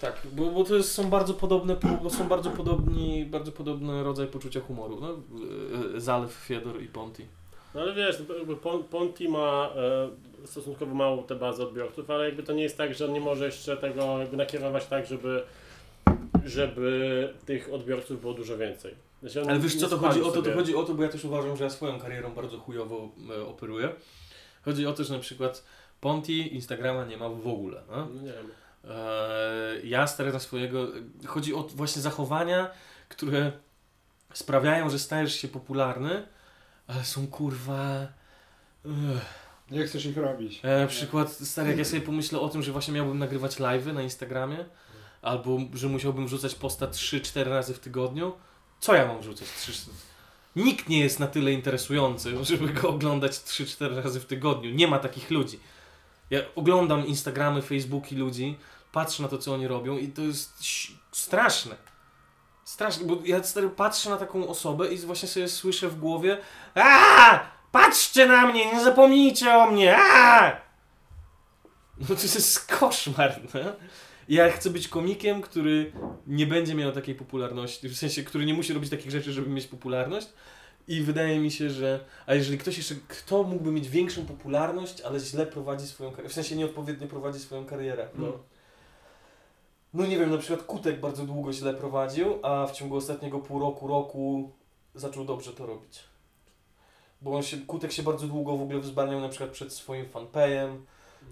Tak, 0.00 0.22
bo, 0.32 0.46
bo 0.50 0.64
to 0.64 0.74
jest, 0.74 0.92
są 0.92 1.10
bardzo 1.10 1.34
podobne, 1.34 1.76
po- 1.76 1.88
bo 2.02 2.10
są 2.10 2.28
bardzo 2.28 2.50
podobni, 2.50 3.24
bardzo 3.24 3.52
podobny 3.52 4.02
rodzaj 4.02 4.26
poczucia 4.26 4.60
humoru, 4.60 5.00
no. 5.00 5.08
E, 5.10 5.96
e, 5.96 6.00
Zalew, 6.00 6.32
Fiedor 6.32 6.82
i 6.82 6.86
Ponti. 6.88 7.26
No 7.74 7.80
ale 7.80 7.94
wiesz, 7.94 8.16
jakby 8.38 8.56
Pon- 8.56 8.84
Ponti 8.84 9.28
ma 9.28 9.70
e, 9.76 10.08
stosunkowo 10.46 10.94
małą 10.94 11.22
tę 11.22 11.34
bazę 11.34 11.62
odbiorców, 11.62 12.10
ale 12.10 12.24
jakby 12.24 12.42
to 12.42 12.52
nie 12.52 12.62
jest 12.62 12.76
tak, 12.76 12.94
że 12.94 13.04
on 13.04 13.12
nie 13.12 13.20
może 13.20 13.46
jeszcze 13.46 13.76
tego 13.76 14.18
jakby 14.18 14.36
nakierować 14.36 14.86
tak, 14.86 15.06
żeby, 15.06 15.42
żeby 16.44 17.34
tych 17.46 17.72
odbiorców 17.72 18.20
było 18.20 18.34
dużo 18.34 18.58
więcej. 18.58 18.94
Znaczy 19.20 19.42
on 19.42 19.50
Ale 19.50 19.58
wiesz 19.58 19.74
nie 19.74 19.80
co 19.80 19.88
to 19.88 19.96
spali 19.96 20.14
chodzi 20.14 20.22
o 20.22 20.24
to? 20.24 20.32
To 20.32 20.42
sobie. 20.42 20.54
chodzi 20.54 20.74
o 20.74 20.82
to, 20.82 20.94
bo 20.94 21.02
ja 21.02 21.08
też 21.08 21.24
uważam, 21.24 21.56
że 21.56 21.64
ja 21.64 21.70
swoją 21.70 22.00
karierą 22.00 22.34
bardzo 22.34 22.58
chujowo 22.58 23.08
e, 23.30 23.46
operuję. 23.46 23.88
Chodzi 24.64 24.86
o 24.86 24.92
to, 24.92 25.04
że 25.04 25.14
na 25.14 25.20
przykład 25.20 25.64
Ponti 26.00 26.54
Instagrama 26.54 27.04
nie 27.04 27.16
ma 27.16 27.28
w 27.28 27.48
ogóle. 27.48 27.82
No? 27.90 28.08
No 28.14 28.22
nie 28.22 28.32
wiem. 28.32 28.46
Eee, 28.90 29.88
ja 29.88 30.06
stary 30.06 30.32
na 30.32 30.38
swojego. 30.38 30.86
Chodzi 31.26 31.54
o 31.54 31.62
właśnie 31.62 32.02
zachowania, 32.02 32.70
które 33.08 33.52
sprawiają, 34.32 34.90
że 34.90 34.98
stajesz 34.98 35.34
się 35.34 35.48
popularny, 35.48 36.26
ale 36.86 37.04
są 37.04 37.26
kurwa. 37.26 38.06
Nie 39.70 39.84
chcesz 39.84 40.06
ich 40.06 40.16
robić. 40.16 40.60
E, 40.62 40.86
przykład, 40.86 41.32
stary, 41.32 41.68
jak 41.68 41.78
ja 41.78 41.84
sobie 41.84 42.02
pomyślę 42.02 42.40
o 42.40 42.48
tym, 42.48 42.62
że 42.62 42.72
właśnie 42.72 42.94
miałbym 42.94 43.18
nagrywać 43.18 43.56
live'y 43.56 43.94
na 43.94 44.02
Instagramie, 44.02 44.64
albo 45.22 45.58
że 45.74 45.88
musiałbym 45.88 46.26
wrzucać 46.26 46.54
posta 46.54 46.86
3-4 46.86 47.44
razy 47.44 47.74
w 47.74 47.78
tygodniu, 47.78 48.32
co 48.80 48.94
ja 48.94 49.06
mam 49.06 49.20
wrzucać? 49.20 49.48
3... 49.60 49.72
Nikt 50.56 50.88
nie 50.88 51.00
jest 51.00 51.20
na 51.20 51.26
tyle 51.26 51.52
interesujący, 51.52 52.32
żeby 52.44 52.68
go 52.68 52.88
oglądać 52.88 53.32
3-4 53.32 54.02
razy 54.02 54.20
w 54.20 54.26
tygodniu. 54.26 54.70
Nie 54.70 54.88
ma 54.88 54.98
takich 54.98 55.30
ludzi. 55.30 55.60
Ja 56.30 56.40
oglądam 56.54 57.06
Instagramy, 57.06 57.62
Facebooki 57.62 58.16
ludzi, 58.16 58.56
patrzę 58.92 59.22
na 59.22 59.28
to, 59.28 59.38
co 59.38 59.54
oni 59.54 59.68
robią 59.68 59.98
i 59.98 60.08
to 60.08 60.22
jest 60.22 60.64
straszne. 61.12 61.76
Straszne, 62.64 63.06
bo 63.06 63.18
ja 63.24 63.42
stary 63.42 63.68
patrzę 63.68 64.10
na 64.10 64.16
taką 64.16 64.48
osobę 64.48 64.92
i 64.92 64.98
właśnie 64.98 65.28
sobie 65.28 65.48
słyszę 65.48 65.88
w 65.88 66.00
głowie 66.00 66.38
a 66.74 67.55
Patrzcie 67.76 68.26
na 68.26 68.46
mnie, 68.46 68.72
nie 68.72 68.84
zapomnijcie 68.84 69.54
o 69.54 69.70
mnie! 69.70 69.96
a 69.98 70.52
No 72.00 72.06
to 72.06 72.22
jest 72.22 72.72
koszmar, 72.72 73.40
no. 73.54 73.60
Ja 74.28 74.50
chcę 74.50 74.70
być 74.70 74.88
komikiem, 74.88 75.42
który 75.42 75.92
nie 76.26 76.46
będzie 76.46 76.74
miał 76.74 76.92
takiej 76.92 77.14
popularności, 77.14 77.88
w 77.88 77.96
sensie, 77.96 78.22
który 78.22 78.46
nie 78.46 78.54
musi 78.54 78.72
robić 78.72 78.90
takich 78.90 79.10
rzeczy, 79.10 79.32
żeby 79.32 79.50
mieć 79.50 79.66
popularność. 79.66 80.28
I 80.88 81.00
wydaje 81.00 81.38
mi 81.38 81.50
się, 81.50 81.70
że. 81.70 82.04
A 82.26 82.34
jeżeli 82.34 82.58
ktoś 82.58 82.76
jeszcze. 82.76 82.94
Kto 83.08 83.42
mógłby 83.42 83.72
mieć 83.72 83.88
większą 83.88 84.26
popularność, 84.26 85.00
ale 85.00 85.20
źle 85.20 85.46
prowadzi 85.46 85.86
swoją 85.86 86.10
karierę? 86.10 86.28
W 86.28 86.32
sensie 86.32 86.56
nieodpowiednio 86.56 87.06
prowadzi 87.08 87.40
swoją 87.40 87.64
karierę. 87.66 88.08
No. 88.14 88.32
No 89.94 90.06
nie 90.06 90.18
wiem, 90.18 90.30
na 90.30 90.38
przykład 90.38 90.62
Kutek 90.62 91.00
bardzo 91.00 91.26
długo 91.26 91.52
źle 91.52 91.74
prowadził, 91.74 92.38
a 92.42 92.66
w 92.66 92.72
ciągu 92.72 92.96
ostatniego 92.96 93.38
pół 93.38 93.60
roku, 93.60 93.86
roku 93.86 94.52
zaczął 94.94 95.24
dobrze 95.24 95.52
to 95.52 95.66
robić. 95.66 96.15
Bo 97.22 97.36
on 97.36 97.42
się, 97.42 97.56
Kutek 97.56 97.92
się 97.92 98.02
bardzo 98.02 98.26
długo 98.26 98.56
w 98.56 98.62
ogóle 98.62 98.80
wzbraniał 98.80 99.20
na 99.20 99.28
przykład 99.28 99.50
przed 99.50 99.72
swoim 99.72 100.06
fanpage'em, 100.06 100.76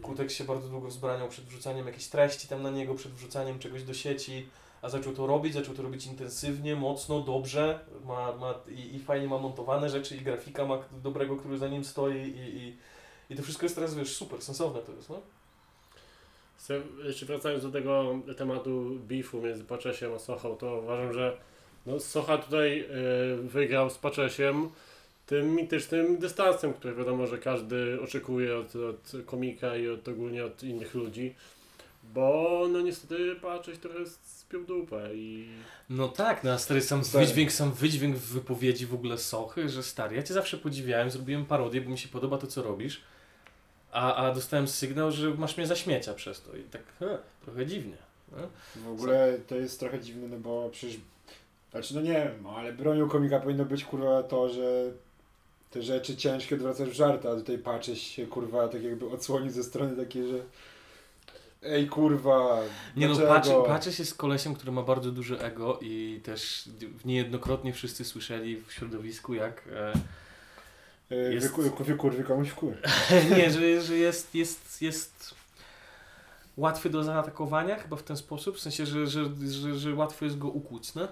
Kutek 0.02 0.30
się 0.30 0.44
bardzo 0.44 0.68
długo 0.68 0.88
wzbraniał 0.88 1.28
przed 1.28 1.44
wrzucaniem 1.44 1.86
jakiejś 1.86 2.08
treści 2.08 2.48
tam 2.48 2.62
na 2.62 2.70
niego, 2.70 2.94
przed 2.94 3.12
wrzucaniem 3.12 3.58
czegoś 3.58 3.82
do 3.82 3.94
sieci, 3.94 4.46
a 4.82 4.88
zaczął 4.88 5.12
to 5.12 5.26
robić, 5.26 5.54
zaczął 5.54 5.74
to 5.74 5.82
robić 5.82 6.06
intensywnie, 6.06 6.76
mocno, 6.76 7.20
dobrze, 7.20 7.80
ma, 8.04 8.32
ma 8.32 8.54
i, 8.68 8.96
i 8.96 8.98
fajnie 9.00 9.28
ma 9.28 9.38
montowane 9.38 9.88
rzeczy 9.88 10.16
i 10.16 10.20
grafika 10.20 10.64
ma 10.64 10.78
dobrego, 11.02 11.36
który 11.36 11.58
za 11.58 11.68
nim 11.68 11.84
stoi 11.84 12.16
i, 12.16 12.38
i, 12.38 12.76
i 13.30 13.36
to 13.36 13.42
wszystko 13.42 13.66
jest 13.66 13.74
teraz, 13.74 13.94
wiesz, 13.94 14.16
super, 14.16 14.42
sensowne 14.42 14.80
to 14.80 14.92
jest, 14.92 15.10
no? 15.10 15.20
Jeszcze 17.04 17.26
wracając 17.26 17.62
do 17.62 17.70
tego 17.70 18.14
tematu 18.36 18.84
beefu 19.08 19.42
między 19.42 19.64
Paczesiem 19.64 20.14
a 20.14 20.18
Sochą, 20.18 20.56
to 20.56 20.78
uważam, 20.78 21.12
że 21.12 21.36
no, 21.86 22.00
Socha 22.00 22.38
tutaj 22.38 22.80
y, 22.80 23.36
wygrał 23.42 23.90
z 23.90 23.98
Paczesiem 23.98 24.70
tym 25.26 25.54
mitycznym 25.54 26.18
dystansem, 26.18 26.74
który 26.74 26.94
wiadomo, 26.94 27.26
że 27.26 27.38
każdy 27.38 28.00
oczekuje 28.00 28.56
od, 28.58 28.76
od 28.76 29.12
komika 29.26 29.76
i 29.76 29.88
od, 29.88 30.08
ogólnie 30.08 30.44
od 30.44 30.62
innych 30.62 30.94
ludzi, 30.94 31.34
bo 32.14 32.60
no 32.72 32.80
niestety 32.80 33.36
Pacześ 33.42 33.78
trochę 33.78 33.98
spiął 34.24 34.64
dupę 34.64 35.14
i 35.14 35.48
No 35.90 36.08
tak, 36.08 36.44
no 36.44 36.52
a 36.52 36.58
stary 36.58 36.80
sam 36.80 37.04
Stary. 37.04 37.26
wydźwięk, 37.26 37.52
sam 37.52 37.72
wydźwięk 37.72 38.16
w 38.16 38.32
wypowiedzi 38.32 38.86
w 38.86 38.94
ogóle 38.94 39.18
Sochy, 39.18 39.68
że 39.68 39.82
stary, 39.82 40.16
ja 40.16 40.22
cię 40.22 40.34
zawsze 40.34 40.58
podziwiałem, 40.58 41.10
zrobiłem 41.10 41.46
parodię, 41.46 41.80
bo 41.80 41.90
mi 41.90 41.98
się 41.98 42.08
podoba 42.08 42.38
to, 42.38 42.46
co 42.46 42.62
robisz, 42.62 43.00
a, 43.92 44.14
a 44.14 44.34
dostałem 44.34 44.68
sygnał, 44.68 45.10
że 45.10 45.30
masz 45.34 45.56
mnie 45.56 45.66
za 45.66 45.76
śmiecia 45.76 46.14
przez 46.14 46.42
to 46.42 46.56
i 46.56 46.62
tak 46.62 46.82
he, 46.98 47.18
trochę 47.44 47.66
dziwnie. 47.66 47.96
No? 48.32 48.48
W 48.76 48.88
ogóle 48.88 49.38
to 49.46 49.56
jest 49.56 49.80
trochę 49.80 50.00
dziwne, 50.00 50.28
no 50.28 50.36
bo 50.38 50.68
przecież. 50.72 50.96
Znaczy, 51.70 51.94
no 51.94 52.00
nie 52.00 52.12
wiem, 52.12 52.46
ale 52.46 52.72
bronią 52.72 53.08
komika 53.08 53.40
powinno 53.40 53.64
być 53.64 53.84
kurwa 53.84 54.22
to, 54.22 54.48
że 54.48 54.92
te 55.74 55.82
rzeczy 55.82 56.16
ciężkie 56.16 56.54
odwracasz 56.54 56.88
w 56.88 56.92
żarty, 56.92 57.28
a 57.28 57.34
tutaj 57.34 57.58
patrzeć 57.58 57.98
się 57.98 58.26
kurwa 58.26 58.68
tak 58.68 58.82
jakby 58.82 59.10
odsłonić 59.10 59.52
ze 59.52 59.64
strony 59.64 59.96
takiej, 59.96 60.28
że. 60.28 60.38
Ej 61.62 61.86
kurwa. 61.86 62.60
Nie 62.96 63.08
no, 63.08 63.14
dlaczego? 63.14 63.34
patrzę, 63.34 63.72
patrzę 63.72 63.92
się 63.92 64.04
z 64.04 64.14
kolesiem, 64.14 64.54
który 64.54 64.72
ma 64.72 64.82
bardzo 64.82 65.10
duże 65.10 65.40
ego 65.40 65.78
i 65.82 66.20
też 66.24 66.68
niejednokrotnie 67.04 67.72
wszyscy 67.72 68.04
słyszeli 68.04 68.56
w 68.56 68.72
środowisku, 68.72 69.34
jak 69.34 69.68
e, 69.72 69.92
Ej, 71.10 71.34
jest- 71.34 71.46
Wykur, 71.46 71.84
wykurwy 71.84 72.24
komuś 72.24 72.48
w 72.48 72.54
kur. 72.54 72.74
nie, 73.38 73.50
że, 73.50 73.82
że 73.82 73.96
jest, 73.96 74.34
jest, 74.34 74.82
jest 74.82 75.34
łatwy 76.56 76.90
do 76.90 77.04
zaatakowania 77.04 77.76
chyba 77.76 77.96
w 77.96 78.02
ten 78.02 78.16
sposób, 78.16 78.56
w 78.56 78.60
sensie, 78.60 78.86
że, 78.86 79.06
że, 79.06 79.24
że, 79.50 79.74
że 79.74 79.94
łatwo 79.94 80.24
jest 80.24 80.38
go 80.38 80.48
ukłuć, 80.48 80.94
no? 80.94 81.08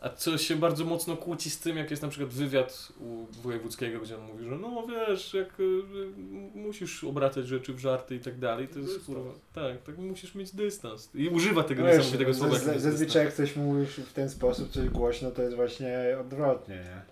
A 0.00 0.08
co 0.08 0.38
się 0.38 0.56
bardzo 0.56 0.84
mocno 0.84 1.16
kłóci 1.16 1.50
z 1.50 1.58
tym, 1.58 1.76
jak 1.76 1.90
jest 1.90 2.02
na 2.02 2.08
przykład 2.08 2.30
wywiad 2.30 2.88
u 3.00 3.26
Wojewódzkiego, 3.42 4.00
gdzie 4.00 4.16
on 4.16 4.22
mówi, 4.22 4.44
że 4.44 4.50
no 4.50 4.86
wiesz, 4.86 5.34
jak 5.34 5.60
y, 5.60 5.62
y, 5.62 6.58
musisz 6.58 7.04
obracać 7.04 7.46
rzeczy 7.46 7.72
w 7.72 7.78
żarty 7.78 8.16
i 8.16 8.20
tak 8.20 8.38
dalej, 8.38 8.68
to 8.68 8.78
jest 8.78 9.06
kurwa, 9.06 9.30
tak, 9.52 9.82
tak 9.82 9.98
musisz 9.98 10.34
mieć 10.34 10.54
dystans. 10.54 11.10
I 11.14 11.28
używa 11.28 11.62
tego 11.64 11.84
Wiesz, 11.84 11.96
niesamowitego 11.96 12.34
słowa. 12.34 12.58
Zazwyczaj 12.76 13.24
jak 13.24 13.34
coś 13.34 13.56
mówisz 13.56 13.96
w 13.96 14.12
ten 14.12 14.30
sposób, 14.30 14.70
coś 14.70 14.88
głośno, 14.88 15.30
to 15.30 15.42
jest 15.42 15.56
właśnie 15.56 15.98
odwrotnie, 16.20 16.74
nie? 16.74 17.02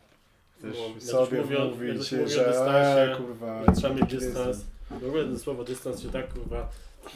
Chcesz 0.58 0.76
No, 0.78 0.88
jak 0.94 1.02
sobie 1.02 1.42
mówię 1.42 1.58
mówić, 1.58 2.00
o 2.00 2.04
że 2.04 2.18
dystansie, 2.26 3.12
e, 3.12 3.16
kurwa, 3.16 3.64
trzeba 3.76 3.94
mieć 3.94 4.10
dystans. 4.10 4.58
W 4.90 5.06
ogóle 5.08 5.24
to 5.24 5.38
słowo 5.38 5.64
dystans 5.64 6.02
się 6.02 6.10
tak 6.10 6.34
kurwa 6.34 6.68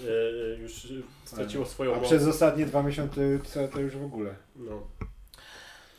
e, 0.04 0.62
już 0.62 0.88
straciło 1.24 1.66
swoją 1.66 1.94
A 1.94 1.96
moc. 1.96 2.06
przez 2.06 2.26
ostatnie 2.26 2.66
dwa 2.66 2.82
miesiące 2.82 3.20
to, 3.54 3.68
to 3.68 3.80
już 3.80 3.96
w 3.96 4.04
ogóle. 4.04 4.34
No. 4.56 4.82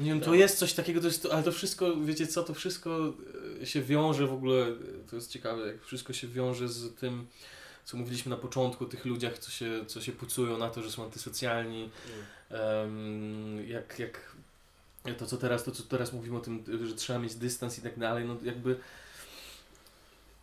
Nie 0.02 0.10
wiem, 0.10 0.20
to 0.20 0.26
Tak. 0.32 0.40
jest 0.40 0.58
coś 0.58 0.74
takiego, 0.74 1.02
to 1.02 1.08
jest, 1.08 1.28
ale 1.32 1.44
to 1.44 1.52
wszystko, 1.52 1.96
wiecie 1.98 2.28
co, 2.28 2.44
to 2.44 2.54
wszystko 2.54 3.14
e, 3.62 3.66
się 3.66 3.82
wiąże 3.82 4.28
w 4.28 4.34
ogóle, 4.34 4.68
e, 4.68 4.76
to 5.10 5.16
jest 5.16 5.32
ciekawe, 5.32 5.68
jak 5.68 5.84
wszystko 5.84 6.14
się 6.14 6.28
wiąże 6.28 6.70
z 6.70 6.96
tym, 6.96 7.28
co 7.86 7.98
mówiliśmy 7.98 8.30
na 8.30 8.38
początku, 8.38 8.84
o 8.84 8.88
tych 8.88 9.06
ludziach, 9.06 9.38
co 9.38 9.52
się, 9.52 9.86
co 9.88 10.02
się 10.02 10.12
pucują 10.12 10.58
na 10.58 10.70
to, 10.70 10.82
że 10.84 10.92
są 10.92 11.04
antysocjalni, 11.04 11.90
em, 12.50 13.68
jak, 13.68 14.00
jak 14.00 14.32
to 15.18 15.26
co 15.26 15.38
teraz, 15.38 15.64
to 15.64 15.72
co 15.72 15.84
teraz 15.84 16.14
mówimy 16.14 16.38
o 16.38 16.42
tym, 16.42 16.64
że 16.88 16.96
trzeba 16.96 17.20
mieć 17.20 17.36
dystans 17.36 17.80
i 17.80 17.82
tak 17.82 18.00
dalej, 18.00 18.26
no 18.26 18.38
jakby 18.44 18.80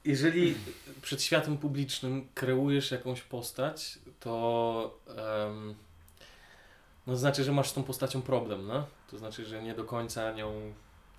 jeżeli 0.05 0.55
przed 1.03 1.23
światem 1.23 1.59
publicznym 1.59 2.29
kreujesz 2.35 2.91
jakąś 2.91 3.21
postać, 3.23 3.99
to 4.21 4.99
em, 5.09 5.75
no 7.07 7.13
to 7.13 7.17
znaczy, 7.19 7.45
że 7.45 7.53
masz 7.53 7.71
z 7.71 7.73
tą 7.75 7.83
postacią 7.83 8.23
problem, 8.23 8.67
no? 8.67 8.87
To 9.11 9.19
znaczy, 9.19 9.45
że 9.45 9.63
nie 9.63 9.75
do 9.75 9.85
końca 9.85 10.33
nią 10.33 10.73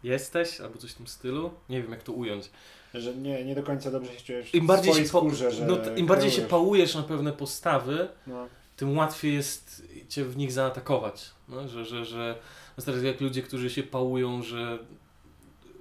jesteś, 0.03 0.61
albo 0.61 0.77
coś 0.77 0.91
w 0.91 0.95
tym 0.95 1.07
stylu. 1.07 1.51
Nie 1.69 1.81
wiem, 1.81 1.91
jak 1.91 2.03
to 2.03 2.11
ująć. 2.11 2.49
Że 2.93 3.15
nie, 3.15 3.45
nie 3.45 3.55
do 3.55 3.63
końca 3.63 3.91
dobrze 3.91 4.13
się 4.13 4.21
czujesz 4.25 4.55
Im 4.55 4.67
bardziej, 4.67 4.93
się, 4.93 5.07
skórze, 5.07 5.51
że 5.51 5.65
no, 5.65 5.77
im 5.95 6.05
bardziej 6.07 6.31
się 6.31 6.41
pałujesz 6.41 6.95
na 6.95 7.03
pewne 7.03 7.33
postawy, 7.33 8.07
No. 8.27 8.47
tym 8.77 8.97
łatwiej 8.97 9.33
jest 9.33 9.83
cię 10.09 10.25
w 10.25 10.37
nich 10.37 10.51
zaatakować. 10.51 11.31
No, 11.49 11.67
że, 11.67 11.85
że, 11.85 12.05
że 12.05 12.39
teraz 12.85 13.03
jak 13.03 13.21
ludzie, 13.21 13.41
którzy 13.41 13.69
się 13.69 13.83
pałują, 13.83 14.43
że 14.43 14.79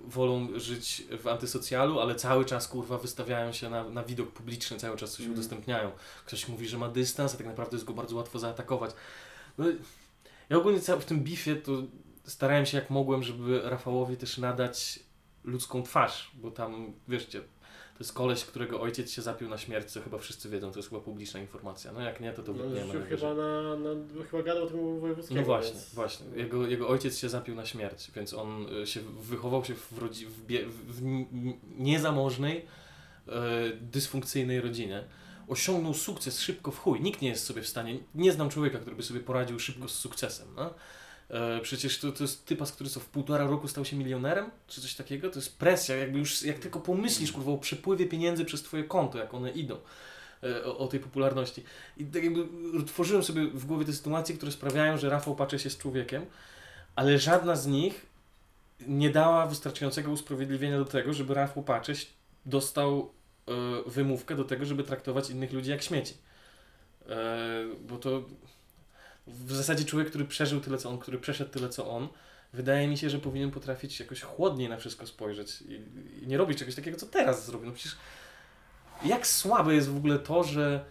wolą 0.04 0.48
żyć 0.56 1.02
w 1.22 1.26
antysocjalu, 1.26 2.00
ale 2.00 2.14
cały 2.14 2.44
czas 2.44 2.68
kurwa 2.68 2.98
wystawiają 2.98 3.52
się 3.52 3.70
na, 3.70 3.88
na 3.88 4.02
widok 4.02 4.30
publiczny, 4.32 4.76
cały 4.78 4.96
czas 4.96 5.10
coś 5.12 5.20
Mm. 5.20 5.32
udostępniają. 5.32 5.90
Ktoś 6.26 6.48
mówi, 6.48 6.68
że 6.68 6.78
ma 6.78 6.88
dystans, 6.88 7.34
a 7.34 7.36
tak 7.38 7.46
naprawdę 7.46 7.76
jest 7.76 7.84
go 7.86 7.92
bardzo 7.92 8.16
łatwo 8.16 8.38
zaatakować. 8.38 8.90
No, 9.58 9.64
ja 10.50 10.56
ogólnie 10.56 10.78
w 10.80 11.04
tym 11.04 11.20
bifie 11.24 11.56
to 11.56 11.72
starałem 12.24 12.66
się 12.66 12.78
jak 12.78 12.90
mogłem, 12.90 13.22
żeby 13.22 13.60
Rafałowi 13.64 14.16
też 14.16 14.38
nadać 14.38 15.00
ludzką 15.44 15.82
twarz, 15.82 16.30
bo 16.34 16.50
tam, 16.50 16.92
wieszcie, 17.08 17.40
to 17.40 18.04
jest 18.04 18.12
koleś, 18.12 18.44
którego 18.44 18.80
ojciec 18.80 19.10
się 19.12 19.22
zapił 19.22 19.48
na 19.48 19.58
śmierć, 19.58 19.90
co 19.90 20.00
chyba 20.00 20.18
wszyscy 20.18 20.48
wiedzą, 20.48 20.72
to 20.72 20.78
jest 20.78 20.88
chyba 20.88 21.00
publiczna 21.00 21.40
informacja. 21.40 21.92
No 21.92 22.00
jak 22.00 22.20
nie, 22.20 22.32
to 22.32 22.42
to 22.42 22.52
No, 22.52 22.62
wytniemy. 22.64 22.94
już 22.94 23.08
chyba 23.08 23.34
na, 23.34 23.76
na, 23.76 23.90
chyba 24.30 24.42
gadał 24.42 24.64
o 24.64 24.66
tym 24.66 25.00
Wojewódzkiego. 25.00 25.40
No 25.40 25.46
właśnie, 25.46 25.72
więc- 25.72 25.94
właśnie. 25.94 26.26
Jego, 26.36 26.66
jego 26.66 26.88
ojciec 26.88 27.18
się 27.18 27.28
zapił 27.28 27.54
na 27.54 27.66
śmierć, 27.66 28.10
więc 28.16 28.34
on 28.34 28.66
y, 28.82 28.86
się 28.86 29.00
wychował 29.20 29.64
się 29.64 29.74
w, 29.74 29.92
rodzi- 29.98 30.26
w, 30.26 30.46
bie- 30.46 30.66
w 30.68 31.02
niezamożnej, 31.78 32.64
e, 33.28 33.32
dysfunkcyjnej 33.80 34.60
rodzinie. 34.60 35.04
Osiągnął 35.48 35.94
sukces 35.94 36.40
szybko 36.40 36.70
w 36.70 36.78
chuj. 36.78 37.00
Nikt 37.00 37.22
nie 37.22 37.28
jest 37.28 37.44
sobie 37.46 37.62
w 37.62 37.68
stanie, 37.68 37.98
nie 38.14 38.32
znam 38.32 38.50
człowieka, 38.50 38.78
który 38.78 38.96
by 38.96 39.02
sobie 39.02 39.20
poradził 39.20 39.58
szybko 39.58 39.88
z 39.88 39.94
sukcesem. 39.94 40.48
No? 40.56 40.74
E, 41.30 41.60
przecież 41.60 41.98
to, 41.98 42.12
to 42.12 42.24
jest 42.24 42.46
typas, 42.46 42.72
który 42.72 42.90
co 42.90 43.00
w 43.00 43.06
półtora 43.06 43.46
roku 43.46 43.68
stał 43.68 43.84
się 43.84 43.96
milionerem, 43.96 44.50
czy 44.66 44.80
coś 44.80 44.94
takiego. 44.94 45.30
To 45.30 45.38
jest 45.38 45.58
presja, 45.58 45.96
jakby 45.96 46.18
już, 46.18 46.42
jak 46.42 46.58
tylko 46.58 46.80
pomyślisz, 46.80 47.32
kurwa, 47.32 47.52
o 47.52 47.58
przepływie 47.58 48.06
pieniędzy 48.06 48.44
przez 48.44 48.62
twoje 48.62 48.84
konto, 48.84 49.18
jak 49.18 49.34
one 49.34 49.50
idą. 49.50 49.76
e, 50.42 50.64
O, 50.64 50.78
o 50.78 50.88
tej 50.88 51.00
popularności. 51.00 51.64
I 51.96 52.04
tak 52.04 52.24
jakby 52.24 52.44
tworzyłem 52.86 53.22
sobie 53.22 53.46
w 53.46 53.66
głowie 53.66 53.84
te 53.84 53.92
sytuacje, 53.92 54.36
które 54.36 54.52
sprawiają, 54.52 54.98
że 54.98 55.10
Rafał 55.10 55.36
Paczes 55.36 55.64
jest 55.64 55.78
człowiekiem, 55.80 56.26
ale 56.96 57.18
żadna 57.18 57.56
z 57.56 57.66
nich 57.66 58.06
nie 58.86 59.10
dała 59.10 59.46
wystarczającego 59.46 60.10
usprawiedliwienia 60.10 60.78
do 60.78 60.84
tego, 60.84 61.12
żeby 61.12 61.34
Rafał 61.34 61.62
Paczes 61.62 62.06
dostał 62.46 63.10
wymówkę 63.86 64.36
do 64.36 64.44
tego, 64.44 64.64
żeby 64.64 64.84
traktować 64.84 65.30
innych 65.30 65.52
ludzi 65.52 65.70
jak 65.70 65.82
śmieci. 65.82 66.14
E, 67.08 67.64
bo 67.88 67.96
to 67.96 68.22
w 69.26 69.52
zasadzie 69.52 69.84
człowiek, 69.84 70.08
który 70.08 70.24
przeżył 70.24 70.60
tyle 70.60 70.78
co 70.78 70.90
on, 70.90 70.98
który 70.98 71.18
przeszedł 71.18 71.50
tyle 71.50 71.68
co 71.68 71.90
on, 71.90 72.08
wydaje 72.52 72.88
mi 72.88 72.98
się, 72.98 73.10
że 73.10 73.18
powinien 73.18 73.50
potrafić 73.50 74.00
jakoś 74.00 74.22
chłodniej 74.22 74.68
na 74.68 74.76
wszystko 74.76 75.06
spojrzeć 75.06 75.62
i, 75.62 75.80
i 76.22 76.26
nie 76.26 76.38
robić 76.38 76.58
czegoś 76.58 76.74
takiego, 76.74 76.96
co 76.96 77.06
teraz 77.06 77.46
zrobił. 77.46 77.66
No 77.68 77.74
przecież 77.74 77.96
jak 79.04 79.26
słabe 79.26 79.74
jest 79.74 79.88
w 79.88 79.96
ogóle 79.96 80.18
to, 80.18 80.44
że 80.44 80.84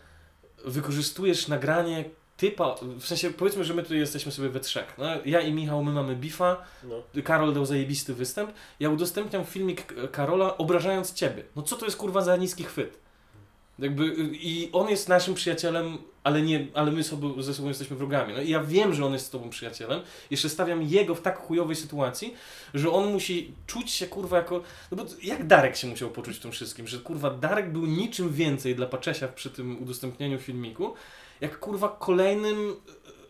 wykorzystujesz 0.66 1.48
nagranie 1.48 2.06
typa, 2.38 2.76
w 3.00 3.08
sensie 3.08 3.30
powiedzmy, 3.30 3.64
że 3.64 3.74
my 3.74 3.84
tutaj 3.84 3.98
jesteśmy 3.98 4.32
sobie 4.32 4.50
we 4.50 4.60
trzech. 4.60 4.96
No, 4.98 5.06
ja 5.26 5.42
i 5.42 5.54
Michał, 5.54 5.84
my 5.84 5.92
mamy 5.92 6.16
bifa, 6.16 6.66
No. 6.84 7.22
Karol 7.24 7.54
dał 7.54 7.66
zajebisty 7.66 8.14
występ, 8.14 8.52
ja 8.80 8.90
udostępniam 8.90 9.46
filmik 9.46 9.94
Karola 10.12 10.58
obrażając 10.58 11.14
ciebie. 11.14 11.44
No 11.56 11.62
co 11.62 11.76
to 11.76 11.86
jest 11.86 11.98
kurwa 11.98 12.22
za 12.22 12.36
niski 12.36 12.64
chwyt? 12.64 13.00
Jakby, 13.80 14.16
I 14.32 14.70
on 14.74 14.90
jest 14.90 15.10
naszym 15.10 15.34
przyjacielem, 15.34 15.98
ale, 16.24 16.42
nie, 16.42 16.68
ale 16.74 16.92
my 16.92 17.04
sobie, 17.04 17.44
ze 17.44 17.54
sobą 17.54 17.68
jesteśmy 17.68 17.96
wrogami. 17.98 18.34
No 18.34 18.42
i 18.42 18.50
ja 18.50 18.64
wiem, 18.64 18.94
że 18.94 19.06
on 19.06 19.14
jest 19.14 19.26
z 19.26 19.30
tobą 19.30 19.50
przyjacielem. 19.50 20.02
Jeszcze 20.32 20.50
stawiam 20.50 20.84
jego 20.84 21.16
w 21.16 21.22
tak 21.22 21.38
chujowej 21.38 21.76
sytuacji, 21.76 22.34
że 22.74 22.92
on 22.92 23.12
musi 23.12 23.54
czuć 23.68 23.92
się 23.92 24.08
kurwa 24.08 24.38
jako. 24.38 24.62
No 24.92 24.98
bo 24.98 25.06
jak 25.24 25.48
Darek 25.48 25.76
się 25.76 25.88
musiał 25.88 26.10
poczuć 26.10 26.38
w 26.38 26.40
tym 26.40 26.52
wszystkim? 26.52 26.88
Że 26.88 27.00
kurwa 27.00 27.30
Darek 27.30 27.72
był 27.72 27.86
niczym 27.86 28.34
więcej 28.34 28.76
dla 28.76 28.86
Paczesia 28.86 29.28
przy 29.28 29.50
tym 29.50 29.84
udostępnieniu 29.84 30.40
filmiku, 30.40 30.94
jak 31.42 31.60
kurwa 31.60 31.98
kolejnym, 32.00 32.76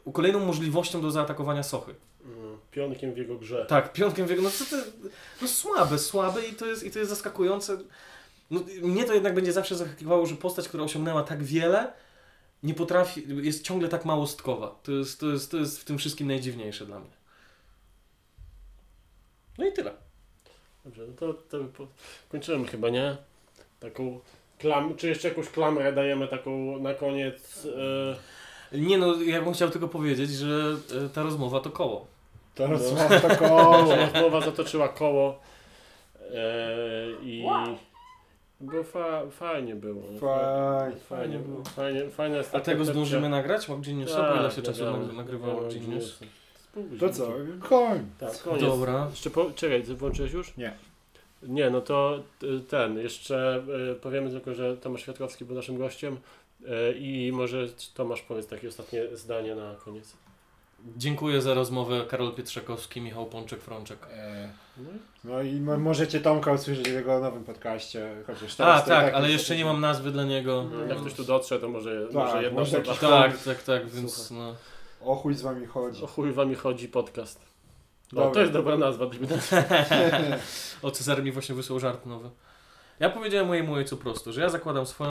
y, 0.08 0.12
kolejną 0.12 0.40
możliwością 0.40 1.02
do 1.02 1.12
zaatakowania 1.12 1.64
Sochy. 1.64 1.96
Mm, 2.26 2.58
Pionkiem 2.72 3.14
w 3.14 3.18
jego 3.18 3.38
grze. 3.38 3.66
Tak, 3.66 3.94
piątkiem 3.94 4.28
wiego, 4.28 4.42
no 4.42 4.50
co 4.50 4.66
ty, 4.66 4.76
no 5.42 5.48
słabe, 5.48 6.00
słabe 6.00 6.46
i 6.46 6.54
to 6.54 6.66
jest, 6.66 6.84
i 6.84 6.92
to 6.92 7.00
jest 7.00 7.10
zaskakujące. 7.12 7.78
No, 8.52 8.60
mnie 8.82 9.04
to 9.06 9.14
jednak 9.14 9.34
będzie 9.34 9.54
zawsze 9.54 9.76
zaskakiwało, 9.76 10.26
że 10.26 10.36
postać, 10.36 10.68
która 10.68 10.84
osiągnęła 10.84 11.24
tak 11.24 11.44
wiele, 11.44 11.94
nie 12.64 12.74
potrafi, 12.74 13.24
jest 13.46 13.64
ciągle 13.64 13.90
tak 13.90 14.06
małostkowa. 14.06 14.80
To 14.84 14.92
jest, 14.92 15.20
to 15.20 15.28
jest, 15.30 15.52
to 15.52 15.58
jest 15.58 15.82
w 15.82 15.86
tym 15.86 15.98
wszystkim 15.98 16.28
najdziwniejsze 16.28 16.86
dla 16.86 17.00
mnie. 17.00 17.18
No 19.58 19.66
i 19.68 19.74
tyle. 19.74 19.94
Dobrze, 20.86 21.08
no 21.08 21.14
to, 21.14 21.34
to 21.34 21.88
kończymy 22.30 22.68
chyba, 22.68 22.90
nie? 22.90 23.18
Taką 23.80 24.20
klam, 24.60 24.96
czy 24.96 25.08
jeszcze 25.08 25.28
jakąś 25.30 25.50
klamrę 25.50 25.94
dajemy 25.94 26.28
taką 26.28 26.80
na 26.80 26.94
koniec? 26.94 27.68
E, 28.74 28.78
Nie 28.78 28.98
no, 28.98 29.22
ja 29.22 29.42
bym 29.42 29.54
chciał 29.54 29.70
tylko 29.70 29.88
powiedzieć, 29.88 30.30
że 30.30 30.76
e, 31.06 31.10
ta 31.10 31.24
rozmowa 31.24 31.60
to 31.60 31.70
koło. 31.70 32.08
To 32.56 32.64
No. 32.68 32.74
rozmowa 32.74 33.20
to 33.20 33.36
koło. 33.36 33.96
rozmowa 34.14 34.42
zatoczyła 34.42 34.88
koło 34.90 35.40
e, 36.34 37.08
i 37.24 37.46
bo 38.60 38.84
fa, 38.84 39.22
fajnie 39.32 39.76
było. 39.76 40.02
no. 40.12 40.20
Fajnie. 40.20 40.98
Fajnie 40.98 41.40
było. 41.40 41.64
Fajnie, 41.64 42.10
fajna 42.10 42.38
jest 42.38 42.56
A 42.56 42.60
tego 42.60 42.86
zdążymy 42.86 43.30
nagrać? 43.30 43.70
Łap 43.70 43.80
Geniusa? 43.80 44.18
Tak, 44.18 44.36
Bo 44.36 44.40
ile 44.42 44.52
się 44.52 44.62
czasu 44.62 44.86
nagramy, 44.86 45.08
nag- 45.08 45.16
nagrywało 45.16 45.62
To 47.00 47.10
co? 47.10 47.32
Koń. 47.70 48.06
Tak, 48.20 48.42
koniec. 48.44 48.62
Dobra. 48.62 49.08
Jeszcze 49.10 49.30
po, 49.30 49.52
czekaj, 49.56 49.84
włączyłeś 49.84 50.34
już? 50.34 50.58
Nie. 50.58 50.74
Nie, 51.43 51.69
no 51.69 51.81
to 51.81 52.23
y, 52.43 52.59
ten, 52.59 52.97
jeszcze 52.97 53.64
y, 53.91 53.95
powiemy 53.95 54.30
tylko, 54.30 54.53
że 54.53 54.77
Tomasz 54.77 55.01
Świadkowski 55.01 55.45
był 55.45 55.55
naszym 55.55 55.77
gościem 55.77 56.18
y, 56.61 56.97
i 56.97 57.31
może 57.31 57.68
Tomasz 57.93 58.22
powiedz 58.22 58.47
takie 58.47 58.68
ostatnie 58.68 59.18
zdanie 59.18 59.55
na 59.55 59.76
koniec. 59.85 60.14
Dziękuję 60.97 61.41
za 61.41 61.53
rozmowę. 61.53 62.05
Karol 62.09 62.34
Pietrzakowski, 62.34 63.01
Michał 63.01 63.26
Pączek-Frączek. 63.26 63.97
E, 64.14 64.49
No 65.23 65.41
i 65.41 65.53
No 65.59 65.77
możecie 65.77 66.19
Tomka 66.19 66.53
usłyszeć 66.53 66.89
w 66.89 66.93
jego 66.93 67.19
nowym 67.19 67.43
podcaście, 67.43 68.09
chociaż 68.27 68.53
A, 68.53 68.57
teraz 68.57 68.85
tak, 68.85 69.05
tak 69.05 69.14
ale 69.14 69.31
jeszcze 69.31 69.55
nie 69.55 69.65
mam 69.65 69.81
nazwy 69.81 70.11
dla 70.11 70.23
niego. 70.23 70.65
no, 70.72 70.85
jak 70.85 70.97
ktoś 70.97 71.14
tu 71.14 71.23
dotrze, 71.23 71.59
to 71.59 71.69
może, 71.69 72.05
Tak, 72.05 72.14
może 72.14 72.43
jedna 72.43 72.59
może 72.59 72.81
Tak, 72.81 73.38
tak, 73.43 73.64
tak, 73.64 73.89
więc 73.89 74.14
Słuchaj. 74.27 74.38
no. 74.38 74.55
O 75.11 75.15
chuj 75.15 75.34
z 75.34 75.41
wami 75.41 75.65
chodzi. 75.65 76.03
O 76.03 76.07
chuj 76.07 76.31
wami 76.31 76.55
chodzi 76.55 76.88
podcast. 76.88 77.39
No, 78.14 78.22
Dobra. 78.22 78.34
to 78.34 78.40
jest 78.40 78.54
dobra 78.54 78.78
nazwa. 78.78 79.06
O, 80.82 80.92
Cezary 80.92 81.24
mi 81.24 81.32
właśnie 81.32 81.56
wysłał 81.56 81.80
żart 81.80 82.06
nowy. 82.06 82.30
Ja 83.00 83.10
powiedziałem 83.10 83.48
mojemu 83.48 83.74
ojcu 83.74 83.98
prosto, 83.98 84.32
że 84.32 84.42
ja 84.42 84.50
zakładam 84.50 84.86
swoją 84.86 85.06